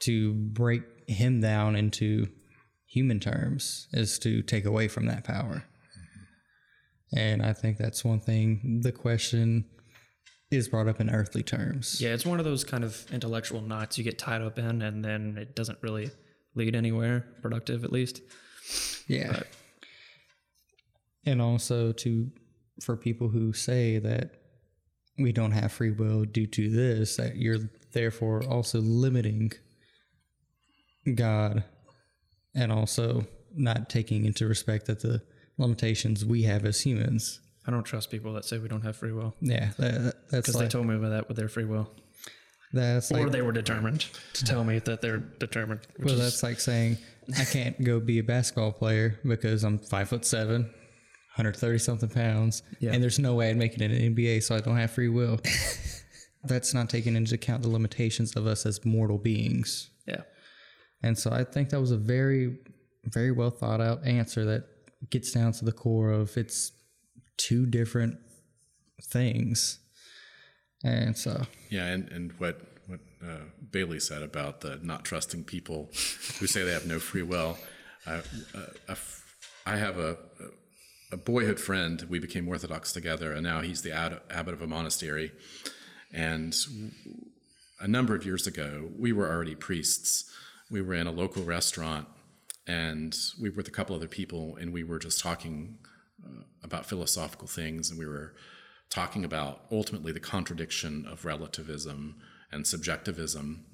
To 0.00 0.34
break 0.34 0.82
him 1.06 1.40
down 1.40 1.76
into 1.76 2.26
human 2.94 3.18
terms 3.18 3.88
is 3.92 4.20
to 4.20 4.40
take 4.40 4.64
away 4.64 4.86
from 4.86 5.06
that 5.06 5.24
power. 5.24 5.64
Mm-hmm. 5.64 7.18
And 7.18 7.42
I 7.42 7.52
think 7.52 7.76
that's 7.76 8.04
one 8.04 8.20
thing 8.20 8.80
the 8.84 8.92
question 8.92 9.64
is 10.52 10.68
brought 10.68 10.86
up 10.86 11.00
in 11.00 11.10
earthly 11.10 11.42
terms. 11.42 12.00
yeah, 12.00 12.14
it's 12.14 12.24
one 12.24 12.38
of 12.38 12.44
those 12.44 12.62
kind 12.62 12.84
of 12.84 13.04
intellectual 13.12 13.60
knots 13.60 13.98
you 13.98 14.04
get 14.04 14.16
tied 14.16 14.42
up 14.42 14.60
in, 14.60 14.80
and 14.80 15.04
then 15.04 15.36
it 15.36 15.56
doesn't 15.56 15.78
really 15.82 16.12
lead 16.54 16.76
anywhere 16.76 17.26
productive, 17.42 17.82
at 17.82 17.90
least. 17.90 18.20
Yeah. 19.08 19.42
And 21.26 21.42
also 21.42 21.90
to 21.92 22.30
for 22.80 22.96
people 22.96 23.28
who 23.28 23.52
say 23.52 23.98
that 23.98 24.36
we 25.18 25.32
don't 25.32 25.52
have 25.52 25.72
free 25.72 25.90
will 25.90 26.24
due 26.24 26.46
to 26.46 26.70
this, 26.70 27.16
that 27.16 27.36
you're 27.36 27.70
therefore 27.92 28.44
also 28.44 28.80
limiting 28.80 29.52
God 31.14 31.64
and 32.54 32.72
also 32.72 33.26
not 33.54 33.88
taking 33.88 34.24
into 34.24 34.46
respect 34.46 34.86
that 34.86 35.00
the 35.00 35.22
limitations 35.58 36.24
we 36.24 36.42
have 36.42 36.64
as 36.64 36.80
humans. 36.80 37.40
I 37.66 37.70
don't 37.70 37.84
trust 37.84 38.10
people 38.10 38.32
that 38.34 38.44
say 38.44 38.58
we 38.58 38.68
don't 38.68 38.82
have 38.82 38.96
free 38.96 39.12
will 39.12 39.34
Yeah, 39.40 39.70
that, 39.78 40.14
that's 40.30 40.48
because 40.48 40.60
they 40.60 40.68
told 40.68 40.86
me 40.86 40.96
about 40.96 41.10
that 41.10 41.28
with 41.28 41.36
their 41.36 41.48
free 41.48 41.64
will, 41.64 41.90
that's 42.72 43.10
or 43.10 43.22
like 43.22 43.32
they 43.32 43.40
were 43.42 43.52
determined 43.52 44.06
to 44.34 44.44
tell 44.44 44.64
me 44.64 44.80
that 44.80 45.00
they're 45.00 45.18
determined. 45.18 45.80
Which 45.96 46.06
well, 46.06 46.14
is, 46.16 46.20
that's 46.20 46.42
like 46.42 46.60
saying 46.60 46.98
I 47.38 47.44
can't 47.44 47.82
go 47.82 48.00
be 48.00 48.18
a 48.18 48.22
basketball 48.22 48.72
player 48.72 49.18
because 49.26 49.64
I'm 49.64 49.78
five 49.78 50.08
foot 50.10 50.26
seven, 50.26 50.62
130 51.36 51.78
something 51.78 52.08
pounds, 52.10 52.62
Yeah. 52.80 52.92
and 52.92 53.02
there's 53.02 53.18
no 53.18 53.34
way 53.34 53.48
I'd 53.50 53.56
make 53.56 53.74
it 53.74 53.80
in 53.80 53.92
the 53.92 54.10
NBA, 54.10 54.42
so 54.42 54.56
I 54.56 54.60
don't 54.60 54.76
have 54.76 54.90
free 54.90 55.08
will. 55.08 55.40
That's 56.44 56.74
not 56.74 56.90
taking 56.90 57.16
into 57.16 57.36
account 57.36 57.62
the 57.62 57.70
limitations 57.70 58.36
of 58.36 58.46
us 58.46 58.66
as 58.66 58.84
mortal 58.84 59.16
beings. 59.16 59.88
And 61.04 61.18
so 61.18 61.30
I 61.30 61.44
think 61.44 61.68
that 61.68 61.80
was 61.80 61.90
a 61.90 61.98
very, 61.98 62.56
very 63.04 63.30
well 63.30 63.50
thought 63.50 63.82
out 63.82 64.06
answer 64.06 64.46
that 64.46 64.64
gets 65.10 65.32
down 65.32 65.52
to 65.52 65.64
the 65.66 65.70
core 65.70 66.10
of 66.10 66.34
it's 66.38 66.72
two 67.36 67.66
different 67.66 68.16
things. 69.02 69.80
And 70.82 71.14
so, 71.14 71.42
Yeah, 71.68 71.88
and, 71.88 72.10
and 72.10 72.32
what 72.38 72.58
what 72.86 73.00
uh, 73.22 73.44
Bailey 73.70 74.00
said 74.00 74.22
about 74.22 74.62
the 74.62 74.80
not 74.82 75.04
trusting 75.04 75.44
people 75.44 75.90
who 76.38 76.46
say 76.46 76.62
they 76.62 76.72
have 76.72 76.86
no 76.86 76.98
free 76.98 77.22
will. 77.22 77.58
I, 78.06 78.22
uh, 78.88 78.94
I 79.66 79.76
have 79.76 79.98
a, 79.98 80.16
a 81.12 81.18
boyhood 81.18 81.60
friend. 81.60 82.02
We 82.08 82.18
became 82.18 82.48
Orthodox 82.48 82.92
together, 82.92 83.32
and 83.32 83.42
now 83.42 83.60
he's 83.60 83.82
the 83.82 83.92
ad- 83.92 84.20
abbot 84.30 84.54
of 84.54 84.62
a 84.62 84.66
monastery. 84.66 85.32
And 86.12 86.54
a 87.80 87.88
number 87.88 88.14
of 88.14 88.24
years 88.24 88.46
ago, 88.46 88.88
we 88.98 89.12
were 89.12 89.30
already 89.30 89.54
priests. 89.54 90.30
We 90.70 90.82
were 90.82 90.94
in 90.94 91.06
a 91.06 91.12
local 91.12 91.42
restaurant, 91.42 92.08
and 92.66 93.16
we 93.40 93.50
were 93.50 93.56
with 93.56 93.68
a 93.68 93.72
couple 93.72 93.94
other 93.94 94.08
people, 94.08 94.56
and 94.56 94.72
we 94.72 94.82
were 94.82 94.98
just 94.98 95.20
talking 95.20 95.78
uh, 96.24 96.42
about 96.62 96.86
philosophical 96.86 97.46
things, 97.46 97.90
and 97.90 97.98
we 97.98 98.06
were 98.06 98.34
talking 98.90 99.24
about 99.24 99.62
ultimately 99.70 100.12
the 100.12 100.20
contradiction 100.20 101.06
of 101.06 101.24
relativism 101.24 102.16
and 102.52 102.66
subjectivism, 102.66 103.64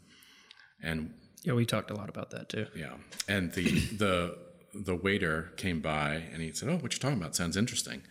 and 0.82 1.14
yeah. 1.42 1.54
We 1.54 1.64
talked 1.64 1.90
a 1.90 1.94
lot 1.94 2.08
about 2.10 2.30
that 2.30 2.48
too. 2.48 2.66
yeah, 2.76 2.94
and 3.28 3.52
the 3.52 3.80
the 3.96 4.38
the 4.74 4.94
waiter 4.94 5.52
came 5.56 5.80
by 5.80 6.14
and 6.32 6.42
he 6.42 6.52
said, 6.52 6.68
"Oh, 6.68 6.76
what 6.76 6.92
you're 6.92 7.00
talking 7.00 7.18
about? 7.18 7.34
Sounds 7.36 7.56
interesting," 7.56 8.02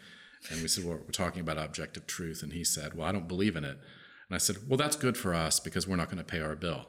and 0.50 0.62
we 0.62 0.68
said, 0.68 0.84
"Well, 0.86 0.98
we're 0.98 1.12
talking 1.12 1.42
about 1.42 1.58
objective 1.58 2.08
truth," 2.08 2.42
and 2.44 2.54
he 2.54 2.64
said, 2.64 2.94
"Well, 2.96 3.08
I 3.08 3.12
don't 3.12 3.28
believe 3.28 3.56
in 3.56 3.64
it," 3.64 3.78
and 3.78 4.36
I 4.36 4.38
said, 4.38 4.68
"Well, 4.68 4.78
that's 4.78 4.96
good 4.96 5.18
for 5.18 5.34
us 5.34 5.60
because 5.60 5.88
we're 5.88 5.96
not 5.96 6.08
going 6.10 6.18
to 6.18 6.24
pay 6.24 6.42
our 6.42 6.56
bill, 6.56 6.88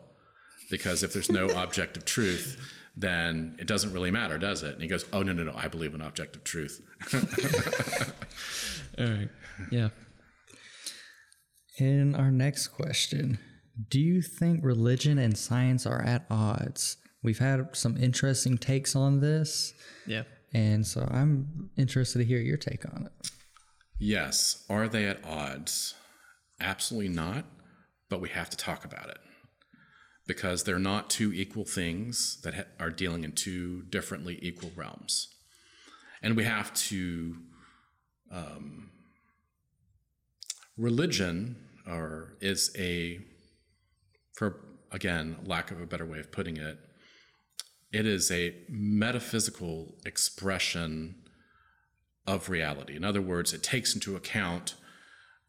because 0.71 1.03
if 1.03 1.13
there's 1.13 1.31
no 1.31 1.47
objective 1.63 2.05
truth." 2.05 2.77
Then 2.97 3.55
it 3.61 3.67
doesn't 3.69 3.93
really 3.93 4.11
matter, 4.11 4.37
does 4.37 4.65
it? 4.65 4.73
And 4.75 4.83
he 4.83 4.89
goes, 4.89 5.05
"Oh 5.13 5.23
no, 5.23 5.33
no, 5.33 5.45
no! 5.45 5.53
I 5.57 5.69
believe 5.69 5.95
in 5.95 6.01
objective 6.01 6.43
truth." 6.45 6.81
All 8.99 9.07
right. 9.07 9.29
Yeah. 9.71 9.91
in 11.79 12.15
our 12.15 12.31
next 12.31 12.69
question, 12.69 13.39
do 13.89 14.01
you 14.01 14.21
think 14.23 14.65
religion 14.65 15.19
and 15.19 15.37
science 15.39 15.87
are 15.87 16.03
at 16.03 16.27
odds? 16.31 16.97
We've 17.23 17.39
had 17.39 17.75
some 17.77 17.97
interesting 17.97 18.59
takes 18.59 18.97
on 18.97 19.21
this, 19.21 19.73
Yeah. 20.07 20.25
and 20.53 20.87
so 20.87 21.07
I'm 21.11 21.71
interested 21.77 22.19
to 22.19 22.25
hear 22.25 22.41
your 22.41 22.57
take 22.57 22.85
on 22.93 23.07
it. 23.07 23.31
Yes. 23.99 24.65
Are 24.69 24.89
they 24.89 25.07
at 25.07 25.25
odds? 25.25 25.95
Absolutely 26.61 27.11
not, 27.15 27.45
but 28.09 28.21
we 28.21 28.31
have 28.31 28.51
to 28.51 28.57
talk 28.57 28.85
about 28.85 29.09
it 29.11 29.19
because 30.31 30.63
they're 30.63 30.79
not 30.79 31.11
two 31.11 31.33
equal 31.33 31.65
things 31.65 32.41
that 32.43 32.55
ha- 32.55 32.71
are 32.79 32.89
dealing 32.89 33.25
in 33.25 33.33
two 33.33 33.83
differently 33.91 34.39
equal 34.41 34.71
realms. 34.77 35.27
And 36.23 36.37
we 36.37 36.45
have 36.45 36.73
to, 36.91 37.35
um, 38.31 38.91
religion 40.79 41.57
or 41.85 42.37
is 42.41 42.71
a, 42.79 43.19
for 44.35 44.61
again, 44.93 45.37
lack 45.45 45.73
of 45.73 45.81
a 45.81 45.87
better 45.87 46.07
way 46.07 46.21
of 46.21 46.31
putting 46.31 46.59
it, 46.59 46.79
it 47.93 48.07
is 48.07 48.31
a 48.31 48.55
metaphysical 48.69 49.97
expression 50.07 51.17
of 52.25 52.49
reality. 52.49 52.95
In 52.95 53.03
other 53.03 53.21
words, 53.21 53.53
it 53.53 53.65
takes 53.65 53.97
into 53.97 54.15
account 54.15 54.77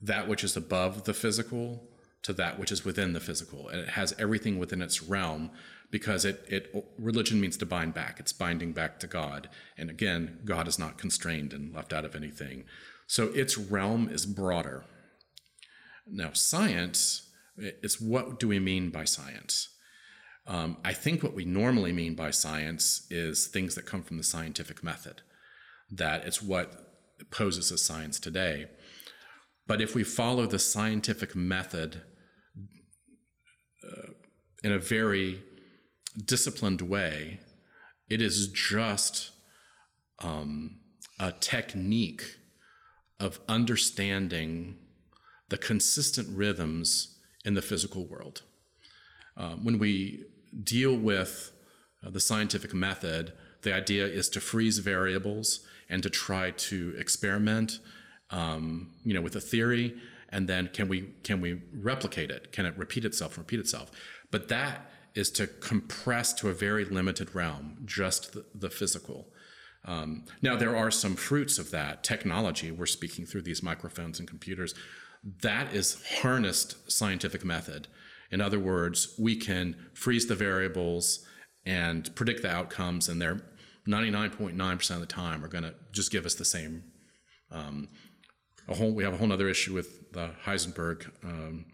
that 0.01 0.27
which 0.27 0.43
is 0.43 0.57
above 0.57 1.03
the 1.03 1.13
physical 1.13 1.90
to 2.23 2.33
that 2.33 2.59
which 2.59 2.71
is 2.71 2.85
within 2.85 3.13
the 3.13 3.19
physical. 3.19 3.67
And 3.69 3.79
it 3.79 3.89
has 3.89 4.13
everything 4.19 4.59
within 4.59 4.81
its 4.81 5.01
realm 5.01 5.51
because 5.89 6.23
it, 6.23 6.45
it 6.47 6.73
religion 6.97 7.41
means 7.41 7.57
to 7.57 7.65
bind 7.65 7.93
back. 7.93 8.19
It's 8.19 8.33
binding 8.33 8.71
back 8.71 8.99
to 8.99 9.07
God. 9.07 9.49
And 9.77 9.89
again, 9.89 10.39
God 10.45 10.67
is 10.67 10.79
not 10.79 10.97
constrained 10.97 11.53
and 11.53 11.73
left 11.73 11.93
out 11.93 12.05
of 12.05 12.15
anything. 12.15 12.63
So 13.07 13.25
its 13.27 13.57
realm 13.57 14.07
is 14.09 14.25
broader. 14.25 14.85
Now, 16.07 16.31
science 16.33 17.29
is 17.57 17.99
what 17.99 18.39
do 18.39 18.47
we 18.47 18.59
mean 18.59 18.89
by 18.89 19.03
science? 19.03 19.69
Um, 20.47 20.77
I 20.83 20.93
think 20.93 21.21
what 21.21 21.35
we 21.35 21.45
normally 21.45 21.91
mean 21.91 22.15
by 22.15 22.31
science 22.31 23.05
is 23.09 23.47
things 23.47 23.75
that 23.75 23.85
come 23.85 24.01
from 24.01 24.17
the 24.17 24.23
scientific 24.23 24.83
method 24.83 25.21
that 25.91 26.25
it's 26.25 26.41
what 26.41 26.91
poses 27.29 27.71
as 27.71 27.83
science 27.83 28.19
today. 28.19 28.67
But 29.67 29.81
if 29.81 29.93
we 29.93 30.03
follow 30.03 30.45
the 30.45 30.59
scientific 30.59 31.35
method 31.35 32.01
in 34.63 34.71
a 34.71 34.79
very 34.79 35.41
disciplined 36.25 36.81
way, 36.81 37.39
it 38.09 38.21
is 38.21 38.47
just 38.47 39.31
um, 40.19 40.79
a 41.19 41.31
technique 41.31 42.37
of 43.19 43.39
understanding 43.47 44.77
the 45.49 45.57
consistent 45.57 46.27
rhythms 46.35 47.19
in 47.45 47.53
the 47.53 47.61
physical 47.61 48.05
world. 48.05 48.41
Um, 49.37 49.63
when 49.63 49.79
we 49.79 50.25
deal 50.63 50.95
with 50.95 51.51
uh, 52.05 52.09
the 52.09 52.19
scientific 52.19 52.73
method, 52.73 53.33
the 53.61 53.73
idea 53.73 54.05
is 54.05 54.29
to 54.29 54.41
freeze 54.41 54.79
variables 54.79 55.65
and 55.89 56.01
to 56.03 56.09
try 56.09 56.51
to 56.51 56.93
experiment, 56.97 57.79
um, 58.29 58.93
you 59.03 59.13
know, 59.13 59.21
with 59.21 59.35
a 59.35 59.41
theory, 59.41 59.95
and 60.29 60.47
then 60.47 60.69
can 60.73 60.87
we 60.87 61.13
can 61.23 61.41
we 61.41 61.61
replicate 61.73 62.31
it? 62.31 62.51
Can 62.51 62.65
it 62.65 62.77
repeat 62.77 63.05
itself? 63.05 63.37
Repeat 63.37 63.59
itself? 63.59 63.91
But 64.31 64.47
that 64.47 64.89
is 65.13 65.29
to 65.31 65.47
compress 65.47 66.33
to 66.33 66.49
a 66.49 66.53
very 66.53 66.85
limited 66.85 67.35
realm, 67.35 67.77
just 67.85 68.33
the, 68.33 68.45
the 68.55 68.69
physical. 68.69 69.27
Um, 69.83 70.25
now 70.41 70.55
there 70.55 70.75
are 70.75 70.91
some 70.91 71.15
fruits 71.15 71.59
of 71.59 71.71
that 71.71 72.03
technology. 72.03 72.71
We're 72.71 72.85
speaking 72.85 73.25
through 73.25 73.41
these 73.41 73.61
microphones 73.61 74.19
and 74.19 74.27
computers. 74.27 74.73
That 75.41 75.73
is 75.73 76.01
harnessed 76.21 76.91
scientific 76.91 77.43
method. 77.43 77.87
In 78.31 78.41
other 78.41 78.59
words, 78.59 79.13
we 79.19 79.35
can 79.35 79.75
freeze 79.93 80.27
the 80.27 80.35
variables 80.35 81.25
and 81.65 82.13
predict 82.15 82.41
the 82.41 82.49
outcomes, 82.49 83.09
and 83.09 83.21
there 83.21 83.41
99.9% 83.87 84.91
of 84.91 84.99
the 84.99 85.05
time 85.05 85.43
are 85.43 85.47
going 85.47 85.63
to 85.63 85.73
just 85.91 86.11
give 86.11 86.25
us 86.25 86.35
the 86.35 86.45
same. 86.45 86.83
Um, 87.51 87.89
a 88.67 88.75
whole, 88.75 88.93
we 88.93 89.03
have 89.03 89.13
a 89.13 89.17
whole 89.17 89.31
other 89.31 89.49
issue 89.49 89.73
with 89.73 90.11
the 90.13 90.31
Heisenberg 90.45 91.09
um, 91.23 91.65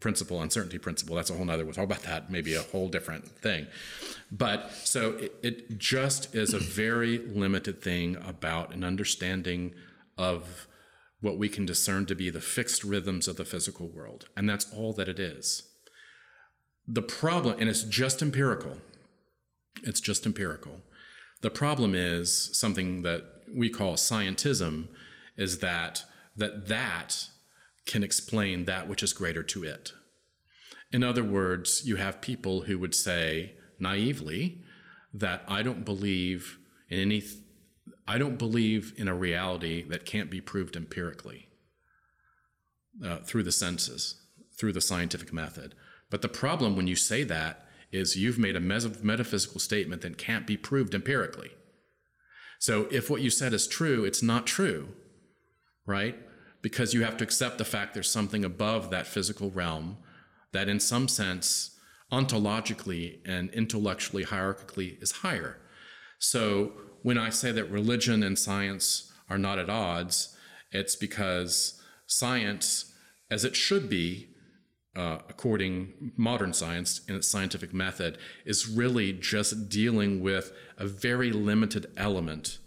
principle, 0.00 0.40
uncertainty 0.40 0.78
principle. 0.78 1.16
That's 1.16 1.30
a 1.30 1.34
whole 1.34 1.44
nother, 1.44 1.64
we'll 1.64 1.74
talk 1.74 1.84
about 1.84 2.02
that, 2.02 2.30
maybe 2.30 2.54
a 2.54 2.62
whole 2.62 2.88
different 2.88 3.26
thing. 3.26 3.66
But 4.30 4.70
so 4.84 5.12
it, 5.12 5.34
it 5.42 5.78
just 5.78 6.34
is 6.34 6.54
a 6.54 6.58
very 6.58 7.18
limited 7.18 7.82
thing 7.82 8.16
about 8.16 8.72
an 8.72 8.84
understanding 8.84 9.74
of 10.16 10.66
what 11.20 11.38
we 11.38 11.48
can 11.48 11.66
discern 11.66 12.06
to 12.06 12.14
be 12.14 12.30
the 12.30 12.40
fixed 12.40 12.84
rhythms 12.84 13.26
of 13.26 13.36
the 13.36 13.44
physical 13.44 13.88
world. 13.88 14.28
And 14.36 14.48
that's 14.48 14.72
all 14.72 14.92
that 14.94 15.08
it 15.08 15.18
is. 15.18 15.64
The 16.86 17.02
problem, 17.02 17.56
and 17.58 17.68
it's 17.68 17.82
just 17.82 18.22
empirical, 18.22 18.78
it's 19.82 20.00
just 20.00 20.26
empirical. 20.26 20.80
The 21.40 21.50
problem 21.50 21.94
is 21.94 22.56
something 22.56 23.02
that 23.02 23.24
we 23.54 23.68
call 23.68 23.94
scientism, 23.94 24.88
is 25.36 25.58
that 25.58 26.04
that 26.36 26.68
that 26.68 27.28
can 27.88 28.04
explain 28.04 28.66
that 28.66 28.88
which 28.88 29.02
is 29.02 29.12
greater 29.12 29.42
to 29.42 29.64
it. 29.64 29.92
In 30.92 31.02
other 31.02 31.24
words, 31.24 31.82
you 31.84 31.96
have 31.96 32.20
people 32.20 32.62
who 32.62 32.78
would 32.78 32.94
say 32.94 33.54
naively 33.80 34.62
that 35.12 35.42
I 35.48 35.62
don't 35.62 35.84
believe 35.84 36.58
in 36.88 37.00
any 37.00 37.22
I 38.06 38.16
don't 38.16 38.38
believe 38.38 38.94
in 38.96 39.06
a 39.06 39.14
reality 39.14 39.82
that 39.88 40.06
can't 40.06 40.30
be 40.30 40.40
proved 40.40 40.76
empirically 40.76 41.48
uh, 43.04 43.18
through 43.18 43.42
the 43.42 43.52
senses, 43.52 44.22
through 44.58 44.72
the 44.72 44.80
scientific 44.80 45.30
method. 45.30 45.74
But 46.08 46.22
the 46.22 46.28
problem 46.28 46.74
when 46.74 46.86
you 46.86 46.96
say 46.96 47.22
that 47.24 47.66
is 47.92 48.16
you've 48.16 48.38
made 48.38 48.56
a 48.56 48.60
metaphysical 48.60 49.60
statement 49.60 50.00
that 50.02 50.16
can't 50.16 50.46
be 50.46 50.56
proved 50.56 50.94
empirically. 50.94 51.50
So 52.58 52.88
if 52.90 53.10
what 53.10 53.20
you 53.20 53.30
said 53.30 53.52
is 53.52 53.66
true, 53.66 54.04
it's 54.04 54.22
not 54.22 54.46
true, 54.46 54.88
right? 55.86 56.16
Because 56.68 56.92
you 56.92 57.02
have 57.02 57.16
to 57.16 57.24
accept 57.24 57.56
the 57.56 57.64
fact 57.64 57.94
there's 57.94 58.10
something 58.10 58.44
above 58.44 58.90
that 58.90 59.06
physical 59.06 59.50
realm 59.50 59.96
that, 60.52 60.68
in 60.68 60.78
some 60.80 61.08
sense, 61.08 61.78
ontologically 62.12 63.20
and 63.24 63.48
intellectually, 63.54 64.26
hierarchically, 64.26 65.02
is 65.02 65.12
higher. 65.24 65.56
So 66.18 66.72
when 67.00 67.16
I 67.16 67.30
say 67.30 67.52
that 67.52 67.70
religion 67.70 68.22
and 68.22 68.38
science 68.38 69.10
are 69.30 69.38
not 69.38 69.58
at 69.58 69.70
odds, 69.70 70.36
it's 70.70 70.94
because 70.94 71.80
science, 72.06 72.92
as 73.30 73.46
it 73.46 73.56
should 73.56 73.88
be, 73.88 74.28
uh, 74.94 75.20
according 75.30 76.12
modern 76.18 76.52
science 76.52 77.00
in 77.08 77.14
its 77.14 77.28
scientific 77.28 77.72
method, 77.72 78.18
is 78.44 78.68
really 78.68 79.14
just 79.14 79.70
dealing 79.70 80.20
with 80.20 80.52
a 80.76 80.86
very 80.86 81.32
limited 81.32 81.86
element 81.96 82.58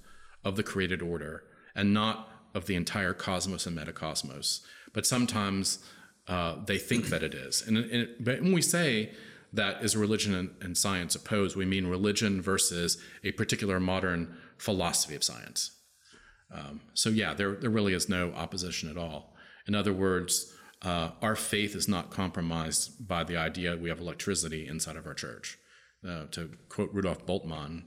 of 0.43 0.55
the 0.55 0.63
created 0.63 1.03
order 1.03 1.43
and 1.75 1.93
not 1.93 2.30
of 2.53 2.65
the 2.65 2.75
entire 2.75 3.13
cosmos 3.13 3.65
and 3.65 3.77
metacosmos. 3.77 4.61
But 4.93 5.05
sometimes 5.05 5.79
uh, 6.27 6.55
they 6.65 6.77
think 6.77 7.07
that 7.07 7.23
it 7.23 7.33
is. 7.33 7.65
And, 7.65 7.77
and 7.77 8.09
but 8.19 8.41
when 8.41 8.53
we 8.53 8.61
say 8.61 9.11
that 9.53 9.83
is 9.83 9.95
religion 9.97 10.33
and, 10.33 10.49
and 10.61 10.77
science 10.77 11.15
opposed, 11.15 11.55
we 11.55 11.65
mean 11.65 11.87
religion 11.87 12.41
versus 12.41 12.97
a 13.23 13.31
particular 13.31 13.79
modern 13.79 14.37
philosophy 14.57 15.15
of 15.15 15.23
science. 15.23 15.71
Um, 16.53 16.81
so 16.93 17.09
yeah, 17.09 17.33
there 17.33 17.55
there 17.55 17.69
really 17.69 17.93
is 17.93 18.09
no 18.09 18.31
opposition 18.33 18.89
at 18.89 18.97
all. 18.97 19.35
In 19.67 19.75
other 19.75 19.93
words, 19.93 20.53
uh, 20.81 21.11
our 21.21 21.35
faith 21.35 21.75
is 21.75 21.87
not 21.87 22.09
compromised 22.09 23.07
by 23.07 23.23
the 23.23 23.37
idea 23.37 23.77
we 23.77 23.89
have 23.89 23.99
electricity 23.99 24.67
inside 24.67 24.95
of 24.95 25.05
our 25.05 25.13
church. 25.13 25.57
Uh, 26.07 26.25
to 26.31 26.49
quote 26.67 26.91
Rudolf 26.91 27.25
Bultmann, 27.27 27.83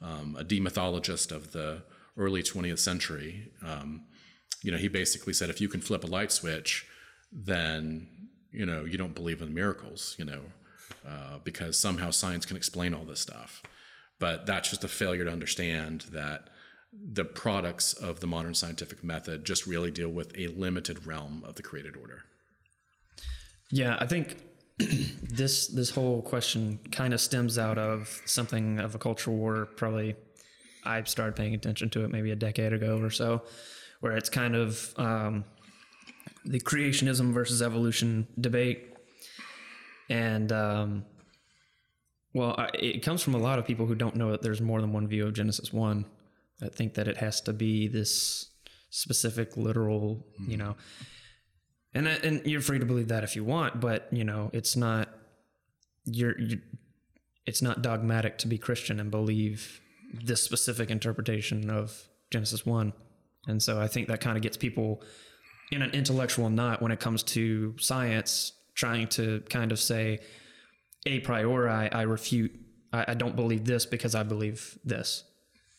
um, 0.00 0.36
a 0.38 0.44
demythologist 0.44 1.30
of 1.30 1.52
the 1.52 1.82
early 2.16 2.42
20th 2.42 2.78
century, 2.78 3.52
um, 3.62 4.04
you 4.62 4.70
know, 4.70 4.78
he 4.78 4.88
basically 4.88 5.32
said 5.32 5.50
if 5.50 5.60
you 5.60 5.68
can 5.68 5.80
flip 5.80 6.04
a 6.04 6.06
light 6.06 6.32
switch, 6.32 6.86
then 7.32 8.08
you 8.50 8.66
know 8.66 8.84
you 8.84 8.98
don't 8.98 9.14
believe 9.14 9.42
in 9.42 9.54
miracles, 9.54 10.14
you 10.18 10.24
know, 10.24 10.42
uh, 11.06 11.38
because 11.44 11.78
somehow 11.78 12.10
science 12.10 12.46
can 12.46 12.56
explain 12.56 12.94
all 12.94 13.04
this 13.04 13.20
stuff. 13.20 13.62
But 14.18 14.46
that's 14.46 14.70
just 14.70 14.84
a 14.84 14.88
failure 14.88 15.24
to 15.24 15.30
understand 15.30 16.06
that 16.12 16.48
the 16.92 17.24
products 17.24 17.92
of 17.92 18.20
the 18.20 18.26
modern 18.26 18.54
scientific 18.54 19.04
method 19.04 19.44
just 19.44 19.66
really 19.66 19.90
deal 19.90 20.08
with 20.08 20.36
a 20.36 20.48
limited 20.48 21.06
realm 21.06 21.44
of 21.46 21.54
the 21.54 21.62
created 21.62 21.96
order. 21.96 22.22
Yeah, 23.70 23.96
I 24.00 24.06
think 24.06 24.36
this 24.78 25.68
this 25.68 25.90
whole 25.90 26.22
question 26.22 26.78
kind 26.90 27.12
of 27.12 27.20
stems 27.20 27.58
out 27.58 27.78
of 27.78 28.20
something 28.24 28.78
of 28.78 28.94
a 28.94 28.98
cultural 28.98 29.36
war. 29.36 29.66
Probably 29.76 30.16
I 30.84 31.02
started 31.04 31.36
paying 31.36 31.54
attention 31.54 31.90
to 31.90 32.04
it 32.04 32.10
maybe 32.10 32.30
a 32.30 32.36
decade 32.36 32.72
ago 32.72 32.98
or 32.98 33.10
so, 33.10 33.42
where 34.00 34.16
it's 34.16 34.28
kind 34.28 34.54
of 34.54 34.94
um, 34.96 35.44
the 36.44 36.60
creationism 36.60 37.32
versus 37.32 37.62
evolution 37.62 38.26
debate, 38.40 38.94
and 40.08 40.52
um, 40.52 41.04
well, 42.34 42.54
I, 42.58 42.70
it 42.74 43.02
comes 43.02 43.22
from 43.22 43.34
a 43.34 43.38
lot 43.38 43.58
of 43.58 43.66
people 43.66 43.86
who 43.86 43.94
don't 43.94 44.16
know 44.16 44.30
that 44.30 44.42
there's 44.42 44.60
more 44.60 44.80
than 44.80 44.92
one 44.92 45.08
view 45.08 45.26
of 45.26 45.34
Genesis 45.34 45.72
one. 45.72 46.04
That 46.60 46.74
think 46.74 46.94
that 46.94 47.06
it 47.06 47.18
has 47.18 47.40
to 47.42 47.52
be 47.52 47.86
this 47.86 48.50
specific, 48.90 49.56
literal, 49.56 50.26
mm-hmm. 50.40 50.50
you 50.50 50.56
know 50.56 50.76
and 51.94 52.06
and 52.06 52.46
you're 52.46 52.60
free 52.60 52.78
to 52.78 52.86
believe 52.86 53.08
that 53.08 53.24
if 53.24 53.34
you 53.34 53.44
want, 53.44 53.80
but 53.80 54.08
you 54.10 54.24
know 54.24 54.50
it's 54.52 54.76
not 54.76 55.08
you're, 56.04 56.38
you're 56.38 56.60
it's 57.46 57.62
not 57.62 57.82
dogmatic 57.82 58.38
to 58.38 58.46
be 58.46 58.58
Christian 58.58 59.00
and 59.00 59.10
believe 59.10 59.80
this 60.12 60.42
specific 60.42 60.90
interpretation 60.90 61.70
of 61.70 62.08
Genesis 62.30 62.66
one, 62.66 62.92
and 63.46 63.62
so 63.62 63.80
I 63.80 63.86
think 63.86 64.08
that 64.08 64.20
kind 64.20 64.36
of 64.36 64.42
gets 64.42 64.56
people 64.56 65.02
in 65.70 65.82
an 65.82 65.90
intellectual 65.90 66.50
knot 66.50 66.82
when 66.82 66.92
it 66.92 67.00
comes 67.00 67.22
to 67.22 67.74
science, 67.78 68.52
trying 68.74 69.08
to 69.08 69.42
kind 69.48 69.72
of 69.72 69.78
say 69.78 70.20
a 71.06 71.20
priori 71.20 71.70
I, 71.70 71.88
I 71.88 72.02
refute 72.02 72.52
I, 72.92 73.06
I 73.08 73.14
don't 73.14 73.36
believe 73.36 73.64
this 73.64 73.86
because 73.86 74.14
I 74.14 74.22
believe 74.22 74.78
this 74.84 75.24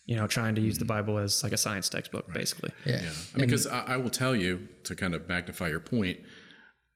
you 0.10 0.16
know, 0.16 0.26
trying 0.26 0.56
to 0.56 0.62
use 0.62 0.80
the 0.80 0.86
mm-hmm. 0.86 1.06
Bible 1.06 1.18
as 1.20 1.44
like 1.44 1.52
a 1.52 1.58
science 1.58 1.88
textbook, 1.88 2.28
right. 2.30 2.34
basically. 2.34 2.72
Yeah. 2.84 3.04
yeah. 3.04 3.12
Because 3.36 3.68
I, 3.68 3.82
I, 3.82 3.98
will 3.98 4.10
tell 4.10 4.36
you 4.36 4.68
to 4.86 4.96
kind 4.96 5.14
of 5.14 5.30
magnify 5.30 5.68
your 5.68 5.80
point. 5.80 6.18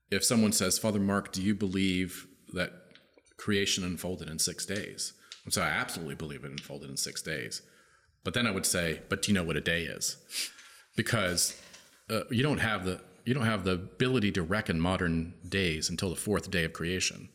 If 0.09 0.23
someone 0.23 0.51
says, 0.51 0.79
Father 0.79 0.99
Mark, 0.99 1.31
do 1.31 1.39
you 1.39 1.53
believe 1.53 2.25
that 2.53 2.71
creation 3.37 3.83
unfolded 3.83 4.29
in 4.29 4.39
six 4.39 4.65
days? 4.65 5.13
So 5.49 5.61
I 5.61 5.67
absolutely 5.67 6.15
believe 6.15 6.43
it 6.43 6.49
unfolded 6.49 6.89
in 6.89 6.97
six 6.97 7.21
days. 7.21 7.61
But 8.23 8.33
then 8.33 8.47
I 8.47 8.51
would 8.51 8.65
say, 8.65 9.01
but 9.09 9.21
do 9.21 9.31
you 9.31 9.33
know 9.33 9.43
what 9.43 9.57
a 9.57 9.61
day 9.61 9.83
is? 9.83 10.17
Because 10.95 11.59
uh, 12.09 12.21
you 12.29 12.43
don't 12.43 12.59
have 12.59 12.85
the 12.85 13.01
you 13.25 13.33
don't 13.33 13.45
have 13.45 13.63
the 13.63 13.73
ability 13.73 14.31
to 14.33 14.43
reckon 14.43 14.79
modern 14.79 15.33
days 15.47 15.89
until 15.89 16.09
the 16.09 16.15
fourth 16.15 16.51
day 16.51 16.65
of 16.65 16.73
creation. 16.73 17.29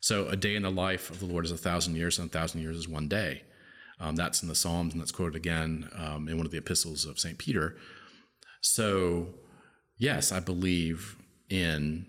So 0.00 0.28
a 0.28 0.36
day 0.36 0.54
in 0.54 0.62
the 0.62 0.70
life 0.70 1.10
of 1.10 1.18
the 1.18 1.26
Lord 1.26 1.44
is 1.44 1.50
a 1.50 1.56
thousand 1.56 1.96
years, 1.96 2.18
and 2.18 2.28
a 2.28 2.32
thousand 2.32 2.60
years 2.60 2.76
is 2.76 2.88
one 2.88 3.08
day. 3.08 3.42
Um, 4.00 4.14
that's 4.14 4.42
in 4.42 4.48
the 4.48 4.54
Psalms, 4.54 4.92
and 4.92 5.00
that's 5.00 5.10
quoted 5.10 5.34
again 5.34 5.88
um, 5.96 6.28
in 6.28 6.36
one 6.36 6.46
of 6.46 6.52
the 6.52 6.58
epistles 6.58 7.04
of 7.04 7.18
St. 7.18 7.36
Peter. 7.36 7.76
So, 8.60 9.34
yes, 9.96 10.30
I 10.30 10.38
believe 10.40 11.16
in 11.50 12.06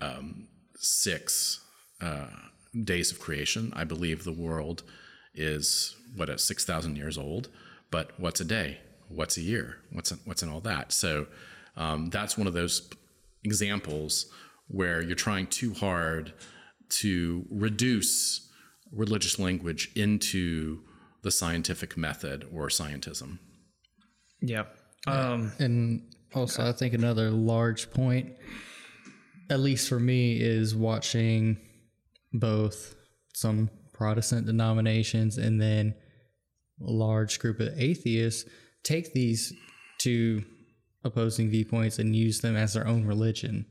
um, 0.00 0.48
six 0.76 1.60
uh, 2.00 2.26
days 2.82 3.12
of 3.12 3.20
creation. 3.20 3.72
I 3.76 3.84
believe 3.84 4.24
the 4.24 4.32
world 4.32 4.82
is, 5.34 5.94
what, 6.14 6.30
at 6.30 6.40
6,000 6.40 6.96
years 6.96 7.18
old. 7.18 7.48
But 7.90 8.12
what's 8.18 8.40
a 8.40 8.44
day? 8.44 8.78
What's 9.08 9.36
a 9.36 9.42
year? 9.42 9.78
What's 9.92 10.12
in, 10.12 10.18
what's 10.24 10.42
in 10.42 10.48
all 10.48 10.60
that? 10.60 10.92
So, 10.92 11.26
um, 11.76 12.10
that's 12.10 12.36
one 12.36 12.46
of 12.46 12.52
those 12.52 12.88
examples 13.44 14.26
where 14.68 15.02
you're 15.02 15.16
trying 15.16 15.46
too 15.46 15.74
hard 15.74 16.32
to 16.88 17.46
reduce 17.50 18.48
religious 18.92 19.38
language 19.38 19.90
into 19.94 20.82
the 21.22 21.30
scientific 21.30 21.96
method 21.96 22.46
or 22.52 22.68
scientism. 22.68 23.38
Yeah. 24.40 24.64
Um, 25.06 25.52
and 25.58 26.02
also, 26.34 26.68
I 26.68 26.72
think 26.72 26.94
another 26.94 27.30
large 27.30 27.90
point, 27.90 28.34
at 29.48 29.60
least 29.60 29.88
for 29.88 30.00
me, 30.00 30.40
is 30.40 30.74
watching 30.74 31.58
both 32.32 32.94
some 33.34 33.70
Protestant 34.00 34.46
denominations 34.46 35.36
and 35.36 35.60
then 35.60 35.94
a 36.80 36.90
large 36.90 37.38
group 37.38 37.60
of 37.60 37.78
atheists 37.78 38.48
take 38.82 39.12
these 39.12 39.52
two 39.98 40.42
opposing 41.04 41.50
viewpoints 41.50 41.98
and 41.98 42.16
use 42.16 42.40
them 42.40 42.56
as 42.56 42.72
their 42.72 42.86
own 42.86 43.04
religion. 43.04 43.66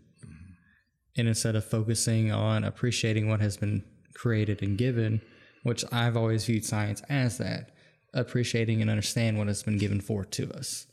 And 1.18 1.28
instead 1.28 1.56
of 1.56 1.66
focusing 1.66 2.32
on 2.32 2.64
appreciating 2.64 3.28
what 3.28 3.40
has 3.42 3.58
been 3.58 3.84
created 4.14 4.62
and 4.62 4.78
given, 4.78 5.22
which 5.64 5.84
I've 5.92 6.16
always 6.16 6.46
viewed 6.46 6.64
science 6.64 7.02
as 7.10 7.40
that, 7.40 7.72
appreciating 8.14 8.84
and 8.84 8.90
understand 8.92 9.40
what 9.40 9.48
has 9.48 9.64
been 9.64 9.80
given 9.80 10.00
forth 10.00 10.30
to 10.32 10.52
us. 10.54 10.86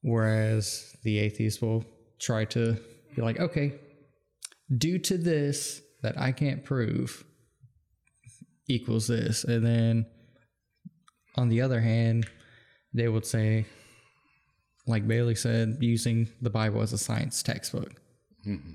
Whereas 0.00 0.96
the 1.02 1.18
atheist 1.18 1.60
will 1.60 1.84
try 2.18 2.46
to 2.46 2.78
be 3.14 3.20
like, 3.20 3.38
okay, 3.38 3.74
due 4.78 4.98
to 5.00 5.18
this 5.18 5.82
that 6.02 6.18
I 6.18 6.32
can't 6.32 6.64
prove 6.64 7.26
equals 8.68 9.06
this. 9.06 9.44
And 9.44 9.64
then 9.64 10.06
on 11.36 11.48
the 11.48 11.60
other 11.60 11.80
hand, 11.80 12.26
they 12.94 13.08
would 13.08 13.26
say, 13.26 13.66
like 14.86 15.06
Bailey 15.06 15.34
said, 15.34 15.78
using 15.80 16.28
the 16.40 16.50
Bible 16.50 16.82
as 16.82 16.92
a 16.92 16.98
science 16.98 17.42
textbook, 17.42 17.94
mm-hmm. 18.46 18.74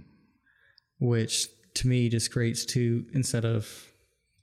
which 1.00 1.48
to 1.76 1.88
me 1.88 2.10
just 2.10 2.32
creates 2.32 2.66
two, 2.66 3.06
instead 3.14 3.46
of 3.46 3.92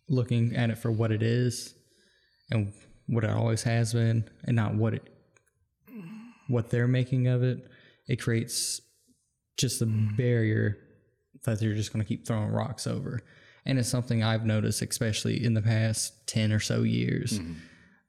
looking 0.09 0.55
at 0.55 0.71
it 0.71 0.79
for 0.79 0.91
what 0.91 1.11
it 1.11 1.23
is 1.23 1.75
and 2.51 2.73
what 3.07 3.25
it 3.25 3.31
always 3.31 3.63
has 3.63 3.93
been 3.93 4.29
and 4.45 4.57
not 4.57 4.75
what 4.75 4.95
it 4.95 5.03
what 6.49 6.69
they're 6.71 6.89
making 6.89 7.27
of 7.27 7.43
it 7.43 7.67
it 8.07 8.21
creates 8.21 8.81
just 9.57 9.81
a 9.81 9.87
mm-hmm. 9.87 10.15
barrier 10.17 10.77
that 11.45 11.59
they're 11.59 11.75
just 11.75 11.93
going 11.93 12.03
to 12.03 12.09
keep 12.09 12.27
throwing 12.27 12.51
rocks 12.51 12.87
over 12.87 13.21
and 13.67 13.79
it's 13.79 13.89
something 13.89 14.23
i've 14.23 14.45
noticed 14.45 14.83
especially 14.83 15.45
in 15.45 15.55
the 15.55 15.63
past 15.63 16.27
10 16.27 16.53
or 16.53 16.61
so 16.61 16.83
years 16.83 17.39
mm-hmm. 17.39 17.55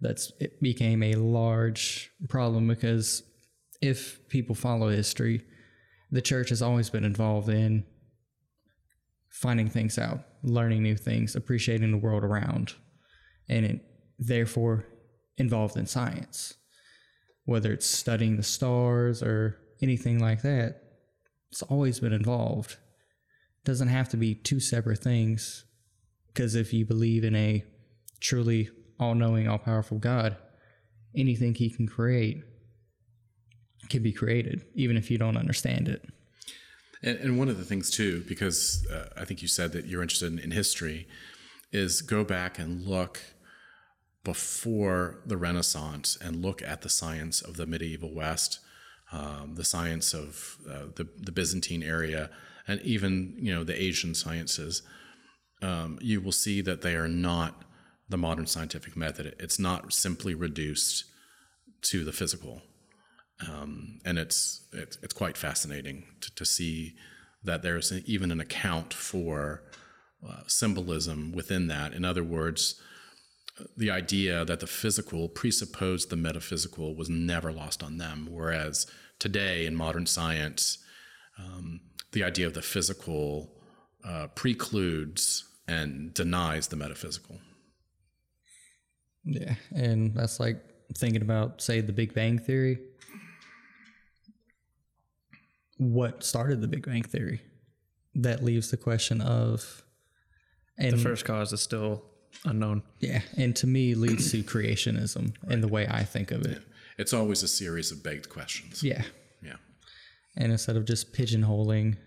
that's 0.01 0.31
it 0.39 0.61
became 0.61 1.03
a 1.03 1.15
large 1.15 2.11
problem 2.29 2.67
because 2.67 3.23
if 3.81 4.19
people 4.29 4.55
follow 4.55 4.89
history 4.89 5.41
the 6.11 6.21
church 6.21 6.49
has 6.49 6.61
always 6.61 6.89
been 6.89 7.03
involved 7.03 7.49
in 7.49 7.83
finding 9.35 9.69
things 9.69 9.99
out, 9.99 10.21
learning 10.43 10.81
new 10.81 10.95
things, 10.95 11.35
appreciating 11.35 11.91
the 11.91 11.97
world 11.97 12.23
around, 12.23 12.73
and 13.49 13.65
it, 13.65 13.81
therefore 14.17 14.85
involved 15.37 15.75
in 15.75 15.85
science. 15.85 16.53
Whether 17.43 17.73
it's 17.73 17.85
studying 17.85 18.37
the 18.37 18.43
stars 18.43 19.21
or 19.21 19.57
anything 19.81 20.19
like 20.19 20.41
that, 20.43 20.83
it's 21.51 21.61
always 21.63 21.99
been 21.99 22.13
involved. 22.13 22.77
Doesn't 23.65 23.89
have 23.89 24.07
to 24.09 24.17
be 24.17 24.35
two 24.35 24.61
separate 24.61 24.99
things, 24.99 25.65
because 26.27 26.55
if 26.55 26.71
you 26.71 26.85
believe 26.85 27.23
in 27.23 27.35
a 27.35 27.65
truly 28.21 28.69
all 28.99 29.15
knowing, 29.15 29.47
all 29.47 29.57
powerful 29.57 29.97
God, 29.97 30.37
anything 31.15 31.53
He 31.53 31.69
can 31.69 31.87
create 31.87 32.43
can 33.89 34.01
be 34.01 34.13
created, 34.13 34.65
even 34.75 34.97
if 34.97 35.11
you 35.11 35.17
don't 35.17 35.35
understand 35.35 35.87
it. 35.89 36.07
And, 37.03 37.17
and 37.17 37.39
one 37.39 37.49
of 37.49 37.57
the 37.57 37.65
things 37.65 37.89
too, 37.91 38.23
because 38.27 38.85
uh, 38.91 39.09
I 39.17 39.25
think 39.25 39.41
you 39.41 39.47
said 39.47 39.73
that 39.73 39.85
you're 39.85 40.01
interested 40.01 40.31
in, 40.31 40.39
in 40.39 40.51
history, 40.51 41.07
is 41.71 42.01
go 42.01 42.23
back 42.23 42.57
and 42.57 42.83
look 42.83 43.19
before 44.23 45.21
the 45.25 45.37
Renaissance 45.37 46.17
and 46.21 46.41
look 46.41 46.61
at 46.61 46.81
the 46.81 46.89
science 46.89 47.41
of 47.41 47.57
the 47.57 47.65
medieval 47.65 48.13
West, 48.13 48.59
um, 49.11 49.55
the 49.55 49.63
science 49.63 50.13
of 50.13 50.57
uh, 50.69 50.85
the, 50.95 51.07
the 51.17 51.31
Byzantine 51.31 51.83
area, 51.83 52.29
and 52.67 52.81
even 52.81 53.35
you 53.37 53.53
know 53.53 53.63
the 53.63 53.79
Asian 53.79 54.15
sciences. 54.15 54.81
Um, 55.61 55.97
you 56.01 56.21
will 56.21 56.33
see 56.33 56.61
that 56.61 56.81
they 56.81 56.95
are 56.95 57.07
not 57.07 57.63
the 58.09 58.17
modern 58.17 58.45
scientific 58.45 58.95
method. 58.95 59.35
It's 59.39 59.57
not 59.57 59.93
simply 59.93 60.35
reduced 60.35 61.05
to 61.83 62.03
the 62.03 62.11
physical 62.11 62.61
um, 63.41 63.99
and 64.05 64.17
it's, 64.17 64.65
it's 64.71 64.97
it's 65.03 65.13
quite 65.13 65.37
fascinating 65.37 66.05
to, 66.21 66.33
to 66.35 66.45
see 66.45 66.93
that 67.43 67.61
there's 67.61 67.91
even 68.05 68.31
an 68.31 68.39
account 68.39 68.93
for 68.93 69.63
uh, 70.27 70.41
symbolism 70.47 71.31
within 71.33 71.67
that. 71.67 71.93
In 71.93 72.05
other 72.05 72.23
words, 72.23 72.81
the 73.77 73.91
idea 73.91 74.45
that 74.45 74.61
the 74.61 74.67
physical 74.67 75.29
presupposed 75.29 76.09
the 76.09 76.15
metaphysical 76.15 76.95
was 76.95 77.09
never 77.09 77.51
lost 77.51 77.83
on 77.83 77.97
them, 77.97 78.27
whereas 78.29 78.87
today 79.19 79.65
in 79.65 79.75
modern 79.75 80.05
science, 80.05 80.77
um, 81.37 81.81
the 82.15 82.23
idea 82.23 82.47
of 82.47 82.53
the 82.53 82.61
physical 82.61 83.51
uh, 84.03 84.27
precludes 84.35 85.43
and 85.67 86.13
denies 86.13 86.67
the 86.69 86.75
metaphysical. 86.75 87.37
Yeah, 89.25 89.55
and 89.75 90.13
that's 90.15 90.39
like 90.39 90.57
thinking 90.97 91.21
about, 91.21 91.61
say, 91.61 91.81
the 91.81 91.91
Big 91.93 92.13
Bang 92.13 92.39
Theory. 92.39 92.79
What 95.77 96.23
started 96.23 96.61
the 96.61 96.67
Big 96.67 96.85
Bang 96.85 97.03
Theory? 97.03 97.41
That 98.15 98.43
leaves 98.43 98.71
the 98.71 98.77
question 98.77 99.19
of, 99.21 99.83
and 100.77 100.93
The 100.93 100.97
first 100.97 101.25
cause 101.25 101.51
is 101.51 101.59
still 101.61 102.03
unknown. 102.45 102.81
yeah, 102.99 103.21
and 103.35 103.53
to 103.57 103.67
me 103.67 103.93
leads 103.93 104.31
to 104.31 104.41
creationism 104.43 105.33
in 105.49 105.59
the 105.61 105.67
way 105.67 105.85
I 105.89 106.03
think 106.03 106.31
of 106.31 106.43
it. 106.45 106.61
It's 106.97 107.11
always 107.11 107.43
a 107.43 107.47
series 107.47 107.91
of 107.91 108.01
begged 108.03 108.29
questions. 108.29 108.81
Yeah, 108.83 109.03
Yeah. 109.43 109.55
And 110.37 110.51
instead 110.51 110.75
of 110.75 110.85
just 110.85 111.13
pigeonholing 111.13 111.97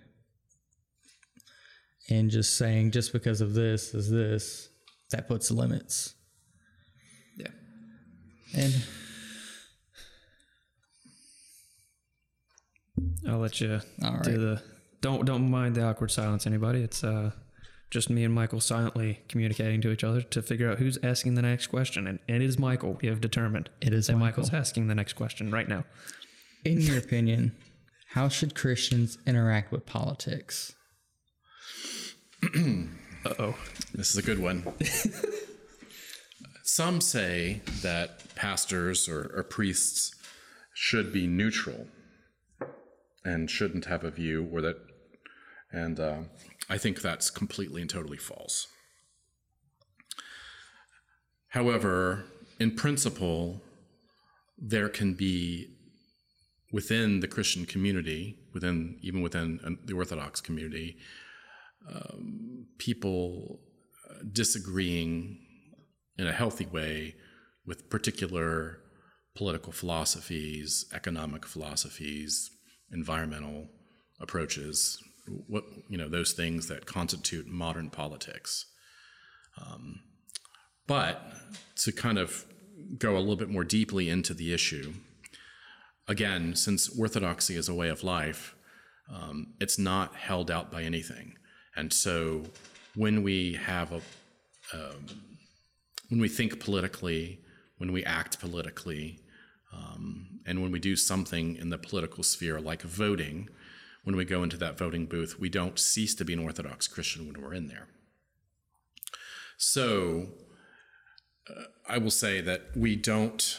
and 2.11 2.31
just 2.31 2.57
saying 2.57 2.91
just 2.91 3.13
because 3.13 3.41
of 3.41 3.55
this 3.55 3.95
is 3.95 4.11
this, 4.11 4.69
that 5.11 5.29
puts 5.29 5.51
limits. 5.51 6.15
Yeah. 7.37 7.49
And 8.55 8.75
I'll 13.29 13.39
let 13.39 13.61
you 13.61 13.81
right, 14.03 14.23
do 14.23 14.39
the 14.39 14.63
don't 15.01 15.25
don't 15.25 15.51
mind 15.51 15.75
the 15.75 15.85
awkward 15.85 16.11
silence 16.11 16.47
anybody 16.47 16.83
it's 16.83 17.05
uh 17.05 17.31
just 17.91 18.11
me 18.11 18.25
and 18.25 18.35
michael 18.35 18.61
silently 18.61 19.21
communicating 19.29 19.81
to 19.81 19.91
each 19.93 20.03
other 20.03 20.21
to 20.21 20.43
figure 20.43 20.71
out 20.71 20.79
who's 20.79 20.99
asking 21.03 21.35
the 21.35 21.43
next 21.43 21.69
question 21.69 22.07
and 22.07 22.19
it 22.27 22.43
is 22.43 22.59
michael 22.59 22.99
we 23.01 23.09
have 23.09 23.21
determined 23.21 23.71
it 23.81 23.93
is 23.93 24.09
that 24.09 24.15
Michael. 24.15 24.43
michael's 24.43 24.53
asking 24.53 24.89
the 24.89 24.95
next 24.95 25.13
question 25.13 25.51
right 25.51 25.69
now 25.69 25.85
In 26.65 26.81
your 26.81 26.99
opinion, 26.99 27.55
how 28.13 28.29
should 28.29 28.55
Christians 28.55 29.19
interact 29.27 29.71
with 29.71 29.85
politics? 29.85 30.75
uh-oh 32.43 33.55
This 33.93 34.11
is 34.11 34.17
a 34.17 34.23
good 34.23 34.39
one. 34.39 34.65
Some 36.65 37.01
say 37.01 37.61
that 37.83 38.35
pastors 38.35 39.09
or, 39.09 39.31
or 39.35 39.43
priests 39.43 40.15
should 40.73 41.13
be 41.13 41.27
neutral 41.27 41.87
and 43.25 43.51
shouldn't 43.51 43.87
have 43.87 44.05
a 44.05 44.11
view, 44.11 44.49
or 44.51 44.63
that, 44.63 44.77
and 45.71 46.01
uh, 46.01 46.21
I 46.71 46.79
think 46.79 47.03
that's 47.03 47.31
completely 47.31 47.83
and 47.83 47.91
totally 47.91 48.17
false. 48.17 48.69
However, 51.49 52.25
in 52.59 52.75
principle, 52.75 53.61
there 54.57 54.89
can 54.89 55.15
be 55.15 55.78
within 56.73 57.21
the 57.21 57.29
Christian 57.29 57.65
community, 57.65 58.39
within 58.53 58.99
even 59.01 59.23
within 59.23 59.61
uh, 59.65 59.71
the 59.85 59.95
Orthodox 59.95 60.41
community, 60.41 60.97
um, 61.89 62.67
people 62.79 63.61
uh, 64.11 64.23
disagreeing 64.33 65.39
in 66.17 66.27
a 66.27 66.33
healthy 66.33 66.67
way 66.67 67.15
with 67.67 67.89
particular 67.89 68.81
political 69.35 69.73
philosophies, 69.73 70.87
economic 70.93 71.47
philosophies, 71.47 72.51
environmental 72.93 73.69
approaches, 74.21 74.99
what 75.47 75.65
you 75.89 75.97
know 75.97 76.09
those 76.09 76.33
things 76.33 76.69
that 76.69 76.87
constitute 76.87 77.47
modern 77.47 77.91
politics. 77.91 78.67
Um, 79.61 80.01
but 80.87 81.23
to 81.77 81.93
kind 81.93 82.19
of 82.19 82.47
go 82.99 83.17
a 83.17 83.21
little 83.21 83.37
bit 83.37 83.51
more 83.51 83.65
deeply 83.65 84.09
into 84.09 84.35
the 84.35 84.53
issue, 84.55 84.95
again, 86.09 86.57
since 86.57 86.89
orthodoxy 86.99 87.57
is 87.57 87.69
a 87.69 87.75
way 87.75 87.89
of 87.89 88.03
life, 88.03 88.55
um, 89.13 89.55
it's 89.61 89.79
not 89.79 90.15
held 90.17 90.51
out 90.51 90.71
by 90.71 90.83
anything, 90.83 91.37
and 91.77 91.93
so 91.93 92.43
when 92.95 93.23
we 93.23 93.55
have 93.55 93.93
a 93.93 94.01
um, 94.75 95.07
when 96.09 96.21
we 96.21 96.29
think 96.29 96.59
politically, 96.61 97.39
when 97.79 97.93
we 97.93 98.05
act 98.05 98.41
politically, 98.41 99.21
um, 99.73 100.41
and 100.47 100.63
when 100.63 100.73
we 100.73 100.79
do 100.79 100.97
something 100.97 101.57
in 101.57 101.71
the 101.71 101.79
political 101.79 102.23
sphere 102.23 102.61
like 102.61 102.83
voting, 102.83 103.49
when 104.05 104.17
we 104.17 104.25
go 104.25 104.43
into 104.43 104.57
that 104.57 104.79
voting 104.79 105.07
booth, 105.07 105.39
we 105.39 105.49
don't 105.49 105.79
cease 105.79 106.15
to 106.15 106.25
be 106.25 106.33
an 106.33 106.39
Orthodox 106.39 106.89
Christian 106.89 107.27
when 107.27 107.43
we're 107.43 107.55
in 107.55 107.69
there. 107.69 107.89
So 109.59 110.29
uh, 111.49 111.65
I 111.89 111.99
will 111.99 112.11
say 112.11 112.41
that 112.41 112.77
we 112.77 112.97
don't 112.97 113.59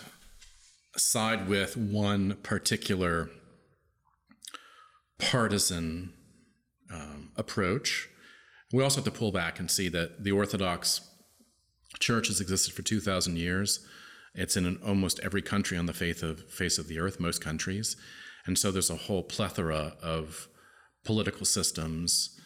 side 1.00 1.48
with 1.48 1.78
one 1.78 2.38
particular 2.44 3.30
partisan 5.18 6.14
um, 6.94 7.32
approach. 7.36 8.10
We 8.72 8.84
also 8.84 8.98
have 8.98 9.06
to 9.06 9.18
pull 9.20 9.32
back 9.32 9.60
and 9.60 9.70
see 9.70 9.90
that 9.90 10.24
the 10.24 10.32
Orthodox 10.32 11.02
Church 12.00 12.28
has 12.28 12.40
existed 12.40 12.74
for 12.74 12.82
2,000 12.82 13.38
years. 13.38 13.86
It's 14.36 14.56
in 14.56 14.66
an, 14.66 14.80
almost 14.86 15.20
every 15.22 15.42
country 15.42 15.78
on 15.78 15.86
the 15.88 15.94
face 15.94 16.22
of, 16.22 16.50
face 16.50 16.78
of 16.78 16.88
the 16.88 17.00
earth, 17.00 17.20
most 17.20 17.42
countries. 17.42 17.98
And 18.46 18.58
so 18.58 18.72
there's 18.72 18.90
a 18.90 18.96
whole 18.96 19.24
plethora 19.24 19.94
of 20.02 20.48
political 21.04 21.46
systems 21.46 22.40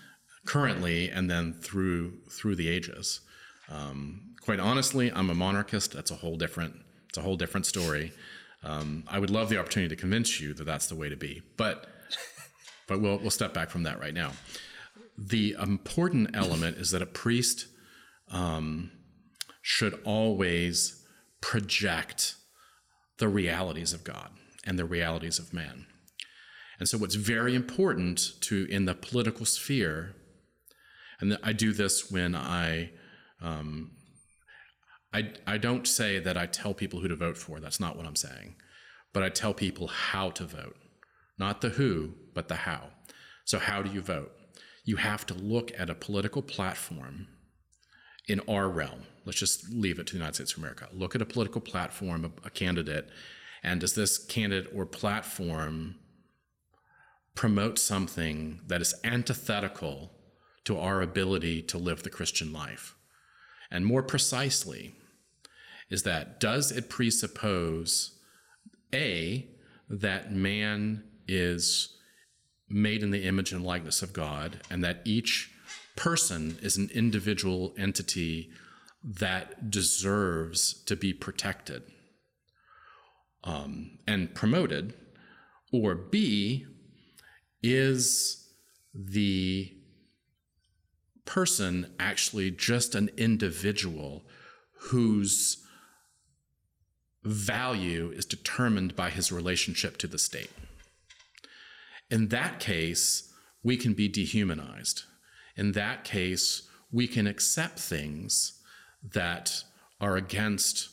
currently 0.46 1.10
and 1.10 1.30
then 1.30 1.54
through 1.54 2.20
through 2.30 2.56
the 2.56 2.70
ages. 2.70 3.22
Um, 3.70 4.36
quite 4.42 4.60
honestly, 4.60 5.12
I'm 5.12 5.30
a 5.30 5.36
monarchist. 5.36 5.94
That's 5.94 6.12
a 6.12 6.16
whole 6.16 6.36
different 6.36 6.76
it's 7.10 7.18
a 7.18 7.22
whole 7.22 7.38
different 7.38 7.66
story. 7.66 8.12
Um, 8.64 9.04
I 9.08 9.20
would 9.20 9.30
love 9.30 9.50
the 9.50 9.60
opportunity 9.60 9.94
to 9.94 10.00
convince 10.00 10.40
you 10.40 10.54
that 10.54 10.64
that's 10.64 10.88
the 10.88 10.96
way 10.96 11.10
to 11.10 11.18
be, 11.18 11.42
but 11.58 11.88
but 12.88 13.02
we'll 13.02 13.18
we'll 13.18 13.32
step 13.32 13.54
back 13.54 13.70
from 13.70 13.84
that 13.84 14.00
right 14.00 14.14
now. 14.14 14.32
The 15.18 15.56
important 15.62 16.32
element 16.34 16.78
is 16.78 16.92
that 16.92 17.02
a 17.02 17.06
priest 17.06 17.68
um, 18.32 18.92
should 19.62 20.00
always 20.04 21.06
project 21.42 22.36
the 23.18 23.28
realities 23.28 23.94
of 23.94 24.04
God 24.04 24.30
and 24.66 24.80
the 24.80 24.86
realities 24.86 25.40
of 25.40 25.54
man. 25.54 25.86
And 26.80 26.90
so, 26.90 26.98
what's 26.98 27.16
very 27.16 27.56
important 27.56 28.42
to 28.42 28.66
in 28.70 28.86
the 28.86 28.96
political 28.96 29.46
sphere, 29.46 30.16
and 31.20 31.38
I 31.44 31.54
do 31.54 31.72
this 31.72 32.12
when 32.12 32.36
I, 32.36 32.92
um, 33.42 33.92
I, 35.14 35.32
I 35.46 35.58
don't 35.58 35.88
say 35.88 36.20
that 36.20 36.38
I 36.38 36.48
tell 36.48 36.74
people 36.74 37.00
who 37.00 37.08
to 37.08 37.16
vote 37.16 37.38
for. 37.38 37.60
That's 37.60 37.80
not 37.80 37.96
what 37.96 38.06
I'm 38.06 38.16
saying, 38.16 38.56
but 39.14 39.24
I 39.24 39.30
tell 39.30 39.54
people 39.54 39.88
how 39.88 40.32
to 40.32 40.46
vote, 40.46 40.76
not 41.38 41.62
the 41.62 41.70
who, 41.70 42.14
but 42.34 42.48
the 42.48 42.56
how. 42.56 42.90
So, 43.46 43.60
how 43.60 43.82
do 43.82 43.92
you 43.92 44.02
vote? 44.02 44.32
You 44.86 44.98
have 44.98 45.26
to 45.28 45.34
look 45.34 45.72
at 45.78 45.90
a 45.90 45.96
political 45.96 46.42
platform 46.42 47.28
in 48.28 48.42
our 48.48 48.70
realm. 48.70 49.04
Let's 49.26 49.40
just 49.40 49.70
leave 49.70 50.00
it 50.00 50.08
to 50.08 50.14
the 50.14 50.18
United 50.18 50.36
States 50.36 50.54
of 50.54 50.60
America. 50.60 50.88
Look 50.94 51.16
at 51.16 51.22
a 51.22 51.26
political 51.26 51.62
platform, 51.62 52.26
a, 52.26 52.48
a 52.48 52.50
candidate, 52.50 53.10
and 53.62 53.80
does 53.80 53.96
this 53.96 54.18
candidate 54.18 54.72
or 54.76 54.86
platform 54.86 55.96
promote 57.36 57.80
something 57.80 58.62
that 58.68 58.82
is 58.82 58.94
antithetical 59.04 60.12
to 60.66 60.78
our 60.78 61.02
ability 61.02 61.62
to 61.62 61.78
live 61.78 62.04
the 62.04 62.10
Christian 62.10 62.52
life? 62.52 62.96
And 63.72 63.86
more 63.86 64.04
precisely, 64.04 64.96
is 65.94 66.02
that 66.02 66.40
does 66.40 66.72
it 66.72 66.90
presuppose 66.90 68.18
A, 68.96 69.48
that 69.88 70.32
man 70.32 71.04
is 71.28 71.96
made 72.68 73.04
in 73.04 73.12
the 73.12 73.26
image 73.26 73.52
and 73.52 73.64
likeness 73.64 74.02
of 74.02 74.12
God, 74.12 74.60
and 74.72 74.84
that 74.84 75.04
each 75.06 75.52
person 75.96 76.58
is 76.64 76.78
an 76.78 76.90
individual 76.96 77.76
entity 77.78 78.50
that 79.04 79.70
deserves 79.70 80.74
to 80.86 80.96
be 80.96 81.14
protected 81.14 81.84
um, 83.44 84.00
and 84.08 84.34
promoted, 84.34 84.96
or 85.72 85.94
B, 85.94 86.66
is 87.62 88.50
the 88.96 89.72
person 91.26 91.94
actually 92.00 92.50
just 92.50 92.96
an 92.96 93.12
individual 93.16 94.24
whose 94.90 95.63
value 97.24 98.12
is 98.16 98.26
determined 98.26 98.96
by 98.96 99.10
his 99.10 99.32
relationship 99.32 99.98
to 99.98 100.08
the 100.08 100.18
state? 100.18 100.52
In 102.10 102.28
that 102.30 102.60
case, 102.60 103.34
we 103.64 103.78
can 103.78 103.94
be 103.94 104.08
dehumanized. 104.08 105.04
In 105.56 105.72
that 105.72 106.04
case, 106.04 106.68
we 106.92 107.08
can 107.08 107.28
accept 107.28 107.80
things 107.80 108.60
that 109.14 109.64
are 110.00 110.16
against 110.16 110.90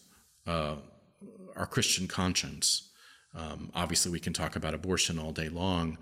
uh, 0.46 0.76
our 1.56 1.66
Christian 1.66 2.08
conscience. 2.08 2.90
Um, 3.34 3.70
obviously, 3.74 4.10
we 4.10 4.20
can 4.20 4.32
talk 4.32 4.56
about 4.56 4.74
abortion 4.74 5.18
all 5.18 5.32
day 5.32 5.48
long. 5.48 5.98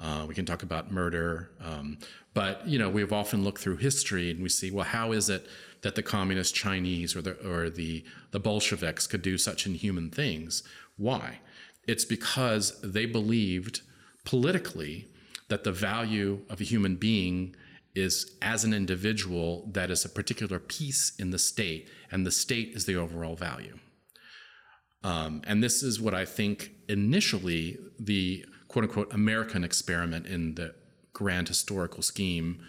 Uh, 0.00 0.24
we 0.28 0.34
can 0.34 0.44
talk 0.44 0.62
about 0.62 0.92
murder, 0.92 1.50
um, 1.64 1.98
but 2.34 2.66
you 2.68 2.78
know 2.78 2.88
we've 2.88 3.12
often 3.12 3.42
looked 3.42 3.60
through 3.60 3.76
history 3.76 4.30
and 4.30 4.40
we 4.40 4.48
see 4.48 4.70
well 4.70 4.84
how 4.84 5.10
is 5.10 5.28
it 5.28 5.48
that 5.82 5.94
the 5.94 6.02
communist 6.02 6.54
Chinese 6.54 7.14
or 7.14 7.22
the 7.22 7.34
or 7.48 7.70
the 7.70 8.04
the 8.30 8.40
Bolsheviks 8.40 9.06
could 9.06 9.22
do 9.22 9.38
such 9.38 9.66
inhuman 9.66 10.10
things? 10.10 10.62
Why? 10.96 11.40
It's 11.86 12.04
because 12.04 12.80
they 12.82 13.06
believed 13.06 13.82
politically 14.24 15.08
that 15.48 15.64
the 15.64 15.72
value 15.72 16.42
of 16.50 16.60
a 16.60 16.64
human 16.64 16.96
being 16.96 17.56
is 17.94 18.36
as 18.42 18.64
an 18.64 18.74
individual 18.74 19.68
that 19.72 19.90
is 19.90 20.04
a 20.04 20.08
particular 20.08 20.58
piece 20.58 21.12
in 21.18 21.30
the 21.30 21.38
state, 21.38 21.88
and 22.10 22.26
the 22.26 22.30
state 22.30 22.72
is 22.74 22.84
the 22.84 22.94
overall 22.94 23.34
value. 23.34 23.78
Um, 25.02 25.42
and 25.46 25.62
this 25.62 25.82
is 25.82 26.00
what 26.00 26.14
I 26.14 26.24
think 26.24 26.72
initially 26.88 27.78
the 27.98 28.44
quote 28.68 28.84
unquote 28.84 29.12
American 29.12 29.64
experiment 29.64 30.26
in 30.26 30.54
the 30.54 30.74
grand 31.12 31.48
historical 31.48 32.02
scheme 32.02 32.60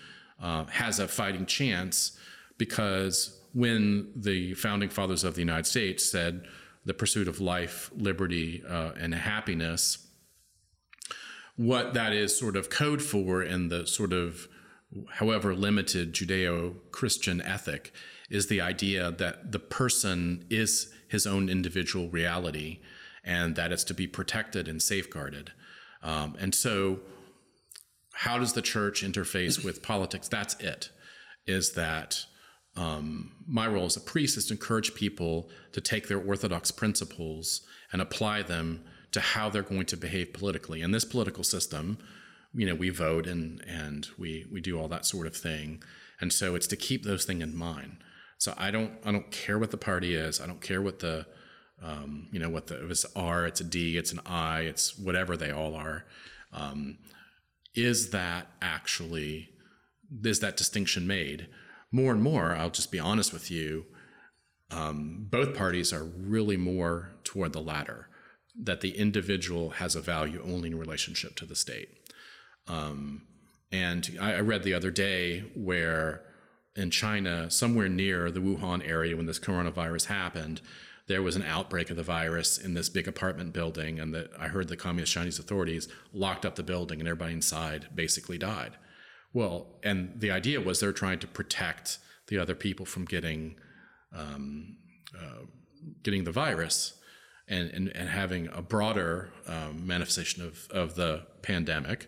uh, 0.42 0.66
has 0.66 1.00
a 1.00 1.08
fighting 1.08 1.46
chance 1.46 2.18
because 2.60 3.42
when 3.54 4.12
the 4.16 4.54
founding 4.54 4.90
fathers 4.90 5.24
of 5.24 5.34
the 5.34 5.42
United 5.42 5.66
States 5.66 6.10
said 6.12 6.46
the 6.86 6.94
pursuit 6.94 7.28
of 7.28 7.42
life, 7.42 7.90
liberty, 7.96 8.62
uh, 8.70 8.92
and 9.00 9.16
happiness, 9.16 10.06
what 11.56 11.96
that 11.96 12.14
is 12.14 12.38
sort 12.38 12.56
of 12.56 12.70
code 12.70 13.02
for 13.02 13.42
in 13.42 13.70
the 13.70 13.88
sort 13.88 14.14
of 14.14 14.48
however 15.14 15.56
limited 15.56 16.14
Judeo 16.14 16.76
Christian 16.92 17.42
ethic 17.42 17.92
is 18.30 18.48
the 18.48 18.62
idea 18.62 19.12
that 19.12 19.52
the 19.52 19.60
person 19.60 20.46
is 20.50 20.94
his 21.08 21.26
own 21.26 21.50
individual 21.50 22.10
reality 22.10 22.80
and 23.24 23.56
that 23.56 23.72
it's 23.72 23.84
to 23.86 23.94
be 23.94 24.08
protected 24.08 24.68
and 24.68 24.82
safeguarded. 24.82 25.52
Um, 26.02 26.36
and 26.40 26.54
so, 26.56 27.00
how 28.14 28.38
does 28.38 28.54
the 28.54 28.62
church 28.62 29.04
interface 29.04 29.64
with 29.64 29.82
politics? 29.82 30.28
That's 30.28 30.56
it, 30.56 30.90
is 31.46 31.74
that 31.74 32.26
um, 32.76 33.32
my 33.48 33.68
role 33.68 33.86
as 33.86 33.98
a 33.98 34.02
priest 34.02 34.38
is 34.38 34.48
to 34.48 34.54
encourage 34.54 34.94
people 34.94 35.50
to 35.74 35.82
take 35.82 36.08
their 36.08 36.20
orthodox 36.20 36.72
principles 36.72 37.62
and 37.92 38.02
apply 38.02 38.44
them 38.44 38.84
to 39.12 39.20
how 39.20 39.50
they're 39.50 39.64
going 39.64 39.86
to 39.88 39.98
behave 39.98 40.34
politically. 40.34 40.82
In 40.82 40.92
this 40.92 41.06
political 41.06 41.44
system, 41.44 41.98
you 42.54 42.66
know, 42.66 42.76
we 42.76 42.90
vote 42.90 43.28
and 43.28 43.64
and 43.68 44.08
we 44.18 44.46
we 44.52 44.62
do 44.62 44.80
all 44.80 44.88
that 44.88 45.06
sort 45.06 45.28
of 45.28 45.36
thing. 45.36 45.84
And 46.22 46.32
so 46.34 46.56
it's 46.56 46.68
to 46.68 46.76
keep 46.76 47.04
those 47.04 47.26
things 47.26 47.44
in 47.44 47.56
mind. 47.56 47.98
So 48.38 48.54
I 48.58 48.72
don't 48.72 48.94
I 49.06 49.12
don't 49.12 49.32
care 49.32 49.60
what 49.60 49.72
the 49.72 49.78
party 49.78 50.16
is. 50.16 50.40
I 50.40 50.48
don't 50.48 50.62
care 50.62 50.82
what 50.82 51.00
the 51.00 51.26
um, 51.82 52.28
you 52.32 52.40
know 52.40 52.50
what 52.50 52.68
the 52.68 52.90
it's 52.90 53.06
R, 53.16 53.46
it's 53.46 53.62
a 53.62 53.64
D, 53.64 53.98
it's 53.98 54.12
an 54.12 54.20
I, 54.26 54.62
it's 54.62 54.98
whatever 54.98 55.38
they 55.38 55.52
all 55.52 55.76
are. 55.76 56.06
Um, 56.54 56.98
is 57.76 58.10
that 58.12 58.48
actually 58.62 59.50
is 60.24 60.40
that 60.40 60.58
distinction 60.58 61.08
made? 61.08 61.48
More 61.92 62.12
and 62.12 62.22
more, 62.22 62.56
I'll 62.56 62.70
just 62.70 62.92
be 62.92 63.00
honest 63.00 63.34
with 63.34 63.50
you. 63.50 63.86
Um, 64.72 65.28
both 65.30 65.56
parties 65.56 65.92
are 65.92 66.04
really 66.04 66.58
more 66.58 67.12
toward 67.24 67.54
the 67.54 67.62
latter, 67.62 68.08
that 68.56 68.82
the 68.82 68.98
individual 68.98 69.72
has 69.72 69.96
a 69.96 70.02
value 70.02 70.42
only 70.46 70.70
in 70.70 70.78
relationship 70.78 71.36
to 71.38 71.46
the 71.46 71.56
state. 71.56 71.90
Um, 72.68 73.24
and 73.72 74.18
I, 74.22 74.36
I 74.36 74.40
read 74.42 74.64
the 74.64 74.76
other 74.76 74.92
day 74.92 75.46
where 75.56 76.22
in 76.76 76.92
China, 76.92 77.50
somewhere 77.50 77.90
near 77.90 78.30
the 78.30 78.40
Wuhan 78.40 78.88
area 78.88 79.18
when 79.18 79.26
this 79.26 79.40
coronavirus 79.40 80.06
happened, 80.06 80.62
there 81.08 81.24
was 81.24 81.36
an 81.36 81.44
outbreak 81.44 81.90
of 81.90 81.98
the 81.98 82.04
virus 82.04 82.60
in 82.60 82.76
this 82.76 82.88
big 82.90 83.08
apartment 83.08 83.52
building, 83.52 84.00
and 84.00 84.14
that 84.14 84.30
I 84.38 84.48
heard 84.48 84.68
the 84.68 84.78
communist 84.78 85.12
Chinese 85.12 85.40
authorities 85.40 85.88
locked 86.14 86.46
up 86.46 86.56
the 86.56 86.62
building, 86.64 87.00
and 87.00 87.08
everybody 87.08 87.34
inside 87.34 87.88
basically 87.96 88.38
died. 88.38 88.78
Well, 89.34 89.68
and 89.84 90.20
the 90.20 90.32
idea 90.32 90.60
was 90.60 90.80
they're 90.80 90.92
trying 90.92 91.20
to 91.20 91.28
protect 91.28 92.00
the 92.28 92.38
other 92.38 92.56
people 92.56 92.86
from 92.86 93.06
getting 93.06 93.56
um, 94.16 94.78
uh, 95.16 95.46
getting 96.04 96.24
the 96.24 96.32
virus 96.32 96.94
and, 97.48 97.70
and, 97.72 97.96
and 97.96 98.10
having 98.10 98.48
a 98.54 98.62
broader 98.62 99.32
um, 99.48 99.86
manifestation 99.86 100.44
of, 100.44 100.68
of 100.72 100.96
the 100.96 101.26
pandemic. 101.42 102.08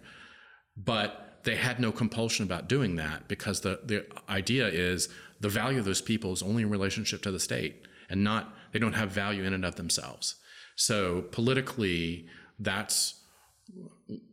But 0.77 1.39
they 1.43 1.55
had 1.55 1.79
no 1.79 1.91
compulsion 1.91 2.45
about 2.45 2.69
doing 2.69 2.95
that 2.97 3.27
because 3.27 3.61
the, 3.61 3.79
the 3.83 4.05
idea 4.29 4.67
is 4.67 5.09
the 5.39 5.49
value 5.49 5.79
of 5.79 5.85
those 5.85 6.01
people 6.01 6.33
is 6.33 6.43
only 6.43 6.63
in 6.63 6.69
relationship 6.69 7.21
to 7.23 7.31
the 7.31 7.39
state 7.39 7.87
and 8.09 8.23
not, 8.23 8.53
they 8.71 8.79
don't 8.79 8.93
have 8.93 9.11
value 9.11 9.43
in 9.43 9.53
and 9.53 9.65
of 9.65 9.75
themselves. 9.75 10.35
So 10.75 11.23
politically, 11.31 12.27
that's, 12.59 13.15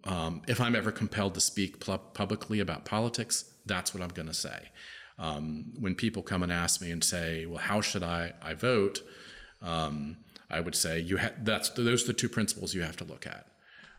um, 0.05 0.43
if 0.49 0.61
I'm 0.61 0.75
ever 0.75 0.91
compelled 0.91 1.35
to 1.35 1.41
speak 1.41 1.81
publicly 1.81 2.61
about 2.61 2.85
politics, 2.85 3.53
that's 3.67 3.95
what 3.95 4.03
I'm 4.03 4.11
going 4.11 4.29
to 4.29 4.35
say. 4.35 4.71
Um, 5.19 5.73
when 5.79 5.95
people 5.95 6.23
come 6.23 6.43
and 6.43 6.53
ask 6.53 6.81
me 6.81 6.91
and 6.91 7.03
say, 7.03 7.45
well, 7.47 7.59
how 7.59 7.81
should 7.81 8.03
I, 8.03 8.33
I 8.41 8.55
vote? 8.55 9.03
Um, 9.63 10.19
I 10.51 10.61
would 10.61 10.75
say 10.75 11.01
you 11.01 11.19
ha- 11.19 11.33
that's 11.43 11.71
those 11.71 12.05
are 12.05 12.09
the 12.09 12.13
two 12.13 12.29
principles 12.29 12.75
you 12.75 12.83
have 12.83 12.97
to 12.99 13.05
look 13.05 13.27
at. 13.27 13.47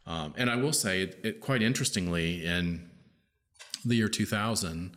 Um, 0.08 0.34
and 0.38 0.50
I 0.50 0.56
will 0.56 0.74
say, 0.74 1.04
it, 1.04 1.20
it, 1.24 1.42
quite 1.42 1.62
interestingly, 1.62 2.46
in 2.46 2.90
the 3.86 3.96
year 3.96 4.08
2000, 4.08 4.96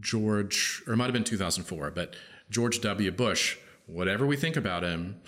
George, 0.00 0.82
or 0.86 0.94
it 0.94 0.96
might 0.96 1.04
have 1.04 1.12
been 1.12 1.24
2004, 1.24 1.90
but 1.90 2.14
George 2.48 2.80
W. 2.80 3.10
Bush, 3.10 3.58
whatever 3.86 4.24
we 4.26 4.36
think 4.36 4.56
about 4.56 4.84
him, 4.84 5.20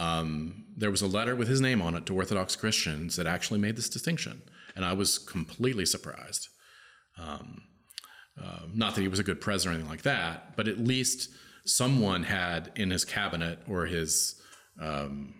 um, 0.00 0.64
there 0.76 0.90
was 0.90 1.02
a 1.02 1.06
letter 1.06 1.36
with 1.36 1.46
his 1.46 1.60
name 1.60 1.82
on 1.82 1.94
it 1.94 2.06
to 2.06 2.14
Orthodox 2.14 2.56
Christians 2.56 3.16
that 3.16 3.26
actually 3.26 3.60
made 3.60 3.76
this 3.76 3.88
distinction. 3.88 4.40
And 4.74 4.82
I 4.84 4.94
was 4.94 5.18
completely 5.18 5.84
surprised. 5.84 6.48
Um, 7.18 7.62
uh, 8.42 8.60
not 8.72 8.94
that 8.94 9.02
he 9.02 9.08
was 9.08 9.18
a 9.18 9.22
good 9.22 9.42
president 9.42 9.74
or 9.74 9.74
anything 9.74 9.90
like 9.90 10.02
that, 10.02 10.56
but 10.56 10.68
at 10.68 10.78
least 10.78 11.28
someone 11.66 12.22
had 12.22 12.72
in 12.76 12.90
his 12.90 13.04
cabinet 13.04 13.58
or 13.68 13.84
his 13.84 14.40
um, 14.80 15.34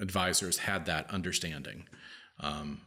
advisors 0.00 0.56
had 0.56 0.86
that 0.86 1.10
understanding. 1.10 1.84
Um, 2.40 2.80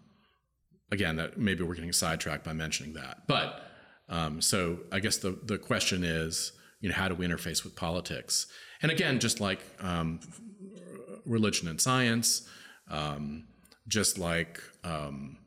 again, 0.92 1.18
that 1.18 1.38
maybe 1.38 1.64
we're 1.64 1.76
getting 1.76 1.94
sidetracked 1.94 2.44
by 2.44 2.54
mentioning 2.54 2.94
that. 2.94 3.28
But 3.28 3.62
um, 4.10 4.42
so 4.42 4.80
I 4.92 5.00
guess 5.00 5.18
the, 5.18 5.38
the 5.44 5.60
question 5.60 6.04
is 6.04 6.54
you 6.82 6.90
know, 6.90 6.96
how 6.96 7.08
do 7.08 7.16
we 7.16 7.28
interface 7.28 7.64
with 7.64 7.76
politics? 7.76 8.48
And 8.82 8.92
again, 8.92 9.20
just 9.20 9.40
like 9.40 9.60
um, 9.82 10.22
religion 11.30 11.68
and 11.68 11.80
science, 11.80 12.48
um, 12.90 13.46
just 13.88 14.18
like 14.18 14.60
um, 14.84 15.38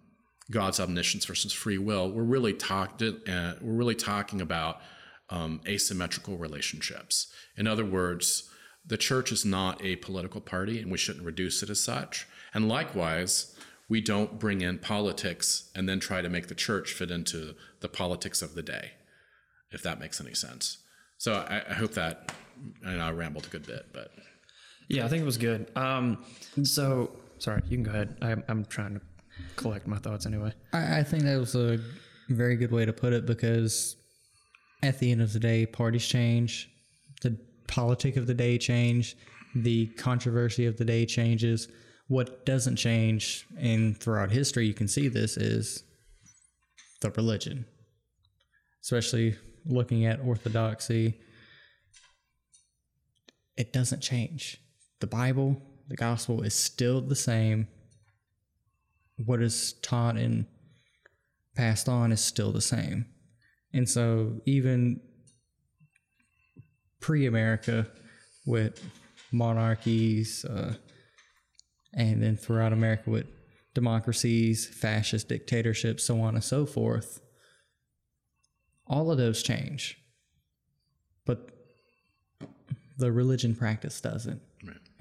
God's 0.50 0.80
omniscience 0.80 1.24
versus 1.26 1.52
free 1.52 1.78
will, 1.78 2.10
we're 2.10 2.22
really 2.22 2.54
talked. 2.54 3.02
Uh, 3.02 3.54
we're 3.60 3.74
really 3.74 3.94
talking 3.94 4.40
about 4.40 4.80
um, 5.28 5.60
asymmetrical 5.66 6.36
relationships. 6.36 7.32
In 7.56 7.66
other 7.66 7.84
words, 7.84 8.48
the 8.86 8.96
church 8.96 9.32
is 9.32 9.44
not 9.44 9.82
a 9.84 9.96
political 9.96 10.40
party, 10.40 10.80
and 10.80 10.90
we 10.90 10.98
shouldn't 10.98 11.24
reduce 11.24 11.62
it 11.62 11.70
as 11.70 11.80
such. 11.80 12.26
And 12.54 12.68
likewise, 12.68 13.56
we 13.88 14.00
don't 14.00 14.38
bring 14.38 14.60
in 14.60 14.78
politics 14.78 15.70
and 15.74 15.88
then 15.88 16.00
try 16.00 16.22
to 16.22 16.28
make 16.28 16.48
the 16.48 16.54
church 16.54 16.92
fit 16.92 17.10
into 17.10 17.54
the 17.80 17.88
politics 17.88 18.42
of 18.42 18.54
the 18.54 18.62
day, 18.62 18.92
if 19.70 19.82
that 19.82 20.00
makes 20.00 20.20
any 20.20 20.34
sense. 20.34 20.78
So 21.18 21.34
I, 21.34 21.62
I 21.70 21.74
hope 21.74 21.92
that, 21.92 22.32
and 22.84 23.00
I 23.00 23.10
rambled 23.10 23.46
a 23.46 23.50
good 23.50 23.66
bit, 23.66 23.86
but 23.92 24.10
yeah, 24.92 25.06
I 25.06 25.08
think 25.08 25.22
it 25.22 25.26
was 25.26 25.38
good. 25.38 25.70
Um, 25.74 26.22
so 26.64 27.16
sorry, 27.38 27.62
you 27.64 27.78
can 27.78 27.82
go 27.82 27.90
ahead. 27.90 28.16
I'm, 28.20 28.44
I'm 28.46 28.64
trying 28.66 28.94
to 28.94 29.00
collect 29.56 29.86
my 29.86 29.96
thoughts 29.96 30.26
anyway. 30.26 30.52
I, 30.74 30.98
I 30.98 31.02
think 31.02 31.22
that 31.24 31.38
was 31.38 31.54
a 31.54 31.80
very 32.28 32.56
good 32.56 32.70
way 32.70 32.84
to 32.84 32.92
put 32.92 33.14
it 33.14 33.24
because 33.24 33.96
at 34.82 34.98
the 34.98 35.10
end 35.10 35.22
of 35.22 35.32
the 35.32 35.40
day, 35.40 35.64
parties 35.64 36.06
change, 36.06 36.68
the 37.22 37.38
politic 37.68 38.16
of 38.16 38.26
the 38.26 38.34
day 38.34 38.58
change, 38.58 39.16
the 39.54 39.86
controversy 39.96 40.66
of 40.66 40.76
the 40.76 40.84
day 40.84 41.06
changes. 41.06 41.68
What 42.08 42.44
doesn't 42.44 42.76
change, 42.76 43.46
and 43.58 43.98
throughout 43.98 44.30
history, 44.30 44.66
you 44.66 44.74
can 44.74 44.88
see 44.88 45.08
this 45.08 45.38
is 45.38 45.84
the 47.00 47.10
religion, 47.12 47.64
especially 48.82 49.36
looking 49.64 50.04
at 50.04 50.20
orthodoxy. 50.20 51.18
It 53.56 53.72
doesn't 53.72 54.00
change. 54.00 54.58
The 55.02 55.08
Bible, 55.08 55.60
the 55.88 55.96
gospel 55.96 56.42
is 56.42 56.54
still 56.54 57.00
the 57.00 57.16
same. 57.16 57.66
What 59.16 59.42
is 59.42 59.72
taught 59.82 60.16
and 60.16 60.46
passed 61.56 61.88
on 61.88 62.12
is 62.12 62.20
still 62.20 62.52
the 62.52 62.60
same. 62.60 63.06
And 63.72 63.88
so, 63.88 64.40
even 64.46 65.00
pre 67.00 67.26
America, 67.26 67.88
with 68.46 68.80
monarchies, 69.32 70.44
uh, 70.44 70.74
and 71.92 72.22
then 72.22 72.36
throughout 72.36 72.72
America 72.72 73.10
with 73.10 73.26
democracies, 73.74 74.68
fascist 74.68 75.28
dictatorships, 75.28 76.04
so 76.04 76.20
on 76.20 76.36
and 76.36 76.44
so 76.44 76.64
forth, 76.64 77.20
all 78.86 79.10
of 79.10 79.18
those 79.18 79.42
change. 79.42 79.98
But 81.26 81.50
the 82.98 83.10
religion 83.10 83.56
practice 83.56 84.00
doesn't. 84.00 84.40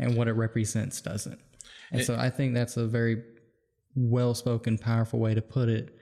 And 0.02 0.18
what 0.18 0.28
it 0.28 0.34
represents 0.34 1.00
doesn't. 1.00 1.40
And 1.92 2.02
it, 2.02 2.06
so 2.06 2.16
I 2.16 2.30
think 2.30 2.54
that's 2.54 2.76
a 2.76 2.88
very 2.88 3.24
well 3.96 4.34
spoken, 4.34 4.78
powerful 4.78 5.20
way 5.20 5.34
to 5.34 5.42
put 5.42 5.70
it. 5.70 5.96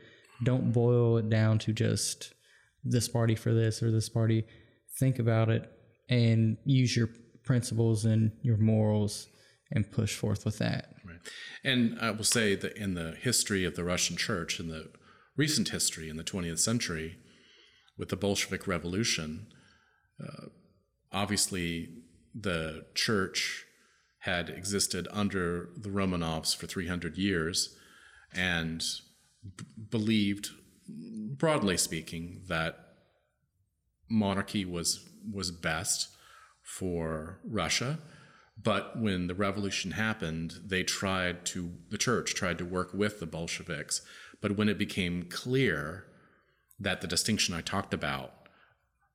Don't 0.43 0.71
boil 0.71 1.17
it 1.17 1.29
down 1.29 1.59
to 1.59 1.73
just 1.73 2.33
this 2.83 3.07
party 3.07 3.35
for 3.35 3.53
this 3.53 3.83
or 3.83 3.91
this 3.91 4.09
party. 4.09 4.45
Think 4.97 5.19
about 5.19 5.49
it 5.49 5.69
and 6.09 6.57
use 6.65 6.95
your 6.95 7.09
principles 7.43 8.05
and 8.05 8.31
your 8.41 8.57
morals 8.57 9.27
and 9.71 9.91
push 9.91 10.15
forth 10.15 10.45
with 10.45 10.57
that. 10.59 10.95
Right. 11.05 11.19
And 11.63 11.99
I 11.99 12.11
will 12.11 12.23
say 12.23 12.55
that 12.55 12.77
in 12.77 12.93
the 12.93 13.15
history 13.19 13.65
of 13.65 13.75
the 13.75 13.83
Russian 13.83 14.15
church, 14.15 14.59
in 14.59 14.69
the 14.69 14.89
recent 15.35 15.69
history 15.69 16.09
in 16.09 16.17
the 16.17 16.23
20th 16.23 16.59
century, 16.59 17.17
with 17.97 18.09
the 18.09 18.15
Bolshevik 18.15 18.65
Revolution, 18.65 19.47
uh, 20.23 20.47
obviously 21.11 21.89
the 22.33 22.85
church 22.95 23.65
had 24.19 24.49
existed 24.49 25.07
under 25.11 25.69
the 25.77 25.89
Romanovs 25.89 26.55
for 26.55 26.67
300 26.67 27.17
years 27.17 27.75
and 28.33 28.83
b- 29.55 29.65
believed, 29.89 30.49
broadly 30.87 31.77
speaking, 31.77 32.41
that 32.47 32.77
monarchy 34.09 34.65
was 34.65 35.07
was 35.31 35.51
best 35.51 36.09
for 36.61 37.39
Russia. 37.43 37.99
But 38.61 38.99
when 38.99 39.27
the 39.27 39.35
revolution 39.35 39.91
happened, 39.91 40.55
they 40.65 40.83
tried 40.83 41.45
to 41.47 41.73
the 41.89 41.97
church 41.97 42.33
tried 42.33 42.57
to 42.57 42.65
work 42.65 42.93
with 42.93 43.19
the 43.19 43.25
Bolsheviks. 43.25 44.01
But 44.41 44.57
when 44.57 44.69
it 44.69 44.77
became 44.77 45.23
clear 45.29 46.05
that 46.79 47.01
the 47.01 47.07
distinction 47.07 47.53
I 47.53 47.61
talked 47.61 47.93
about, 47.93 48.33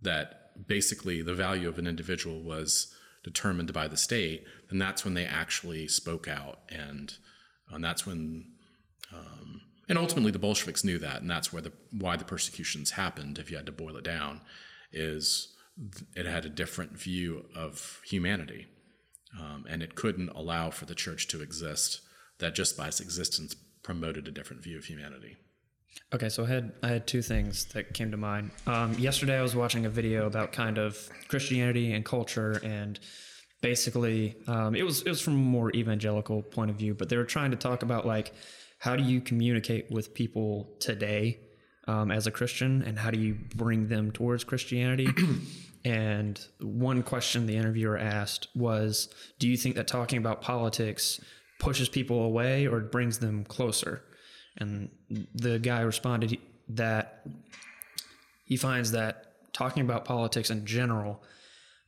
that 0.01 0.67
basically 0.67 1.23
the 1.23 1.35
value 1.35 1.69
of 1.69 1.79
an 1.79 1.87
individual 1.87 2.43
was 2.43 2.94
determined 3.25 3.73
by 3.73 3.89
the 3.89 3.97
state, 3.97 4.45
then 4.69 4.79
that's 4.79 5.05
when 5.05 5.15
they 5.15 5.25
actually 5.25 5.89
spoke 5.89 6.29
out, 6.29 6.61
and 6.69 7.15
and 7.71 7.83
that's 7.83 8.07
when, 8.07 8.53
um, 9.13 9.63
and 9.89 9.99
ultimately 9.99 10.31
the 10.31 10.39
Bolsheviks 10.39 10.85
knew 10.85 10.99
that, 10.99 11.23
and 11.23 11.31
that's 11.31 11.53
where 11.53 11.63
the 11.63 11.73
why 11.91 12.17
the 12.17 12.25
persecutions 12.25 12.93
happened. 12.93 13.39
If 13.39 13.51
you 13.51 13.57
had 13.57 13.67
to 13.67 13.73
boil 13.73 13.97
it 13.97 14.05
down, 14.05 14.43
is 14.93 15.57
it 16.15 16.27
had 16.27 16.45
a 16.45 16.51
different 16.51 16.93
view 16.93 17.47
of 17.57 18.01
humanity, 18.05 18.69
um, 19.41 19.65
and 19.69 19.83
it 19.83 19.97
couldn't 19.97 20.29
allow 20.29 20.71
for 20.71 20.85
the 20.85 20.95
church 20.95 21.27
to 21.29 21.43
exist. 21.43 22.03
That 22.39 22.55
just 22.55 22.77
by 22.77 22.89
its 22.89 23.01
existence 23.01 23.55
promoted 23.83 24.29
a 24.29 24.33
different 24.33 24.63
view 24.63 24.77
of 24.77 24.85
humanity. 24.85 25.37
Okay, 26.15 26.29
so 26.29 26.45
I 26.45 26.49
had 26.49 26.73
I 26.83 26.89
had 26.89 27.07
two 27.07 27.23
things 27.23 27.65
that 27.67 27.93
came 27.93 28.11
to 28.11 28.17
mind. 28.17 28.51
Um, 28.67 28.95
yesterday, 28.95 29.39
I 29.39 29.43
was 29.43 29.57
watching 29.57 29.87
a 29.87 29.91
video 29.91 30.27
about 30.27 30.53
kind 30.53 30.79
of 30.79 31.09
Christianity 31.29 31.93
and 31.93 32.05
culture, 32.05 32.61
and 32.63 33.01
basically, 33.63 34.37
um, 34.47 34.75
it 34.77 34.85
was 34.85 35.03
it 35.03 35.09
was 35.09 35.21
from 35.21 35.35
a 35.35 35.37
more 35.37 35.75
evangelical 35.75 36.43
point 36.43 36.71
of 36.71 36.77
view, 36.77 36.95
but 36.95 37.09
they 37.09 37.17
were 37.17 37.25
trying 37.25 37.51
to 37.51 37.57
talk 37.57 37.83
about 37.83 38.07
like 38.07 38.33
how 38.79 38.95
do 38.95 39.03
you 39.03 39.21
communicate 39.21 39.91
with 39.91 40.15
people 40.15 40.77
today 40.79 41.41
um, 41.89 42.11
as 42.11 42.27
a 42.27 42.31
Christian, 42.31 42.83
and 42.83 42.99
how 42.99 43.11
do 43.11 43.19
you 43.19 43.37
bring 43.57 43.89
them 43.89 44.13
towards 44.13 44.45
Christianity? 44.45 45.09
and 45.85 46.47
one 46.61 47.03
question 47.03 47.47
the 47.47 47.57
interviewer 47.57 47.99
asked 47.99 48.49
was, 48.55 49.09
"Do 49.39 49.49
you 49.49 49.57
think 49.57 49.75
that 49.75 49.89
talking 49.89 50.19
about 50.19 50.43
politics 50.43 51.21
pushes 51.59 51.89
people 51.89 52.23
away 52.23 52.67
or 52.67 52.81
brings 52.81 53.19
them 53.19 53.45
closer?" 53.45 54.05
And 54.59 54.91
the 55.35 55.59
guy 55.59 55.81
responded 55.81 56.39
that 56.69 57.27
he 58.45 58.57
finds 58.57 58.93
that 58.93 59.53
talking 59.53 59.83
about 59.83 60.05
politics 60.05 60.51
in 60.51 60.67
general 60.67 61.23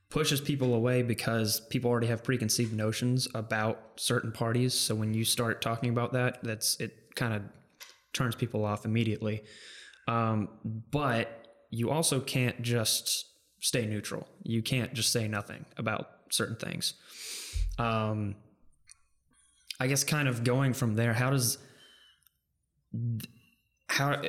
pushes 0.09 0.41
people 0.41 0.75
away 0.75 1.03
because 1.03 1.61
people 1.61 1.91
already 1.91 2.07
have 2.07 2.23
preconceived 2.23 2.73
notions 2.73 3.27
about 3.35 3.81
certain 3.97 4.33
parties. 4.33 4.73
So 4.73 4.95
when 4.95 5.15
you 5.15 5.25
start 5.25 5.61
talking 5.61 5.91
about 5.91 6.13
that, 6.13 6.39
that's 6.43 6.77
it 6.81 7.15
kind 7.17 7.35
of 7.35 7.43
turns 8.13 8.35
people 8.35 8.65
off 8.65 8.85
immediately. 8.85 9.43
Um, 10.09 10.49
but 10.65 11.49
you 11.71 11.91
also 11.91 12.21
can't 12.21 12.63
just 12.63 13.27
stay 13.61 13.85
neutral. 13.85 14.29
You 14.45 14.63
can't 14.63 14.95
just 14.95 15.13
say 15.13 15.27
nothing 15.27 15.65
about 15.77 16.09
certain 16.31 16.57
things. 16.57 16.95
Um, 17.79 18.37
I 19.81 19.89
guess 19.89 20.05
kind 20.05 20.29
of 20.29 20.45
going 20.45 20.73
from 20.73 20.95
there, 20.95 21.13
how 21.13 21.31
does 21.31 21.59
how 23.89 24.21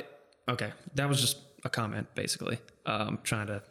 okay 0.48 0.72
that 0.94 1.08
was 1.08 1.20
just 1.20 1.38
a 1.64 1.68
comment 1.68 2.06
basically 2.14 2.58
um, 2.86 3.18
trying 3.22 3.46
to 3.46 3.62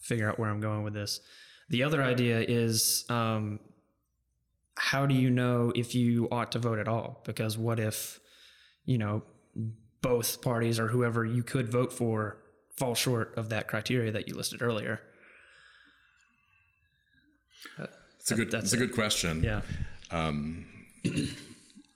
figure 0.00 0.28
out 0.28 0.38
where 0.38 0.50
i'm 0.50 0.60
going 0.60 0.82
with 0.82 0.94
this. 0.94 1.20
The 1.70 1.82
other 1.82 2.02
idea 2.02 2.40
is 2.40 3.04
um, 3.08 3.58
how 4.76 5.06
do 5.06 5.14
you 5.14 5.30
know 5.30 5.72
if 5.74 5.94
you 5.94 6.28
ought 6.30 6.52
to 6.52 6.58
vote 6.58 6.78
at 6.78 6.88
all? 6.88 7.22
Because 7.24 7.56
what 7.56 7.80
if 7.80 8.20
you 8.84 8.98
know 8.98 9.22
both 10.02 10.42
parties 10.42 10.78
or 10.78 10.88
whoever 10.88 11.24
you 11.24 11.42
could 11.42 11.70
vote 11.70 11.92
for 11.92 12.38
fall 12.76 12.94
short 12.94 13.34
of 13.36 13.48
that 13.48 13.68
criteria 13.68 14.12
that 14.12 14.28
you 14.28 14.34
listed 14.34 14.60
earlier? 14.62 15.00
It's 18.20 18.30
a 18.30 18.34
good 18.34 18.50
that's, 18.50 18.72
a 18.72 18.76
good 18.76 18.92
question. 18.92 19.42
Yeah. 19.42 19.62
Um, 20.10 20.66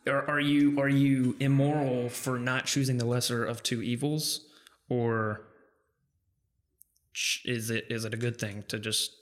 are, 0.08 0.28
are 0.28 0.40
you 0.40 0.80
are 0.80 0.88
you 0.88 1.36
immoral 1.40 2.08
for 2.08 2.38
not 2.38 2.66
choosing 2.66 2.98
the 2.98 3.04
lesser 3.04 3.44
of 3.44 3.62
two 3.62 3.82
evils, 3.82 4.46
or 4.88 5.42
is 7.44 7.70
it 7.70 7.86
is 7.90 8.04
it 8.04 8.14
a 8.14 8.16
good 8.16 8.38
thing 8.38 8.64
to 8.68 8.78
just 8.78 9.12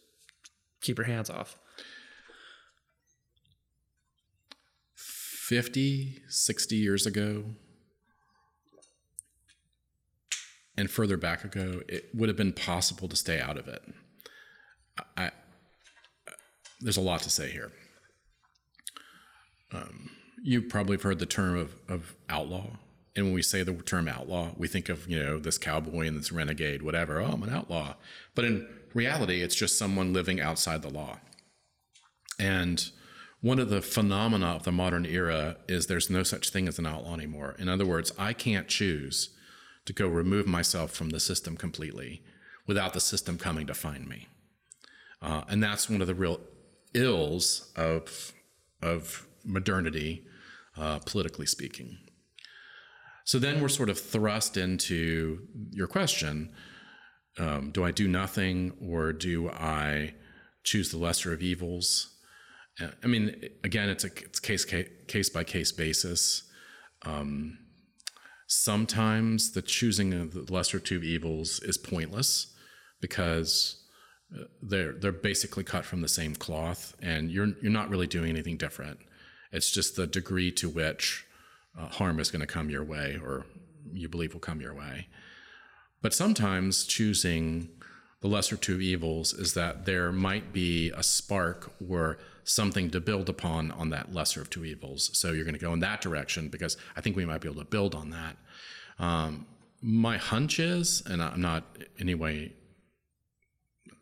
keep 0.81 0.99
your 0.99 1.07
hands 1.07 1.31
off? 1.31 1.57
50, 4.95 6.23
60 6.29 6.75
years 6.75 7.07
ago, 7.07 7.45
and 10.77 10.91
further 10.91 11.17
back 11.17 11.45
ago, 11.45 11.83
it 11.89 12.09
would 12.13 12.29
have 12.29 12.37
been 12.37 12.53
possible 12.53 13.07
to 13.07 13.15
stay 13.15 13.41
out 13.41 13.57
of 13.57 13.69
it. 13.69 13.83
I, 15.17 15.31
there's 16.81 16.97
a 16.97 17.01
lot 17.01 17.23
to 17.23 17.31
say 17.31 17.49
here. 17.51 17.71
Um, 19.73 20.11
you 20.47 20.63
probably 20.63 20.97
have 20.97 21.03
heard 21.03 21.19
the 21.19 21.27
term 21.27 21.57
of, 21.57 21.75
of 21.89 22.15
outlaw 22.29 22.71
and 23.17 23.25
when 23.25 23.35
we 23.35 23.43
say 23.43 23.63
the 23.63 23.73
term 23.73 24.09
outlaw, 24.09 24.51
we 24.57 24.69
think 24.69 24.91
of, 24.91 25.09
you 25.09 25.19
know, 25.19 25.39
this 25.39 25.57
cowboy 25.57 26.07
and 26.07 26.19
this 26.19 26.31
renegade, 26.31 26.83
whatever. 26.83 27.21
Oh, 27.21 27.33
I'm 27.33 27.43
an 27.43 27.51
outlaw. 27.51 27.95
But 28.35 28.45
in 28.45 28.69
reality, 28.93 29.41
it's 29.41 29.57
just 29.57 29.79
someone 29.79 30.13
living 30.13 30.39
outside 30.39 30.83
the 30.83 30.91
law. 30.91 31.19
And 32.39 32.91
one 33.41 33.59
of 33.59 33.71
the 33.71 33.81
phenomena 33.81 34.49
of 34.49 34.65
the 34.65 34.73
modern 34.73 35.07
era 35.07 35.57
is 35.67 35.87
there's 35.87 36.11
no 36.11 36.23
such 36.23 36.51
thing 36.51 36.69
as 36.69 36.79
an 36.79 36.87
outlaw 36.87 37.15
anymore. 37.15 37.57
In 37.59 37.71
other 37.71 37.87
words, 37.87 38.13
I 38.19 38.35
can't 38.35 38.69
choose 38.69 39.31
to 39.87 39.95
go 39.95 40.07
remove 40.07 40.47
myself 40.47 40.91
from 40.91 41.09
the 41.09 41.21
system 41.21 41.57
completely 41.57 42.23
without 42.67 42.93
the 42.93 43.01
system 43.01 43.39
coming 43.39 43.67
to 43.67 43.75
find 43.75 44.07
me. 44.07 44.29
Uh, 45.23 45.43
and 45.49 45.63
that's 45.63 45.89
one 45.89 46.03
of 46.03 46.07
the 46.07 46.15
real 46.15 46.41
ills 46.93 47.73
of, 47.77 48.35
of 48.83 49.27
modernity, 49.43 50.27
uh, 50.79 50.99
politically 51.01 51.47
speaking. 51.47 51.99
So 53.25 53.39
then 53.39 53.61
we're 53.61 53.69
sort 53.69 53.91
of 53.91 53.99
thrust 53.99 54.57
into 54.57 55.41
your 55.73 55.89
question 55.89 56.53
um, 57.39 57.71
do 57.71 57.85
I 57.85 57.91
do 57.91 58.09
nothing 58.09 58.73
or 58.81 59.13
do 59.13 59.51
I 59.51 60.15
choose 60.65 60.91
the 60.91 60.99
lesser 60.99 61.33
of 61.33 61.43
evils? 61.43 62.15
Uh, 62.81 62.89
I 63.03 63.07
mean, 63.07 63.49
again, 63.63 63.89
it's 63.89 64.05
a 64.05 64.09
it's 64.09 64.41
case 64.41 64.65
case 64.65 65.31
by 65.31 65.45
case 65.45 65.73
basis. 65.73 66.43
Um, 67.05 67.59
sometimes 68.47 69.53
the 69.53 69.63
choosing 69.63 70.15
of 70.15 70.33
the 70.33 70.53
lesser 70.53 70.79
of 70.79 70.85
two 70.85 71.03
evils 71.03 71.61
is 71.61 71.77
pointless 71.77 72.55
because 73.01 73.85
uh, 74.35 74.45
they're 74.63 74.93
they're 74.93 75.13
basically 75.13 75.65
cut 75.65 75.85
from 75.85 76.01
the 76.01 76.09
same 76.09 76.35
cloth, 76.35 76.95
and 77.03 77.31
you're 77.31 77.49
you're 77.63 77.73
not 77.73 77.91
really 77.91 78.07
doing 78.07 78.31
anything 78.31 78.57
different. 78.57 78.99
It's 79.57 79.71
just 79.71 79.97
the 79.97 80.07
degree 80.07 80.53
to 80.53 80.69
which 80.69 81.27
uh, 81.79 81.89
harm 81.89 82.21
is 82.21 82.31
going 82.31 82.41
to 82.41 82.47
come 82.47 82.71
your 82.71 82.85
way, 82.85 83.19
or 83.23 83.47
you 83.93 84.09
believe 84.09 84.35
will 84.35 84.41
come 84.41 84.61
your 84.61 84.75
way. 84.75 85.09
But 86.03 86.15
sometimes 86.15 86.85
choosing 86.85 87.71
the 88.21 88.29
lesser 88.29 88.57
two 88.57 88.81
evils 88.81 89.33
is 89.33 89.55
that 89.55 89.87
there 89.87 90.13
might 90.13 90.53
be 90.53 90.91
a 90.91 91.03
spark 91.03 91.73
or 91.89 92.19
something 92.45 92.91
to 92.91 93.01
build 93.01 93.29
upon 93.29 93.71
on 93.73 93.91
that 93.91 94.13
lesser 94.13 94.41
of 94.41 94.51
two 94.51 94.65
evils. 94.65 95.11
So 95.19 95.33
you're 95.33 95.45
going 95.45 95.55
to 95.55 95.61
go 95.61 95.73
in 95.73 95.81
that 95.81 96.01
direction 96.01 96.49
because 96.49 96.77
I 96.97 97.01
think 97.01 97.17
we 97.17 97.25
might 97.25 97.41
be 97.41 97.49
able 97.49 97.63
to 97.63 97.69
build 97.69 97.95
on 97.95 98.11
that. 98.11 98.37
Um, 98.99 99.47
my 99.81 100.17
hunch 100.17 100.59
is, 100.59 101.03
and 101.07 101.23
I'm 101.23 101.41
not 101.41 101.65
anyway 101.99 102.53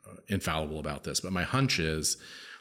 uh, 0.08 0.16
infallible 0.28 0.78
about 0.78 1.04
this, 1.04 1.20
but 1.20 1.32
my 1.32 1.42
hunch 1.42 1.78
is 1.78 2.16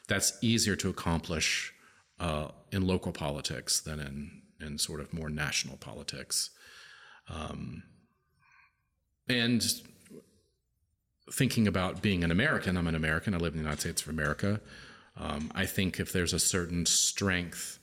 that's 0.07 0.37
easier 0.41 0.75
to 0.75 0.89
accomplish 0.89 1.72
uh, 2.19 2.49
in 2.71 2.85
local 2.85 3.11
politics 3.11 3.81
than 3.81 3.99
in 3.99 4.41
in 4.59 4.77
sort 4.77 5.01
of 5.01 5.13
more 5.13 5.29
national 5.29 5.77
politics. 5.77 6.49
Um, 7.29 7.83
and 9.27 9.63
thinking 11.31 11.67
about 11.67 12.01
being 12.01 12.23
an 12.23 12.31
American, 12.31 12.77
I'm 12.77 12.87
an 12.87 12.95
American. 12.95 13.33
I 13.33 13.37
live 13.37 13.53
in 13.53 13.59
the 13.59 13.63
United 13.63 13.81
States 13.81 14.01
of 14.01 14.09
America. 14.09 14.61
Um, 15.17 15.51
I 15.53 15.65
think 15.65 15.99
if 15.99 16.11
there's 16.11 16.33
a 16.33 16.39
certain 16.39 16.85
strength 16.85 17.79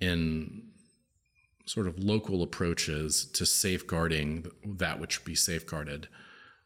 in 0.00 0.68
sort 1.66 1.86
of 1.86 1.98
local 1.98 2.42
approaches 2.42 3.26
to 3.32 3.44
safeguarding 3.44 4.46
that 4.64 5.00
which 5.00 5.24
be 5.24 5.34
safeguarded, 5.34 6.08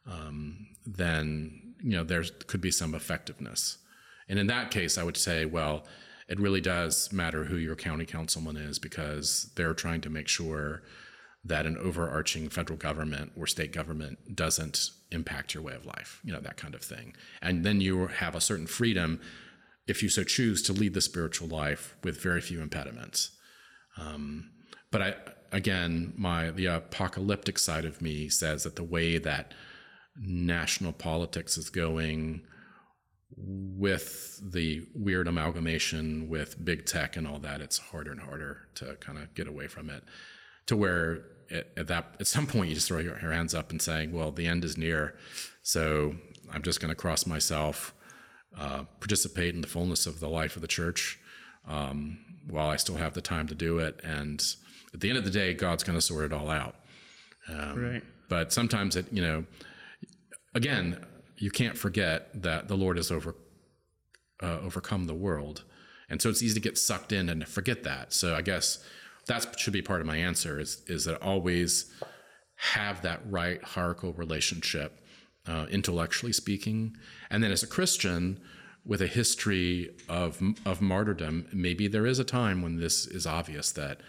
um, 0.07 0.67
then 0.85 1.75
you 1.83 1.97
know 1.97 2.05
there 2.05 2.25
could 2.47 2.61
be 2.61 2.71
some 2.71 2.95
effectiveness. 2.95 3.79
And 4.29 4.39
in 4.39 4.47
that 4.49 4.71
case, 4.71 4.97
I 4.99 5.03
would 5.03 5.17
say, 5.17 5.45
well, 5.45 5.85
it 6.31 6.39
really 6.39 6.61
does 6.61 7.13
matter 7.13 7.45
who 7.45 7.57
your 7.57 7.75
county 7.75 8.07
councilman 8.07 8.57
is 8.57 8.79
because 8.79 9.51
they're 9.57 9.75
trying 9.75 10.01
to 10.01 10.09
make 10.09 10.29
sure 10.29 10.83
that 11.45 11.67
an 11.67 11.77
overarching 11.77 12.49
federal 12.49 12.79
government 12.79 13.33
or 13.37 13.49
state 13.49 13.73
government 13.73 14.37
doesn't 14.37 14.91
impact 15.11 15.55
your 15.55 15.63
way 15.63 15.75
of 15.75 15.85
life, 15.85 16.21
you 16.23 16.33
know, 16.33 16.39
that 16.39 16.57
kind 16.57 16.75
of 16.75 16.83
thing. 16.83 17.15
And 17.43 17.65
then 17.65 17.81
you 17.81 18.07
have 18.07 18.37
a 18.37 18.41
certain 18.41 18.69
freedom, 18.69 19.21
if 19.89 20.05
you 20.05 20.09
so 20.09 20.23
choose, 20.23 20.63
to 20.63 20.73
lead 20.73 20.95
the 20.95 21.01
spiritual 21.01 21.49
life 21.49 21.97
with 22.05 22.23
very 22.23 22.41
few 22.41 22.61
impediments. 22.61 23.33
Um, 23.99 24.51
but 24.93 25.03
I, 25.03 25.15
again, 25.51 26.13
my 26.17 26.53
the 26.53 26.67
apocalyptic 26.67 27.59
side 27.59 27.85
of 27.85 28.01
me 28.01 28.29
says 28.29 28.63
that 28.63 28.77
the 28.77 28.85
way 28.85 29.19
that 29.19 29.53
national 30.17 30.93
politics 30.93 31.59
is 31.59 31.71
going, 31.71 32.43
with 33.37 34.41
the 34.53 34.87
weird 34.95 35.29
amalgamation 35.29 36.29
with 36.29 36.63
big 36.65 36.87
tech 36.87 37.17
and 37.17 37.27
all 37.27 37.39
that, 37.39 37.61
it's 37.61 37.79
harder 37.79 38.11
and 38.11 38.21
harder 38.21 38.69
to 38.75 38.97
kind 38.97 39.19
of 39.19 39.33
get 39.35 39.47
away 39.47 39.67
from 39.67 39.91
it. 39.91 40.03
To 40.67 40.77
where 40.77 41.25
at, 41.51 41.69
at 41.77 41.87
that 41.89 42.15
at 42.21 42.27
some 42.27 42.47
point 42.47 42.69
you 42.69 42.75
just 42.75 42.89
throw 42.89 42.99
your, 42.99 43.19
your, 43.21 43.33
hands 43.33 43.55
up 43.55 43.71
and 43.71 43.81
saying, 43.81 44.13
"Well, 44.13 44.31
the 44.31 44.47
end 44.47 44.65
is 44.65 44.77
near," 44.77 45.17
so 45.63 46.15
I'm 46.53 46.63
just 46.63 46.81
going 46.81 46.91
to 46.91 46.95
cross 46.95 47.27
myself, 47.27 47.95
uh, 48.57 48.85
participate 49.01 49.55
in 49.55 49.61
the 49.61 49.67
fullness 49.67 50.07
of 50.07 50.21
the 50.21 50.29
life 50.29 50.57
of 50.57 50.63
the 50.63 50.69
church 50.69 51.19
um, 51.67 52.19
while 52.49 52.69
I 52.69 52.77
still 52.77 52.97
have 52.97 53.15
the 53.15 53.21
time 53.21 53.47
to 53.49 53.55
do 53.55 53.79
it, 53.79 54.01
and 54.05 54.43
at 54.93 55.01
the 55.01 55.09
end 55.09 55.19
of 55.19 55.25
the 55.25 55.31
day, 55.31 55.55
God's 55.55 55.83
going 55.83 55.99
to 55.99 56.03
sort 56.03 56.25
it 56.25 56.33
all 56.33 56.51
out. 56.51 56.77
Um, 57.49 57.83
right. 57.83 58.03
But 58.29 58.53
sometimes 58.53 58.97
it, 58.97 59.07
you 59.13 59.23
know, 59.23 59.45
again, 60.55 61.05
you 61.41 61.51
can't 61.51 61.77
forget 61.77 62.43
that 62.43 62.69
the 62.69 62.77
Lord 62.77 62.99
has 62.99 63.11
over 63.11 63.35
uh, 64.43 64.59
overcome 64.61 65.05
the 65.07 65.15
world, 65.15 65.65
and 66.09 66.21
so 66.21 66.29
it's 66.29 66.43
easy 66.43 66.55
to 66.55 66.61
get 66.61 66.79
sucked 66.79 67.13
in 67.13 67.29
and 67.29 67.49
forget 67.49 67.83
that. 67.83 68.13
So 68.13 68.35
I 68.35 68.43
guess 68.43 68.85
that 69.27 69.59
should 69.59 69.73
be 69.73 69.83
part 69.83 70.01
of 70.01 70.07
my 70.07 70.19
answer 70.19 70.61
is 70.61 70.83
is 70.87 71.07
that 71.07 71.21
always 71.23 71.93
have 72.57 73.01
that 73.03 73.21
right 73.25 73.63
hierarchical 73.65 74.13
relationship, 74.13 75.01
uh, 75.47 75.67
intellectually 75.71 76.33
speaking, 76.33 76.97
and 77.31 77.43
then 77.43 77.51
as 77.51 77.63
a 77.63 77.67
Christian 77.67 78.39
with 78.85 79.01
a 79.01 79.07
history 79.07 79.91
of 80.09 80.43
of 80.67 80.83
martyrdom, 80.83 81.47
maybe 81.53 81.89
there 81.89 82.07
is 82.07 82.19
a 82.19 82.25
time 82.25 82.61
when 82.61 82.77
this 82.77 83.07
is 83.07 83.27
obvious 83.27 83.73
that 83.73 84.01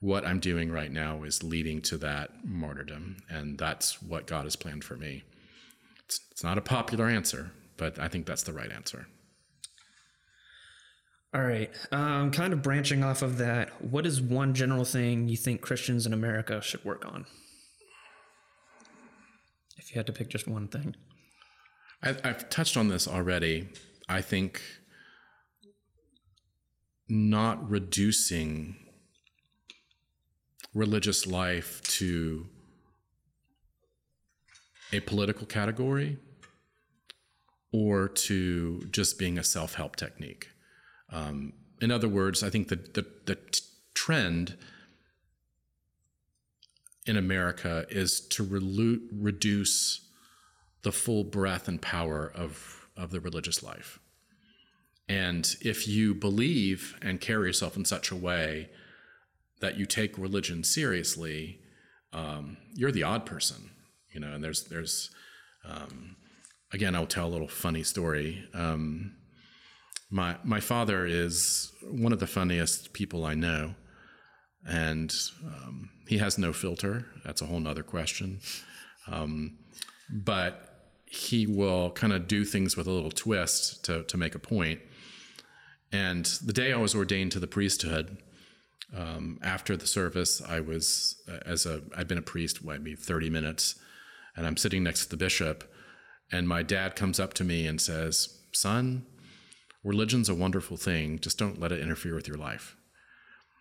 what 0.00 0.24
I'm 0.24 0.38
doing 0.38 0.70
right 0.70 0.92
now 0.92 1.24
is 1.24 1.42
leading 1.42 1.82
to 1.82 1.98
that 1.98 2.44
martyrdom, 2.44 3.16
and 3.28 3.58
that's 3.58 4.00
what 4.00 4.28
God 4.28 4.44
has 4.44 4.54
planned 4.54 4.84
for 4.84 4.96
me. 4.96 5.24
It's, 6.08 6.20
it's 6.30 6.42
not 6.42 6.56
a 6.56 6.62
popular 6.62 7.06
answer, 7.06 7.52
but 7.76 7.98
I 7.98 8.08
think 8.08 8.24
that's 8.24 8.42
the 8.42 8.52
right 8.54 8.72
answer. 8.72 9.06
All 11.34 11.42
right. 11.42 11.70
Um, 11.92 12.30
kind 12.30 12.54
of 12.54 12.62
branching 12.62 13.04
off 13.04 13.20
of 13.20 13.36
that, 13.36 13.84
what 13.84 14.06
is 14.06 14.18
one 14.18 14.54
general 14.54 14.86
thing 14.86 15.28
you 15.28 15.36
think 15.36 15.60
Christians 15.60 16.06
in 16.06 16.14
America 16.14 16.62
should 16.62 16.82
work 16.82 17.04
on? 17.04 17.26
If 19.76 19.90
you 19.90 19.98
had 19.98 20.06
to 20.06 20.12
pick 20.12 20.30
just 20.30 20.48
one 20.48 20.68
thing, 20.68 20.96
I, 22.02 22.16
I've 22.24 22.48
touched 22.48 22.78
on 22.78 22.88
this 22.88 23.06
already. 23.06 23.68
I 24.08 24.22
think 24.22 24.62
not 27.08 27.68
reducing 27.68 28.76
religious 30.72 31.26
life 31.26 31.82
to 31.82 32.46
a 34.92 35.00
political 35.00 35.46
category 35.46 36.18
or 37.72 38.08
to 38.08 38.80
just 38.90 39.18
being 39.18 39.38
a 39.38 39.44
self 39.44 39.74
help 39.74 39.96
technique. 39.96 40.48
Um, 41.10 41.52
in 41.80 41.90
other 41.90 42.08
words, 42.08 42.42
I 42.42 42.50
think 42.50 42.68
the, 42.68 42.76
the, 42.76 43.06
the 43.26 43.34
t- 43.34 43.62
trend 43.94 44.56
in 47.06 47.16
America 47.16 47.86
is 47.88 48.20
to 48.20 48.44
reduce 48.44 50.06
the 50.82 50.92
full 50.92 51.24
breadth 51.24 51.68
and 51.68 51.80
power 51.80 52.30
of, 52.34 52.88
of 52.96 53.10
the 53.10 53.20
religious 53.20 53.62
life. 53.62 53.98
And 55.08 55.56
if 55.62 55.88
you 55.88 56.14
believe 56.14 56.98
and 57.00 57.20
carry 57.20 57.48
yourself 57.48 57.76
in 57.76 57.86
such 57.86 58.10
a 58.10 58.16
way 58.16 58.68
that 59.60 59.78
you 59.78 59.86
take 59.86 60.18
religion 60.18 60.62
seriously, 60.62 61.60
um, 62.12 62.58
you're 62.74 62.92
the 62.92 63.02
odd 63.02 63.24
person 63.24 63.70
you 64.12 64.20
know 64.20 64.32
and 64.32 64.42
there's 64.42 64.64
there's 64.64 65.10
um, 65.64 66.16
again 66.72 66.94
i'll 66.94 67.06
tell 67.06 67.26
a 67.26 67.34
little 67.34 67.48
funny 67.48 67.82
story. 67.82 68.44
Um, 68.54 69.14
my 70.10 70.36
my 70.44 70.60
father 70.60 71.04
is 71.06 71.72
one 71.90 72.12
of 72.12 72.18
the 72.20 72.26
funniest 72.26 72.92
people 72.94 73.26
i 73.26 73.34
know 73.34 73.74
and 74.66 75.14
um, 75.46 75.90
he 76.08 76.18
has 76.18 76.36
no 76.38 76.52
filter. 76.52 77.06
That's 77.24 77.40
a 77.42 77.46
whole 77.46 77.60
nother 77.60 77.82
question. 77.82 78.40
Um, 79.06 79.58
but 80.10 80.90
he 81.06 81.46
will 81.46 81.90
kind 81.92 82.12
of 82.12 82.26
do 82.26 82.44
things 82.44 82.76
with 82.76 82.86
a 82.86 82.90
little 82.90 83.10
twist 83.10 83.84
to, 83.86 84.02
to 84.04 84.16
make 84.16 84.34
a 84.34 84.38
point. 84.38 84.80
and 85.92 86.26
the 86.44 86.52
day 86.52 86.72
i 86.72 86.76
was 86.76 86.94
ordained 86.94 87.32
to 87.32 87.40
the 87.40 87.46
priesthood 87.46 88.18
um, 88.96 89.38
after 89.42 89.76
the 89.76 89.86
service 89.86 90.42
i 90.46 90.60
was 90.60 91.22
as 91.46 91.64
a 91.66 91.80
i'd 91.96 92.08
been 92.08 92.18
a 92.18 92.22
priest 92.22 92.62
maybe 92.64 92.94
30 92.94 93.30
minutes 93.30 93.74
and 94.38 94.46
I'm 94.46 94.56
sitting 94.56 94.84
next 94.84 95.04
to 95.04 95.10
the 95.10 95.16
bishop, 95.16 95.64
and 96.30 96.46
my 96.48 96.62
dad 96.62 96.94
comes 96.94 97.18
up 97.18 97.34
to 97.34 97.44
me 97.44 97.66
and 97.66 97.80
says, 97.80 98.38
Son, 98.52 99.04
religion's 99.82 100.28
a 100.28 100.34
wonderful 100.34 100.76
thing, 100.76 101.18
just 101.18 101.38
don't 101.38 101.60
let 101.60 101.72
it 101.72 101.80
interfere 101.80 102.14
with 102.14 102.28
your 102.28 102.38
life. 102.38 102.76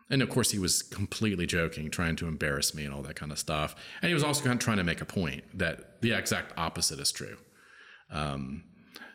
and 0.10 0.22
of 0.22 0.30
course, 0.30 0.52
he 0.52 0.60
was 0.60 0.82
completely 0.84 1.46
joking, 1.46 1.90
trying 1.90 2.16
to 2.16 2.28
embarrass 2.28 2.74
me 2.74 2.86
and 2.86 2.94
all 2.94 3.02
that 3.02 3.16
kind 3.16 3.32
of 3.32 3.40
stuff. 3.40 3.76
And 4.02 4.08
he 4.08 4.14
was 4.14 4.24
also 4.24 4.44
kind 4.44 4.54
of 4.54 4.60
trying 4.64 4.78
to 4.78 4.84
make 4.84 5.02
a 5.02 5.06
point 5.06 5.44
that 5.58 6.02
the 6.02 6.14
exact 6.14 6.54
opposite 6.58 7.00
is 7.00 7.12
true. 7.12 7.38
Um, 8.12 8.64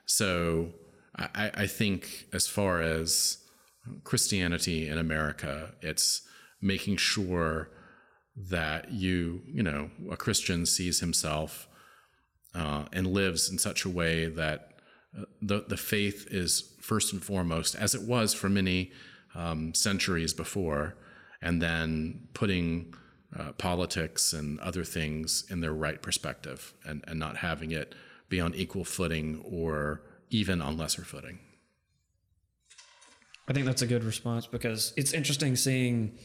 so 0.05 0.72
I, 1.16 1.51
I 1.55 1.66
think, 1.66 2.26
as 2.32 2.47
far 2.47 2.82
as 2.82 3.39
Christianity 4.05 4.89
in 4.89 4.98
America, 4.98 5.74
it's 5.80 6.22
making 6.60 6.97
sure 6.98 7.70
that 8.36 8.90
you, 8.92 9.42
you 9.46 9.62
know, 9.62 9.90
a 10.10 10.16
Christian 10.16 10.66
sees 10.66 11.00
himself 11.00 11.68
uh, 12.54 12.84
and 12.92 13.06
lives 13.06 13.50
in 13.50 13.59
such 13.59 13.84
a 13.84 13.88
way 13.88 14.26
that 14.26 14.70
uh, 15.18 15.24
the 15.40 15.64
the 15.68 15.76
faith 15.76 16.26
is 16.30 16.74
first 16.80 17.12
and 17.12 17.22
foremost, 17.22 17.74
as 17.74 17.94
it 17.94 18.02
was 18.02 18.32
for 18.34 18.48
many 18.48 18.92
um, 19.34 19.74
centuries 19.74 20.32
before, 20.32 20.96
and 21.40 21.60
then 21.60 22.28
putting 22.34 22.94
uh, 23.38 23.52
politics 23.52 24.32
and 24.32 24.59
other 24.60 24.84
things 24.84 25.44
in 25.50 25.60
their 25.60 25.74
right 25.74 26.00
perspective, 26.02 26.74
and 26.84 27.04
and 27.06 27.18
not 27.18 27.38
having 27.38 27.70
it 27.70 27.94
be 28.28 28.40
on 28.40 28.54
equal 28.54 28.84
footing 28.84 29.42
or 29.44 30.02
even 30.30 30.62
on 30.62 30.78
lesser 30.78 31.02
footing. 31.02 31.38
I 33.48 33.52
think 33.52 33.66
that's 33.66 33.82
a 33.82 33.86
good 33.86 34.04
response 34.04 34.46
because 34.46 34.94
it's 34.96 35.12
interesting 35.12 35.56
seeing 35.56 36.16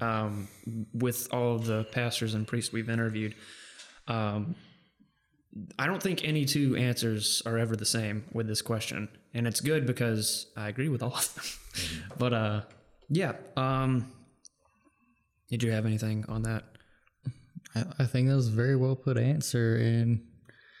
um, 0.00 0.48
with 0.92 1.32
all 1.32 1.54
of 1.56 1.66
the 1.66 1.84
pastors 1.92 2.34
and 2.34 2.46
priests 2.46 2.72
we've 2.72 2.90
interviewed. 2.90 3.34
Um, 4.08 4.54
I 5.78 5.86
don't 5.86 6.02
think 6.02 6.24
any 6.24 6.44
two 6.44 6.76
answers 6.76 7.42
are 7.44 7.58
ever 7.58 7.74
the 7.74 7.86
same 7.86 8.24
with 8.32 8.46
this 8.46 8.62
question, 8.62 9.08
and 9.34 9.46
it's 9.46 9.60
good 9.60 9.86
because 9.86 10.46
I 10.56 10.68
agree 10.68 10.88
with 10.88 11.02
all 11.02 11.14
of 11.14 11.34
them. 11.34 11.44
But 12.18 12.32
uh, 12.32 12.62
yeah, 13.08 13.34
um, 13.56 14.10
did 15.48 15.62
you 15.62 15.70
have 15.70 15.86
anything 15.86 16.24
on 16.28 16.42
that? 16.42 16.64
I, 17.74 17.84
I 18.00 18.04
think 18.04 18.28
that 18.28 18.34
was 18.34 18.48
a 18.48 18.52
very 18.52 18.76
well 18.76 18.96
put 18.96 19.16
answer, 19.16 19.76
and 19.76 20.20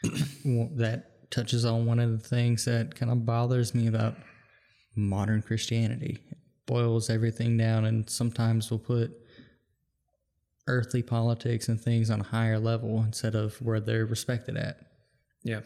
that 0.76 1.30
touches 1.30 1.64
on 1.64 1.86
one 1.86 2.00
of 2.00 2.10
the 2.10 2.28
things 2.28 2.64
that 2.64 2.94
kind 2.94 3.10
of 3.10 3.24
bothers 3.24 3.74
me 3.74 3.86
about 3.86 4.16
modern 4.96 5.42
Christianity. 5.42 6.18
It 6.70 6.74
boils 6.74 7.10
everything 7.10 7.56
down, 7.56 7.84
and 7.84 8.08
sometimes 8.08 8.70
we'll 8.70 8.78
put 8.78 9.12
earthly 10.66 11.02
politics 11.02 11.68
and 11.68 11.80
things 11.80 12.10
on 12.10 12.20
a 12.20 12.24
higher 12.24 12.58
level 12.58 13.02
instead 13.02 13.34
of 13.34 13.60
where 13.60 13.80
they're 13.80 14.06
respected 14.06 14.56
at. 14.56 14.78
Yeah. 15.42 15.60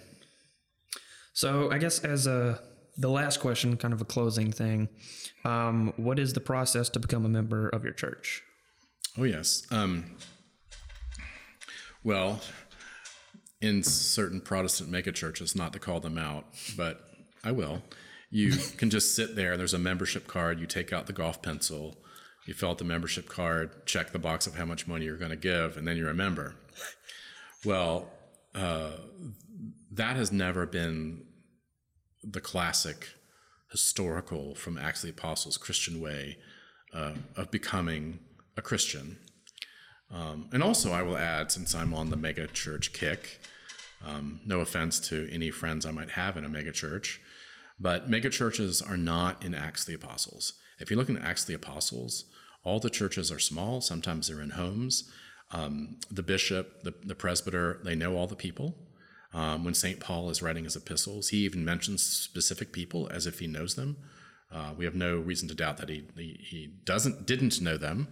So 1.35 1.71
I 1.71 1.79
guess 1.79 1.99
as 2.05 2.27
a 2.27 2.61
the 2.97 3.11
last 3.11 3.41
question, 3.41 3.77
kind 3.77 3.93
of 3.93 4.01
a 4.01 4.05
closing 4.05 4.53
thing, 4.53 4.89
um, 5.45 5.93
what 5.97 6.19
is 6.19 6.33
the 6.33 6.41
process 6.41 6.89
to 6.91 7.01
become 7.01 7.25
a 7.27 7.29
member 7.29 7.69
of 7.69 7.85
your 7.85 7.93
church? 7.93 8.43
Oh 9.19 9.25
yes. 9.25 9.67
Um, 9.71 10.17
well, 12.03 12.41
in 13.61 13.83
certain 13.83 14.41
Protestant 14.41 14.91
megachurches, 14.91 15.57
not 15.57 15.73
to 15.73 15.79
call 15.79 16.01
them 16.01 16.19
out, 16.19 16.47
but 16.77 17.09
I 17.43 17.53
will. 17.53 17.83
You 18.35 18.51
can 18.79 18.91
just 18.91 19.15
sit 19.15 19.37
there. 19.37 19.57
There's 19.57 19.75
a 19.75 19.79
membership 19.79 20.27
card. 20.27 20.59
You 20.59 20.67
take 20.67 20.93
out 20.93 21.07
the 21.07 21.13
golf 21.13 21.41
pencil. 21.41 21.97
You 22.47 22.53
fill 22.53 22.71
out 22.71 22.79
the 22.79 22.85
membership 22.85 23.29
card, 23.29 23.87
check 23.87 24.11
the 24.11 24.19
box 24.19 24.49
of 24.49 24.57
how 24.57 24.65
much 24.65 24.89
money 24.89 25.05
you're 25.05 25.17
going 25.17 25.31
to 25.31 25.37
give, 25.37 25.77
and 25.77 25.87
then 25.87 25.97
you're 25.97 26.11
a 26.11 26.15
member. 26.15 26.57
Well, 27.65 28.11
uh, 28.57 28.91
that 29.93 30.17
has 30.17 30.33
never 30.33 30.67
been 30.67 31.25
the 32.25 32.41
classic 32.41 33.11
historical 33.71 34.57
from 34.57 34.79
Acts 34.79 35.05
of 35.05 35.15
the 35.15 35.21
Apostles 35.21 35.57
Christian 35.57 36.01
way 36.01 36.37
uh, 36.93 37.13
of 37.37 37.53
becoming 37.53 38.19
a 38.57 38.63
Christian. 38.63 39.17
Um, 40.11 40.49
and 40.53 40.61
also, 40.61 40.91
I 40.91 41.03
will 41.03 41.17
add, 41.17 41.53
since 41.53 41.73
I'm 41.73 41.95
on 41.95 42.11
the 42.11 42.17
mega 42.17 42.49
church 42.49 42.93
kick, 42.93 43.41
um, 44.05 44.41
no 44.45 44.59
offense 44.59 44.99
to 45.09 45.29
any 45.33 45.53
friends 45.53 45.87
I 45.87 45.93
might 45.93 46.11
have 46.11 46.37
in 46.37 46.45
a 46.45 46.49
megachurch, 46.49 47.19
but 47.79 48.11
megachurches 48.11 48.89
are 48.89 48.97
not 48.97 49.45
in 49.45 49.55
Acts 49.55 49.85
the 49.85 49.95
Apostles. 49.95 50.55
If 50.79 50.91
you 50.91 50.97
look 50.97 51.09
in 51.09 51.19
Acts 51.19 51.45
the 51.45 51.55
Apostles, 51.55 52.25
all 52.63 52.81
the 52.81 52.91
churches 52.91 53.31
are 53.31 53.39
small. 53.39 53.81
Sometimes 53.81 54.29
they're 54.29 54.41
in 54.41 54.51
homes. 54.51 55.11
Um, 55.51 55.99
the 56.11 56.23
bishop, 56.23 56.83
the, 56.83 56.95
the, 57.05 57.15
presbyter, 57.15 57.81
they 57.85 57.95
know 57.95 58.17
all 58.17 58.27
the 58.27 58.35
people. 58.35 58.75
Um, 59.33 59.65
when 59.65 59.75
St. 59.75 60.01
Paul 60.01 60.31
is 60.31 60.43
writing 60.43 60.65
his 60.65 60.77
epistles, 60.77 61.29
he 61.29 61.39
even 61.39 61.65
mentions 61.65 62.03
specific 62.03 62.73
people 62.73 63.09
as 63.13 63.27
if 63.27 63.41
he 63.41 63.47
knows 63.47 63.75
them. 63.75 63.97
Uh, 64.53 64.73
we 64.77 64.85
have 64.85 64.95
no 64.95 65.19
reason 65.19 65.49
to 65.49 65.55
doubt 65.55 65.77
that 65.79 65.89
he, 65.89 66.07
he, 66.17 66.39
he 66.41 66.71
doesn't 66.85 67.27
didn't 67.27 67.61
know 67.61 67.77
them, 67.77 68.09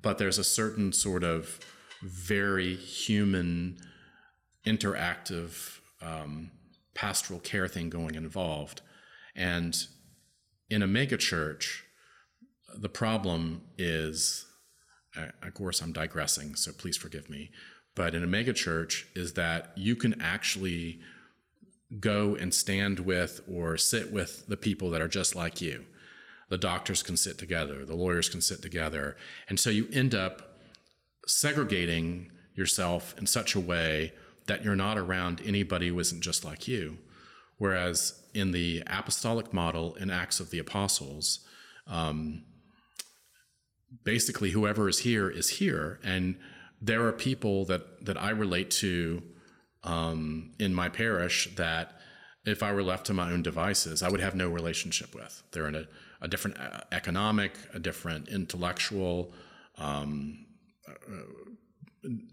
but 0.00 0.18
there's 0.18 0.38
a 0.38 0.44
certain 0.44 0.92
sort 0.92 1.22
of 1.22 1.60
very 2.02 2.74
human 2.74 3.76
interactive 4.66 5.80
um, 6.00 6.50
pastoral 6.94 7.40
care 7.40 7.68
thing 7.68 7.90
going 7.90 8.14
involved. 8.14 8.80
And 9.36 9.76
in 10.68 10.82
a 10.82 10.88
megachurch, 10.88 11.82
the 12.74 12.88
problem 12.88 13.62
is, 13.78 14.46
of 15.42 15.54
course, 15.54 15.80
I'm 15.80 15.92
digressing, 15.92 16.56
so 16.56 16.72
please 16.72 16.96
forgive 16.96 17.30
me. 17.30 17.50
But 17.94 18.14
in 18.14 18.24
a 18.24 18.26
megachurch, 18.26 19.04
is 19.14 19.34
that 19.34 19.72
you 19.76 19.96
can 19.96 20.20
actually 20.20 21.00
go 22.00 22.34
and 22.34 22.52
stand 22.52 23.00
with 23.00 23.40
or 23.50 23.76
sit 23.76 24.12
with 24.12 24.46
the 24.48 24.56
people 24.56 24.90
that 24.90 25.00
are 25.00 25.08
just 25.08 25.36
like 25.36 25.60
you. 25.60 25.84
The 26.48 26.58
doctors 26.58 27.02
can 27.02 27.16
sit 27.16 27.38
together, 27.38 27.84
the 27.84 27.94
lawyers 27.94 28.28
can 28.28 28.40
sit 28.40 28.62
together. 28.62 29.16
And 29.48 29.58
so 29.58 29.70
you 29.70 29.88
end 29.92 30.14
up 30.14 30.58
segregating 31.26 32.30
yourself 32.54 33.14
in 33.18 33.26
such 33.26 33.54
a 33.54 33.60
way 33.60 34.12
that 34.46 34.64
you're 34.64 34.76
not 34.76 34.98
around 34.98 35.40
anybody 35.44 35.88
who 35.88 35.98
isn't 35.98 36.22
just 36.22 36.44
like 36.44 36.68
you. 36.68 36.98
Whereas 37.58 38.22
in 38.36 38.52
the 38.52 38.82
apostolic 38.86 39.52
model 39.52 39.94
in 39.94 40.10
Acts 40.10 40.40
of 40.40 40.50
the 40.50 40.58
Apostles, 40.58 41.40
um, 41.86 42.44
basically 44.04 44.50
whoever 44.50 44.88
is 44.88 45.00
here 45.00 45.30
is 45.30 45.48
here, 45.48 45.98
and 46.04 46.36
there 46.80 47.06
are 47.06 47.12
people 47.12 47.64
that 47.64 48.04
that 48.04 48.20
I 48.20 48.30
relate 48.30 48.70
to 48.82 49.22
um, 49.82 50.52
in 50.58 50.74
my 50.74 50.88
parish 50.88 51.54
that 51.56 51.98
if 52.44 52.62
I 52.62 52.72
were 52.72 52.82
left 52.82 53.06
to 53.06 53.14
my 53.14 53.32
own 53.32 53.42
devices, 53.42 54.02
I 54.02 54.08
would 54.10 54.20
have 54.20 54.34
no 54.34 54.48
relationship 54.48 55.14
with. 55.14 55.42
They're 55.52 55.68
in 55.68 55.74
a, 55.74 55.86
a 56.20 56.28
different 56.28 56.58
uh, 56.58 56.80
economic, 56.92 57.52
a 57.74 57.78
different 57.78 58.28
intellectual, 58.28 59.32
um, 59.78 60.46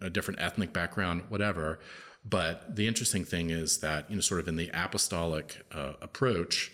a 0.02 0.10
different 0.10 0.42
ethnic 0.42 0.74
background, 0.74 1.24
whatever. 1.30 1.80
But 2.26 2.76
the 2.76 2.88
interesting 2.88 3.26
thing 3.26 3.50
is 3.50 3.80
that, 3.80 4.10
you 4.10 4.16
know, 4.16 4.22
sort 4.22 4.40
of 4.40 4.48
in 4.48 4.56
the 4.56 4.70
apostolic 4.74 5.66
uh, 5.74 5.94
approach, 6.02 6.72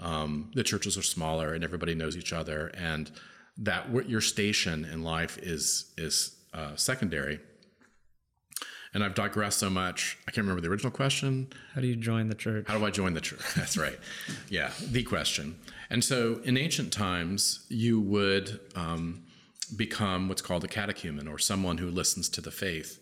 um, 0.00 0.50
the 0.54 0.62
churches 0.62 0.96
are 0.96 1.02
smaller 1.02 1.54
and 1.54 1.62
everybody 1.62 1.94
knows 1.94 2.16
each 2.16 2.32
other, 2.32 2.68
and 2.68 3.10
that 3.58 3.90
what 3.90 4.08
your 4.08 4.20
station 4.20 4.84
in 4.84 5.02
life 5.02 5.38
is 5.38 5.92
is 5.96 6.36
uh, 6.54 6.76
secondary. 6.76 7.40
And 8.94 9.04
I've 9.04 9.14
digressed 9.14 9.58
so 9.58 9.68
much. 9.68 10.16
I 10.26 10.30
can't 10.30 10.46
remember 10.46 10.62
the 10.62 10.70
original 10.70 10.90
question. 10.90 11.48
How 11.74 11.82
do 11.82 11.86
you 11.86 11.96
join 11.96 12.28
the 12.28 12.34
church? 12.34 12.64
How 12.66 12.78
do 12.78 12.86
I 12.86 12.90
join 12.90 13.12
the 13.12 13.20
church? 13.20 13.42
That's 13.56 13.76
right. 13.76 13.98
yeah, 14.48 14.70
the 14.80 15.02
question. 15.02 15.58
And 15.90 16.02
so 16.02 16.40
in 16.44 16.56
ancient 16.56 16.94
times, 16.94 17.66
you 17.68 18.00
would 18.00 18.58
um, 18.74 19.24
become 19.76 20.28
what's 20.28 20.40
called 20.40 20.64
a 20.64 20.68
catechumen 20.68 21.28
or 21.28 21.38
someone 21.38 21.76
who 21.76 21.90
listens 21.90 22.30
to 22.30 22.40
the 22.40 22.50
faith. 22.50 22.98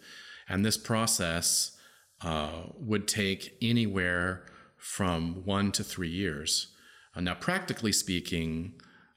And 0.48 0.64
this 0.64 0.76
process 0.76 1.73
uh, 2.22 2.64
would 2.78 3.06
take 3.08 3.56
anywhere 3.60 4.46
from 4.76 5.44
one 5.44 5.72
to 5.72 5.84
three 5.84 6.08
years. 6.08 6.68
Uh, 7.14 7.20
now, 7.20 7.34
practically 7.34 7.92
speaking, 7.92 8.74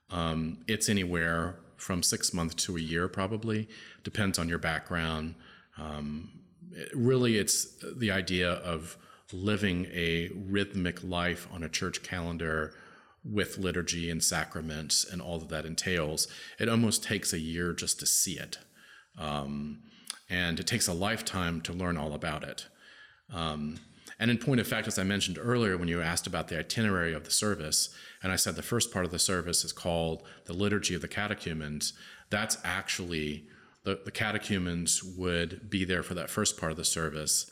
um, 0.10 0.60
it's 0.68 0.90
anywhere 0.90 1.60
from 1.78 2.02
six 2.02 2.34
months 2.34 2.56
to 2.66 2.78
a 2.78 2.80
year, 2.80 3.08
probably. 3.08 3.68
Depends 4.04 4.40
on 4.40 4.50
your 4.50 4.58
background. 4.58 5.36
Um, 5.78 6.32
it, 6.72 6.90
really, 6.94 7.38
it's 7.38 7.68
the 7.96 8.12
idea 8.12 8.52
of 8.52 8.98
living 9.34 9.88
a 9.94 10.30
rhythmic 10.34 11.04
life 11.04 11.48
on 11.52 11.64
a 11.64 11.70
church 11.70 12.02
calendar 12.04 12.74
with 13.24 13.58
liturgy 13.58 14.10
and 14.10 14.24
sacraments 14.24 15.04
and 15.04 15.22
all 15.22 15.38
that 15.40 15.50
that 15.50 15.66
entails. 15.66 16.28
It 16.60 16.70
almost 16.70 17.04
takes 17.04 17.34
a 17.34 17.40
year 17.40 17.74
just 17.74 18.00
to 18.00 18.06
see 18.06 18.40
it. 18.40 18.58
Um, 19.18 19.80
and 20.30 20.60
it 20.60 20.68
takes 20.68 20.88
a 20.88 20.94
lifetime 20.94 21.62
to 21.62 21.74
learn 21.74 21.98
all 21.98 22.14
about 22.14 22.44
it. 22.44 22.68
Um, 23.34 23.80
and 24.20 24.32
in 24.32 24.38
point 24.38 24.60
of 24.60 24.68
fact, 24.68 24.88
as 24.88 24.98
I 24.98 25.04
mentioned 25.04 25.38
earlier, 25.40 25.78
when 25.78 25.88
you 25.88 26.02
asked 26.02 26.28
about 26.28 26.48
the 26.48 26.58
itinerary 26.58 27.14
of 27.14 27.24
the 27.24 27.32
service, 27.32 27.90
and 28.24 28.32
I 28.32 28.36
said 28.36 28.56
the 28.56 28.64
first 28.64 28.92
part 28.92 29.06
of 29.06 29.12
the 29.12 29.20
service 29.20 29.64
is 29.64 29.72
called 29.72 30.24
the 30.46 30.54
Liturgy 30.54 30.96
of 30.96 31.02
the 31.02 31.08
Catechumens, 31.08 31.94
that's 32.30 32.58
actually 32.64 33.48
the, 33.84 34.00
the 34.04 34.12
catechumens 34.12 35.04
would 35.04 35.70
be 35.70 35.86
there 35.86 36.04
for 36.04 36.14
that 36.16 36.30
first 36.30 36.58
part 36.58 36.72
of 36.72 36.78
the 36.78 36.84
service. 36.84 37.50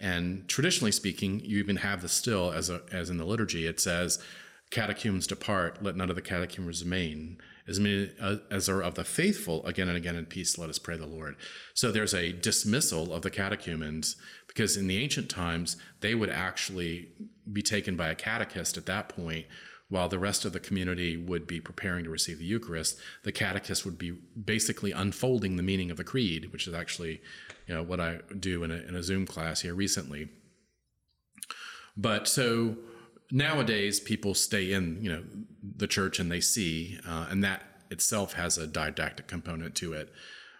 And 0.00 0.48
traditionally 0.48 0.92
speaking, 0.92 1.40
you 1.40 1.58
even 1.58 1.76
have 1.76 2.00
the 2.00 2.08
still 2.08 2.52
as, 2.52 2.70
a, 2.70 2.82
as 2.92 3.10
in 3.10 3.18
the 3.18 3.24
liturgy, 3.24 3.66
it 3.66 3.80
says, 3.80 4.22
catechumens 4.70 5.26
depart, 5.26 5.82
let 5.82 5.96
none 5.96 6.10
of 6.10 6.16
the 6.16 6.22
catechumens 6.22 6.82
remain. 6.84 7.38
as 7.66 7.80
many 7.80 8.10
uh, 8.20 8.36
as 8.50 8.68
are 8.68 8.82
of 8.82 8.94
the 8.94 9.04
faithful, 9.04 9.64
again 9.66 9.88
and 9.88 9.96
again 9.96 10.16
in 10.16 10.26
peace, 10.26 10.58
let 10.58 10.68
us 10.68 10.78
pray 10.78 10.96
the 10.96 11.06
Lord. 11.06 11.36
So 11.72 11.90
there's 11.90 12.14
a 12.14 12.32
dismissal 12.32 13.12
of 13.12 13.22
the 13.22 13.30
catechumens 13.30 14.16
because 14.54 14.76
in 14.76 14.86
the 14.86 15.02
ancient 15.02 15.28
times, 15.28 15.76
they 16.00 16.14
would 16.14 16.30
actually 16.30 17.08
be 17.52 17.60
taken 17.60 17.96
by 17.96 18.08
a 18.08 18.14
catechist 18.14 18.76
at 18.76 18.86
that 18.86 19.08
point, 19.08 19.46
while 19.88 20.08
the 20.08 20.18
rest 20.18 20.44
of 20.44 20.52
the 20.52 20.60
community 20.60 21.16
would 21.16 21.46
be 21.46 21.60
preparing 21.60 22.04
to 22.04 22.10
receive 22.10 22.38
the 22.38 22.44
Eucharist. 22.44 22.98
The 23.24 23.32
catechist 23.32 23.84
would 23.84 23.98
be 23.98 24.12
basically 24.12 24.92
unfolding 24.92 25.56
the 25.56 25.62
meaning 25.62 25.90
of 25.90 25.96
the 25.96 26.04
creed, 26.04 26.52
which 26.52 26.66
is 26.66 26.74
actually 26.74 27.20
you 27.66 27.74
know, 27.74 27.82
what 27.82 28.00
I 28.00 28.20
do 28.38 28.64
in 28.64 28.70
a, 28.70 28.76
in 28.76 28.94
a 28.94 29.02
Zoom 29.02 29.26
class 29.26 29.60
here 29.60 29.74
recently. 29.74 30.28
But 31.96 32.28
so 32.28 32.76
nowadays 33.30 34.00
people 34.00 34.34
stay 34.34 34.72
in 34.72 35.02
you 35.02 35.10
know 35.10 35.24
the 35.76 35.86
church 35.86 36.18
and 36.18 36.30
they 36.30 36.40
see 36.40 36.98
uh, 37.06 37.26
and 37.30 37.42
that 37.42 37.62
itself 37.90 38.34
has 38.34 38.58
a 38.58 38.66
didactic 38.66 39.26
component 39.26 39.74
to 39.74 39.92
it 39.92 40.12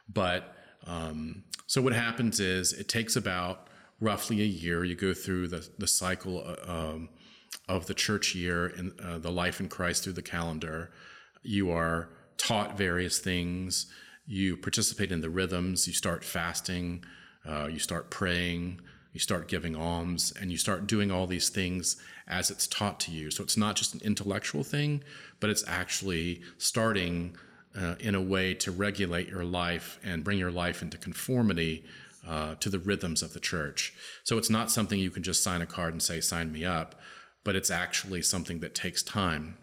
but 0.09 0.57
um, 0.87 1.45
so 1.67 1.81
what 1.81 1.93
happens 1.93 2.41
is 2.41 2.73
it 2.73 2.89
takes 2.89 3.17
about 3.17 3.69
roughly 4.01 4.41
a 4.41 4.47
year. 4.47 4.85
You 4.85 4.95
go 4.95 5.15
through 5.15 5.49
the, 5.49 5.69
the 5.79 5.87
cycle 5.87 6.45
uh, 6.47 6.71
um, 6.71 7.09
of 7.69 7.87
the 7.87 7.95
church 7.95 8.35
year 8.35 8.67
and 8.67 8.99
uh, 9.01 9.19
the 9.19 9.31
life 9.31 9.61
in 9.61 9.69
christ 9.69 10.05
through 10.05 10.15
the 10.15 10.23
calendar. 10.23 10.91
You 11.43 11.71
are 11.71 12.09
taught 12.37 12.77
various 12.77 13.19
things. 13.19 13.87
You 14.27 14.57
participate 14.57 15.13
in 15.13 15.21
the 15.21 15.31
rhythms. 15.31 15.87
You 15.87 15.93
start 15.93 16.25
fasting 16.25 17.05
uh, 17.47 17.67
you 17.67 17.79
start 17.79 18.11
praying 18.11 18.81
you 19.13 19.21
start 19.21 19.47
giving 19.47 19.77
alms 19.77 20.33
and 20.41 20.51
you 20.51 20.59
start 20.59 20.89
doing 20.89 21.13
all 21.13 21.27
these 21.29 21.49
things 21.49 21.97
as 22.27 22.51
it's 22.51 22.67
taught 22.67 22.99
to 22.99 23.13
you. 23.13 23.31
So 23.31 23.45
it's 23.45 23.57
not 23.57 23.77
just 23.77 23.95
an 23.95 24.01
intellectual 24.03 24.65
thing, 24.65 25.05
but 25.39 25.51
it's 25.51 25.63
actually 25.69 26.43
starting 26.59 27.37
uh, 27.81 27.95
in 28.01 28.17
a 28.17 28.21
way 28.21 28.55
to 28.55 28.73
regulate 28.73 29.29
your 29.29 29.45
life 29.45 30.01
and 30.03 30.25
bring 30.25 30.39
your 30.39 30.51
life 30.51 30.83
into 30.83 30.99
conformity 30.99 31.85
uh, 32.27 32.55
to 32.57 32.69
the 32.71 32.79
rhythms 32.79 33.23
of 33.23 33.33
the 33.33 33.41
church. 33.41 33.93
So 34.25 34.39
it's 34.39 34.51
not 34.51 34.71
something 34.71 34.99
you 34.99 35.11
can 35.11 35.23
just 35.23 35.43
sign 35.43 35.63
a 35.63 35.67
card 35.67 35.93
and 35.93 36.03
say, 36.03 36.21
sign 36.21 36.53
me 36.53 36.65
up, 36.65 36.95
but 37.45 37.57
it's 37.57 37.71
actually 37.71 38.23
something 38.23 38.61
that 38.61 38.75
takes 38.75 39.03
time. 39.03 39.59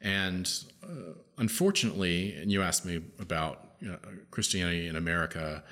And 0.00 0.50
uh, 0.82 1.14
unfortunately, 1.38 2.34
and 2.34 2.50
you 2.50 2.62
asked 2.62 2.84
me 2.84 3.02
about 3.18 3.72
you 3.80 3.88
know, 3.88 3.98
Christianity 4.30 4.86
in 4.86 4.96
America, 4.96 5.62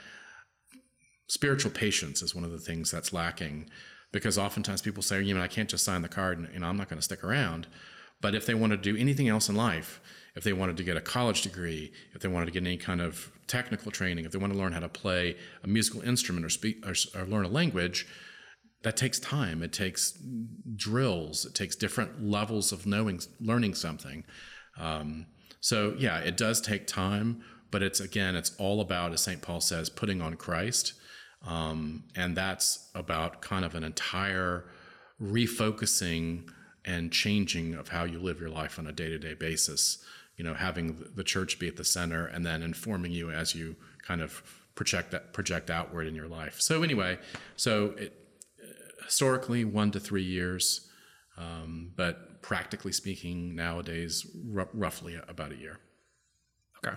spiritual 1.28 1.70
patience 1.70 2.22
is 2.22 2.34
one 2.34 2.44
of 2.44 2.52
the 2.52 2.58
things 2.58 2.90
that's 2.90 3.12
lacking 3.12 3.70
because 4.12 4.38
oftentimes 4.38 4.82
people 4.82 5.02
say, 5.02 5.22
you 5.22 5.34
know, 5.34 5.42
I 5.42 5.48
can't 5.48 5.68
just 5.68 5.84
sign 5.84 6.02
the 6.02 6.08
card 6.08 6.38
and 6.38 6.60
know, 6.60 6.66
I'm 6.66 6.76
not 6.76 6.88
going 6.88 6.98
to 6.98 7.04
stick 7.04 7.22
around. 7.22 7.66
But 8.20 8.34
if 8.34 8.46
they 8.46 8.54
want 8.54 8.72
to 8.72 8.76
do 8.76 8.96
anything 8.96 9.28
else 9.28 9.48
in 9.48 9.54
life, 9.54 10.00
if 10.34 10.44
they 10.44 10.52
wanted 10.52 10.76
to 10.76 10.84
get 10.84 10.96
a 10.96 11.00
college 11.00 11.42
degree, 11.42 11.92
if 12.14 12.22
they 12.22 12.28
wanted 12.28 12.46
to 12.46 12.52
get 12.52 12.62
any 12.62 12.76
kind 12.76 13.00
of 13.00 13.30
technical 13.46 13.90
training, 13.90 14.24
if 14.24 14.32
they 14.32 14.38
want 14.38 14.52
to 14.52 14.58
learn 14.58 14.72
how 14.72 14.80
to 14.80 14.88
play 14.88 15.36
a 15.62 15.66
musical 15.66 16.02
instrument 16.02 16.44
or 16.44 16.48
speak 16.48 16.86
or, 16.86 16.94
or 17.18 17.26
learn 17.26 17.44
a 17.44 17.48
language, 17.48 18.06
that 18.82 18.96
takes 18.96 19.18
time. 19.18 19.62
It 19.62 19.72
takes 19.72 20.18
drills. 20.76 21.44
It 21.44 21.54
takes 21.54 21.76
different 21.76 22.22
levels 22.22 22.72
of 22.72 22.86
knowing, 22.86 23.20
learning 23.40 23.74
something. 23.74 24.24
Um, 24.78 25.26
so 25.60 25.94
yeah, 25.98 26.18
it 26.18 26.36
does 26.36 26.60
take 26.60 26.86
time, 26.86 27.42
but 27.70 27.82
it's 27.82 28.00
again, 28.00 28.36
it's 28.36 28.54
all 28.56 28.80
about, 28.80 29.12
as 29.12 29.20
St. 29.20 29.42
Paul 29.42 29.60
says, 29.60 29.90
putting 29.90 30.22
on 30.22 30.34
Christ 30.36 30.94
um, 31.46 32.04
and 32.16 32.36
that's 32.36 32.90
about 32.94 33.40
kind 33.40 33.64
of 33.64 33.74
an 33.74 33.84
entire 33.84 34.66
refocusing 35.20 36.48
and 36.84 37.12
changing 37.12 37.74
of 37.74 37.88
how 37.88 38.04
you 38.04 38.18
live 38.20 38.40
your 38.40 38.50
life 38.50 38.78
on 38.78 38.86
a 38.86 38.92
day 38.92 39.08
to 39.08 39.18
day 39.18 39.34
basis. 39.34 40.04
You 40.40 40.44
know, 40.46 40.54
having 40.54 40.86
the 41.14 41.26
church 41.34 41.58
be 41.58 41.68
at 41.68 41.76
the 41.76 41.84
center 41.84 42.24
and 42.34 42.46
then 42.46 42.62
informing 42.62 43.12
you 43.12 43.30
as 43.30 43.54
you 43.54 43.76
kind 44.08 44.22
of 44.22 44.42
project 44.74 45.10
that 45.10 45.34
project 45.34 45.68
outward 45.68 46.06
in 46.06 46.14
your 46.14 46.28
life. 46.28 46.56
So 46.60 46.82
anyway, 46.82 47.18
so 47.56 47.72
it, 47.98 48.10
historically 49.04 49.66
one 49.66 49.90
to 49.90 50.00
three 50.00 50.22
years, 50.22 50.88
um, 51.36 51.92
but 51.94 52.40
practically 52.40 52.92
speaking, 52.92 53.54
nowadays 53.54 54.26
r- 54.56 54.70
roughly 54.72 55.20
about 55.28 55.52
a 55.52 55.56
year. 55.56 55.76
Okay, 56.78 56.96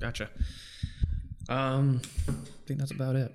gotcha. 0.00 0.30
Um, 1.50 2.00
I 2.26 2.32
think 2.66 2.78
that's 2.78 2.92
about 2.92 3.16
it. 3.16 3.30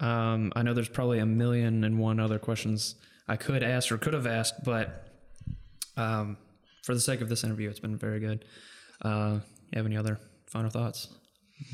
Um, 0.00 0.52
I 0.56 0.62
know 0.62 0.74
there's 0.74 0.88
probably 0.88 1.20
a 1.20 1.26
million 1.26 1.84
and 1.84 2.00
one 2.00 2.18
other 2.18 2.40
questions 2.40 2.96
I 3.28 3.36
could 3.36 3.62
ask 3.62 3.92
or 3.92 3.98
could 3.98 4.14
have 4.14 4.26
asked, 4.26 4.64
but 4.64 5.12
um, 5.96 6.36
for 6.86 6.94
the 6.94 7.00
sake 7.00 7.20
of 7.20 7.28
this 7.28 7.42
interview, 7.42 7.68
it's 7.68 7.80
been 7.80 7.98
very 7.98 8.20
good. 8.20 8.44
Uh, 9.02 9.40
you 9.72 9.76
have 9.76 9.86
any 9.86 9.96
other 9.96 10.20
final 10.46 10.70
thoughts? 10.70 11.08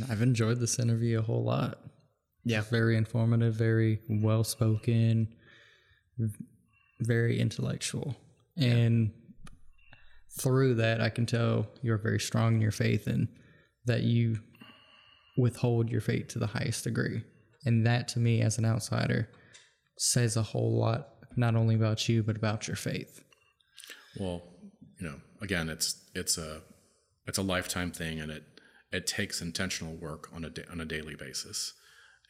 I've 0.08 0.22
enjoyed 0.22 0.58
this 0.58 0.78
interview 0.78 1.18
a 1.18 1.22
whole 1.22 1.44
lot. 1.44 1.78
Yeah. 2.44 2.62
Very 2.62 2.96
informative, 2.96 3.54
very 3.54 4.00
well 4.08 4.42
spoken, 4.42 5.28
very 7.00 7.38
intellectual. 7.38 8.16
And 8.56 9.12
through 10.40 10.76
that, 10.76 11.02
I 11.02 11.10
can 11.10 11.26
tell 11.26 11.66
you're 11.82 11.98
very 11.98 12.18
strong 12.18 12.54
in 12.54 12.62
your 12.62 12.70
faith 12.70 13.06
and 13.06 13.28
that 13.84 14.00
you 14.00 14.38
withhold 15.36 15.90
your 15.90 16.00
faith 16.00 16.28
to 16.28 16.38
the 16.38 16.46
highest 16.46 16.84
degree. 16.84 17.22
And 17.66 17.86
that 17.86 18.08
to 18.08 18.18
me, 18.18 18.40
as 18.40 18.56
an 18.56 18.64
outsider, 18.64 19.28
says 19.98 20.38
a 20.38 20.42
whole 20.42 20.80
lot, 20.80 21.08
not 21.36 21.54
only 21.54 21.74
about 21.74 22.08
you, 22.08 22.22
but 22.22 22.36
about 22.36 22.66
your 22.66 22.76
faith. 22.76 23.22
Well, 24.18 24.42
you 25.02 25.08
know, 25.08 25.20
again, 25.40 25.68
it's 25.68 26.00
it's 26.14 26.38
a 26.38 26.60
it's 27.26 27.38
a 27.38 27.42
lifetime 27.42 27.90
thing, 27.90 28.20
and 28.20 28.30
it 28.30 28.44
it 28.92 29.06
takes 29.06 29.42
intentional 29.42 29.94
work 29.94 30.28
on 30.32 30.44
a 30.44 30.50
da- 30.50 30.70
on 30.70 30.80
a 30.80 30.84
daily 30.84 31.16
basis. 31.16 31.72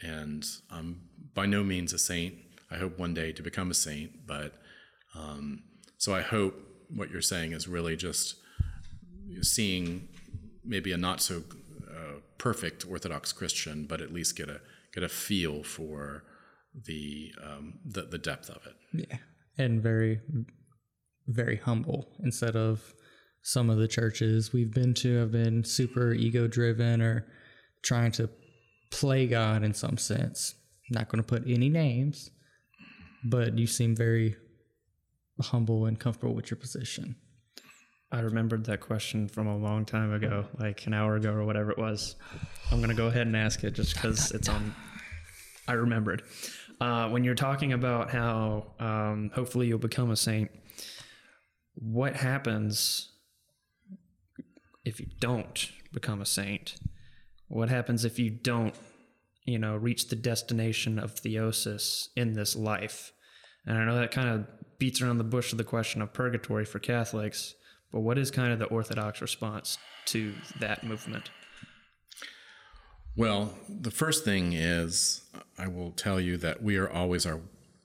And 0.00 0.42
I'm 0.70 1.02
by 1.34 1.44
no 1.44 1.62
means 1.62 1.92
a 1.92 1.98
saint. 1.98 2.34
I 2.70 2.76
hope 2.76 2.98
one 2.98 3.12
day 3.12 3.32
to 3.32 3.42
become 3.42 3.70
a 3.70 3.74
saint, 3.74 4.26
but 4.26 4.54
um, 5.14 5.64
so 5.98 6.14
I 6.14 6.22
hope 6.22 6.54
what 6.88 7.10
you're 7.10 7.20
saying 7.20 7.52
is 7.52 7.68
really 7.68 7.94
just 7.94 8.36
seeing 9.42 10.08
maybe 10.64 10.92
a 10.92 10.96
not 10.96 11.20
so 11.20 11.42
uh, 11.90 12.20
perfect 12.38 12.86
Orthodox 12.88 13.32
Christian, 13.32 13.84
but 13.84 14.00
at 14.00 14.14
least 14.14 14.34
get 14.34 14.48
a 14.48 14.62
get 14.94 15.04
a 15.04 15.10
feel 15.10 15.62
for 15.62 16.24
the 16.86 17.34
um, 17.44 17.80
the, 17.84 18.02
the 18.04 18.18
depth 18.18 18.48
of 18.48 18.62
it. 18.66 19.08
Yeah, 19.10 19.18
and 19.58 19.82
very 19.82 20.20
very 21.26 21.56
humble 21.56 22.08
instead 22.22 22.56
of 22.56 22.94
some 23.42 23.70
of 23.70 23.78
the 23.78 23.88
churches 23.88 24.52
we've 24.52 24.72
been 24.72 24.94
to 24.94 25.16
have 25.18 25.32
been 25.32 25.64
super 25.64 26.12
ego 26.12 26.46
driven 26.46 27.02
or 27.02 27.26
trying 27.82 28.12
to 28.12 28.30
play 28.90 29.26
God 29.26 29.64
in 29.64 29.74
some 29.74 29.98
sense. 29.98 30.54
not 30.90 31.08
going 31.08 31.22
to 31.22 31.26
put 31.26 31.42
any 31.48 31.68
names, 31.68 32.30
but 33.24 33.58
you 33.58 33.66
seem 33.66 33.96
very 33.96 34.36
humble 35.40 35.86
and 35.86 35.98
comfortable 35.98 36.34
with 36.34 36.50
your 36.50 36.58
position. 36.58 37.16
I 38.12 38.20
remembered 38.20 38.66
that 38.66 38.80
question 38.80 39.26
from 39.26 39.46
a 39.46 39.56
long 39.56 39.86
time 39.86 40.12
ago, 40.12 40.44
like 40.58 40.86
an 40.86 40.92
hour 40.92 41.16
ago 41.16 41.32
or 41.32 41.44
whatever 41.44 41.70
it 41.70 41.78
was. 41.78 42.16
I'm 42.70 42.78
going 42.78 42.90
to 42.90 42.94
go 42.94 43.06
ahead 43.06 43.26
and 43.26 43.34
ask 43.34 43.64
it 43.64 43.72
just 43.72 43.94
because 43.94 44.30
it's 44.32 44.48
on. 44.50 44.74
I 45.66 45.72
remembered. 45.72 46.22
Uh, 46.78 47.08
when 47.08 47.24
you're 47.24 47.34
talking 47.34 47.72
about 47.72 48.10
how 48.10 48.74
um, 48.78 49.30
hopefully 49.34 49.66
you'll 49.66 49.78
become 49.78 50.10
a 50.10 50.16
saint, 50.16 50.50
what 51.74 52.16
happens 52.16 53.10
if 54.84 55.00
you 55.00 55.06
don't 55.20 55.70
become 55.92 56.20
a 56.20 56.26
saint? 56.26 56.76
What 57.48 57.68
happens 57.68 58.04
if 58.04 58.18
you 58.18 58.30
don't, 58.30 58.74
you 59.44 59.58
know, 59.58 59.76
reach 59.76 60.08
the 60.08 60.16
destination 60.16 60.98
of 60.98 61.14
theosis 61.14 62.08
in 62.16 62.32
this 62.32 62.56
life? 62.56 63.12
And 63.66 63.78
I 63.78 63.84
know 63.84 63.96
that 63.96 64.10
kind 64.10 64.28
of 64.28 64.46
beats 64.78 65.00
around 65.00 65.18
the 65.18 65.24
bush 65.24 65.52
of 65.52 65.58
the 65.58 65.64
question 65.64 66.02
of 66.02 66.12
purgatory 66.12 66.64
for 66.64 66.78
Catholics, 66.78 67.54
but 67.92 68.00
what 68.00 68.18
is 68.18 68.30
kind 68.30 68.52
of 68.52 68.58
the 68.58 68.64
Orthodox 68.66 69.20
response 69.20 69.78
to 70.06 70.34
that 70.58 70.82
movement? 70.82 71.30
Well, 73.14 73.52
the 73.68 73.90
first 73.90 74.24
thing 74.24 74.54
is 74.54 75.22
I 75.58 75.68
will 75.68 75.90
tell 75.90 76.18
you 76.18 76.36
that 76.38 76.62
we 76.62 76.78
are 76.78 76.90
always 76.90 77.26
our 77.26 77.40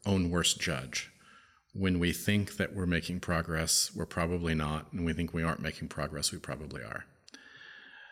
own 0.06 0.30
worst 0.30 0.60
judge. 0.60 1.12
When 1.78 2.00
we 2.00 2.12
think 2.12 2.58
that 2.58 2.76
we're 2.76 2.86
making 2.86 3.20
progress, 3.20 3.92
we're 3.96 4.06
probably 4.06 4.56
not. 4.56 4.92
And 4.92 5.06
we 5.06 5.14
think 5.14 5.34
we 5.34 5.44
aren't 5.44 5.62
making 5.62 5.90
progress, 5.90 6.32
we 6.32 6.40
probably 6.40 6.82
are. 6.82 7.06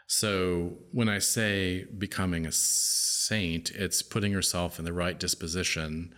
So 0.08 0.78
when 0.92 1.10
I 1.10 1.20
say 1.20 1.86
becoming 1.98 2.46
a 2.46 2.52
saint, 2.52 3.72
it's 3.72 4.04
putting 4.04 4.32
yourself 4.32 4.78
in 4.78 4.86
the 4.86 4.94
right 4.94 5.20
disposition 5.20 6.14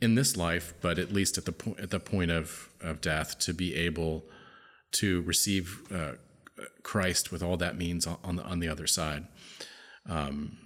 in 0.00 0.14
this 0.14 0.36
life, 0.36 0.74
but 0.80 0.98
at 0.98 1.12
least 1.12 1.36
at 1.38 1.44
the 1.44 1.52
point 1.52 1.80
at 1.80 1.90
the 1.90 2.00
point 2.00 2.30
of, 2.30 2.70
of 2.80 3.00
death, 3.00 3.38
to 3.40 3.52
be 3.52 3.74
able 3.74 4.24
to 4.92 5.22
receive 5.22 5.82
uh, 5.92 6.12
Christ 6.82 7.32
with 7.32 7.42
all 7.42 7.56
that 7.58 7.76
means 7.76 8.06
on 8.06 8.36
the 8.36 8.42
on 8.42 8.60
the 8.60 8.68
other 8.68 8.86
side. 8.86 9.26
Um, 10.08 10.65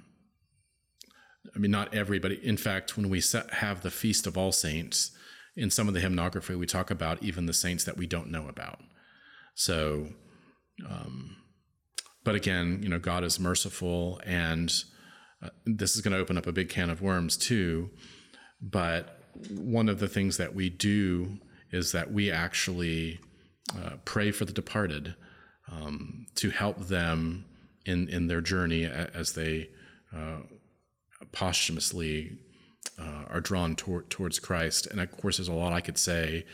I 1.54 1.58
mean, 1.58 1.70
not 1.70 1.94
everybody. 1.94 2.38
In 2.42 2.56
fact, 2.56 2.96
when 2.96 3.08
we 3.08 3.22
have 3.52 3.82
the 3.82 3.90
feast 3.90 4.26
of 4.26 4.36
all 4.36 4.52
saints, 4.52 5.12
in 5.56 5.70
some 5.70 5.88
of 5.88 5.94
the 5.94 6.00
hymnography, 6.00 6.56
we 6.56 6.66
talk 6.66 6.90
about 6.90 7.22
even 7.22 7.46
the 7.46 7.52
saints 7.52 7.84
that 7.84 7.96
we 7.96 8.06
don't 8.06 8.30
know 8.30 8.48
about. 8.48 8.80
So, 9.54 10.08
um, 10.88 11.36
but 12.24 12.34
again, 12.34 12.80
you 12.82 12.88
know, 12.88 12.98
God 12.98 13.24
is 13.24 13.40
merciful, 13.40 14.20
and 14.24 14.72
uh, 15.42 15.48
this 15.66 15.96
is 15.96 16.02
going 16.02 16.12
to 16.12 16.20
open 16.20 16.38
up 16.38 16.46
a 16.46 16.52
big 16.52 16.68
can 16.68 16.90
of 16.90 17.02
worms 17.02 17.36
too. 17.36 17.90
But 18.60 19.18
one 19.50 19.88
of 19.88 19.98
the 19.98 20.08
things 20.08 20.36
that 20.36 20.54
we 20.54 20.70
do 20.70 21.38
is 21.72 21.92
that 21.92 22.12
we 22.12 22.30
actually 22.30 23.20
uh, 23.74 23.96
pray 24.04 24.30
for 24.30 24.44
the 24.44 24.52
departed 24.52 25.14
um, 25.70 26.26
to 26.36 26.50
help 26.50 26.78
them 26.88 27.44
in 27.86 28.08
in 28.08 28.26
their 28.26 28.40
journey 28.40 28.84
as 28.84 29.32
they 29.32 29.68
uh, 30.14 30.40
posthumously 31.32 32.38
uh, 32.98 33.24
are 33.28 33.40
drawn 33.40 33.76
tor- 33.76 34.02
towards 34.08 34.38
Christ. 34.38 34.86
And 34.86 35.00
of 35.00 35.10
course, 35.12 35.36
there's 35.36 35.48
a 35.48 35.52
lot 35.52 35.72
I 35.72 35.80
could 35.80 35.98
say 35.98 36.44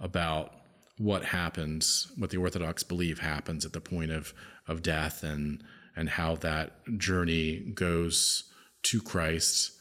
about 0.00 0.52
what 0.98 1.24
happens, 1.24 2.12
what 2.16 2.30
the 2.30 2.36
Orthodox 2.36 2.82
believe 2.82 3.18
happens 3.18 3.64
at 3.64 3.72
the 3.72 3.80
point 3.80 4.10
of 4.10 4.32
of 4.66 4.82
death, 4.82 5.22
and 5.22 5.62
and 5.96 6.08
how 6.08 6.36
that 6.36 6.72
journey 6.98 7.58
goes 7.74 8.44
to 8.84 9.00
Christ. 9.00 9.72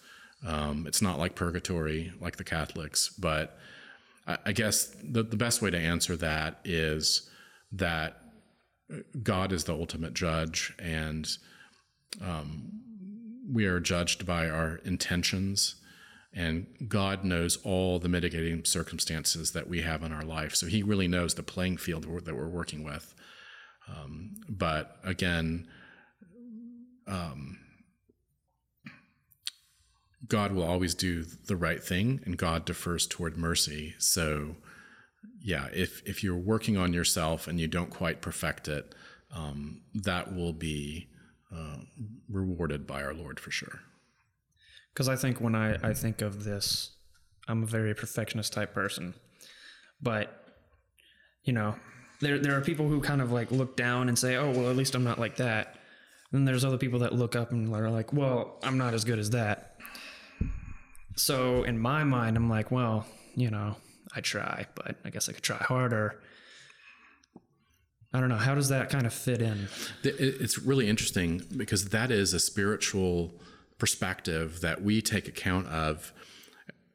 Um, 0.45 0.85
it's 0.87 1.01
not 1.01 1.19
like 1.19 1.35
purgatory, 1.35 2.11
like 2.19 2.35
the 2.35 2.43
Catholics, 2.43 3.09
but 3.17 3.57
I, 4.27 4.37
I 4.47 4.51
guess 4.51 4.93
the, 5.01 5.23
the 5.23 5.37
best 5.37 5.61
way 5.61 5.71
to 5.71 5.77
answer 5.77 6.17
that 6.17 6.59
is 6.65 7.29
that 7.71 8.17
God 9.21 9.51
is 9.51 9.63
the 9.63 9.73
ultimate 9.73 10.13
judge, 10.13 10.73
and 10.79 11.29
um, 12.21 12.71
we 13.51 13.65
are 13.65 13.79
judged 13.79 14.25
by 14.25 14.49
our 14.49 14.77
intentions. 14.85 15.75
And 16.35 16.65
God 16.87 17.23
knows 17.23 17.57
all 17.57 17.99
the 17.99 18.09
mitigating 18.09 18.65
circumstances 18.65 19.51
that 19.51 19.67
we 19.67 19.81
have 19.81 20.01
in 20.01 20.11
our 20.11 20.23
life. 20.23 20.55
So 20.55 20.65
He 20.65 20.81
really 20.81 21.07
knows 21.07 21.35
the 21.35 21.43
playing 21.43 21.77
field 21.77 22.03
that 22.03 22.35
we're 22.35 22.47
working 22.47 22.83
with. 22.83 23.13
Um, 23.87 24.35
but 24.49 24.97
again, 25.03 25.67
um, 27.05 27.59
God 30.27 30.53
will 30.53 30.63
always 30.63 30.95
do 30.95 31.23
the 31.23 31.55
right 31.57 31.83
thing, 31.83 32.21
and 32.25 32.37
God 32.37 32.65
defers 32.65 33.05
toward 33.05 33.37
mercy. 33.37 33.93
So, 33.99 34.55
yeah, 35.41 35.67
if 35.73 36.01
if 36.05 36.23
you're 36.23 36.37
working 36.37 36.77
on 36.77 36.93
yourself 36.93 37.47
and 37.47 37.59
you 37.59 37.67
don't 37.67 37.89
quite 37.89 38.21
perfect 38.21 38.67
it, 38.67 38.95
um, 39.35 39.81
that 39.93 40.33
will 40.33 40.53
be 40.53 41.09
uh, 41.53 41.77
rewarded 42.29 42.87
by 42.87 43.03
our 43.03 43.13
Lord 43.13 43.39
for 43.39 43.51
sure. 43.51 43.79
Because 44.93 45.09
I 45.09 45.15
think 45.15 45.41
when 45.41 45.55
I, 45.55 45.75
I 45.81 45.93
think 45.93 46.21
of 46.21 46.43
this, 46.43 46.91
I'm 47.47 47.63
a 47.63 47.65
very 47.65 47.93
perfectionist 47.95 48.53
type 48.53 48.73
person. 48.73 49.15
But, 50.01 50.45
you 51.43 51.53
know, 51.53 51.75
there, 52.19 52.39
there 52.39 52.57
are 52.57 52.61
people 52.61 52.87
who 52.87 53.01
kind 53.01 53.21
of 53.21 53.31
like 53.31 53.51
look 53.51 53.75
down 53.75 54.07
and 54.07 54.17
say, 54.17 54.35
oh, 54.35 54.51
well, 54.51 54.69
at 54.69 54.75
least 54.75 54.95
I'm 54.95 55.03
not 55.03 55.19
like 55.19 55.37
that. 55.37 55.75
And 56.31 56.47
there's 56.47 56.65
other 56.65 56.77
people 56.77 56.99
that 56.99 57.13
look 57.13 57.35
up 57.35 57.51
and 57.51 57.73
are 57.75 57.89
like, 57.89 58.13
well, 58.13 58.59
I'm 58.63 58.77
not 58.77 58.93
as 58.93 59.03
good 59.03 59.19
as 59.19 59.29
that. 59.31 59.77
So 61.15 61.63
in 61.63 61.77
my 61.77 62.03
mind, 62.03 62.37
I'm 62.37 62.49
like, 62.49 62.71
well, 62.71 63.05
you 63.35 63.51
know, 63.51 63.75
I 64.15 64.21
try, 64.21 64.65
but 64.75 64.95
I 65.05 65.09
guess 65.09 65.29
I 65.29 65.33
could 65.33 65.43
try 65.43 65.57
harder. 65.57 66.19
I 68.13 68.19
don't 68.19 68.29
know. 68.29 68.35
How 68.35 68.53
does 68.53 68.69
that 68.69 68.89
kind 68.89 69.07
of 69.07 69.13
fit 69.13 69.41
in? 69.41 69.67
It's 70.03 70.59
really 70.59 70.87
interesting 70.87 71.41
because 71.57 71.89
that 71.89 72.11
is 72.11 72.33
a 72.33 72.39
spiritual 72.39 73.33
perspective 73.79 74.61
that 74.61 74.83
we 74.83 75.01
take 75.01 75.27
account 75.27 75.67
of. 75.67 76.13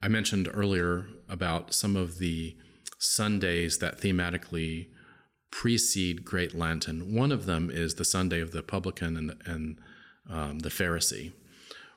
I 0.00 0.06
mentioned 0.06 0.48
earlier 0.52 1.06
about 1.28 1.74
some 1.74 1.96
of 1.96 2.18
the 2.18 2.56
Sundays 2.98 3.78
that 3.78 4.00
thematically 4.00 4.86
precede 5.50 6.24
Great 6.24 6.54
Lenten. 6.54 7.14
One 7.14 7.32
of 7.32 7.46
them 7.46 7.68
is 7.68 7.94
the 7.94 8.04
Sunday 8.04 8.40
of 8.40 8.52
the 8.52 8.62
publican 8.62 9.16
and, 9.16 9.34
and 9.44 9.78
um, 10.30 10.58
the 10.60 10.68
Pharisee, 10.68 11.32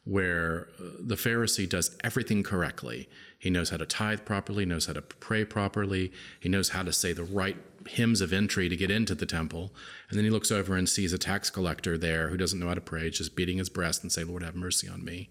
where 0.04 0.70
uh, 0.80 0.84
the 1.00 1.16
Pharisee 1.16 1.70
does 1.70 1.96
everything 2.04 2.44
correctly. 2.44 3.08
He 3.38 3.50
knows 3.50 3.70
how 3.70 3.78
to 3.78 3.86
tithe 3.86 4.26
properly, 4.26 4.66
knows 4.66 4.88
how 4.88 4.94
to 4.94 5.02
pray 5.02 5.46
properly, 5.46 6.12
he 6.40 6.50
knows 6.50 6.70
how 6.70 6.84
to 6.84 6.94
say 6.94 7.14
the 7.14 7.24
right 7.24 7.58
hymns 7.88 8.22
of 8.22 8.34
entry 8.34 8.70
to 8.70 8.76
get 8.76 8.92
into 8.92 9.16
the 9.16 9.26
temple. 9.26 9.74
And 10.10 10.18
then 10.18 10.26
he 10.26 10.32
looks 10.32 10.52
over 10.52 10.76
and 10.76 10.88
sees 10.88 11.14
a 11.14 11.18
tax 11.18 11.50
collector 11.50 11.98
there 11.98 12.30
who 12.30 12.38
doesn't 12.38 12.60
know 12.60 12.68
how 12.68 12.76
to 12.76 12.82
pray, 12.82 13.10
just 13.10 13.36
beating 13.36 13.58
his 13.58 13.70
breast 13.70 14.04
and 14.04 14.12
say, 14.12 14.24
Lord, 14.24 14.44
have 14.44 14.56
mercy 14.56 14.88
on 14.88 15.04
me. 15.04 15.30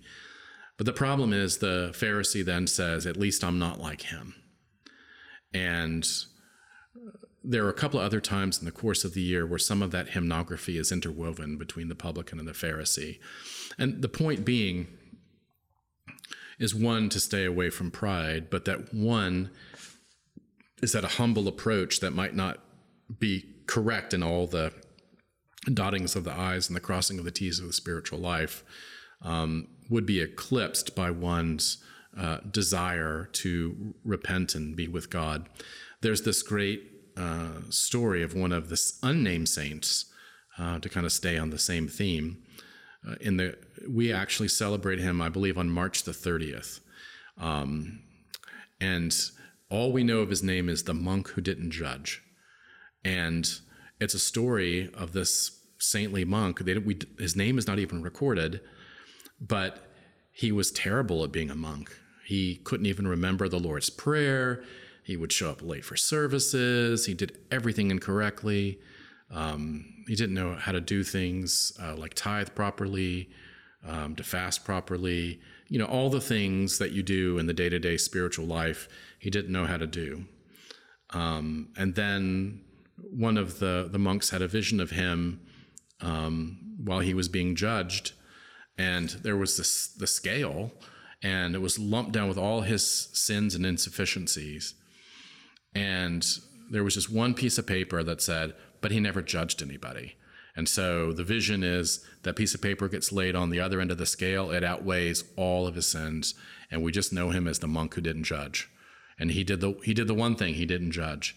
But 0.77 0.87
the 0.87 0.93
problem 0.93 1.33
is 1.33 1.59
the 1.59 1.91
Pharisee 1.93 2.45
then 2.45 2.67
says, 2.67 3.07
At 3.07 3.17
least 3.17 3.45
I'm 3.45 3.59
not 3.59 3.81
like 3.81 4.03
him. 4.03 4.35
And 5.53 6.09
uh, 6.97 7.27
there 7.43 7.65
are 7.65 7.71
a 7.71 7.75
couple 7.75 7.99
of 7.99 8.07
other 8.07 8.21
times 8.21 8.59
in 8.59 8.65
the 8.65 8.73
course 8.73 9.05
of 9.05 9.15
the 9.15 9.23
year 9.23 9.47
where 9.47 9.59
some 9.59 9.83
of 9.83 9.91
that 9.93 10.09
hymnography 10.09 10.79
is 10.79 10.93
interwoven 10.93 11.57
between 11.57 11.89
the 11.89 11.95
publican 11.95 12.39
and 12.39 12.47
the 12.47 12.53
Pharisee. 12.53 13.19
And 13.79 14.03
the 14.03 14.09
point 14.09 14.45
being 14.45 14.89
is 16.59 16.75
one, 16.75 17.09
to 17.09 17.19
stay 17.19 17.47
away 17.47 17.71
from 17.71 17.91
pride, 17.91 18.51
but 18.51 18.67
that 18.67 18.93
one 18.93 19.51
is 20.83 20.93
that 20.93 21.05
a 21.05 21.09
humble 21.09 21.49
approach 21.49 22.01
that 22.01 22.12
might 22.12 22.35
not 22.35 22.59
be 23.19 23.47
correct 23.67 24.12
in 24.12 24.23
all 24.23 24.47
the 24.47 24.73
dottings 25.73 26.15
of 26.15 26.25
the 26.25 26.33
I's 26.33 26.69
and 26.69 26.77
the 26.77 26.81
crossing 26.81 27.19
of 27.19 27.25
the 27.25 27.31
T's 27.31 27.59
of 27.59 27.67
the 27.67 27.73
spiritual 27.73 28.19
life 28.19 28.62
um, 29.23 29.69
would 29.89 30.07
be 30.07 30.21
eclipsed 30.21 30.95
by 30.95 31.11
one's 31.11 31.83
uh, 32.17 32.39
desire 32.51 33.29
to 33.33 33.95
repent 34.05 34.55
and 34.55 34.77
be 34.77 34.89
with 34.89 35.11
God. 35.11 35.49
There's 36.03 36.23
this 36.23 36.43
great 36.43 36.99
uh, 37.21 37.61
story 37.69 38.23
of 38.23 38.35
one 38.35 38.53
of 38.53 38.71
the 38.71 38.93
unnamed 39.03 39.49
saints 39.49 40.07
uh, 40.59 40.79
to 40.79 40.89
kind 40.89 41.05
of 41.05 41.13
stay 41.13 41.37
on 41.37 41.51
the 41.51 41.59
same 41.59 41.87
theme. 41.87 42.43
Uh, 43.07 43.17
in 43.21 43.37
the 43.37 43.57
we 43.89 44.13
actually 44.13 44.49
celebrate 44.49 44.99
him, 44.99 45.21
I 45.21 45.29
believe, 45.29 45.59
on 45.59 45.71
March 45.71 46.05
the 46.05 46.13
30th, 46.13 46.81
um, 47.39 48.01
and 48.81 49.15
all 49.71 49.93
we 49.93 50.03
know 50.03 50.21
of 50.21 50.31
his 50.31 50.43
name 50.43 50.69
is 50.69 50.85
the 50.85 50.95
monk 50.95 51.29
who 51.29 51.41
didn't 51.41 51.71
judge. 51.71 52.23
And 53.05 53.49
it's 54.01 54.15
a 54.15 54.19
story 54.19 54.91
of 54.95 55.13
this 55.13 55.59
saintly 55.79 56.25
monk. 56.25 56.61
They, 56.61 56.77
we, 56.79 56.99
his 57.19 57.37
name 57.37 57.57
is 57.59 57.67
not 57.67 57.79
even 57.79 58.03
recorded, 58.03 58.61
but 59.41 59.91
he 60.33 60.53
was 60.53 60.73
terrible 60.73 61.23
at 61.25 61.33
being 61.33 61.51
a 61.51 61.55
monk. 61.55 61.97
He 62.27 62.57
couldn't 62.57 62.87
even 62.87 63.07
remember 63.07 63.49
the 63.49 63.59
Lord's 63.59 63.91
Prayer. 63.91 64.63
He 65.11 65.16
would 65.16 65.32
show 65.32 65.51
up 65.51 65.61
late 65.61 65.85
for 65.85 65.97
services. 65.97 67.05
He 67.05 67.15
did 67.15 67.37
everything 67.51 67.91
incorrectly. 67.91 68.78
Um, 69.28 70.05
he 70.07 70.15
didn't 70.15 70.37
know 70.37 70.55
how 70.55 70.70
to 70.70 70.81
do 70.81 71.03
things 71.03 71.73
uh, 71.82 71.97
like 71.97 72.15
tithe 72.15 72.51
properly, 72.55 73.28
um, 73.85 74.15
to 74.15 74.23
fast 74.23 74.65
properly. 74.65 75.41
You 75.69 75.81
know, 75.81 75.87
all 75.87 76.11
the 76.11 76.20
things 76.20 76.78
that 76.78 76.93
you 76.93 77.03
do 77.03 77.39
in 77.39 77.47
the 77.47 77.53
day 77.53 77.69
to 77.69 77.81
day 77.81 77.97
spiritual 77.97 78.47
life 78.47 78.89
he 79.19 79.31
didn't 79.31 79.51
know 79.51 79.66
how 79.66 79.78
to 79.78 79.87
do. 79.89 80.27
Um, 81.11 81.70
and 81.77 81.97
then 81.97 82.61
one 82.97 83.37
of 83.37 83.59
the, 83.59 83.89
the 83.91 83.99
monks 83.99 84.31
had 84.31 84.43
a 84.43 84.49
vision 84.49 84.78
of 84.78 84.91
him 84.91 85.41
um, 86.01 86.77
while 86.85 87.01
he 87.01 87.15
was 87.15 87.28
being 87.28 87.57
judged, 87.57 88.12
and 88.78 89.09
there 89.09 89.37
was 89.37 89.57
this 89.57 89.89
the 89.89 90.07
scale, 90.07 90.70
and 91.20 91.57
it 91.57 91.61
was 91.61 91.81
lumped 91.81 92.12
down 92.12 92.28
with 92.28 92.39
all 92.39 92.61
his 92.61 92.87
sins 93.12 93.57
and 93.57 93.66
insufficiencies. 93.66 94.74
And 95.75 96.27
there 96.71 96.85
was 96.85 96.95
just 96.95 97.13
one 97.13 97.35
piece 97.35 97.59
of 97.59 97.67
paper 97.67 98.03
that 98.03 98.21
said, 98.21 98.55
but 98.81 98.91
he 98.91 99.01
never 99.01 99.23
judged 99.23 99.63
anybody. 99.63 100.17
And 100.57 100.69
so 100.69 101.13
the 101.13 101.25
vision 101.25 101.63
is 101.63 102.05
that 102.23 102.37
piece 102.37 102.55
of 102.55 102.63
paper 102.63 102.89
gets 102.89 103.13
laid 103.13 103.37
on 103.37 103.51
the 103.51 103.61
other 103.61 103.81
end 103.81 103.91
of 103.91 103.99
the 103.99 104.07
scale, 104.07 104.51
it 104.51 104.65
outweighs 104.65 105.25
all 105.37 105.67
of 105.67 105.77
his 105.77 105.87
sins, 105.87 106.35
and 106.71 106.83
we 106.83 106.93
just 106.93 107.13
know 107.13 107.31
him 107.31 107.47
as 107.47 107.61
the 107.61 107.69
monk 107.69 107.95
who 107.95 108.01
didn't 108.01 108.25
judge 108.25 108.69
and 109.21 109.31
he 109.31 109.45
did 109.45 109.61
the 109.61 109.79
he 109.85 109.95
did 109.95 110.09
the 110.09 110.15
one 110.15 110.35
thing 110.35 110.55
he 110.55 110.67
didn't 110.67 110.91
judge. 110.91 111.37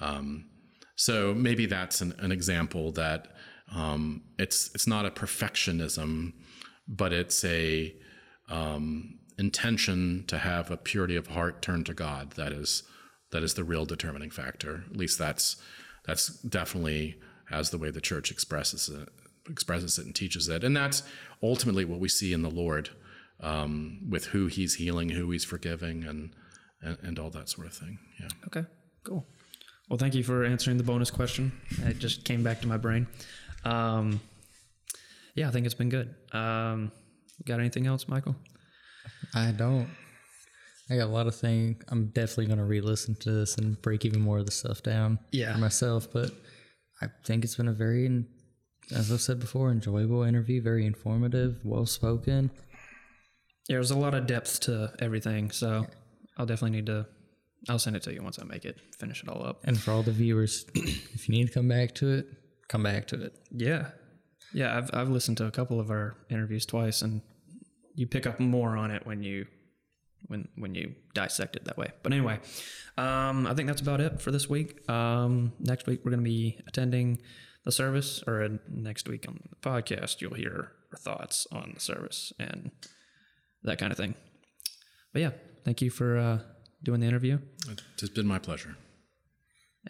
Um, 0.00 0.46
so 0.96 1.34
maybe 1.34 1.66
that's 1.66 2.00
an, 2.00 2.14
an 2.18 2.32
example 2.32 2.90
that 2.92 3.28
um, 3.72 4.22
it's 4.38 4.70
it's 4.74 4.86
not 4.86 5.06
a 5.06 5.10
perfectionism, 5.10 6.32
but 6.88 7.12
it's 7.12 7.44
a 7.44 7.94
um, 8.48 9.18
intention 9.38 10.24
to 10.26 10.38
have 10.38 10.70
a 10.70 10.76
purity 10.76 11.14
of 11.14 11.28
heart 11.28 11.60
turned 11.60 11.86
to 11.86 11.94
God. 11.94 12.32
That 12.32 12.52
is 12.52 12.82
that 13.30 13.42
is 13.42 13.54
the 13.54 13.64
real 13.64 13.84
determining 13.84 14.30
factor. 14.30 14.84
At 14.90 14.96
least 14.96 15.18
that's 15.18 15.56
that's 16.06 16.28
definitely 16.42 17.20
as 17.50 17.70
the 17.70 17.78
way 17.78 17.90
the 17.90 18.00
church 18.00 18.30
expresses 18.30 18.88
it 18.88 19.08
expresses 19.48 19.98
it 19.98 20.06
and 20.06 20.14
teaches 20.14 20.48
it, 20.48 20.64
and 20.64 20.76
that's 20.76 21.02
ultimately 21.42 21.84
what 21.84 22.00
we 22.00 22.08
see 22.08 22.32
in 22.32 22.42
the 22.42 22.50
Lord 22.50 22.90
um, 23.40 24.00
with 24.08 24.26
who 24.26 24.46
He's 24.46 24.74
healing, 24.74 25.10
who 25.10 25.30
He's 25.30 25.44
forgiving, 25.44 26.04
and 26.04 26.34
and, 26.82 26.98
and 27.02 27.18
all 27.18 27.30
that 27.30 27.48
sort 27.48 27.66
of 27.66 27.74
thing. 27.74 27.98
Yeah. 28.20 28.28
Okay, 28.46 28.66
cool. 29.04 29.26
Well, 29.88 29.98
thank 29.98 30.14
you 30.14 30.22
for 30.22 30.44
answering 30.44 30.76
the 30.76 30.84
bonus 30.84 31.10
question. 31.10 31.52
It 31.84 31.98
just 31.98 32.24
came 32.24 32.42
back 32.42 32.60
to 32.60 32.68
my 32.68 32.76
brain. 32.76 33.06
Um, 33.64 34.20
yeah, 35.34 35.48
I 35.48 35.50
think 35.50 35.66
it's 35.66 35.74
been 35.74 35.88
good. 35.88 36.14
Um, 36.32 36.92
got 37.46 37.58
anything 37.58 37.86
else, 37.86 38.06
Michael? 38.06 38.36
I 39.34 39.50
don't. 39.52 39.88
I 40.90 40.96
got 40.96 41.04
a 41.08 41.12
lot 41.12 41.26
of 41.26 41.34
things. 41.34 41.82
I'm 41.88 42.06
definitely 42.08 42.46
going 42.46 42.58
to 42.58 42.64
re-listen 42.64 43.14
to 43.16 43.30
this 43.32 43.56
and 43.56 43.80
break 43.82 44.04
even 44.04 44.20
more 44.20 44.38
of 44.38 44.46
the 44.46 44.52
stuff 44.52 44.82
down 44.82 45.18
Yeah. 45.32 45.52
for 45.52 45.58
myself. 45.58 46.10
But 46.12 46.30
I 47.02 47.08
think 47.26 47.44
it's 47.44 47.56
been 47.56 47.68
a 47.68 47.72
very, 47.72 48.24
as 48.94 49.12
I've 49.12 49.20
said 49.20 49.38
before, 49.38 49.70
enjoyable 49.70 50.22
interview. 50.22 50.62
Very 50.62 50.86
informative, 50.86 51.60
well 51.64 51.84
spoken. 51.86 52.50
Yeah, 53.68 53.76
there's 53.76 53.90
a 53.90 53.98
lot 53.98 54.14
of 54.14 54.26
depth 54.26 54.60
to 54.60 54.92
everything, 54.98 55.50
so 55.50 55.86
I'll 56.38 56.46
definitely 56.46 56.78
need 56.78 56.86
to. 56.86 57.06
I'll 57.68 57.78
send 57.78 57.96
it 57.96 58.02
to 58.04 58.14
you 58.14 58.22
once 58.22 58.38
I 58.38 58.44
make 58.44 58.64
it, 58.64 58.78
finish 58.98 59.22
it 59.22 59.28
all 59.28 59.44
up. 59.44 59.60
And 59.64 59.78
for 59.78 59.90
all 59.90 60.02
the 60.02 60.12
viewers, 60.12 60.64
if 60.74 61.28
you 61.28 61.34
need 61.34 61.48
to 61.48 61.52
come 61.52 61.68
back 61.68 61.94
to 61.96 62.08
it, 62.14 62.26
come 62.68 62.82
back 62.84 63.08
to 63.08 63.20
it. 63.24 63.34
Yeah, 63.50 63.88
yeah. 64.54 64.74
I've 64.78 64.90
I've 64.94 65.08
listened 65.10 65.36
to 65.38 65.46
a 65.46 65.50
couple 65.50 65.80
of 65.80 65.90
our 65.90 66.16
interviews 66.30 66.64
twice, 66.64 67.02
and 67.02 67.20
you 67.94 68.06
pick 68.06 68.26
up 68.26 68.40
more 68.40 68.76
on 68.78 68.90
it 68.90 69.04
when 69.06 69.22
you 69.22 69.46
when 70.26 70.48
when 70.56 70.74
you 70.74 70.94
dissect 71.14 71.56
it 71.56 71.64
that 71.64 71.76
way. 71.78 71.90
But 72.02 72.12
anyway, 72.12 72.38
um, 72.96 73.46
I 73.46 73.54
think 73.54 73.68
that's 73.68 73.80
about 73.80 74.00
it 74.00 74.20
for 74.20 74.30
this 74.30 74.48
week. 74.48 74.88
Um, 74.90 75.52
next 75.60 75.86
week 75.86 76.00
we're 76.04 76.10
going 76.10 76.24
to 76.24 76.30
be 76.30 76.58
attending 76.66 77.18
the 77.64 77.72
service, 77.72 78.22
or 78.26 78.42
uh, 78.42 78.48
next 78.68 79.08
week 79.08 79.26
on 79.28 79.40
the 79.50 79.56
podcast 79.56 80.20
you'll 80.20 80.34
hear 80.34 80.72
our 80.92 80.98
thoughts 80.98 81.46
on 81.52 81.72
the 81.74 81.80
service 81.80 82.32
and 82.38 82.70
that 83.62 83.78
kind 83.78 83.92
of 83.92 83.96
thing. 83.98 84.14
But 85.12 85.22
yeah, 85.22 85.30
thank 85.64 85.82
you 85.82 85.90
for 85.90 86.16
uh, 86.18 86.38
doing 86.82 87.00
the 87.00 87.06
interview, 87.06 87.38
It's 88.00 88.08
been 88.10 88.26
my 88.26 88.38
pleasure. 88.38 88.76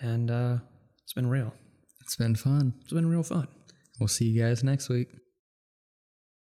and 0.01 0.31
uh, 0.31 0.59
it's 1.03 1.13
been 1.13 1.29
real. 1.29 1.53
It's 2.01 2.17
been 2.17 2.35
fun. 2.37 2.75
It's 2.83 2.93
been 2.93 3.09
real 3.09 3.23
fun. 3.23 3.49
We'll 4.01 4.09
see 4.09 4.25
you 4.27 4.43
guys 4.43 4.65
next 4.65 4.89
week. 4.89 5.09